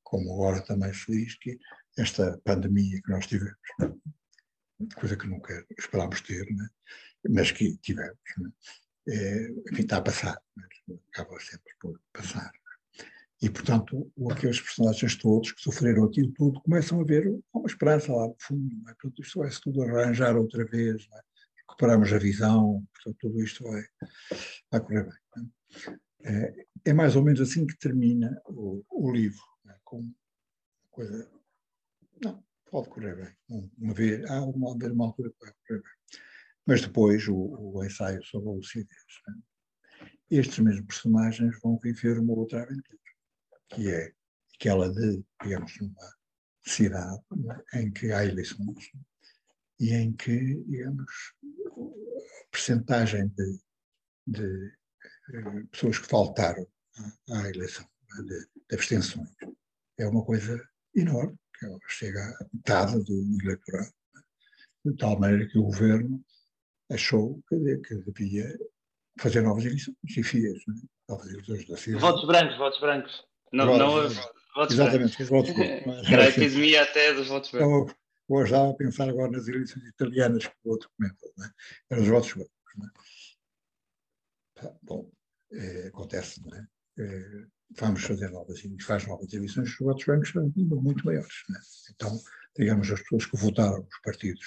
Como 0.04 0.34
agora 0.34 0.62
também 0.62 0.94
se 0.94 1.12
diz 1.12 1.38
que 1.38 1.58
esta 1.98 2.40
pandemia 2.44 3.02
que 3.02 3.12
nós 3.12 3.28
tivemos. 3.28 3.56
coisa 4.96 5.16
que 5.16 5.28
nunca 5.28 5.66
esperámos 5.78 6.22
ter, 6.22 6.46
mas 7.30 7.52
que 7.52 7.78
tivemos. 7.78 8.18
É, 9.08 9.50
enfim, 9.72 9.82
está 9.82 9.98
a 9.98 10.02
passar, 10.02 10.38
acaba 11.12 11.40
sempre 11.40 11.74
por 11.80 12.00
passar. 12.14 12.52
E, 13.42 13.50
portanto, 13.50 14.12
aqueles 14.30 14.62
personagens 14.62 15.16
todos 15.16 15.52
que 15.52 15.62
sofreram 15.62 16.06
aquilo 16.06 16.32
tudo 16.34 16.62
começam 16.62 17.02
a 17.02 17.04
ver 17.04 17.28
uma 17.52 17.66
esperança 17.66 18.14
lá 18.14 18.28
no 18.28 18.36
fundo. 18.40 18.76
É? 18.88 18.94
Portanto, 18.94 19.22
isto 19.22 19.40
vai-se 19.40 19.62
tudo 19.62 19.82
arranjar 19.82 20.38
outra 20.38 20.64
vez, 20.66 21.08
é? 21.12 21.22
recuperamos 21.62 22.14
a 22.14 22.20
visão, 22.20 22.88
portanto, 22.94 23.18
tudo 23.20 23.44
isto 23.44 23.64
vai, 23.64 23.84
vai 24.72 24.82
correr 24.82 25.04
bem. 25.06 25.21
É? 26.24 26.66
é, 26.86 26.94
mais 26.94 27.16
ou 27.16 27.24
menos 27.24 27.42
assim 27.42 27.66
que 27.66 27.78
termina 27.78 28.42
o, 28.46 28.84
o 28.90 29.12
livro, 29.12 29.44
é? 29.68 29.76
com 29.84 30.12
coisa. 30.90 31.30
Não, 32.24 32.44
pode 32.70 32.90
correr 32.90 33.16
bem. 33.16 33.70
Uma 33.78 33.94
vez, 33.94 34.30
há 34.30 34.42
uma, 34.44 34.72
uma 34.74 35.06
altura 35.06 35.32
que 35.32 35.40
vai 35.40 35.54
correr 35.54 35.82
bem. 35.82 36.20
Mas 36.66 36.82
depois 36.82 37.28
o, 37.28 37.36
o 37.36 37.84
ensaio 37.84 38.24
sobre 38.24 38.50
a 38.50 38.54
lucidez. 38.54 39.04
Estes 40.30 40.60
mesmos 40.60 40.86
personagens 40.86 41.60
vão 41.62 41.78
viver 41.80 42.20
uma 42.20 42.34
outra 42.34 42.62
aventura 42.62 43.02
que 43.74 43.90
é 43.90 44.14
aquela 44.56 44.92
de, 44.92 45.24
digamos, 45.42 45.80
uma 45.80 46.16
cidade 46.66 47.22
em 47.74 47.92
que 47.92 48.12
há 48.12 48.26
eleições 48.26 48.92
e 49.80 49.94
em 49.94 50.14
que, 50.14 50.56
digamos, 50.66 51.34
a 51.44 52.52
percentagem 52.52 53.28
de, 53.30 53.60
de, 54.28 54.74
pessoas 55.72 56.00
que 56.00 56.08
faltaram 56.08 56.66
à, 57.30 57.40
à 57.40 57.50
eleição, 57.50 57.86
de, 58.18 58.28
de, 58.28 58.76
abstenções, 58.76 59.30
é 60.00 60.08
uma 60.08 60.24
coisa 60.24 60.62
enorme, 60.96 61.38
que 61.60 61.68
chega 61.88 62.20
a 62.20 62.46
metade 62.54 63.04
do 63.04 63.38
eleitorado, 63.44 63.94
de 64.86 64.96
tal 64.98 65.20
maneira 65.20 65.48
que 65.48 65.58
o 65.58 65.64
governo 65.64 66.24
achou 66.92 67.42
que, 67.48 67.78
que 67.78 67.96
devia 68.12 68.58
fazer 69.20 69.42
novas 69.42 69.66
eleições, 69.66 69.96
chefias, 70.08 70.58
né? 70.68 70.76
novas 71.08 71.28
eleições 71.28 71.68
da 71.68 71.78
cidade. 71.78 72.02
Votos 72.02 72.28
brancos, 72.28 72.58
votos 72.58 72.80
brancos. 72.80 73.26
Não, 73.54 73.66
votos, 73.68 74.16
não 74.16 74.24
votos 74.56 74.76
Exatamente, 74.76 75.22
os 75.22 75.30
votos 75.30 75.52
brancos. 75.56 76.12
Era 76.12 76.24
a 76.24 76.30
epidemia 76.30 76.84
até 76.84 77.14
dos 77.14 77.28
votos 77.28 77.52
brancos. 77.52 77.92
Então, 77.92 77.96
hoje 78.28 78.52
estava 78.52 78.72
a 78.72 78.76
pensar 78.76 79.10
agora 79.10 79.32
nas 79.32 79.48
eleições 79.48 79.86
italianas 79.86 80.48
que 80.48 80.56
o 80.64 80.72
outro 80.72 80.90
comentou, 80.98 81.32
né? 81.38 81.52
eram 81.90 82.02
os 82.04 82.10
votos 82.10 82.34
brancos. 82.34 82.52
Né? 82.78 82.88
Bom, 84.84 85.12
é, 85.54 85.88
acontece, 85.88 86.42
não 86.42 86.58
é? 86.58 86.68
é? 87.00 87.46
vamos 87.78 88.04
fazer 88.04 88.30
novas 88.30 88.62
faz 88.86 89.08
novas 89.08 89.32
eleições, 89.34 89.70
os 89.70 89.78
votos 89.78 90.06
brancos 90.06 90.30
são 90.30 90.52
muito 90.56 91.06
maiores. 91.06 91.34
Né? 91.50 91.60
Então, 91.94 92.20
digamos, 92.58 92.92
as 92.92 93.02
pessoas 93.02 93.26
que 93.26 93.38
votaram 93.38 93.82
os 93.82 94.02
partidos, 94.04 94.46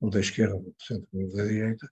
o, 0.00 0.10
da 0.10 0.20
esquerda, 0.20 0.56
o 0.56 0.62
do 0.62 0.74
centro 0.82 1.08
ou 1.12 1.36
da 1.36 1.44
direita, 1.44 1.90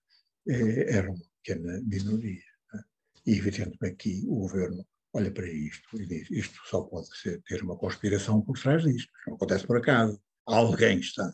é, 0.49 0.97
eram 0.97 1.15
uma 1.15 1.25
pequena 1.43 1.81
minoria. 1.83 2.43
Né? 2.73 2.85
E, 3.27 3.37
evidentemente, 3.37 3.97
que 3.97 4.25
o 4.27 4.41
governo 4.41 4.87
olha 5.13 5.31
para 5.31 5.49
isto 5.49 6.01
e 6.01 6.07
diz: 6.07 6.31
isto 6.31 6.59
só 6.67 6.83
pode 6.83 7.15
ser, 7.19 7.43
ter 7.43 7.63
uma 7.63 7.77
conspiração 7.77 8.41
por 8.41 8.59
trás 8.59 8.83
disto, 8.83 9.11
não 9.27 9.35
acontece 9.35 9.67
por 9.67 9.77
acaso. 9.77 10.21
Alguém 10.47 10.99
está. 10.99 11.31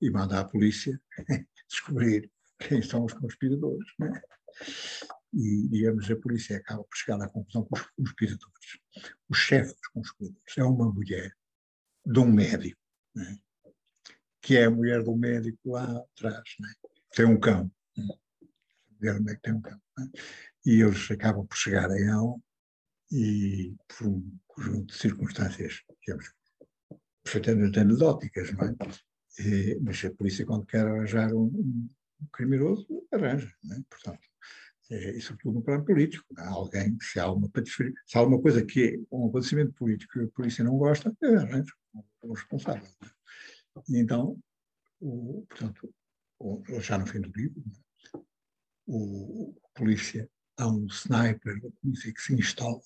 E 0.00 0.10
manda 0.10 0.40
a 0.40 0.44
polícia 0.44 1.00
descobrir 1.68 2.30
quem 2.58 2.82
são 2.82 3.04
os 3.04 3.12
conspiradores. 3.12 3.86
Né? 3.98 4.20
E, 5.32 5.68
digamos, 5.68 6.10
a 6.10 6.16
polícia 6.16 6.56
acaba 6.56 6.82
por 6.84 6.96
chegar 6.96 7.20
à 7.22 7.28
conclusão 7.28 7.64
que 7.64 7.74
os 7.74 7.86
conspiradores, 7.96 8.78
o 9.28 9.34
chefe 9.34 9.74
dos 9.74 9.88
conspiradores, 9.88 10.58
é 10.58 10.64
uma 10.64 10.92
mulher 10.92 11.32
de 12.04 12.18
um 12.18 12.30
médico, 12.32 12.80
né? 13.14 13.38
que 14.40 14.56
é 14.56 14.64
a 14.64 14.70
mulher 14.70 15.02
do 15.02 15.16
médico 15.16 15.72
lá 15.72 15.98
atrás, 15.98 16.54
né? 16.60 16.72
tem 17.12 17.26
um 17.26 17.38
cão. 17.38 17.70
Né? 17.96 19.10
A 19.10 19.36
tem 19.40 19.54
um 19.54 19.60
cão. 19.60 19.80
Né? 19.98 20.10
E 20.64 20.82
eles 20.82 21.10
acabam 21.10 21.46
por 21.46 21.56
chegar 21.56 21.90
a 21.90 22.00
ela 22.00 22.36
e 23.10 23.74
por 23.88 24.08
um 24.08 24.38
conjunto 24.46 24.86
de 24.86 24.98
circunstâncias, 24.98 25.82
digamos, 26.00 26.32
perfeitamente 27.22 27.78
anedóticas, 27.78 28.52
não 28.52 28.66
é? 28.68 28.74
E, 29.38 29.78
mas 29.80 30.02
a 30.04 30.10
polícia, 30.12 30.46
quando 30.46 30.66
quer 30.66 30.86
arranjar 30.86 31.32
um, 31.34 31.46
um 31.46 32.26
criminoso, 32.32 32.86
arranja, 33.12 33.52
não 33.62 33.76
é? 33.76 33.80
Portanto, 33.90 34.20
e 34.90 35.20
sobretudo 35.20 35.54
no 35.54 35.62
plano 35.62 35.84
político. 35.84 36.24
Há 36.36 36.48
alguém, 36.48 36.96
se 37.00 37.18
há, 37.18 37.30
uma, 37.30 37.50
se 37.64 38.16
há 38.16 38.20
alguma 38.20 38.40
coisa 38.40 38.64
que 38.64 39.02
um 39.10 39.28
acontecimento 39.28 39.72
político 39.72 40.12
que 40.12 40.24
a 40.24 40.28
polícia 40.28 40.64
não 40.64 40.76
gosta, 40.76 41.14
é 41.22 41.36
arranja 41.36 41.72
o 42.22 42.32
responsável. 42.32 42.88
E 43.88 43.98
então, 43.98 44.38
o, 45.00 45.44
portanto, 45.48 45.94
o, 46.38 46.62
já 46.80 46.98
no 46.98 47.06
fim 47.06 47.20
do 47.20 47.30
livro, 47.30 47.62
o, 48.86 49.50
o 49.50 49.60
polícia, 49.74 50.28
há 50.56 50.68
um 50.68 50.86
sniper 50.86 51.60
da 51.60 51.70
polícia 51.80 52.12
que 52.12 52.20
se 52.20 52.34
instala 52.34 52.80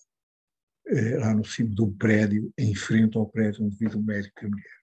eh, 0.87 1.19
lá 1.19 1.35
no 1.35 1.45
cimo 1.45 1.75
um 1.85 1.97
prédio, 1.97 2.53
em 2.59 2.75
frente 2.75 3.17
ao 3.17 3.29
prédio 3.29 3.65
onde 3.65 3.77
vive 3.77 3.97
o 3.97 4.03
médico 4.03 4.43
e 4.43 4.47
a 4.47 4.51
mulher. 4.51 4.81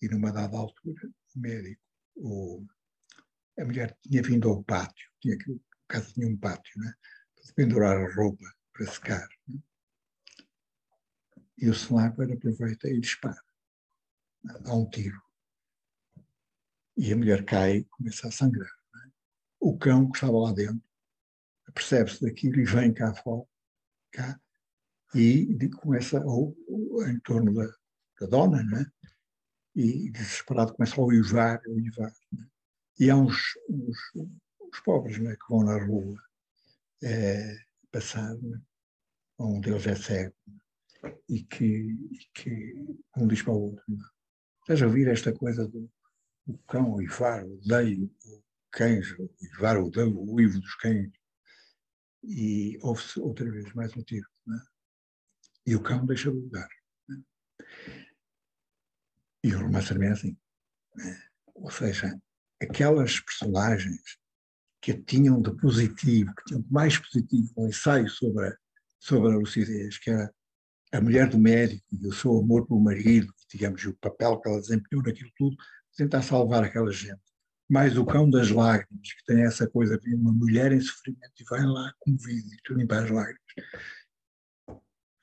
E 0.00 0.08
numa 0.08 0.32
dada 0.32 0.56
altura, 0.56 1.10
o 1.34 1.40
médico, 1.40 1.82
o, 2.16 2.64
a 3.58 3.64
mulher 3.64 3.96
tinha 4.02 4.22
vindo 4.22 4.48
ao 4.48 4.62
pátio, 4.62 5.10
tinha, 5.20 5.36
a 5.36 5.71
casa 5.92 6.12
tinha 6.12 6.26
um 6.26 6.36
pátio, 6.36 6.80
né, 6.80 6.94
para 7.34 7.54
pendurar 7.54 7.96
a 7.96 8.14
roupa 8.14 8.44
para 8.72 8.86
secar. 8.86 9.28
Né? 9.46 9.60
E 11.58 11.68
o 11.68 11.72
sniper 11.72 12.32
aproveita 12.32 12.88
e 12.88 12.98
dispara. 12.98 13.40
Há 14.64 14.74
um 14.74 14.88
tiro. 14.88 15.20
E 16.96 17.12
a 17.12 17.16
mulher 17.16 17.44
cai 17.44 17.76
e 17.76 17.84
começa 17.84 18.28
a 18.28 18.32
sangrar. 18.32 18.70
Né? 18.94 19.12
O 19.60 19.76
cão 19.78 20.10
que 20.10 20.16
estava 20.16 20.38
lá 20.38 20.52
dentro 20.52 20.82
percebe-se 21.74 22.22
daquilo 22.22 22.60
e 22.60 22.64
vem 22.64 22.92
cá 22.92 23.14
fora, 23.14 23.46
cá, 24.10 24.38
e 25.14 25.70
começa 25.80 26.18
ao, 26.22 26.54
em 27.08 27.18
torno 27.20 27.54
da, 27.54 27.66
da 28.20 28.26
dona, 28.26 28.62
né? 28.62 28.84
e 29.74 30.10
desesperado 30.10 30.74
começa 30.74 31.00
a 31.00 31.04
uivar, 31.04 31.62
uivar. 31.66 32.12
Né? 32.32 32.46
E 32.98 33.10
há 33.10 33.16
uns, 33.16 33.36
uns, 33.68 33.96
uns 34.72 34.80
pobres 34.80 35.18
né? 35.18 35.34
que 35.34 35.48
vão 35.48 35.64
na 35.64 35.84
rua 35.84 36.16
é, 37.02 37.56
passar, 37.90 38.34
né? 38.36 38.60
um 39.38 39.60
deles 39.60 39.86
é 39.86 39.96
cego, 39.96 40.34
e, 41.28 41.42
que, 41.42 41.64
e 41.64 42.18
que 42.34 42.74
um 43.16 43.26
diz 43.26 43.42
para 43.42 43.52
o 43.52 43.70
outro, 43.70 43.84
né? 43.88 44.04
estás 44.60 44.82
a 44.82 44.86
ouvir 44.86 45.08
esta 45.08 45.32
coisa 45.32 45.66
do, 45.66 45.90
do 46.46 46.58
cão 46.68 46.94
uivar, 46.94 47.44
odeio 47.44 48.10
o 48.24 48.42
cães, 48.70 49.14
uivar, 49.40 49.78
odeio 49.78 50.16
o 50.16 50.34
uivo 50.34 50.60
dos 50.60 50.74
cães, 50.76 51.10
e 52.22 52.78
ouve-se 52.82 53.18
outra 53.18 53.50
vez 53.50 53.72
mais 53.74 53.96
um 53.96 54.02
tiro. 54.02 54.28
Né? 54.46 54.58
e 55.66 55.76
o 55.76 55.82
cão 55.82 56.04
deixa 56.04 56.30
de 56.30 56.36
lugar. 56.36 56.68
Né? 57.08 57.22
E 59.44 59.54
o 59.54 59.60
romance 59.60 59.88
também 59.88 60.08
é 60.08 60.12
assim. 60.12 60.36
Ou 61.54 61.70
seja, 61.70 62.20
aquelas 62.60 63.20
personagens 63.20 64.18
que 64.82 64.92
tinham 64.92 65.40
de 65.40 65.54
positivo, 65.56 66.34
que 66.34 66.44
tinham 66.46 66.60
de 66.60 66.72
mais 66.72 66.98
positivo 66.98 67.52
um 67.56 67.68
ensaio 67.68 68.08
sobre 68.10 68.48
a, 68.48 68.56
sobre 68.98 69.32
a 69.32 69.36
lucidez, 69.36 69.98
que 69.98 70.10
era 70.10 70.30
a 70.92 71.00
mulher 71.00 71.28
do 71.28 71.38
médico 71.38 71.86
e 71.92 72.06
o 72.06 72.12
seu 72.12 72.38
amor 72.38 72.66
pelo 72.66 72.80
marido, 72.80 73.32
digamos, 73.48 73.82
o 73.86 73.94
papel 73.94 74.40
que 74.40 74.48
ela 74.48 74.60
desempenhou 74.60 75.02
naquilo 75.02 75.30
tudo, 75.36 75.56
tentar 75.96 76.22
salvar 76.22 76.64
aquela 76.64 76.90
gente. 76.92 77.22
Mais 77.70 77.96
o 77.96 78.04
cão 78.04 78.28
das 78.28 78.50
lágrimas, 78.50 79.14
que 79.14 79.24
tem 79.24 79.44
essa 79.44 79.66
coisa 79.66 79.96
de 79.98 80.14
uma 80.14 80.32
mulher 80.32 80.72
em 80.72 80.80
sofrimento 80.80 81.32
e 81.40 81.44
vai 81.48 81.64
lá 81.64 81.90
comovido 82.00 82.48
e 82.52 82.56
tu 82.64 82.74
limpa 82.74 82.98
as 82.98 83.10
lágrimas 83.10 83.40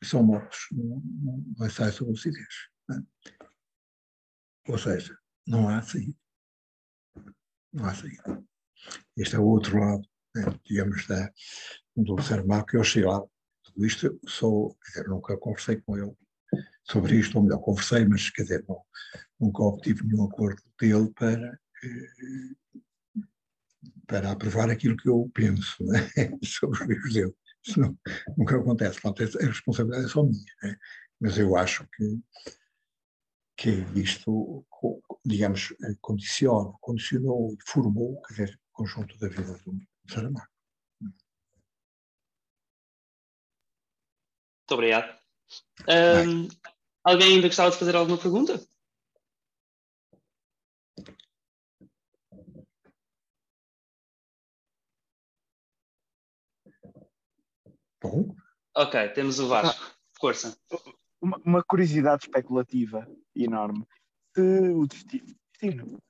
são 0.03 0.23
mortos 0.23 0.68
no 0.72 1.65
ensaio 1.65 1.91
sobre 1.91 2.14
lucidez. 2.14 2.69
Né? 2.88 3.03
Ou 4.68 4.77
seja, 4.77 5.18
não 5.45 5.68
há 5.68 5.81
saída. 5.81 6.15
Não 7.73 7.86
há 7.86 7.94
saída. 7.94 8.44
Este 9.18 9.36
é 9.36 9.40
o 9.40 9.46
outro 9.46 9.80
lado, 9.80 10.08
né, 10.36 10.46
digamos, 10.66 11.06
da, 11.08 11.32
do 11.96 12.22
Saramago, 12.22 12.66
que 12.66 12.78
eu 12.78 12.84
sei 12.84 13.04
lá. 13.04 13.22
Tudo 13.64 13.86
isto, 13.86 14.20
sou, 14.28 14.78
dizer, 14.86 15.08
nunca 15.08 15.38
conversei 15.38 15.82
com 15.82 15.98
ele 15.98 16.16
sobre 16.84 17.18
isto, 17.18 17.38
ou 17.38 17.44
melhor, 17.44 17.60
conversei, 17.60 18.06
mas, 18.06 18.30
quer 18.30 18.44
dizer, 18.44 18.66
não, 18.68 18.82
nunca 19.40 19.64
obtive 19.64 20.04
nenhum 20.06 20.26
acordo 20.26 20.62
dele 20.80 21.12
para, 21.14 21.60
eh, 21.84 23.22
para 24.08 24.32
aprovar 24.32 24.70
aquilo 24.70 24.98
que 24.98 25.08
eu 25.08 25.30
penso 25.34 25.84
né, 25.86 26.00
sobre 26.44 26.84
os 26.84 26.90
livros 26.90 27.14
dele. 27.14 27.34
Isso 27.66 27.80
não, 27.80 27.98
nunca 28.38 28.58
acontece. 28.58 29.02
Portanto, 29.02 29.38
a 29.40 29.46
responsabilidade 29.46 30.06
é 30.06 30.10
só 30.10 30.24
minha. 30.24 30.54
Né? 30.64 30.76
Mas 31.20 31.38
eu 31.38 31.56
acho 31.56 31.88
que, 31.96 32.20
que 33.58 33.70
isto, 34.00 34.66
digamos, 35.26 35.74
condiciona, 36.02 36.72
condicionou 36.80 37.54
e 37.54 37.58
formou 37.70 38.22
quer 38.22 38.34
dizer, 38.34 38.60
conjunto 38.80 39.18
da 39.18 39.28
vida 39.28 39.58
do 39.66 39.78
Saramago. 40.10 40.48
Muito 41.02 41.14
obrigado. 44.72 45.20
Um, 45.82 46.48
alguém 47.04 47.36
ainda 47.36 47.48
gostava 47.48 47.72
de 47.72 47.78
fazer 47.78 47.96
alguma 47.98 48.18
pergunta? 48.18 48.66
Bom. 58.02 58.34
Ok, 58.78 59.10
temos 59.10 59.40
o 59.40 59.50
Vasco. 59.50 59.84
Ah, 59.84 59.96
Força. 60.18 60.58
Uma, 61.22 61.38
uma, 61.44 61.64
curiosidade 61.64 62.24
especulativa 62.24 63.06
enorme. 63.36 63.86
Se 64.34 64.42
o 64.42 64.88
destino, 64.88 65.36
destino 65.52 66.02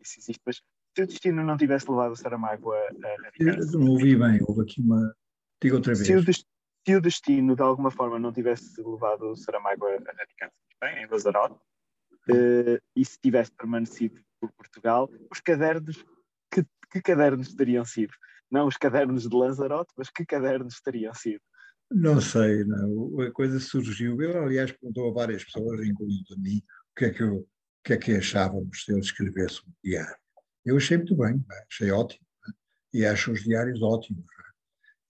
isso 0.00 0.18
existe, 0.18 0.40
mas 0.46 0.62
se 0.96 1.02
o 1.02 1.06
destino 1.06 1.44
não 1.44 1.56
tivesse 1.56 1.90
levado 1.90 2.12
o 2.12 2.16
Saramago 2.16 2.72
a, 2.72 2.76
a 2.78 3.22
radicar-se, 3.24 3.76
não 3.76 3.86
ouvi 3.88 4.16
bem, 4.16 4.38
houve 4.46 4.62
aqui 4.62 4.80
uma. 4.80 5.14
Diga 5.62 5.76
outra 5.76 5.94
vez. 5.94 6.06
se 6.06 6.16
o, 6.16 6.24
des- 6.24 6.44
se 6.86 6.96
o 6.96 7.00
destino 7.00 7.54
de 7.54 7.62
alguma 7.62 7.90
forma 7.90 8.18
não 8.18 8.32
tivesse 8.32 8.80
levado 8.82 9.30
o 9.30 9.36
Saramago 9.36 9.86
a, 9.86 9.90
a 9.90 10.12
radicar-se 10.18 10.56
bem, 10.80 11.04
em 11.04 11.06
Lanzarote, 11.06 11.56
eh, 12.30 12.80
e 12.96 13.04
se 13.04 13.18
tivesse 13.20 13.52
permanecido 13.52 14.20
por 14.40 14.50
Portugal, 14.52 15.10
os 15.30 15.40
cadernos, 15.40 16.04
que, 16.50 16.64
que 16.90 17.00
cadernos 17.02 17.54
teriam 17.54 17.84
sido? 17.84 18.12
Não 18.50 18.66
os 18.66 18.76
cadernos 18.76 19.28
de 19.28 19.36
Lanzarote, 19.36 19.92
mas 19.96 20.10
que 20.10 20.24
cadernos 20.24 20.80
teriam 20.80 21.14
sido? 21.14 21.40
Não 21.92 22.20
sei, 22.20 22.64
não. 22.64 23.20
a 23.20 23.30
coisa 23.32 23.58
surgiu. 23.60 24.20
Eu, 24.22 24.42
aliás, 24.44 24.72
perguntou 24.72 25.10
a 25.10 25.12
várias 25.12 25.44
pessoas, 25.44 25.86
incluindo 25.86 26.34
a 26.34 26.38
mim, 26.38 26.58
o 26.92 26.94
que 26.98 27.04
é 27.06 27.10
que, 27.10 27.22
eu, 27.22 27.36
o 27.36 27.46
que, 27.84 27.92
é 27.92 27.96
que 27.96 28.12
achávamos 28.16 28.84
se 28.84 28.92
ele 28.92 29.00
escrevesse 29.00 29.60
um 29.66 29.72
diário. 29.84 30.16
Eu 30.64 30.76
achei 30.76 30.96
muito 30.96 31.16
bem, 31.16 31.44
achei 31.70 31.90
ótimo. 31.90 32.24
né? 32.46 32.54
E 32.92 33.06
acho 33.06 33.32
os 33.32 33.42
diários 33.42 33.82
ótimos. 33.82 34.24
né? 34.24 34.50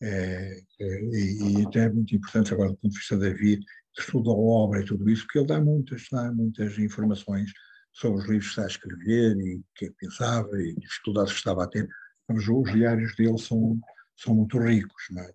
É, 0.03 0.63
é, 0.81 1.05
e, 1.05 1.67
até 1.67 1.81
é 1.81 1.89
muito 1.91 2.15
importante 2.15 2.55
agora, 2.55 2.71
do 2.71 2.77
ponto 2.77 2.93
de 2.93 2.99
vista 2.99 3.19
da 3.19 3.31
vida, 3.31 3.65
estudo 3.99 4.31
da 4.31 4.39
obra 4.39 4.81
e 4.81 4.85
tudo 4.85 5.09
isso, 5.11 5.25
porque 5.25 5.39
ele 5.39 5.49
dá 5.49 5.61
muitas, 5.61 6.07
dá 6.11 6.33
muitas 6.33 6.79
informações 6.79 7.53
sobre 7.93 8.21
os 8.21 8.29
livros 8.29 8.47
que 8.47 8.51
está 8.51 8.63
a 8.63 8.67
escrever 8.67 9.37
e 9.37 9.57
o 9.57 9.65
que 9.75 9.87
é 9.87 9.89
que 9.89 9.95
pensava 9.99 10.63
e 10.63 10.75
dificuldades 10.77 11.33
que 11.33 11.39
estava 11.39 11.65
a 11.65 11.67
ter. 11.67 11.89
Mas 12.29 12.49
os 12.49 12.73
diários 12.73 13.15
dele 13.17 13.39
são, 13.39 13.79
são 14.17 14.35
muito 14.35 14.59
ricos, 14.59 15.03
não 15.11 15.23
é? 15.23 15.33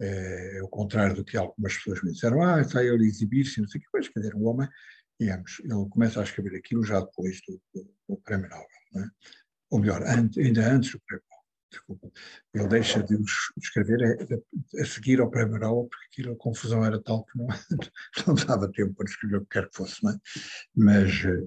É, 0.00 0.60
ao 0.60 0.68
contrário 0.68 1.16
do 1.16 1.24
que 1.24 1.36
algumas 1.36 1.74
pessoas 1.74 2.00
me 2.04 2.12
disseram, 2.12 2.40
ah, 2.40 2.60
está 2.60 2.84
ele 2.84 3.04
a 3.04 3.08
exibir-se, 3.08 3.60
não 3.60 3.66
sei 3.66 3.80
o 3.80 3.82
que, 3.82 3.88
mas 3.92 4.08
quer 4.08 4.20
dizer, 4.20 4.36
um 4.36 4.46
homem, 4.46 4.68
digamos, 5.18 5.60
ele 5.60 5.88
começa 5.90 6.20
a 6.20 6.24
escrever 6.24 6.56
aquilo 6.56 6.84
já 6.84 7.00
depois 7.00 7.40
do, 7.46 7.60
do, 7.74 7.94
do 8.08 8.16
Prémio 8.18 8.48
Nobel, 8.48 8.66
é? 8.96 9.10
ou 9.70 9.80
melhor, 9.80 10.02
antes, 10.02 10.38
ainda 10.38 10.72
antes 10.72 10.92
do 10.92 11.00
Prémio 11.00 11.24
Nobel, 11.24 11.44
desculpa. 11.70 12.12
Ele 12.54 12.68
deixa 12.68 13.02
de 13.02 13.16
escrever 13.58 14.02
a, 14.04 14.82
a 14.82 14.86
seguir 14.86 15.20
ao 15.20 15.30
Prémio 15.30 15.58
Nobel, 15.58 15.88
porque 15.90 16.06
aquilo, 16.06 16.32
a 16.32 16.36
confusão 16.36 16.84
era 16.84 17.02
tal 17.02 17.24
que 17.24 17.36
não, 17.36 17.46
não 18.26 18.34
dava 18.34 18.70
tempo 18.70 18.94
para 18.94 19.06
escrever 19.06 19.36
o 19.38 19.42
que 19.42 19.50
quer 19.50 19.68
que 19.68 19.76
fosse, 19.76 20.02
não 20.02 20.12
é? 20.12 20.18
Mas, 20.74 21.24
eh, 21.24 21.46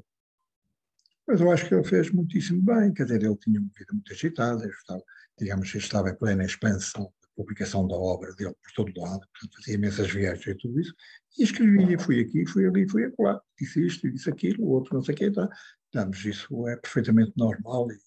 mas 1.28 1.40
eu 1.40 1.52
acho 1.52 1.68
que 1.68 1.74
ele 1.74 1.84
fez 1.84 2.12
muitíssimo 2.12 2.62
bem, 2.62 2.94
quer 2.94 3.04
dizer, 3.04 3.24
ele 3.24 3.38
tinha 3.38 3.60
uma 3.60 3.72
vida 3.78 3.94
muito 3.94 4.12
agitada, 4.12 4.68
estava, 4.68 5.04
digamos, 5.38 5.74
estava 5.74 6.10
em 6.10 6.16
plena 6.16 6.44
expansão 6.44 7.12
publicação 7.42 7.88
da 7.88 7.96
obra 7.96 8.34
dele 8.36 8.54
por 8.62 8.72
todo 8.76 9.02
lado, 9.02 9.20
portanto, 9.20 9.56
fazia 9.58 9.76
imensas 9.76 10.12
viagens 10.12 10.48
e 10.48 10.56
tudo 10.56 10.80
isso, 10.80 10.94
e 11.38 11.44
escrevia, 11.44 11.98
fui 12.00 12.20
aqui, 12.20 12.46
fui 12.48 12.68
ali, 12.68 12.88
fui 12.88 13.06
acolá, 13.06 13.42
disse 13.60 13.86
isto, 13.86 14.10
disse 14.12 14.30
aquilo, 14.30 14.64
o 14.64 14.70
outro, 14.70 14.94
não 14.94 15.02
sei 15.02 15.16
o 15.16 15.18
que, 15.18 15.32
tá. 15.32 15.50
Digamos, 15.94 16.26
isso 16.26 16.68
é 16.68 16.76
perfeitamente 16.78 17.34
normal 17.36 17.92
e, 17.92 17.98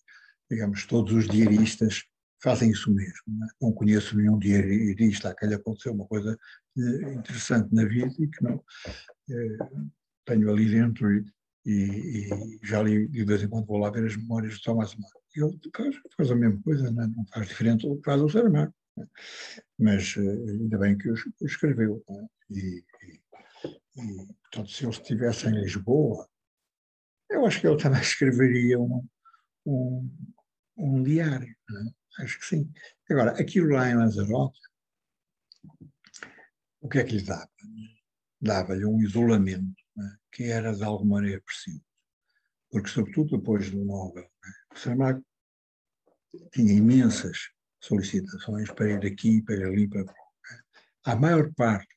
digamos, 0.51 0.87
todos 0.87 1.13
os 1.13 1.29
diaristas 1.29 2.03
fazem 2.43 2.71
isso 2.71 2.93
mesmo. 2.93 3.23
Não, 3.27 3.47
é? 3.47 3.51
não 3.61 3.73
conheço 3.73 4.17
nenhum 4.17 4.39
diarista 4.39 5.31
a 5.31 5.35
quem 5.35 5.49
lhe 5.49 5.55
aconteceu 5.55 5.93
uma 5.93 6.07
coisa 6.07 6.39
eh, 6.79 7.13
interessante 7.15 7.75
na 7.75 7.85
vida 7.85 8.15
e 8.19 8.29
que 8.29 8.45
não 8.45 8.63
eh, 9.31 9.85
tenho 10.27 10.51
ali 10.51 10.71
dentro 10.71 11.11
e, 11.11 11.25
e, 11.67 12.29
e 12.31 12.61
já 12.63 12.83
li, 12.83 13.09
de 13.09 13.25
vez 13.25 13.43
em 13.43 13.49
quando 13.49 13.67
vou 13.67 13.79
lá 13.79 13.91
ver 13.91 14.07
as 14.07 14.17
memórias 14.17 14.55
de 14.55 14.63
Thomas 14.63 14.95
Mann. 14.95 15.09
Ele 15.35 15.59
faz, 15.75 15.97
faz 16.17 16.31
a 16.31 16.37
mesma 16.37 16.63
coisa, 16.63 16.91
não, 16.91 17.03
é? 17.03 17.07
não 17.07 17.27
faz 17.33 17.49
diferente 17.49 17.89
do 17.89 17.97
que 17.97 18.05
faz 18.05 18.21
o 18.21 18.29
Saramago. 18.29 18.75
Mas 19.79 20.15
eh, 20.17 20.21
ainda 20.21 20.79
bem 20.79 20.97
que 20.97 21.09
o 21.11 21.15
es- 21.15 21.27
o 21.41 21.47
escreveu. 21.47 22.05
é? 22.09 22.27
E, 22.51 22.85
e, 23.03 23.23
e, 23.97 24.27
portanto, 24.43 24.71
se 24.71 24.85
ele 24.85 24.93
estivesse 24.93 25.47
em 25.49 25.53
Lisboa, 25.53 26.29
eu 27.31 27.45
acho 27.47 27.61
que 27.61 27.67
ele 27.67 27.77
também 27.77 28.01
escreveria 28.03 28.79
um, 28.79 29.07
um, 29.67 30.11
um 30.77 31.03
diário. 31.03 31.49
é? 32.19 32.23
Acho 32.23 32.39
que 32.39 32.47
sim. 32.47 32.73
Agora, 33.11 33.33
aquilo 33.41 33.73
lá 33.73 33.89
em 33.89 33.97
Lanzarote, 33.97 34.61
o 36.81 36.89
que 36.89 36.99
é 36.99 37.05
que 37.05 37.17
lhe 37.17 37.25
dava? 37.25 37.49
Dava-lhe 38.41 38.85
um 38.85 39.01
isolamento 39.01 39.75
é? 39.99 40.03
que 40.31 40.45
era 40.45 40.75
de 40.75 40.85
alguma 40.85 41.17
maneira 41.17 41.41
preciso. 41.41 41.83
Porque, 42.71 42.89
sobretudo 42.89 43.39
depois 43.39 43.71
do 43.71 43.85
Nobel, 43.85 44.25
é? 44.25 44.75
o 44.75 44.79
Saramago 44.79 45.25
tinha 46.53 46.73
imensas 46.73 47.51
solicitações 47.87 48.71
para 48.73 48.91
ir 48.91 49.07
aqui, 49.07 49.43
para 49.43 49.67
ali, 49.67 49.89
para 49.89 50.01
é? 50.01 50.05
A 51.05 51.17
maior 51.17 51.53
parte, 51.55 51.89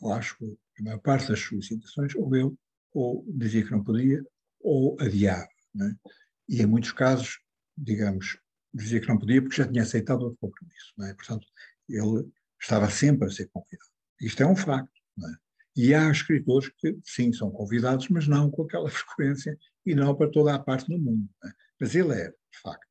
eu 0.00 0.12
acho 0.12 0.36
que 0.38 0.58
a 0.80 0.82
maior 0.82 1.00
parte 1.00 1.28
das 1.28 1.40
solicitações, 1.40 2.14
ou 2.14 2.34
eu, 2.34 2.58
ou 2.92 3.24
dizia 3.28 3.64
que 3.64 3.70
não 3.70 3.84
podia, 3.84 4.24
ou 4.60 4.96
adiava. 5.00 5.48
não 5.74 5.86
é? 5.86 5.94
E 6.48 6.62
em 6.62 6.66
muitos 6.66 6.92
casos, 6.92 7.38
digamos, 7.76 8.38
dizia 8.72 9.00
que 9.00 9.08
não 9.08 9.18
podia 9.18 9.42
porque 9.42 9.56
já 9.56 9.68
tinha 9.68 9.82
aceitado 9.82 10.22
outro 10.22 10.38
compromisso. 10.40 10.92
É? 11.02 11.14
Portanto, 11.14 11.46
ele 11.88 12.30
estava 12.60 12.90
sempre 12.90 13.28
a 13.28 13.30
ser 13.30 13.48
convidado. 13.48 13.90
Isto 14.20 14.42
é 14.42 14.46
um 14.46 14.56
facto. 14.56 14.92
É? 15.18 15.42
E 15.76 15.94
há 15.94 16.10
escritores 16.10 16.70
que, 16.78 16.98
sim, 17.04 17.32
são 17.32 17.50
convidados, 17.50 18.08
mas 18.08 18.26
não 18.26 18.50
com 18.50 18.62
aquela 18.62 18.88
frequência 18.90 19.56
e 19.84 19.94
não 19.94 20.14
para 20.14 20.30
toda 20.30 20.54
a 20.54 20.58
parte 20.58 20.88
do 20.88 20.98
mundo. 20.98 21.28
é? 21.44 21.50
Mas 21.80 21.94
ele 21.94 22.12
era, 22.12 22.30
de 22.30 22.58
facto. 22.62 22.86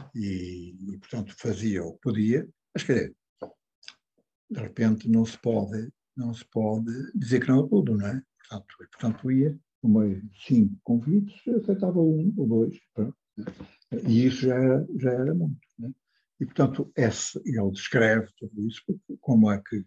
Não 0.00 0.06
é? 0.06 0.10
E, 0.14 0.94
e, 0.94 0.98
portanto, 0.98 1.34
fazia 1.38 1.84
o 1.84 1.94
que 1.94 2.00
podia, 2.00 2.48
mas 2.74 2.84
quer 2.84 2.94
dizer, 2.94 3.16
de 4.50 4.60
repente 4.60 5.08
não 5.08 5.24
se 5.24 5.38
pode, 5.38 5.92
não 6.16 6.34
se 6.34 6.44
pode 6.46 6.90
dizer 7.14 7.40
que 7.40 7.48
não 7.48 7.64
a 7.64 7.68
tudo, 7.68 7.96
não 7.96 8.06
é? 8.06 8.22
Portanto, 8.48 8.74
portanto 8.78 9.30
ia, 9.30 9.58
uma 9.82 10.04
cinco 10.46 10.76
convites, 10.82 11.40
aceitava 11.48 12.00
um 12.00 12.32
ou 12.36 12.46
dois, 12.46 12.78
pronto. 12.94 13.16
E 14.06 14.26
isso 14.26 14.42
já 14.42 14.54
era, 14.54 14.86
já 14.98 15.10
era 15.10 15.34
muito. 15.34 15.58
Né? 15.78 15.92
E, 16.40 16.44
portanto, 16.44 16.92
esse, 16.96 17.38
ele 17.44 17.70
descreve 17.70 18.28
tudo 18.36 18.66
isso, 18.66 18.82
como 19.20 19.50
é 19.50 19.60
que 19.62 19.84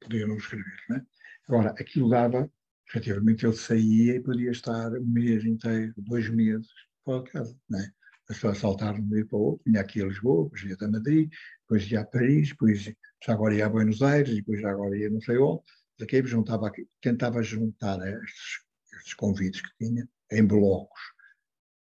podia 0.00 0.26
não 0.26 0.36
escrever. 0.36 0.76
Né? 0.88 1.04
Agora, 1.48 1.70
aquilo 1.70 2.08
dava, 2.08 2.50
efetivamente, 2.88 3.44
ele 3.44 3.56
saía 3.56 4.16
e 4.16 4.22
podia 4.22 4.50
estar 4.50 4.92
um 4.92 5.06
mês 5.06 5.44
inteiro, 5.44 5.94
dois 5.96 6.28
meses, 6.28 6.68
fora 7.04 7.24
de 7.24 7.30
casa. 7.30 7.58
Né? 7.68 7.80
As 7.80 7.92
pessoas 8.36 8.58
saltaram 8.58 9.00
de 9.00 9.02
um 9.02 9.08
dia 9.08 9.26
para 9.26 9.38
o 9.38 9.42
outro, 9.42 9.62
vinha 9.66 9.80
aqui 9.80 10.02
a 10.02 10.06
Lisboa, 10.06 10.44
depois 10.44 10.62
ia 10.62 10.74
até 10.74 10.86
Madrid, 10.86 11.30
depois 11.62 11.90
ia 11.90 12.00
a 12.00 12.04
Paris, 12.04 12.48
depois 12.50 12.82
já 12.82 13.32
agora 13.32 13.54
ia 13.54 13.66
a 13.66 13.68
Buenos 13.68 14.02
Aires, 14.02 14.34
depois 14.34 14.60
já 14.60 14.70
agora 14.70 14.96
ia 14.96 15.10
não 15.10 15.20
sei 15.20 15.38
onde. 15.38 15.62
Daqui 15.98 16.24
juntava, 16.26 16.70
tentava 17.00 17.42
juntar 17.42 17.98
estes, 18.06 18.60
estes 18.96 19.14
convites 19.14 19.60
que 19.60 19.70
tinha 19.78 20.08
em 20.32 20.44
blocos 20.44 21.00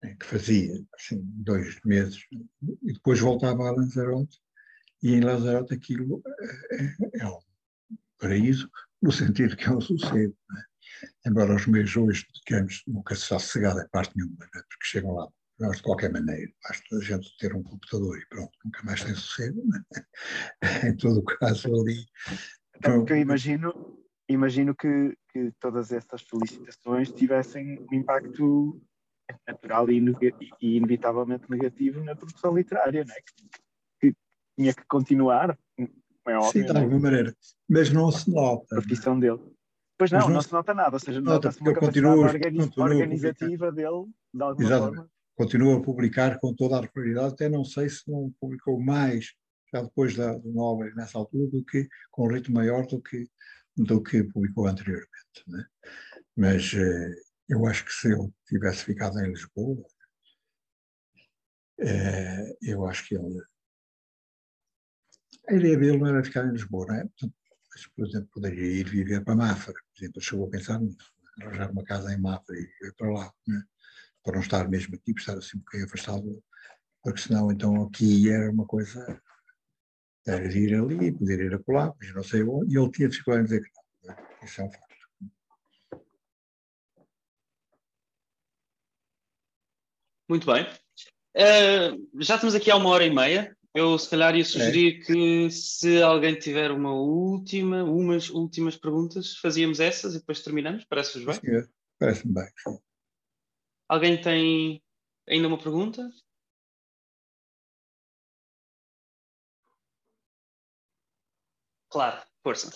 né, 0.03 0.15
que 0.19 0.25
fazia 0.25 0.73
assim, 0.95 1.21
dois 1.23 1.79
meses, 1.85 2.25
e 2.83 2.93
depois 2.93 3.19
voltava 3.19 3.67
a 3.67 3.71
Lanzarote, 3.71 4.37
e 5.01 5.13
em 5.13 5.21
Lanzarote 5.21 5.73
aquilo 5.73 6.21
é, 6.71 6.83
é- 6.83 6.95
é 7.21 7.27
um 7.27 7.39
paraíso, 8.17 8.69
no 9.01 9.11
sentido 9.11 9.55
que 9.55 9.65
é 9.65 9.71
um 9.71 9.81
sossego. 9.81 10.35
né? 10.49 10.63
Embora 11.25 11.55
os 11.55 11.65
meus 11.67 11.95
hoje, 11.95 12.25
digamos, 12.45 12.83
nunca 12.87 13.15
se 13.15 13.21
sossegado 13.21 13.79
a 13.79 13.87
parte 13.89 14.15
nenhuma, 14.15 14.39
né? 14.53 14.61
porque 14.69 14.85
chegam 14.85 15.11
lá, 15.13 15.27
nós 15.59 15.77
de 15.77 15.83
qualquer 15.83 16.11
maneira, 16.11 16.51
basta 16.63 16.95
a 16.95 17.01
gente 17.01 17.37
ter 17.37 17.53
um 17.55 17.63
computador 17.63 18.17
e 18.17 18.25
pronto, 18.27 18.51
nunca 18.63 18.81
mais 18.83 19.03
tem 19.03 19.13
sossego. 19.13 19.61
né? 19.67 19.81
em 20.93 20.95
todo 20.97 21.19
o 21.19 21.23
caso, 21.23 21.67
ali. 21.81 22.05
Até 22.75 22.91
porque 22.93 23.13
eu 23.13 23.17
imagino, 23.17 23.99
imagino 24.29 24.73
que, 24.75 25.17
que 25.31 25.51
todas 25.59 25.91
essas 25.91 26.21
solicitações 26.21 27.11
tivessem 27.11 27.85
um 27.91 27.95
impacto 27.95 28.81
natural 29.47 29.89
e, 29.91 30.01
e 30.61 30.77
inevitavelmente 30.77 31.49
negativo 31.49 32.03
na 32.03 32.15
produção 32.15 32.55
literária, 32.55 33.03
não 33.05 33.13
é? 33.13 33.17
que, 33.21 33.49
que 34.11 34.17
tinha 34.57 34.73
que 34.73 34.83
continuar, 34.87 35.57
é 35.77 36.35
óbvio, 36.37 36.51
Sim, 36.51 36.65
de 36.65 36.77
é? 36.77 36.81
alguma 36.81 36.99
maneira, 36.99 37.35
mas 37.69 37.91
não 37.91 38.11
se 38.11 38.29
nota. 38.31 38.77
a 38.77 38.81
profissão 38.81 39.19
dele. 39.19 39.39
Pois 39.97 40.11
não, 40.11 40.19
não 40.21 40.29
não 40.35 40.41
se- 40.41 40.53
nota 40.53 40.73
nada, 40.73 40.95
ou 40.95 40.99
seja, 40.99 41.19
Nota, 41.19 41.33
nota-se 41.33 41.59
uma 41.59 41.73
porque 41.73 41.85
ele 41.85 41.91
capacidade 42.05 42.15
continua- 42.15 42.29
organi- 42.33 42.57
continua 42.65 42.85
a 42.85 42.89
organizativa 42.89 43.71
dele, 43.71 44.05
de 44.33 44.41
alguma 44.41 44.65
Exatamente. 44.67 44.95
forma. 44.95 45.11
Continua 45.39 45.77
a 45.77 45.81
publicar 45.81 46.37
com 46.37 46.53
toda 46.53 46.75
a 46.75 46.81
regularidade, 46.81 47.33
até 47.33 47.47
não 47.47 47.63
sei 47.63 47.87
se 47.87 48.11
não 48.11 48.29
publicou 48.41 48.77
mais, 48.77 49.33
já 49.73 49.81
depois 49.81 50.13
da, 50.13 50.37
do 50.37 50.51
Nobel, 50.51 50.93
nessa 50.95 51.17
altura, 51.17 51.49
do 51.49 51.63
que, 51.63 51.87
com 52.11 52.27
um 52.27 52.33
ritmo 52.33 52.55
maior 52.55 52.85
do 52.85 53.01
que, 53.01 53.25
do 53.77 54.03
que 54.03 54.21
publicou 54.21 54.67
anteriormente. 54.67 55.09
né? 55.47 55.65
Mas 56.35 56.73
eh, 56.73 57.15
eu 57.47 57.65
acho 57.65 57.85
que 57.85 57.93
se 57.93 58.11
ele 58.11 58.29
tivesse 58.47 58.83
ficado 58.83 59.17
em 59.21 59.29
Lisboa, 59.29 59.81
eh, 61.79 62.57
eu 62.61 62.85
acho 62.85 63.07
que 63.07 63.15
ele. 63.15 63.41
A 65.47 65.53
ideia 65.53 65.77
dele 65.77 65.97
não 65.99 66.07
era 66.07 66.21
ficar 66.21 66.45
em 66.45 66.51
Lisboa, 66.51 66.85
não 66.87 66.95
é? 66.95 67.01
Portanto, 67.05 67.33
mas, 67.71 67.87
por 67.87 68.05
exemplo, 68.05 68.29
poderia 68.33 68.81
ir 68.81 68.89
viver 68.89 69.23
para 69.23 69.37
Mafra, 69.37 69.73
por 69.73 70.03
exemplo, 70.03 70.21
chegou 70.21 70.47
a 70.47 70.49
pensar 70.49 70.81
nisso, 70.81 71.13
né? 71.37 71.45
arranjar 71.45 71.71
uma 71.71 71.83
casa 71.85 72.13
em 72.13 72.19
Mafra 72.19 72.57
e 72.57 72.87
ir 72.87 72.93
para 72.97 73.09
lá. 73.09 73.33
né? 73.47 73.63
Para 74.23 74.33
não 74.33 74.41
estar 74.41 74.67
mesmo 74.69 74.95
aqui, 74.95 75.13
para 75.13 75.21
estar 75.21 75.37
assim 75.37 75.57
um 75.57 75.61
bocadinho 75.61 75.85
afastado, 75.87 76.43
porque 77.03 77.19
senão 77.21 77.51
então 77.51 77.83
aqui 77.83 78.29
era 78.29 78.51
uma 78.51 78.65
coisa, 78.65 79.21
Era 80.27 80.47
de 80.47 80.59
ir 80.59 80.75
ali, 80.75 81.11
poder 81.11 81.39
ir 81.39 81.53
acolá, 81.55 81.93
mas 81.99 82.13
não 82.13 82.23
sei 82.23 82.43
onde, 82.43 82.73
e 82.75 82.77
ele 82.79 82.91
tinha 82.91 83.09
dificuldade 83.09 83.41
em 83.43 83.45
dizer 83.45 83.61
que 83.63 83.71
não. 83.75 84.15
né? 84.15 84.23
Isso 84.43 84.61
é 84.61 84.63
um 84.65 84.71
facto. 84.71 84.89
Muito 90.29 90.45
bem. 90.45 90.67
Eh, 91.35 91.91
já 92.19 92.35
estamos 92.35 92.53
aqui 92.53 92.69
há 92.69 92.75
uma 92.75 92.89
hora 92.89 93.05
e 93.05 93.09
meia. 93.13 93.55
Eu, 93.73 93.97
se 93.97 94.09
calhar, 94.09 94.35
ia 94.35 94.43
sugerir 94.43 95.03
que 95.05 95.49
se 95.51 96.01
alguém 96.01 96.37
tiver 96.37 96.71
uma 96.71 96.91
última, 96.93 97.83
umas 97.83 98.29
últimas 98.29 98.75
perguntas, 98.75 99.37
fazíamos 99.37 99.79
essas 99.79 100.15
e 100.15 100.19
depois 100.19 100.41
terminamos. 100.41 100.85
Parece-vos 100.85 101.25
bem? 101.25 101.35
Senhor, 101.35 101.69
Parece-me 101.99 102.33
bem. 102.33 102.47
sim. 102.57 102.79
Alguém 103.89 104.21
tem 104.21 104.83
ainda 105.27 105.47
uma 105.47 105.57
pergunta? 105.57 106.07
Claro, 111.89 112.23
força. 112.43 112.69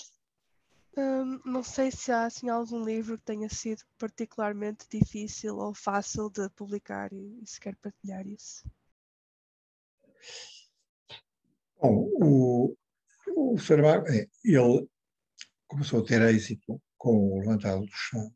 Hum, 0.98 1.40
não 1.46 1.62
sei 1.62 1.92
se 1.92 2.12
há 2.12 2.26
assim, 2.26 2.50
algum 2.50 2.84
livro 2.84 3.16
que 3.20 3.26
tenha 3.26 3.48
sido 3.48 3.84
particularmente 4.00 4.88
difícil 4.90 5.56
ou 5.58 5.76
fácil 5.76 6.32
de 6.32 6.50
publicar 6.50 7.14
e, 7.14 7.40
e 7.44 7.46
se 7.46 7.60
quer 7.60 7.76
partilhar 7.76 8.26
isso. 8.26 8.68
Bom, 11.80 12.10
o, 12.24 12.76
o 13.36 13.58
Saramago, 13.60 14.08
é, 14.08 14.28
ele 14.44 14.90
começou 15.68 16.02
a 16.02 16.06
ter 16.06 16.24
êxito 16.24 16.82
com 16.98 17.34
o 17.34 17.40
Levantado 17.40 17.82
do 17.82 17.92
Chão 17.92 18.34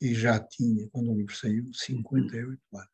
e 0.00 0.14
já 0.14 0.40
tinha, 0.40 0.88
quando 0.90 1.12
o 1.12 1.16
livro 1.16 1.34
saiu, 1.34 1.70
58 1.72 2.60
anos. 2.74 2.88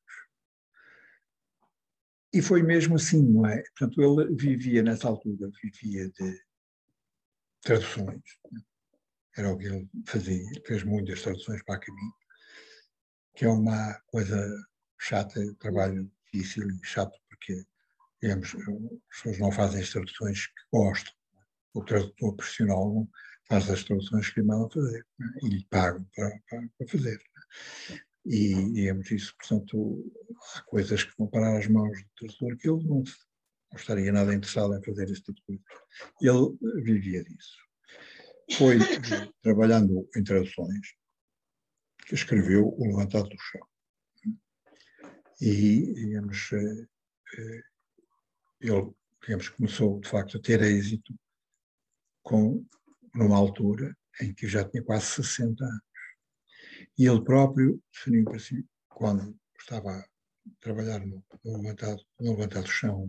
E 2.32 2.42
foi 2.42 2.62
mesmo 2.62 2.96
assim, 2.96 3.22
não 3.22 3.46
é? 3.46 3.62
Portanto, 3.78 4.02
ele 4.02 4.34
vivia 4.34 4.82
nessa 4.82 5.08
altura, 5.08 5.50
vivia 5.62 6.10
de 6.10 6.42
traduções. 7.62 8.22
né? 8.50 8.60
Era 9.36 9.52
o 9.52 9.58
que 9.58 9.66
ele 9.66 9.88
fazia, 10.06 10.34
ele 10.34 10.62
fez 10.66 10.82
muitas 10.82 11.22
traduções 11.22 11.62
para 11.62 11.76
a 11.76 11.80
caminho, 11.80 12.14
que 13.34 13.44
é 13.44 13.48
uma 13.48 13.94
coisa 14.06 14.36
chata, 14.98 15.40
trabalho 15.58 16.10
difícil 16.24 16.68
e 16.68 16.86
chato, 16.86 17.18
porque, 17.28 17.64
digamos, 18.20 18.54
as 18.54 19.16
pessoas 19.16 19.38
não 19.38 19.52
fazem 19.52 19.82
as 19.82 19.90
traduções 19.90 20.46
que 20.46 20.62
gostam. 20.72 21.12
O 21.74 21.84
tradutor 21.84 22.34
profissional 22.36 23.08
faz 23.48 23.70
as 23.70 23.84
traduções 23.84 24.30
que 24.30 24.40
lhe 24.40 24.46
mandam 24.46 24.70
fazer 24.70 25.06
né? 25.18 25.28
e 25.42 25.48
lhe 25.48 25.66
pagam 25.70 26.04
para, 26.14 26.40
para, 26.48 26.68
para 26.78 26.88
fazer. 26.88 27.16
né? 27.16 27.98
E, 28.28 28.72
digamos, 28.72 29.10
isso, 29.10 29.34
portanto, 29.38 30.12
há 30.56 30.62
coisas 30.62 31.04
que 31.04 31.12
vão 31.16 31.28
parar 31.28 31.58
às 31.58 31.68
mãos 31.68 31.96
do 32.02 32.08
tradutor 32.16 32.56
que 32.56 32.68
ele 32.68 32.84
não, 32.84 33.04
não 33.04 33.76
estaria 33.76 34.12
nada 34.12 34.34
interessado 34.34 34.74
em 34.74 34.82
fazer 34.82 35.08
esse 35.08 35.22
tipo 35.22 35.34
de 35.34 35.42
coisa. 35.42 35.62
Ele 36.20 36.82
vivia 36.82 37.22
disso. 37.22 37.56
Foi 38.58 38.76
eh, 38.76 38.78
trabalhando 39.42 40.08
em 40.16 40.24
traduções 40.24 40.94
que 42.04 42.14
escreveu 42.14 42.66
O 42.66 42.86
Levantado 42.86 43.28
do 43.28 43.36
Chão. 43.38 43.66
E, 45.40 45.94
digamos, 45.94 46.50
eh, 46.52 46.86
eh, 47.38 47.62
ele, 48.60 48.92
digamos, 49.22 49.48
começou, 49.50 50.00
de 50.00 50.08
facto, 50.08 50.36
a 50.36 50.40
ter 50.40 50.62
êxito 50.62 51.14
com, 52.26 52.66
numa 53.14 53.36
altura 53.36 53.96
em 54.20 54.34
que 54.34 54.48
já 54.48 54.68
tinha 54.68 54.82
quase 54.82 55.06
60 55.06 55.64
anos. 55.64 55.80
E 56.98 57.06
ele 57.06 57.22
próprio 57.22 57.80
definiu 57.92 58.24
para 58.24 58.38
si, 58.40 58.66
quando 58.88 59.38
estava 59.58 59.90
a 59.92 60.04
trabalhar 60.60 61.06
no, 61.06 61.24
no, 61.44 61.56
levantado, 61.56 62.02
no 62.18 62.32
levantado 62.32 62.64
do 62.64 62.70
chão, 62.70 63.08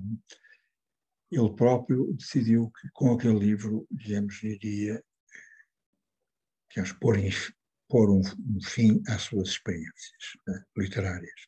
ele 1.31 1.53
próprio 1.55 2.13
decidiu 2.13 2.71
que 2.79 2.87
com 2.93 3.11
aquele 3.11 3.39
livro, 3.39 3.87
digamos, 3.89 4.41
iria 4.43 5.03
digamos, 6.69 6.91
pôr, 6.93 7.17
em, 7.17 7.31
pôr 7.89 8.11
um, 8.11 8.21
um 8.21 8.61
fim 8.63 9.01
às 9.07 9.23
suas 9.23 9.49
experiências 9.49 10.37
né, 10.47 10.63
literárias. 10.77 11.47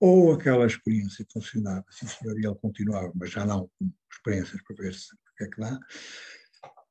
Ou 0.00 0.32
aquela 0.32 0.66
experiência 0.66 1.24
funcionava, 1.32 1.84
sim 1.90 2.06
senhor, 2.08 2.38
e 2.38 2.44
ele 2.44 2.54
continuava, 2.56 3.12
mas 3.14 3.30
já 3.30 3.46
não 3.46 3.70
com 3.78 3.90
experiências 4.12 4.60
para 4.62 4.76
ver 4.76 4.94
se 4.94 5.14
o 5.14 5.36
que 5.36 5.44
é 5.44 5.48
que 5.48 5.60
dá, 5.60 5.78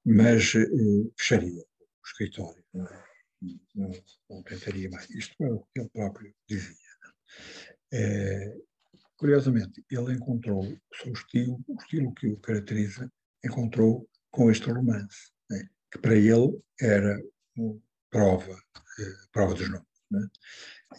mas 0.06 0.53
eh, 0.56 0.68
fecharia 1.18 1.61
o 1.61 2.07
escritório. 2.07 2.64
Não, 2.73 2.86
é? 2.86 3.03
não, 3.76 3.91
não 4.30 4.44
tentaria 4.44 4.90
mais. 4.90 5.10
Isto 5.10 5.36
é 5.44 5.49
o 5.49 5.60
que 5.60 5.80
ele 5.80 5.90
próprio 5.90 6.34
dizia. 6.48 6.76
Eh, 7.91 8.57
curiosamente, 9.18 9.84
ele 9.90 10.14
encontrou 10.14 10.64
o 10.64 10.95
seu 11.02 11.14
estilo, 11.14 11.60
o 11.68 11.76
estilo 11.76 12.14
que 12.14 12.27
o 12.27 12.38
caracteriza, 12.38 13.11
encontrou 13.44 14.07
com 14.32 14.52
este 14.52 14.69
romance, 14.69 15.32
né, 15.49 15.68
que 15.91 15.99
para 15.99 16.15
ele 16.15 16.60
era 16.80 17.18
prova, 18.10 18.60
eh, 18.99 19.27
prova 19.32 19.53
dos 19.53 19.69
nomes. 19.69 19.88
né? 20.11 20.27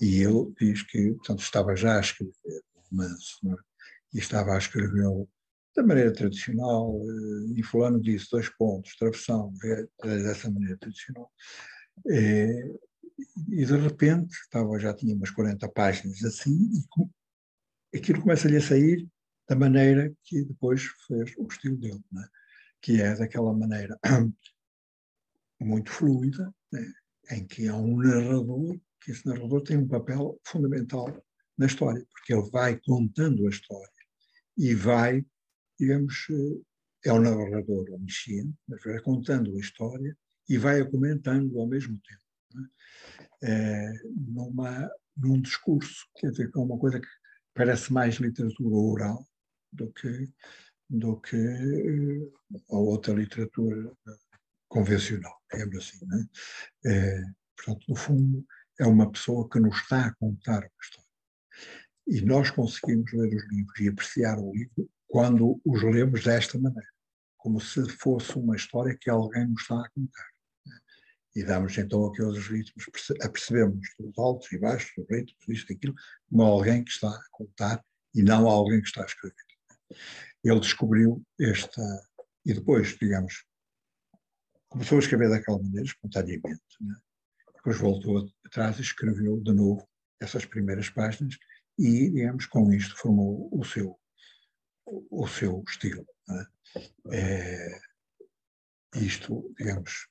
E 0.00 0.22
ele 0.22 0.52
diz 0.58 0.82
que, 0.82 1.12
portanto, 1.12 1.40
estava 1.40 1.76
já 1.76 1.96
a 1.96 2.00
escrever 2.00 2.62
um 2.74 2.80
romance, 2.90 3.36
não 3.42 3.54
é? 3.54 3.62
e 4.14 4.18
estava 4.18 4.54
a 4.54 4.58
escrevê-lo 4.58 5.28
da 5.76 5.82
maneira 5.82 6.12
tradicional, 6.12 7.00
eh, 7.02 7.52
e 7.60 7.62
fulano 7.62 8.00
disse 8.00 8.28
dois 8.30 8.48
pontos, 8.48 8.96
travessão, 8.96 9.52
é, 9.64 9.86
é 10.04 10.18
dessa 10.22 10.50
maneira 10.50 10.76
tradicional. 10.78 11.30
Eh, 12.10 12.74
e 13.48 13.64
de 13.64 13.76
repente, 13.76 14.32
estava, 14.32 14.78
já 14.78 14.94
tinha 14.94 15.14
umas 15.14 15.30
40 15.30 15.68
páginas 15.68 16.22
assim, 16.24 16.70
e 17.92 17.98
aquilo 17.98 18.22
começa-lhe 18.22 18.56
a 18.56 18.60
sair 18.60 19.06
da 19.48 19.54
maneira 19.54 20.12
que 20.24 20.44
depois 20.44 20.82
fez 21.06 21.34
o 21.38 21.46
estilo 21.46 21.76
dele, 21.76 22.02
não 22.10 22.22
é? 22.22 22.28
que 22.80 23.00
é 23.00 23.14
daquela 23.14 23.52
maneira 23.52 23.98
muito 25.60 25.90
fluida, 25.90 26.52
né? 26.72 26.92
em 27.30 27.46
que 27.46 27.68
há 27.68 27.76
um 27.76 27.96
narrador, 27.98 28.78
que 29.00 29.12
esse 29.12 29.26
narrador 29.26 29.62
tem 29.62 29.78
um 29.78 29.88
papel 29.88 30.40
fundamental 30.44 31.06
na 31.56 31.66
história, 31.66 32.04
porque 32.12 32.34
ele 32.34 32.48
vai 32.50 32.78
contando 32.84 33.46
a 33.46 33.50
história 33.50 33.90
e 34.56 34.74
vai, 34.74 35.24
digamos, 35.78 36.26
eh, 36.30 37.08
é 37.08 37.12
o 37.12 37.20
narrador 37.20 37.90
omnisciente, 37.92 38.54
mas 38.68 38.82
vai 38.82 39.00
contando 39.00 39.56
a 39.56 39.60
história 39.60 40.16
e 40.48 40.58
vai 40.58 40.84
comentando 40.88 41.58
ao 41.58 41.66
mesmo 41.66 42.00
tempo, 42.00 42.68
é? 43.42 43.48
Eh, 43.48 43.92
numa, 44.14 44.90
num 45.16 45.40
discurso, 45.40 46.06
quer 46.16 46.30
dizer, 46.30 46.50
que 46.50 46.58
é 46.58 46.62
uma 46.62 46.78
coisa 46.78 47.00
que 47.00 47.08
parece 47.54 47.92
mais 47.92 48.16
literatura 48.16 48.74
oral 48.74 49.26
do 49.72 49.92
que, 49.92 50.32
do 50.88 51.20
que 51.20 51.36
eh, 51.36 52.30
a 52.70 52.76
outra 52.76 53.14
literatura 53.14 53.92
convencional, 54.68 55.34
digamos 55.52 55.76
assim. 55.76 55.98
É, 56.84 57.22
portanto, 57.56 57.84
no 57.88 57.96
fundo, 57.96 58.46
é 58.78 58.86
uma 58.86 59.10
pessoa 59.10 59.48
que 59.48 59.58
nos 59.58 59.76
está 59.76 60.06
a 60.06 60.14
contar 60.14 60.58
uma 60.58 60.82
história. 60.82 61.06
E 62.06 62.20
nós 62.20 62.50
conseguimos 62.50 63.12
ler 63.12 63.34
os 63.34 63.48
livros 63.48 63.80
e 63.80 63.88
apreciar 63.88 64.38
o 64.38 64.52
livro 64.52 64.88
quando 65.06 65.60
os 65.64 65.82
lemos 65.82 66.24
desta 66.24 66.58
maneira, 66.58 66.88
como 67.36 67.60
se 67.60 67.88
fosse 67.98 68.36
uma 68.38 68.56
história 68.56 68.96
que 69.00 69.08
alguém 69.08 69.46
nos 69.46 69.62
está 69.62 69.76
a 69.76 69.88
contar. 69.90 70.28
né? 70.66 70.78
E 71.36 71.44
damos 71.44 71.76
então 71.78 72.06
aqueles 72.06 72.46
ritmos, 72.48 72.86
perce- 72.86 73.14
apercebemos 73.22 73.86
os 74.00 74.18
altos 74.18 74.50
e 74.52 74.58
baixos, 74.58 74.90
os 74.98 75.06
ritmos, 75.08 75.44
isto 75.48 75.72
aquilo, 75.72 75.94
como 76.28 76.42
alguém 76.42 76.82
que 76.84 76.90
está 76.90 77.08
a 77.08 77.22
contar 77.30 77.84
e 78.14 78.22
não 78.22 78.48
alguém 78.48 78.80
que 78.80 78.88
está 78.88 79.02
a 79.02 79.06
escrever. 79.06 79.36
Ele 80.42 80.60
descobriu 80.60 81.22
esta. 81.40 81.82
E 82.44 82.54
depois, 82.54 82.96
digamos, 83.00 83.44
começou 84.68 84.96
a 84.96 85.00
escrever 85.00 85.28
daquela 85.28 85.62
maneira, 85.62 85.84
espontaneamente. 85.86 86.62
Né? 86.80 86.94
Depois 87.56 87.78
voltou 87.78 88.28
atrás 88.44 88.78
e 88.78 88.82
escreveu 88.82 89.40
de 89.40 89.52
novo 89.52 89.86
essas 90.20 90.44
primeiras 90.44 90.88
páginas 90.88 91.36
e, 91.78 92.10
digamos, 92.10 92.46
com 92.46 92.72
isto 92.72 92.96
formou 92.96 93.48
o 93.52 93.64
seu, 93.64 93.98
o 94.86 95.26
seu 95.26 95.62
estilo. 95.68 96.06
né? 96.28 96.46
É, 97.12 97.78
isto, 98.94 99.54
digamos, 99.58 100.08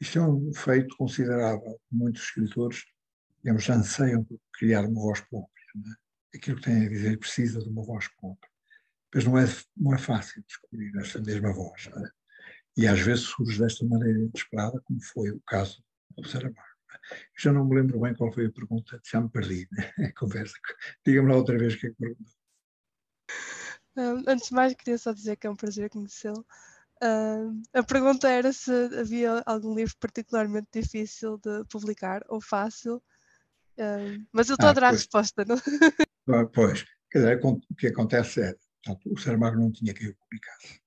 isto 0.00 0.18
é 0.18 0.22
um 0.22 0.52
feito 0.54 0.96
considerável. 0.96 1.80
Muitos 1.90 2.22
escritores, 2.22 2.84
digamos, 3.42 3.68
anseiam 3.68 4.24
por 4.24 4.38
criar 4.52 4.84
uma 4.84 5.00
voz 5.00 5.20
própria. 5.22 5.64
né? 5.74 5.94
Aquilo 6.34 6.56
que 6.56 6.64
tem 6.64 6.86
a 6.86 6.88
dizer 6.88 7.18
precisa 7.18 7.60
de 7.60 7.68
uma 7.68 7.82
voz 7.82 8.08
própria. 8.20 8.50
Mas 9.14 9.24
não 9.24 9.38
é, 9.38 9.44
não 9.76 9.94
é 9.94 9.98
fácil 9.98 10.42
descobrir 10.46 10.92
essa 10.98 11.20
mesma 11.20 11.52
voz. 11.52 11.86
né? 11.86 12.10
E 12.76 12.86
às 12.86 13.00
vezes 13.00 13.24
surge 13.24 13.58
desta 13.58 13.84
maneira 13.86 14.18
inesperada, 14.18 14.80
como 14.80 15.00
foi 15.00 15.30
o 15.30 15.40
caso 15.46 15.82
do 16.16 16.28
Saramago. 16.28 16.56
né? 16.58 17.18
Já 17.38 17.52
não 17.52 17.64
me 17.64 17.76
lembro 17.76 18.00
bem 18.00 18.14
qual 18.14 18.32
foi 18.32 18.46
a 18.46 18.52
pergunta, 18.52 19.00
já 19.04 19.20
me 19.20 19.28
perdi 19.28 19.68
né? 19.70 19.92
a 20.08 20.12
conversa. 20.18 20.54
Diga-me 21.06 21.28
lá 21.30 21.36
outra 21.36 21.56
vez 21.56 21.74
o 21.74 21.78
que 21.78 21.86
é 21.86 21.90
que 21.90 21.96
perguntou. 21.96 22.43
Hum, 23.96 24.22
antes 24.26 24.48
de 24.48 24.54
mais, 24.54 24.74
queria 24.74 24.98
só 24.98 25.12
dizer 25.12 25.36
que 25.36 25.46
é 25.46 25.50
um 25.50 25.56
prazer 25.56 25.88
conhecê-lo. 25.90 26.44
Hum, 27.02 27.62
a 27.72 27.82
pergunta 27.82 28.28
era 28.28 28.52
se 28.52 28.72
havia 28.98 29.42
algum 29.46 29.74
livro 29.74 29.94
particularmente 29.98 30.68
difícil 30.72 31.38
de 31.38 31.64
publicar 31.70 32.22
ou 32.28 32.40
fácil. 32.40 33.02
Hum, 33.78 34.24
mas 34.32 34.48
eu 34.48 34.54
estou 34.54 34.66
Ah, 34.66 34.68
a 34.68 34.72
adorar 34.72 34.90
a 34.90 34.96
resposta. 34.96 35.44
Não? 35.44 35.56
Ah, 36.26 36.46
Pois, 36.46 36.84
quer 37.10 37.18
dizer, 37.18 37.40
o 37.44 37.60
que 37.76 37.88
acontece 37.88 38.40
é, 38.40 38.54
Portanto, 38.84 39.12
o 39.12 39.18
Saramago 39.18 39.58
não 39.58 39.72
tinha 39.72 39.94
quem 39.94 40.08
o 40.08 40.14
publicasse. 40.14 40.80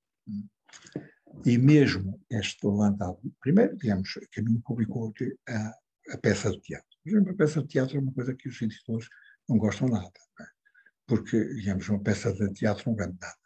E 1.46 1.58
mesmo 1.58 2.20
este 2.30 2.66
levantado, 2.66 3.20
primeiro, 3.40 3.76
digamos, 3.78 4.20
Caminho 4.32 4.62
publicou 4.62 5.14
a, 5.50 5.74
a 6.14 6.18
peça 6.18 6.52
de 6.52 6.60
teatro. 6.62 6.88
Mas 7.06 7.28
a 7.28 7.34
peça 7.34 7.62
de 7.62 7.68
teatro 7.68 7.98
é 7.98 8.00
uma 8.00 8.14
coisa 8.14 8.36
que 8.36 8.48
os 8.48 8.62
editores 8.62 9.08
não 9.50 9.58
gostam 9.58 9.88
nada, 9.88 10.12
não 10.38 10.46
é? 10.46 10.50
Porque, 11.08 11.42
digamos, 11.56 11.88
uma 11.90 12.04
peça 12.04 12.32
de 12.34 12.54
teatro 12.54 12.84
não 12.90 12.96
vende 12.96 13.18
nada. 13.20 13.38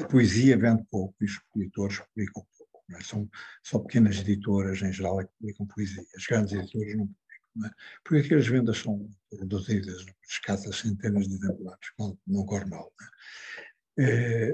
A 0.00 0.04
poesia 0.04 0.56
vende 0.56 0.84
pouco 0.90 1.14
e 1.20 1.24
os 1.24 1.40
editores 1.56 1.98
publicam 2.00 2.46
pouco. 2.56 2.84
É? 2.90 3.00
São, 3.02 3.28
são 3.62 3.82
pequenas 3.82 4.18
editoras, 4.18 4.82
em 4.82 4.92
geral, 4.92 5.20
é 5.20 5.24
que 5.24 5.32
publicam 5.40 5.66
poesia. 5.66 6.04
As 6.14 6.26
grandes 6.26 6.52
editoras 6.52 6.96
não 6.96 7.06
publicam. 7.06 7.66
É? 7.66 7.70
Porque 8.04 8.26
aquelas 8.26 8.46
vendas 8.46 8.78
são 8.78 9.10
reduzidas, 9.32 10.04
escassas 10.28 10.76
centenas 10.76 11.26
de 11.26 11.34
exemplares, 11.34 11.88
não, 11.98 12.18
não 12.26 12.44
corre 12.44 12.66
mal. 12.66 12.92
É? 13.00 14.04
É, 14.04 14.52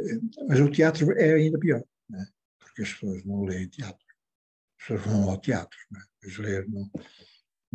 mas 0.48 0.58
o 0.60 0.70
teatro 0.70 1.12
é 1.18 1.34
ainda 1.34 1.58
pior, 1.58 1.80
é? 2.14 2.24
porque 2.58 2.82
as 2.82 2.92
pessoas 2.94 3.24
não 3.24 3.44
leem 3.44 3.68
teatro. 3.68 4.04
As 4.80 4.86
pessoas 4.86 5.06
vão 5.06 5.28
ao 5.28 5.38
teatro, 5.38 5.78
não 5.90 6.00
é? 6.00 6.04
ler 6.38 6.66
não, 6.68 6.90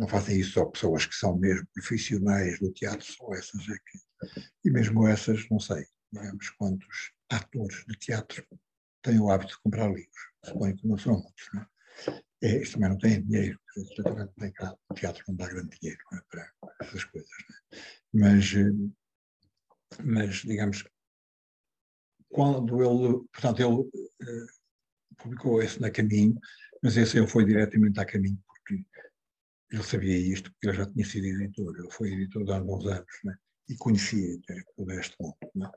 não 0.00 0.08
fazem 0.08 0.40
isso 0.40 0.52
só 0.52 0.64
pessoas 0.64 1.04
que 1.04 1.14
são 1.14 1.36
mesmo 1.36 1.66
profissionais 1.74 2.58
do 2.58 2.72
teatro, 2.72 3.04
só 3.04 3.34
essas 3.34 3.68
é 3.68 3.74
que. 3.74 4.40
E 4.64 4.70
mesmo 4.70 5.06
essas, 5.06 5.46
não 5.50 5.60
sei, 5.60 5.84
digamos, 6.10 6.48
quantos 6.50 7.12
atores 7.28 7.84
de 7.86 7.98
teatro 7.98 8.46
têm 9.02 9.20
o 9.20 9.30
hábito 9.30 9.52
de 9.52 9.60
comprar 9.60 9.88
livros. 9.88 10.30
Suponho 10.42 10.74
que 10.74 10.88
não 10.88 10.96
são 10.96 11.12
muitos, 11.12 11.48
não 11.52 11.60
é? 11.60 12.22
é 12.42 12.62
isto 12.62 12.74
também 12.74 12.88
não 12.88 12.96
tem 12.96 13.22
dinheiro, 13.22 13.60
não 13.76 14.26
tem 14.28 14.52
cá, 14.52 14.74
o 14.88 14.94
teatro 14.94 15.22
não 15.28 15.36
dá 15.36 15.46
grande 15.46 15.78
dinheiro 15.78 16.00
é? 16.14 16.20
para 16.30 16.50
essas 16.80 17.04
coisas. 17.04 17.30
É? 17.30 17.78
Mas, 18.14 18.54
eh, 18.54 18.92
mas, 20.02 20.36
digamos, 20.36 20.84
quando 22.30 22.82
ele, 22.82 23.22
portanto, 23.32 23.60
ele 23.60 23.74
uh, 23.74 24.46
publicou 25.18 25.62
esse 25.62 25.78
na 25.78 25.90
Caminho, 25.90 26.40
mas 26.82 26.96
esse 26.96 27.18
ele 27.18 27.26
foi 27.26 27.44
diretamente 27.44 28.00
a 28.00 28.06
Caminho, 28.06 28.42
porque 28.46 28.82
ele 29.70 29.82
sabia 29.82 30.16
isto, 30.16 30.50
porque 30.52 30.68
ele 30.68 30.76
já 30.76 30.86
tinha 30.86 31.04
sido 31.04 31.26
editor, 31.26 31.76
ele 31.78 31.90
foi 31.90 32.12
editor 32.12 32.50
há 32.50 32.56
alguns 32.56 32.86
anos, 32.86 33.06
né? 33.24 33.36
e 33.68 33.76
conhecia 33.76 34.38
todo 34.76 34.90
este 34.92 35.16
mundo. 35.20 35.36
Né? 35.54 35.70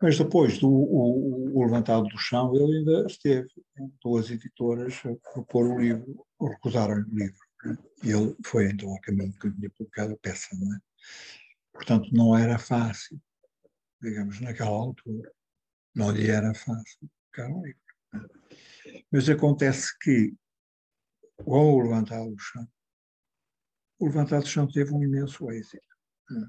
Mas 0.00 0.16
depois 0.16 0.58
do 0.58 0.68
o, 0.68 1.58
o, 1.58 1.64
Levantado 1.64 2.06
do 2.08 2.18
Chão, 2.18 2.54
ele 2.54 2.78
ainda 2.78 3.06
esteve 3.06 3.48
em 3.78 3.92
duas 4.02 4.30
editoras 4.30 4.94
a 5.04 5.32
propor 5.32 5.66
o 5.66 5.78
livro, 5.78 6.26
recusaram 6.40 6.94
o 6.94 7.14
livro. 7.14 7.38
Né? 7.64 7.78
E 8.04 8.10
ele 8.12 8.34
foi 8.44 8.70
então 8.70 8.90
ao 8.90 9.00
caminho 9.00 9.32
que 9.32 9.50
tinha 9.50 9.70
publicado 9.70 10.14
a 10.14 10.18
peça. 10.18 10.48
Né? 10.56 10.78
Portanto, 11.72 12.08
não 12.12 12.36
era 12.36 12.58
fácil, 12.58 13.20
digamos, 14.00 14.40
naquela 14.40 14.70
altura, 14.70 15.30
não 15.94 16.12
lhe 16.12 16.30
era 16.30 16.54
fácil 16.54 16.98
publicar 17.00 17.50
um 17.50 17.62
livro. 17.62 17.80
Né? 18.12 18.26
Mas 19.12 19.28
acontece 19.28 19.98
que, 19.98 20.34
com 21.44 21.74
o 21.74 21.82
Levantado 21.82 22.30
do 22.30 22.38
Chão, 22.38 22.68
o 23.98 24.06
Levantado 24.06 24.42
do 24.42 24.48
Chão 24.48 24.70
teve 24.70 24.92
um 24.92 25.02
imenso 25.02 25.50
êxito. 25.50 25.86
Né? 26.30 26.48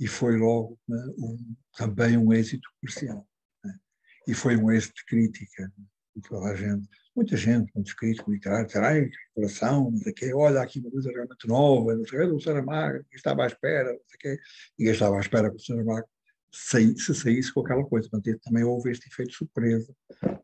e 0.00 0.06
foi 0.06 0.36
logo 0.38 0.80
né, 0.88 0.98
um, 1.18 1.54
também 1.76 2.16
um 2.16 2.32
êxito 2.32 2.66
comercial. 2.80 3.28
Né? 3.62 3.78
E 4.26 4.34
foi 4.34 4.56
um 4.56 4.72
êxito 4.72 4.94
de 4.94 5.04
crítica. 5.04 5.70
Né? 5.76 5.84
toda 6.28 6.50
a 6.50 6.54
gente, 6.54 6.88
muita 7.14 7.36
gente, 7.36 7.70
muitos 7.74 7.94
críticos 7.94 8.34
literários, 8.34 8.76
ai, 8.76 9.08
coração, 9.34 9.90
não 9.90 9.98
sei 9.98 10.12
o 10.12 10.14
quê, 10.14 10.34
olha 10.34 10.60
aqui 10.60 10.80
uma 10.80 10.90
coisa 10.90 11.10
realmente 11.10 11.48
nova, 11.48 11.94
não 11.94 12.04
sei 12.04 12.18
o 12.18 12.22
quê, 12.22 12.26
do 12.28 12.34
ninguém 12.34 13.04
estava 13.12 13.44
à 13.44 13.46
espera, 13.46 13.92
não 13.92 14.00
sei 14.06 14.16
o 14.16 14.18
quê, 14.18 14.42
ninguém 14.78 14.92
estava 14.92 15.16
à 15.16 15.20
espera 15.20 15.50
que 15.50 15.56
o 15.56 15.60
Saramago 15.60 16.06
se, 16.52 16.98
se 16.98 17.14
saísse 17.14 17.54
com 17.54 17.60
aquela 17.60 17.86
coisa. 17.86 18.08
Também 18.42 18.64
houve 18.64 18.90
este 18.90 19.08
efeito 19.08 19.32
surpresa, 19.32 19.94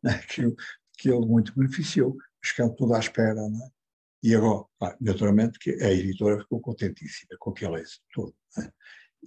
né, 0.03 0.19
que, 0.31 0.43
que 0.97 1.11
ele 1.11 1.27
muito 1.27 1.53
beneficiou, 1.55 2.17
ficam 2.45 2.75
tudo 2.75 2.95
à 2.95 2.99
espera, 2.99 3.49
né? 3.49 3.71
E 4.23 4.35
agora, 4.35 4.67
naturalmente, 5.01 5.59
que 5.59 5.71
a 5.83 5.93
editora 5.93 6.41
ficou 6.41 6.61
contentíssima 6.61 7.37
com 7.39 7.51
aquele 7.51 7.81
êxito 7.81 8.05
todo. 8.13 8.35
Né? 8.57 8.73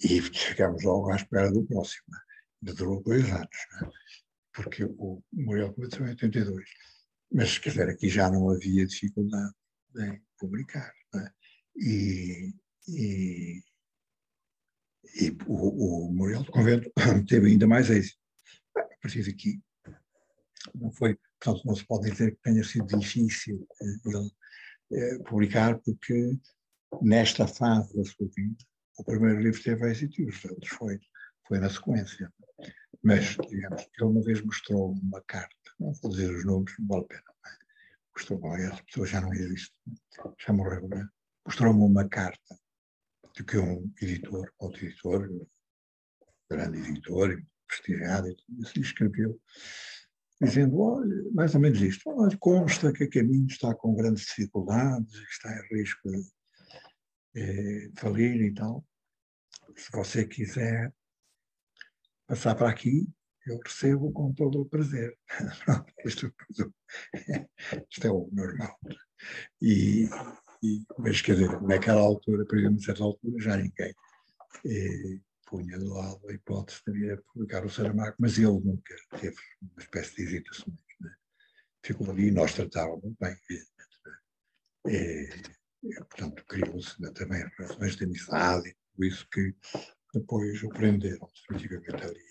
E 0.04 0.22
ficámos 0.22 0.84
logo 0.84 1.12
à 1.12 1.16
espera 1.16 1.52
do 1.52 1.66
próximo. 1.66 2.04
Né? 2.10 2.74
Durou 2.74 3.02
dois 3.02 3.24
anos, 3.32 3.48
né? 3.82 3.90
porque 4.54 4.84
o 4.84 5.24
Muriel 5.32 5.74
começou 5.74 6.06
em 6.06 6.10
82. 6.10 6.70
Mas, 7.32 7.58
quer 7.60 7.70
dizer, 7.70 7.90
aqui 7.90 8.10
já 8.10 8.30
não 8.30 8.50
havia 8.50 8.86
dificuldade 8.86 9.54
em 9.98 10.22
publicar. 10.38 10.92
Né? 11.14 11.32
E, 11.78 12.54
e, 12.88 13.64
e 15.16 15.38
o, 15.48 16.08
o 16.08 16.14
Muriel 16.14 16.44
do 16.44 16.52
Convento 16.52 16.92
teve 17.28 17.48
ainda 17.48 17.68
mais 17.68 17.90
êxito. 17.90 18.20
A 18.76 19.02
partir 19.02 19.24
daqui, 19.24 19.62
não 20.76 20.92
foi, 20.92 21.18
portanto, 21.40 21.66
não 21.66 21.76
se 21.76 21.86
pode 21.86 22.12
dizer 22.12 22.32
que 22.32 22.42
tenha 22.44 22.64
sido 22.64 22.86
difícil 22.98 23.68
eh, 23.82 24.10
ele 24.10 24.32
eh, 24.92 25.20
publicar, 25.20 25.80
porque 25.80 26.38
nesta 27.02 27.48
fase 27.48 27.96
da 27.96 28.04
sua 28.04 28.28
vida, 28.36 28.58
o 28.98 29.04
primeiro 29.04 29.40
livro 29.40 29.62
teve 29.62 29.90
êxito 29.90 30.22
e 30.22 30.26
os 30.26 30.46
outros 30.46 30.70
foi, 30.72 31.00
foi 31.48 31.60
na 31.60 31.70
sequência. 31.70 32.32
Mas, 33.02 33.38
digamos, 33.50 33.82
ele 33.82 34.10
uma 34.10 34.22
vez 34.24 34.42
mostrou 34.42 34.92
uma 34.92 35.22
carta, 35.22 35.56
não 35.80 35.94
vou 35.94 36.12
dizer 36.12 36.36
os 36.36 36.46
nomes, 36.46 36.74
não 36.80 36.88
vale 36.88 37.04
a 37.04 37.08
pena, 37.08 37.24
é? 37.46 37.50
mostrou, 38.14 38.56
essa 38.58 38.84
pessoa 38.84 39.08
já 39.08 39.22
não 39.22 39.34
existe, 39.34 39.74
já 40.46 40.52
morreu, 40.52 40.88
não 40.90 40.98
é? 40.98 41.08
mostrou-me 41.46 41.82
uma 41.82 42.08
carta 42.10 42.60
de 43.36 43.44
que 43.44 43.58
um 43.58 43.90
editor, 44.02 44.52
outro 44.60 44.86
editor, 44.86 45.48
grande 46.50 46.80
editor, 46.80 47.42
prestigiado, 47.68 48.36
assim 48.64 48.82
escreveu, 48.82 49.40
dizendo, 50.42 50.80
olha, 50.80 51.24
mais 51.34 51.54
ou 51.54 51.62
menos 51.62 51.82
isto, 51.82 52.10
olha, 52.10 52.38
consta 52.38 52.94
que 52.94 53.04
a 53.04 53.10
Caminho 53.10 53.48
está 53.48 53.76
com 53.76 53.96
grandes 53.96 54.26
dificuldades, 54.26 55.14
está 55.30 55.52
em 55.52 55.78
risco 55.78 56.10
de 56.10 56.22
eh, 57.36 57.92
falir 57.98 58.42
e 58.42 58.54
tal, 58.54 58.86
se 59.76 59.92
você 59.92 60.26
quiser 60.26 60.94
passar 62.28 62.56
para 62.56 62.70
aqui, 62.70 63.08
eu 63.48 63.60
recebo 63.66 64.12
com 64.12 64.34
todo 64.34 64.62
o 64.62 64.66
prazer. 64.66 65.18
isto, 66.06 66.34
isto, 67.90 68.08
é 68.08 68.12
o 68.12 68.30
normal. 68.32 68.78
E, 69.62 70.08
e, 70.64 70.86
mas, 70.98 71.22
quer 71.22 71.34
dizer, 71.34 71.62
naquela 71.62 72.02
altura, 72.02 72.46
por 72.46 72.58
exemplo, 72.58 72.82
certa 72.82 73.04
altura, 73.04 73.42
já 73.42 73.58
ninguém 73.58 73.94
eh, 74.66 75.20
punha 75.50 75.78
de 75.78 75.86
lado 75.86 76.30
a 76.30 76.34
hipótese 76.34 76.82
de 76.86 76.94
vir 76.94 77.14
a 77.14 77.22
publicar 77.22 77.66
o 77.66 77.70
Saramago, 77.70 78.16
mas 78.20 78.38
ele 78.38 78.48
nunca 78.48 78.96
teve 79.20 79.38
uma 79.62 79.82
espécie 79.82 80.16
de 80.16 80.24
hesitações. 80.24 80.78
Né? 81.02 81.12
Ficou 81.84 82.12
ali 82.12 82.28
e 82.28 82.32
nós 82.32 82.54
tratávamos 82.54 83.16
bem. 83.20 83.36
Né? 84.86 84.90
E, 85.84 85.96
portanto, 85.96 86.46
criou-se 86.46 87.02
né, 87.02 87.12
também 87.12 87.44
relações 87.58 87.96
de 87.96 88.04
amizade 88.06 88.76
por 89.00 89.06
isso 89.06 89.26
que 89.32 89.56
depois 90.14 90.62
o 90.62 90.68
prenderam 90.70 91.30
definitivamente 91.48 92.04
ali, 92.04 92.26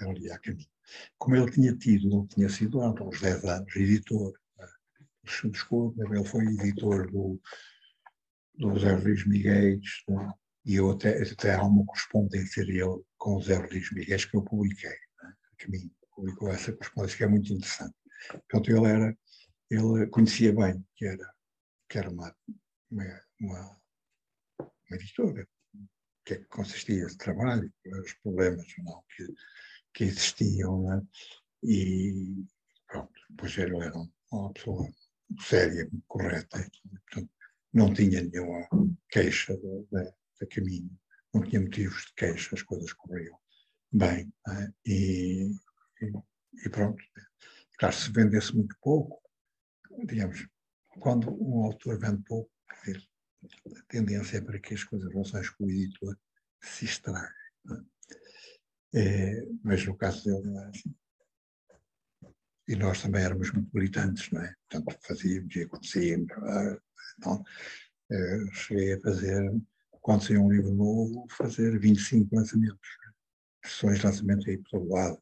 ali 0.00 0.30
a 0.30 0.38
caminho. 0.38 0.66
Como 1.18 1.36
ele 1.36 1.50
tinha 1.50 1.76
tido, 1.76 2.08
não 2.08 2.26
tinha 2.26 2.48
sido 2.48 2.80
há 2.80 2.90
uns 2.90 3.20
10 3.20 3.44
anos, 3.44 3.76
editor, 3.76 4.32
né? 4.56 4.66
desculpa, 5.50 6.02
ele 6.02 6.24
foi 6.24 6.46
editor 6.46 7.10
do, 7.12 7.38
do 8.54 8.70
José 8.70 8.96
Luís 8.96 9.26
Miguel, 9.26 9.80
né? 10.08 10.32
E 10.64 10.76
eu 10.76 10.90
até, 10.90 11.22
até 11.22 11.54
há 11.54 11.62
uma 11.62 11.84
correspondência 11.84 12.64
dele 12.64 13.02
com 13.16 13.36
o 13.36 13.40
José 13.40 13.58
Luís 13.58 13.92
Miguel 13.92 14.18
que 14.18 14.36
eu 14.36 14.42
publiquei, 14.42 14.90
né? 14.90 15.34
a 15.52 15.64
caminho, 15.64 15.90
publicou 16.14 16.50
essa 16.50 16.72
correspondência 16.72 17.16
que 17.16 17.24
é 17.24 17.28
muito 17.28 17.52
interessante. 17.52 17.94
Portanto, 18.30 18.70
ele 18.70 18.86
era, 18.86 19.18
ele 19.70 20.06
conhecia 20.08 20.54
bem 20.54 20.84
que 20.96 21.06
era, 21.06 21.34
que 21.88 21.98
era 21.98 22.10
uma, 22.10 22.34
uma, 22.90 23.04
uma, 23.40 23.80
uma 24.60 24.96
editora, 24.96 25.46
que 26.24 26.34
é 26.34 26.36
que 26.38 26.44
consistia 26.46 27.06
esse 27.06 27.16
trabalho, 27.16 27.72
os 28.02 28.12
problemas 28.14 28.66
não, 28.84 29.02
que, 29.16 29.26
que 29.94 30.04
existiam, 30.04 30.82
né? 30.82 31.02
e 31.62 32.44
pronto, 32.86 33.12
depois 33.30 33.56
ele 33.56 33.76
era 33.78 33.94
uma 34.32 34.52
pessoa 34.52 34.88
séria, 35.40 35.88
correta, 36.06 36.68
portanto, 36.90 37.30
não 37.72 37.92
tinha 37.92 38.22
nenhuma 38.22 38.68
queixa 39.10 39.56
da 40.40 40.46
caminho, 40.46 40.90
não 41.32 41.42
tinha 41.42 41.60
motivos 41.60 42.06
de 42.06 42.14
queixa, 42.14 42.54
as 42.54 42.62
coisas 42.62 42.92
corriam 42.92 43.38
bem, 43.92 44.32
né? 44.46 44.72
e, 44.86 45.50
e, 46.64 46.68
pronto. 46.70 47.02
Claro, 47.78 47.94
se 47.94 48.10
vendesse 48.10 48.54
muito 48.54 48.76
pouco, 48.80 49.20
digamos, 50.04 50.46
quando 51.00 51.30
um 51.30 51.64
autor 51.64 51.98
vende 51.98 52.22
pouco, 52.24 52.50
a 53.76 53.82
tendência 53.88 54.38
é 54.38 54.40
para 54.40 54.58
que 54.58 54.74
as 54.74 54.84
coisas, 54.84 55.10
relações 55.12 55.48
com 55.50 55.64
o 55.64 55.70
editor, 55.70 56.18
se 56.60 56.84
estraguem. 56.84 57.30
É? 57.70 57.98
É, 58.94 59.46
mas 59.62 59.84
no 59.86 59.96
caso 59.96 60.24
dele 60.24 60.50
não 60.50 60.60
é 60.60 60.68
assim. 60.68 60.94
E 62.66 62.76
nós 62.76 63.00
também 63.00 63.22
éramos 63.22 63.50
muito 63.52 63.70
militantes, 63.72 64.30
não 64.30 64.42
é? 64.42 64.54
Portanto, 64.68 64.98
fazíamos 65.06 65.56
e 65.56 65.62
acontecia. 65.62 66.16
Então, 66.16 67.44
é, 68.10 68.46
cheguei 68.52 68.94
a 68.94 69.00
fazer, 69.00 69.50
quando 70.08 70.24
saiu 70.24 70.42
um 70.42 70.50
livro 70.50 70.74
novo, 70.74 71.26
fazer 71.28 71.78
25 71.78 72.34
lançamentos. 72.34 72.78
sessões 73.62 73.98
de 73.98 74.06
lançamento 74.06 74.48
aí 74.48 74.56
pelo 74.56 74.88
lado. 74.88 75.20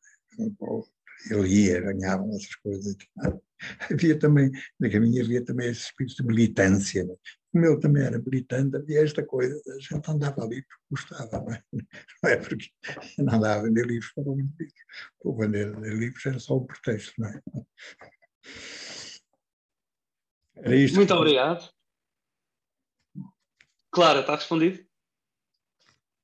Ele 1.29 1.49
ia, 1.49 1.81
ganhavam 1.81 2.31
essas 2.31 2.55
coisas. 2.55 2.97
Havia 3.91 4.17
também, 4.17 4.53
na 4.79 4.89
caminha 4.89 5.25
havia 5.25 5.45
também 5.45 5.71
esse 5.71 5.87
espírito 5.87 6.23
de 6.23 6.29
militância. 6.29 7.03
Né? 7.03 7.15
Como 7.51 7.65
eu 7.65 7.81
também 7.81 8.05
era 8.05 8.19
militante, 8.21 8.77
havia 8.77 9.03
esta 9.03 9.25
coisa, 9.25 9.61
a 9.67 9.79
gente 9.81 10.09
andava 10.09 10.45
ali 10.45 10.63
porque 10.63 10.85
gostava, 10.89 11.41
não 11.41 11.53
é? 11.53 11.63
Não 12.23 12.31
é 12.31 12.37
porque 12.37 12.71
não 13.19 13.35
andava 13.35 13.61
a 13.61 13.63
vender 13.63 13.87
livros 13.87 14.13
para 14.13 14.25
vender 14.25 14.53
livros. 14.61 14.85
Para 15.21 15.33
vender 15.33 15.95
livros 15.99 16.27
era 16.27 16.39
só 16.39 16.59
um 16.59 16.67
pretexto, 16.67 17.13
não 17.19 17.29
é? 17.29 17.43
Era 20.57 20.77
isto. 20.77 20.97
Muito 20.97 21.13
obrigado. 21.13 21.76
Clara, 23.97 24.21
está 24.21 24.35
respondido? 24.35 24.85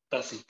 Está 0.04 0.20
sim. 0.20 0.42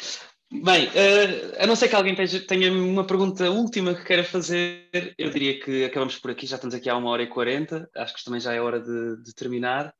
Bem, 0.50 0.88
uh, 0.88 1.62
a 1.62 1.66
não 1.68 1.76
ser 1.76 1.88
que 1.88 1.94
alguém 1.94 2.16
tenha, 2.16 2.72
uma 2.72 3.06
pergunta 3.06 3.48
última 3.48 3.94
que 3.94 4.04
queira 4.04 4.24
fazer, 4.24 5.14
eu 5.16 5.30
diria 5.30 5.60
que 5.60 5.84
acabamos 5.84 6.18
por 6.18 6.32
aqui, 6.32 6.48
já 6.48 6.56
estamos 6.56 6.74
aqui 6.74 6.90
há 6.90 6.96
uma 6.96 7.10
hora 7.10 7.22
e 7.22 7.28
quarenta, 7.28 7.88
acho 7.94 8.12
que 8.16 8.24
também 8.24 8.40
já 8.40 8.52
é 8.52 8.60
hora 8.60 8.80
de, 8.80 9.22
de 9.22 9.32
terminar. 9.36 9.94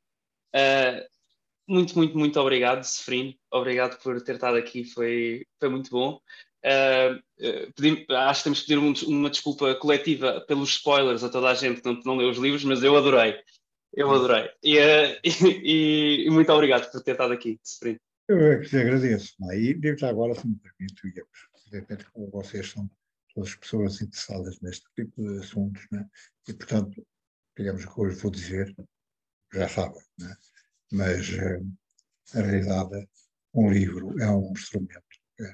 Uh, 0.52 1.06
muito, 1.64 1.96
muito, 1.96 2.18
muito 2.18 2.40
obrigado, 2.40 2.82
Seferino, 2.82 3.34
obrigado 3.52 4.02
por 4.02 4.20
ter 4.20 4.34
estado 4.34 4.56
aqui, 4.56 4.82
foi, 4.82 5.46
foi 5.60 5.68
muito 5.68 5.90
bom. 5.90 6.20
Uh, 6.66 7.22
pedi, 7.76 8.04
acho 8.10 8.40
que 8.40 8.44
temos 8.44 8.60
que 8.62 8.66
pedir 8.66 8.78
um, 8.78 8.92
uma 9.16 9.30
desculpa 9.30 9.76
coletiva 9.76 10.40
pelos 10.48 10.70
spoilers 10.70 11.22
a 11.22 11.28
toda 11.28 11.50
a 11.50 11.54
gente 11.54 11.82
que 11.82 11.88
não, 11.88 12.00
não 12.04 12.16
leu 12.16 12.30
os 12.30 12.38
livros, 12.38 12.64
mas 12.64 12.82
eu 12.82 12.96
adorei, 12.96 13.40
eu 13.92 14.10
adorei. 14.10 14.50
E, 14.62 14.78
e, 15.24 16.26
e 16.26 16.30
muito 16.30 16.52
obrigado 16.52 16.90
por 16.90 17.02
ter 17.02 17.12
estado 17.12 17.32
aqui, 17.32 17.58
Seferino. 17.62 18.00
Eu 18.28 18.52
é 18.52 18.58
que 18.60 18.68
te 18.68 18.76
agradeço. 18.76 19.34
E 19.52 19.74
digo 19.74 20.06
agora, 20.06 20.34
se 20.34 20.46
me 20.46 20.56
permite, 20.56 21.12
de 21.12 21.78
repente, 21.78 22.04
como 22.12 22.30
vocês 22.30 22.70
são 22.70 22.88
todas 23.34 23.54
pessoas 23.56 24.00
interessadas 24.00 24.60
neste 24.60 24.86
tipo 24.94 25.22
de 25.22 25.38
assuntos, 25.40 25.86
né? 25.90 26.08
e 26.48 26.54
portanto, 26.54 27.06
digamos 27.56 27.84
que 27.84 28.00
hoje 28.00 28.16
vou 28.16 28.30
dizer, 28.30 28.74
já 29.52 29.68
sabem, 29.68 30.02
né? 30.18 30.36
mas 30.92 31.30
eh, 31.30 31.60
na 32.34 32.42
realidade 32.42 33.08
um 33.54 33.70
livro 33.70 34.18
é 34.20 34.30
um 34.30 34.52
instrumento 34.52 35.02
é 35.40 35.44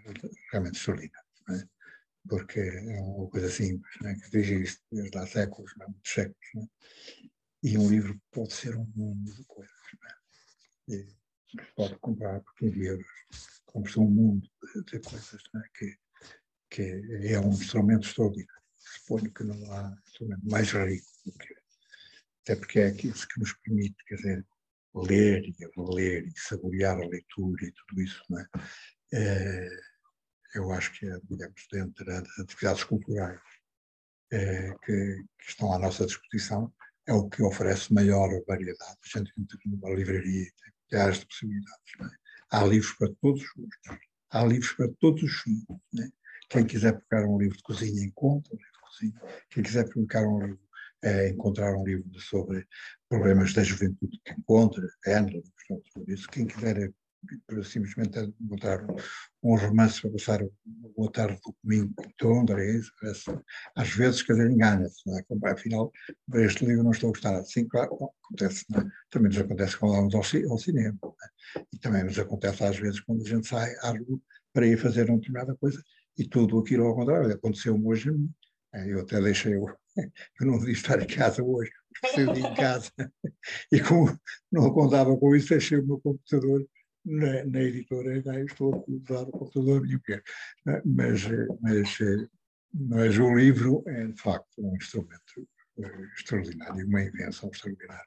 realmente 0.52 0.76
extraordinário, 0.76 1.28
né? 1.48 1.68
porque 2.28 2.60
é 2.60 3.00
uma 3.00 3.30
coisa 3.30 3.48
simples, 3.48 3.94
né? 4.00 4.14
que 4.14 4.36
existe 4.36 4.80
desde 4.90 5.18
há 5.18 5.26
séculos, 5.26 5.72
né? 5.78 5.86
muitos 5.86 6.12
séculos, 6.12 6.48
né? 6.54 6.66
E 7.62 7.76
um 7.76 7.88
livro 7.88 8.20
pode 8.30 8.52
ser 8.52 8.76
um 8.76 8.86
mundo 8.94 9.34
de 9.34 9.44
coisas. 9.44 9.72
Né? 10.88 11.06
Pode 11.74 11.98
comprar 11.98 12.40
por 12.40 12.54
15 12.56 12.84
euros. 12.84 13.06
Compra-se 13.66 13.98
um 13.98 14.10
mundo 14.10 14.48
de, 14.86 15.00
coisas 15.00 15.42
né, 15.54 15.62
que, 15.74 15.96
que 16.70 17.02
é 17.32 17.40
um 17.40 17.50
instrumento 17.50 18.06
extraordinário. 18.06 18.62
Suponho 18.76 19.32
que 19.32 19.44
não 19.44 19.72
há 19.72 19.96
instrumento 20.06 20.48
mais 20.48 20.70
rico 20.70 21.06
do 21.26 21.32
que 21.32 21.58
até 22.48 22.56
porque 22.56 22.80
é 22.80 22.86
aquilo 22.86 23.12
que 23.12 23.40
nos 23.40 23.52
permite, 23.52 24.04
quer 24.06 24.14
dizer, 24.14 24.46
ler 24.94 25.44
e 25.44 25.54
ler 25.94 26.26
e 26.26 26.40
saborear 26.40 26.96
a 26.96 27.06
leitura 27.06 27.66
e 27.66 27.72
tudo 27.72 28.02
isso, 28.02 28.22
é? 28.38 28.48
é 29.12 29.68
eu 30.54 30.72
acho 30.72 30.98
que, 30.98 31.06
é, 31.06 31.20
digamos, 31.28 31.66
dentro 31.70 32.06
das 32.06 32.38
atividades 32.38 32.84
culturais 32.84 33.38
é, 34.32 34.70
que, 34.82 35.24
que, 35.38 35.46
estão 35.46 35.74
à 35.74 35.78
nossa 35.78 36.06
disposição, 36.06 36.72
é 37.08 37.12
o 37.14 37.28
que 37.28 37.42
oferece 37.42 37.92
maior 37.92 38.28
variedade. 38.46 38.98
A 39.02 39.18
gente 39.18 39.32
entra 39.38 39.58
numa 39.64 39.90
livraria 39.90 40.42
e 40.42 40.52
tem 40.52 40.72
milhares 40.92 41.20
de 41.20 41.26
possibilidades. 41.26 41.92
É? 42.02 42.08
Há 42.50 42.64
livros 42.64 42.92
para 42.92 43.08
todos 43.20 43.42
os 43.42 43.48
gostos, 43.56 44.06
há 44.30 44.44
livros 44.44 44.72
para 44.72 44.88
todos 45.00 45.22
os 45.22 45.40
fins. 45.40 45.64
É? 45.98 46.08
Quem 46.50 46.66
quiser 46.66 46.92
publicar 46.92 47.24
um 47.26 47.38
livro 47.38 47.56
de 47.56 47.62
cozinha, 47.62 48.04
encontra 48.04 48.54
um 48.54 48.56
livro 48.56 48.72
de 48.72 48.80
cozinha. 48.80 49.40
Quem 49.50 49.62
quiser 49.62 49.88
publicar 49.88 50.22
um 50.28 50.38
livro, 50.38 50.60
é, 51.02 51.28
encontrar 51.30 51.74
um 51.74 51.84
livro 51.84 52.20
sobre 52.20 52.66
problemas 53.08 53.54
da 53.54 53.64
juventude, 53.64 54.20
que 54.22 54.32
encontra, 54.32 54.86
é 55.06 55.18
livros 55.20 55.52
sobre 55.92 56.12
isso. 56.12 56.28
Quem 56.28 56.46
quiser 56.46 56.92
para 57.46 57.62
simplesmente 57.64 58.18
encontrar 58.40 58.84
um, 59.42 59.56
romance 59.56 60.00
para 60.00 60.10
passar 60.10 60.40
uma 60.96 61.10
tarde 61.10 61.38
do 61.44 61.54
domingo 61.62 61.94
é 62.58 62.76
isso, 62.76 62.92
às 63.76 63.90
vezes, 63.90 64.22
quer 64.22 64.34
dizer, 64.34 64.50
engana-se, 64.50 65.02
é? 65.10 65.50
afinal, 65.50 65.92
este 66.34 66.64
livro 66.64 66.84
não 66.84 66.90
estou 66.90 67.10
a 67.10 67.12
gostar, 67.12 67.36
assim, 67.36 67.66
claro, 67.66 67.96
bom, 67.98 68.10
acontece, 68.24 68.64
é? 68.74 68.84
também 69.10 69.28
nos 69.30 69.38
acontece 69.38 69.76
quando 69.76 69.92
vamos 69.92 70.14
ao, 70.14 70.50
ao 70.50 70.58
cinema, 70.58 70.98
é? 71.56 71.62
e 71.72 71.78
também 71.78 72.04
nos 72.04 72.18
acontece 72.18 72.64
às 72.64 72.76
vezes 72.78 73.00
quando 73.00 73.22
a 73.22 73.28
gente 73.28 73.46
sai 73.46 73.74
à 73.82 73.90
rua 73.90 74.20
para 74.52 74.66
ir 74.66 74.78
fazer 74.78 75.08
uma 75.08 75.18
determinada 75.18 75.56
coisa, 75.56 75.82
e 76.16 76.26
tudo 76.26 76.58
aquilo 76.58 76.86
ao 76.86 76.94
contrário, 76.94 77.32
aconteceu-me 77.32 77.84
hoje, 77.86 78.10
é? 78.74 78.92
eu 78.92 79.00
até 79.00 79.20
deixei, 79.20 79.54
eu, 79.54 79.66
eu 80.40 80.46
não 80.46 80.58
devia 80.58 80.72
estar 80.72 81.00
em 81.00 81.06
casa 81.06 81.42
hoje, 81.42 81.70
saí 82.14 82.40
em 82.40 82.54
casa, 82.54 82.92
e 83.72 83.80
como 83.80 84.18
não 84.50 84.70
contava 84.72 85.16
com 85.16 85.34
isso, 85.34 85.50
deixei 85.50 85.78
o 85.78 85.86
meu 85.86 86.00
computador 86.00 86.66
na, 87.04 87.44
na 87.44 87.62
editora 87.62 88.20
já 88.20 88.40
estou 88.40 88.74
a 88.74 88.90
usar 88.90 89.22
o 89.22 89.32
computador 89.32 89.86
e 89.86 89.96
o 89.96 90.00
quê. 90.00 90.22
Mas, 90.84 91.24
mas, 91.60 91.98
mas 92.72 93.18
o 93.18 93.34
livro 93.34 93.82
é, 93.86 94.06
de 94.06 94.20
facto, 94.20 94.48
um 94.58 94.76
instrumento 94.76 95.48
eh, 95.78 96.08
extraordinário, 96.16 96.86
uma 96.86 97.02
invenção 97.02 97.50
extraordinária. 97.52 98.04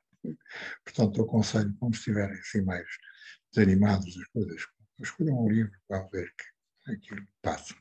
Portanto, 0.86 1.20
eu 1.20 1.26
aconselho, 1.26 1.76
quando 1.80 1.96
estiverem 1.96 2.38
assim 2.38 2.62
mais 2.62 2.86
desanimados 3.54 4.16
das 4.16 4.28
coisas, 4.28 4.68
escolham 5.00 5.46
um 5.46 5.50
livro 5.50 5.72
para 5.88 6.08
ver 6.08 6.32
que 6.86 6.92
aquilo 6.92 7.26
passa. 7.42 7.76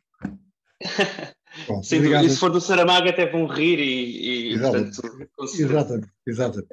Bom, 1.67 1.83
Sim, 1.83 1.97
e 1.97 2.31
se 2.31 2.39
for 2.39 2.51
do 2.51 2.61
Saramago 2.61 3.09
até 3.09 3.31
vão 3.31 3.47
rir 3.47 3.79
e, 3.79 4.51
e 4.51 4.55
exatamente, 4.55 5.03
portanto, 5.03 5.61
exatamente, 5.61 6.13
exatamente. 6.27 6.69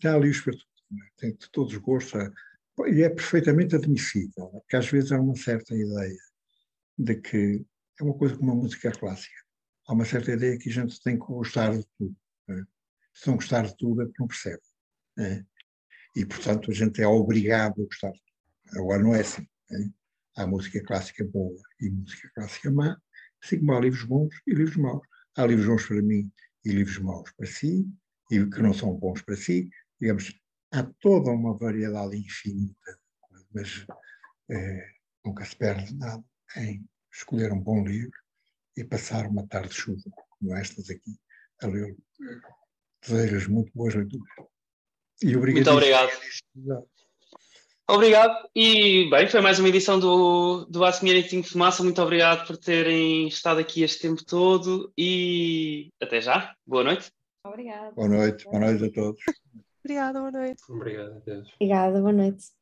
Tem 0.00 0.20
livros 0.20 0.40
para 0.40 0.52
tudo, 0.52 0.64
é? 0.92 1.08
tem 1.16 1.30
de 1.32 1.50
todos 1.50 1.72
os 1.72 1.78
gostos, 1.78 2.32
e 2.84 3.02
é 3.02 3.08
perfeitamente 3.08 3.74
admissível, 3.74 4.48
porque 4.48 4.76
às 4.76 4.86
vezes 4.90 5.12
há 5.12 5.20
uma 5.20 5.36
certa 5.36 5.74
ideia 5.74 6.18
de 6.98 7.14
que 7.16 7.64
é 7.98 8.04
uma 8.04 8.14
coisa 8.14 8.36
como 8.36 8.52
a 8.52 8.54
música 8.54 8.90
clássica. 8.92 9.36
Há 9.86 9.94
uma 9.94 10.04
certa 10.04 10.32
ideia 10.32 10.58
que 10.58 10.68
a 10.68 10.72
gente 10.72 11.00
tem 11.02 11.18
que 11.18 11.26
gostar 11.26 11.76
de 11.76 11.86
tudo. 11.96 12.16
É? 12.50 12.62
Se 13.14 13.28
não 13.28 13.36
gostar 13.36 13.66
de 13.66 13.76
tudo, 13.76 14.02
é 14.02 14.04
porque 14.04 14.20
não 14.20 14.28
percebe. 14.28 14.62
É? 15.18 15.44
E, 16.14 16.26
portanto, 16.26 16.70
a 16.70 16.74
gente 16.74 17.00
é 17.00 17.06
obrigado 17.06 17.80
a 17.80 17.84
gostar 17.84 18.10
de 18.10 18.18
tudo. 18.18 18.80
Agora, 18.80 19.02
não 19.02 19.14
é 19.14 19.20
assim. 19.20 19.46
É? 19.70 19.76
Há 20.36 20.46
música 20.46 20.82
clássica 20.82 21.24
boa 21.24 21.56
e 21.80 21.88
música 21.88 22.30
clássica 22.34 22.70
má, 22.70 22.96
assim 23.42 23.58
como 23.58 23.72
há 23.72 23.80
livros 23.80 24.04
bons 24.04 24.34
e 24.46 24.52
livros 24.52 24.76
maus. 24.76 25.06
Há 25.36 25.46
livros 25.46 25.66
bons 25.66 25.86
para 25.86 26.02
mim 26.02 26.30
e 26.64 26.70
livros 26.70 26.98
maus 26.98 27.30
para 27.32 27.46
si, 27.46 27.86
e 28.30 28.44
que 28.44 28.62
não 28.62 28.74
são 28.74 28.92
bons 28.92 29.22
para 29.22 29.36
si. 29.36 29.70
Digamos, 30.00 30.34
há 30.72 30.82
toda 31.00 31.30
uma 31.30 31.56
variedade 31.56 32.16
infinita, 32.16 32.98
mas 33.54 33.86
é, 34.50 34.88
nunca 35.24 35.44
se 35.44 35.56
perde 35.56 35.94
nada 35.94 36.24
em 36.56 36.84
escolher 37.12 37.52
um 37.52 37.60
bom 37.60 37.84
livro 37.84 38.18
e 38.76 38.84
passar 38.84 39.26
uma 39.26 39.46
tarde 39.46 39.70
de 39.70 39.74
chuva, 39.74 40.02
como 40.38 40.54
estas 40.54 40.90
aqui, 40.90 41.18
a 41.62 41.66
ler. 41.66 41.96
Desejo 43.02 43.50
muito 43.50 43.72
boas 43.74 43.94
leituras. 43.94 44.26
E 45.22 45.36
obrigado. 45.36 45.54
Muito 45.54 45.70
obrigado. 45.70 46.10
Obrigado. 47.88 48.48
E, 48.54 49.08
bem, 49.08 49.28
foi 49.28 49.40
mais 49.40 49.58
uma 49.60 49.68
edição 49.68 49.98
do, 49.98 50.64
do 50.66 50.84
Ask 50.84 51.02
Me 51.02 51.12
Anything 51.12 51.42
Fumaça. 51.42 51.84
Muito 51.84 52.02
obrigado 52.02 52.46
por 52.46 52.56
terem 52.56 53.28
estado 53.28 53.60
aqui 53.60 53.82
este 53.82 54.02
tempo 54.02 54.24
todo 54.24 54.92
e 54.98 55.90
até 56.02 56.20
já. 56.20 56.54
Boa 56.66 56.82
noite. 56.82 57.12
Obrigado. 57.44 57.94
Boa 57.94 58.08
noite. 58.08 58.44
Boa 58.44 58.58
noite 58.58 58.84
a 58.84 58.92
todos. 58.92 59.20
Obrigada, 59.86 60.18
boa 60.20 60.30
noite. 60.32 60.62
Obrigado, 60.68 61.20
Deus. 61.24 61.48
Obrigada, 61.60 62.00
boa 62.00 62.12
noite. 62.12 62.55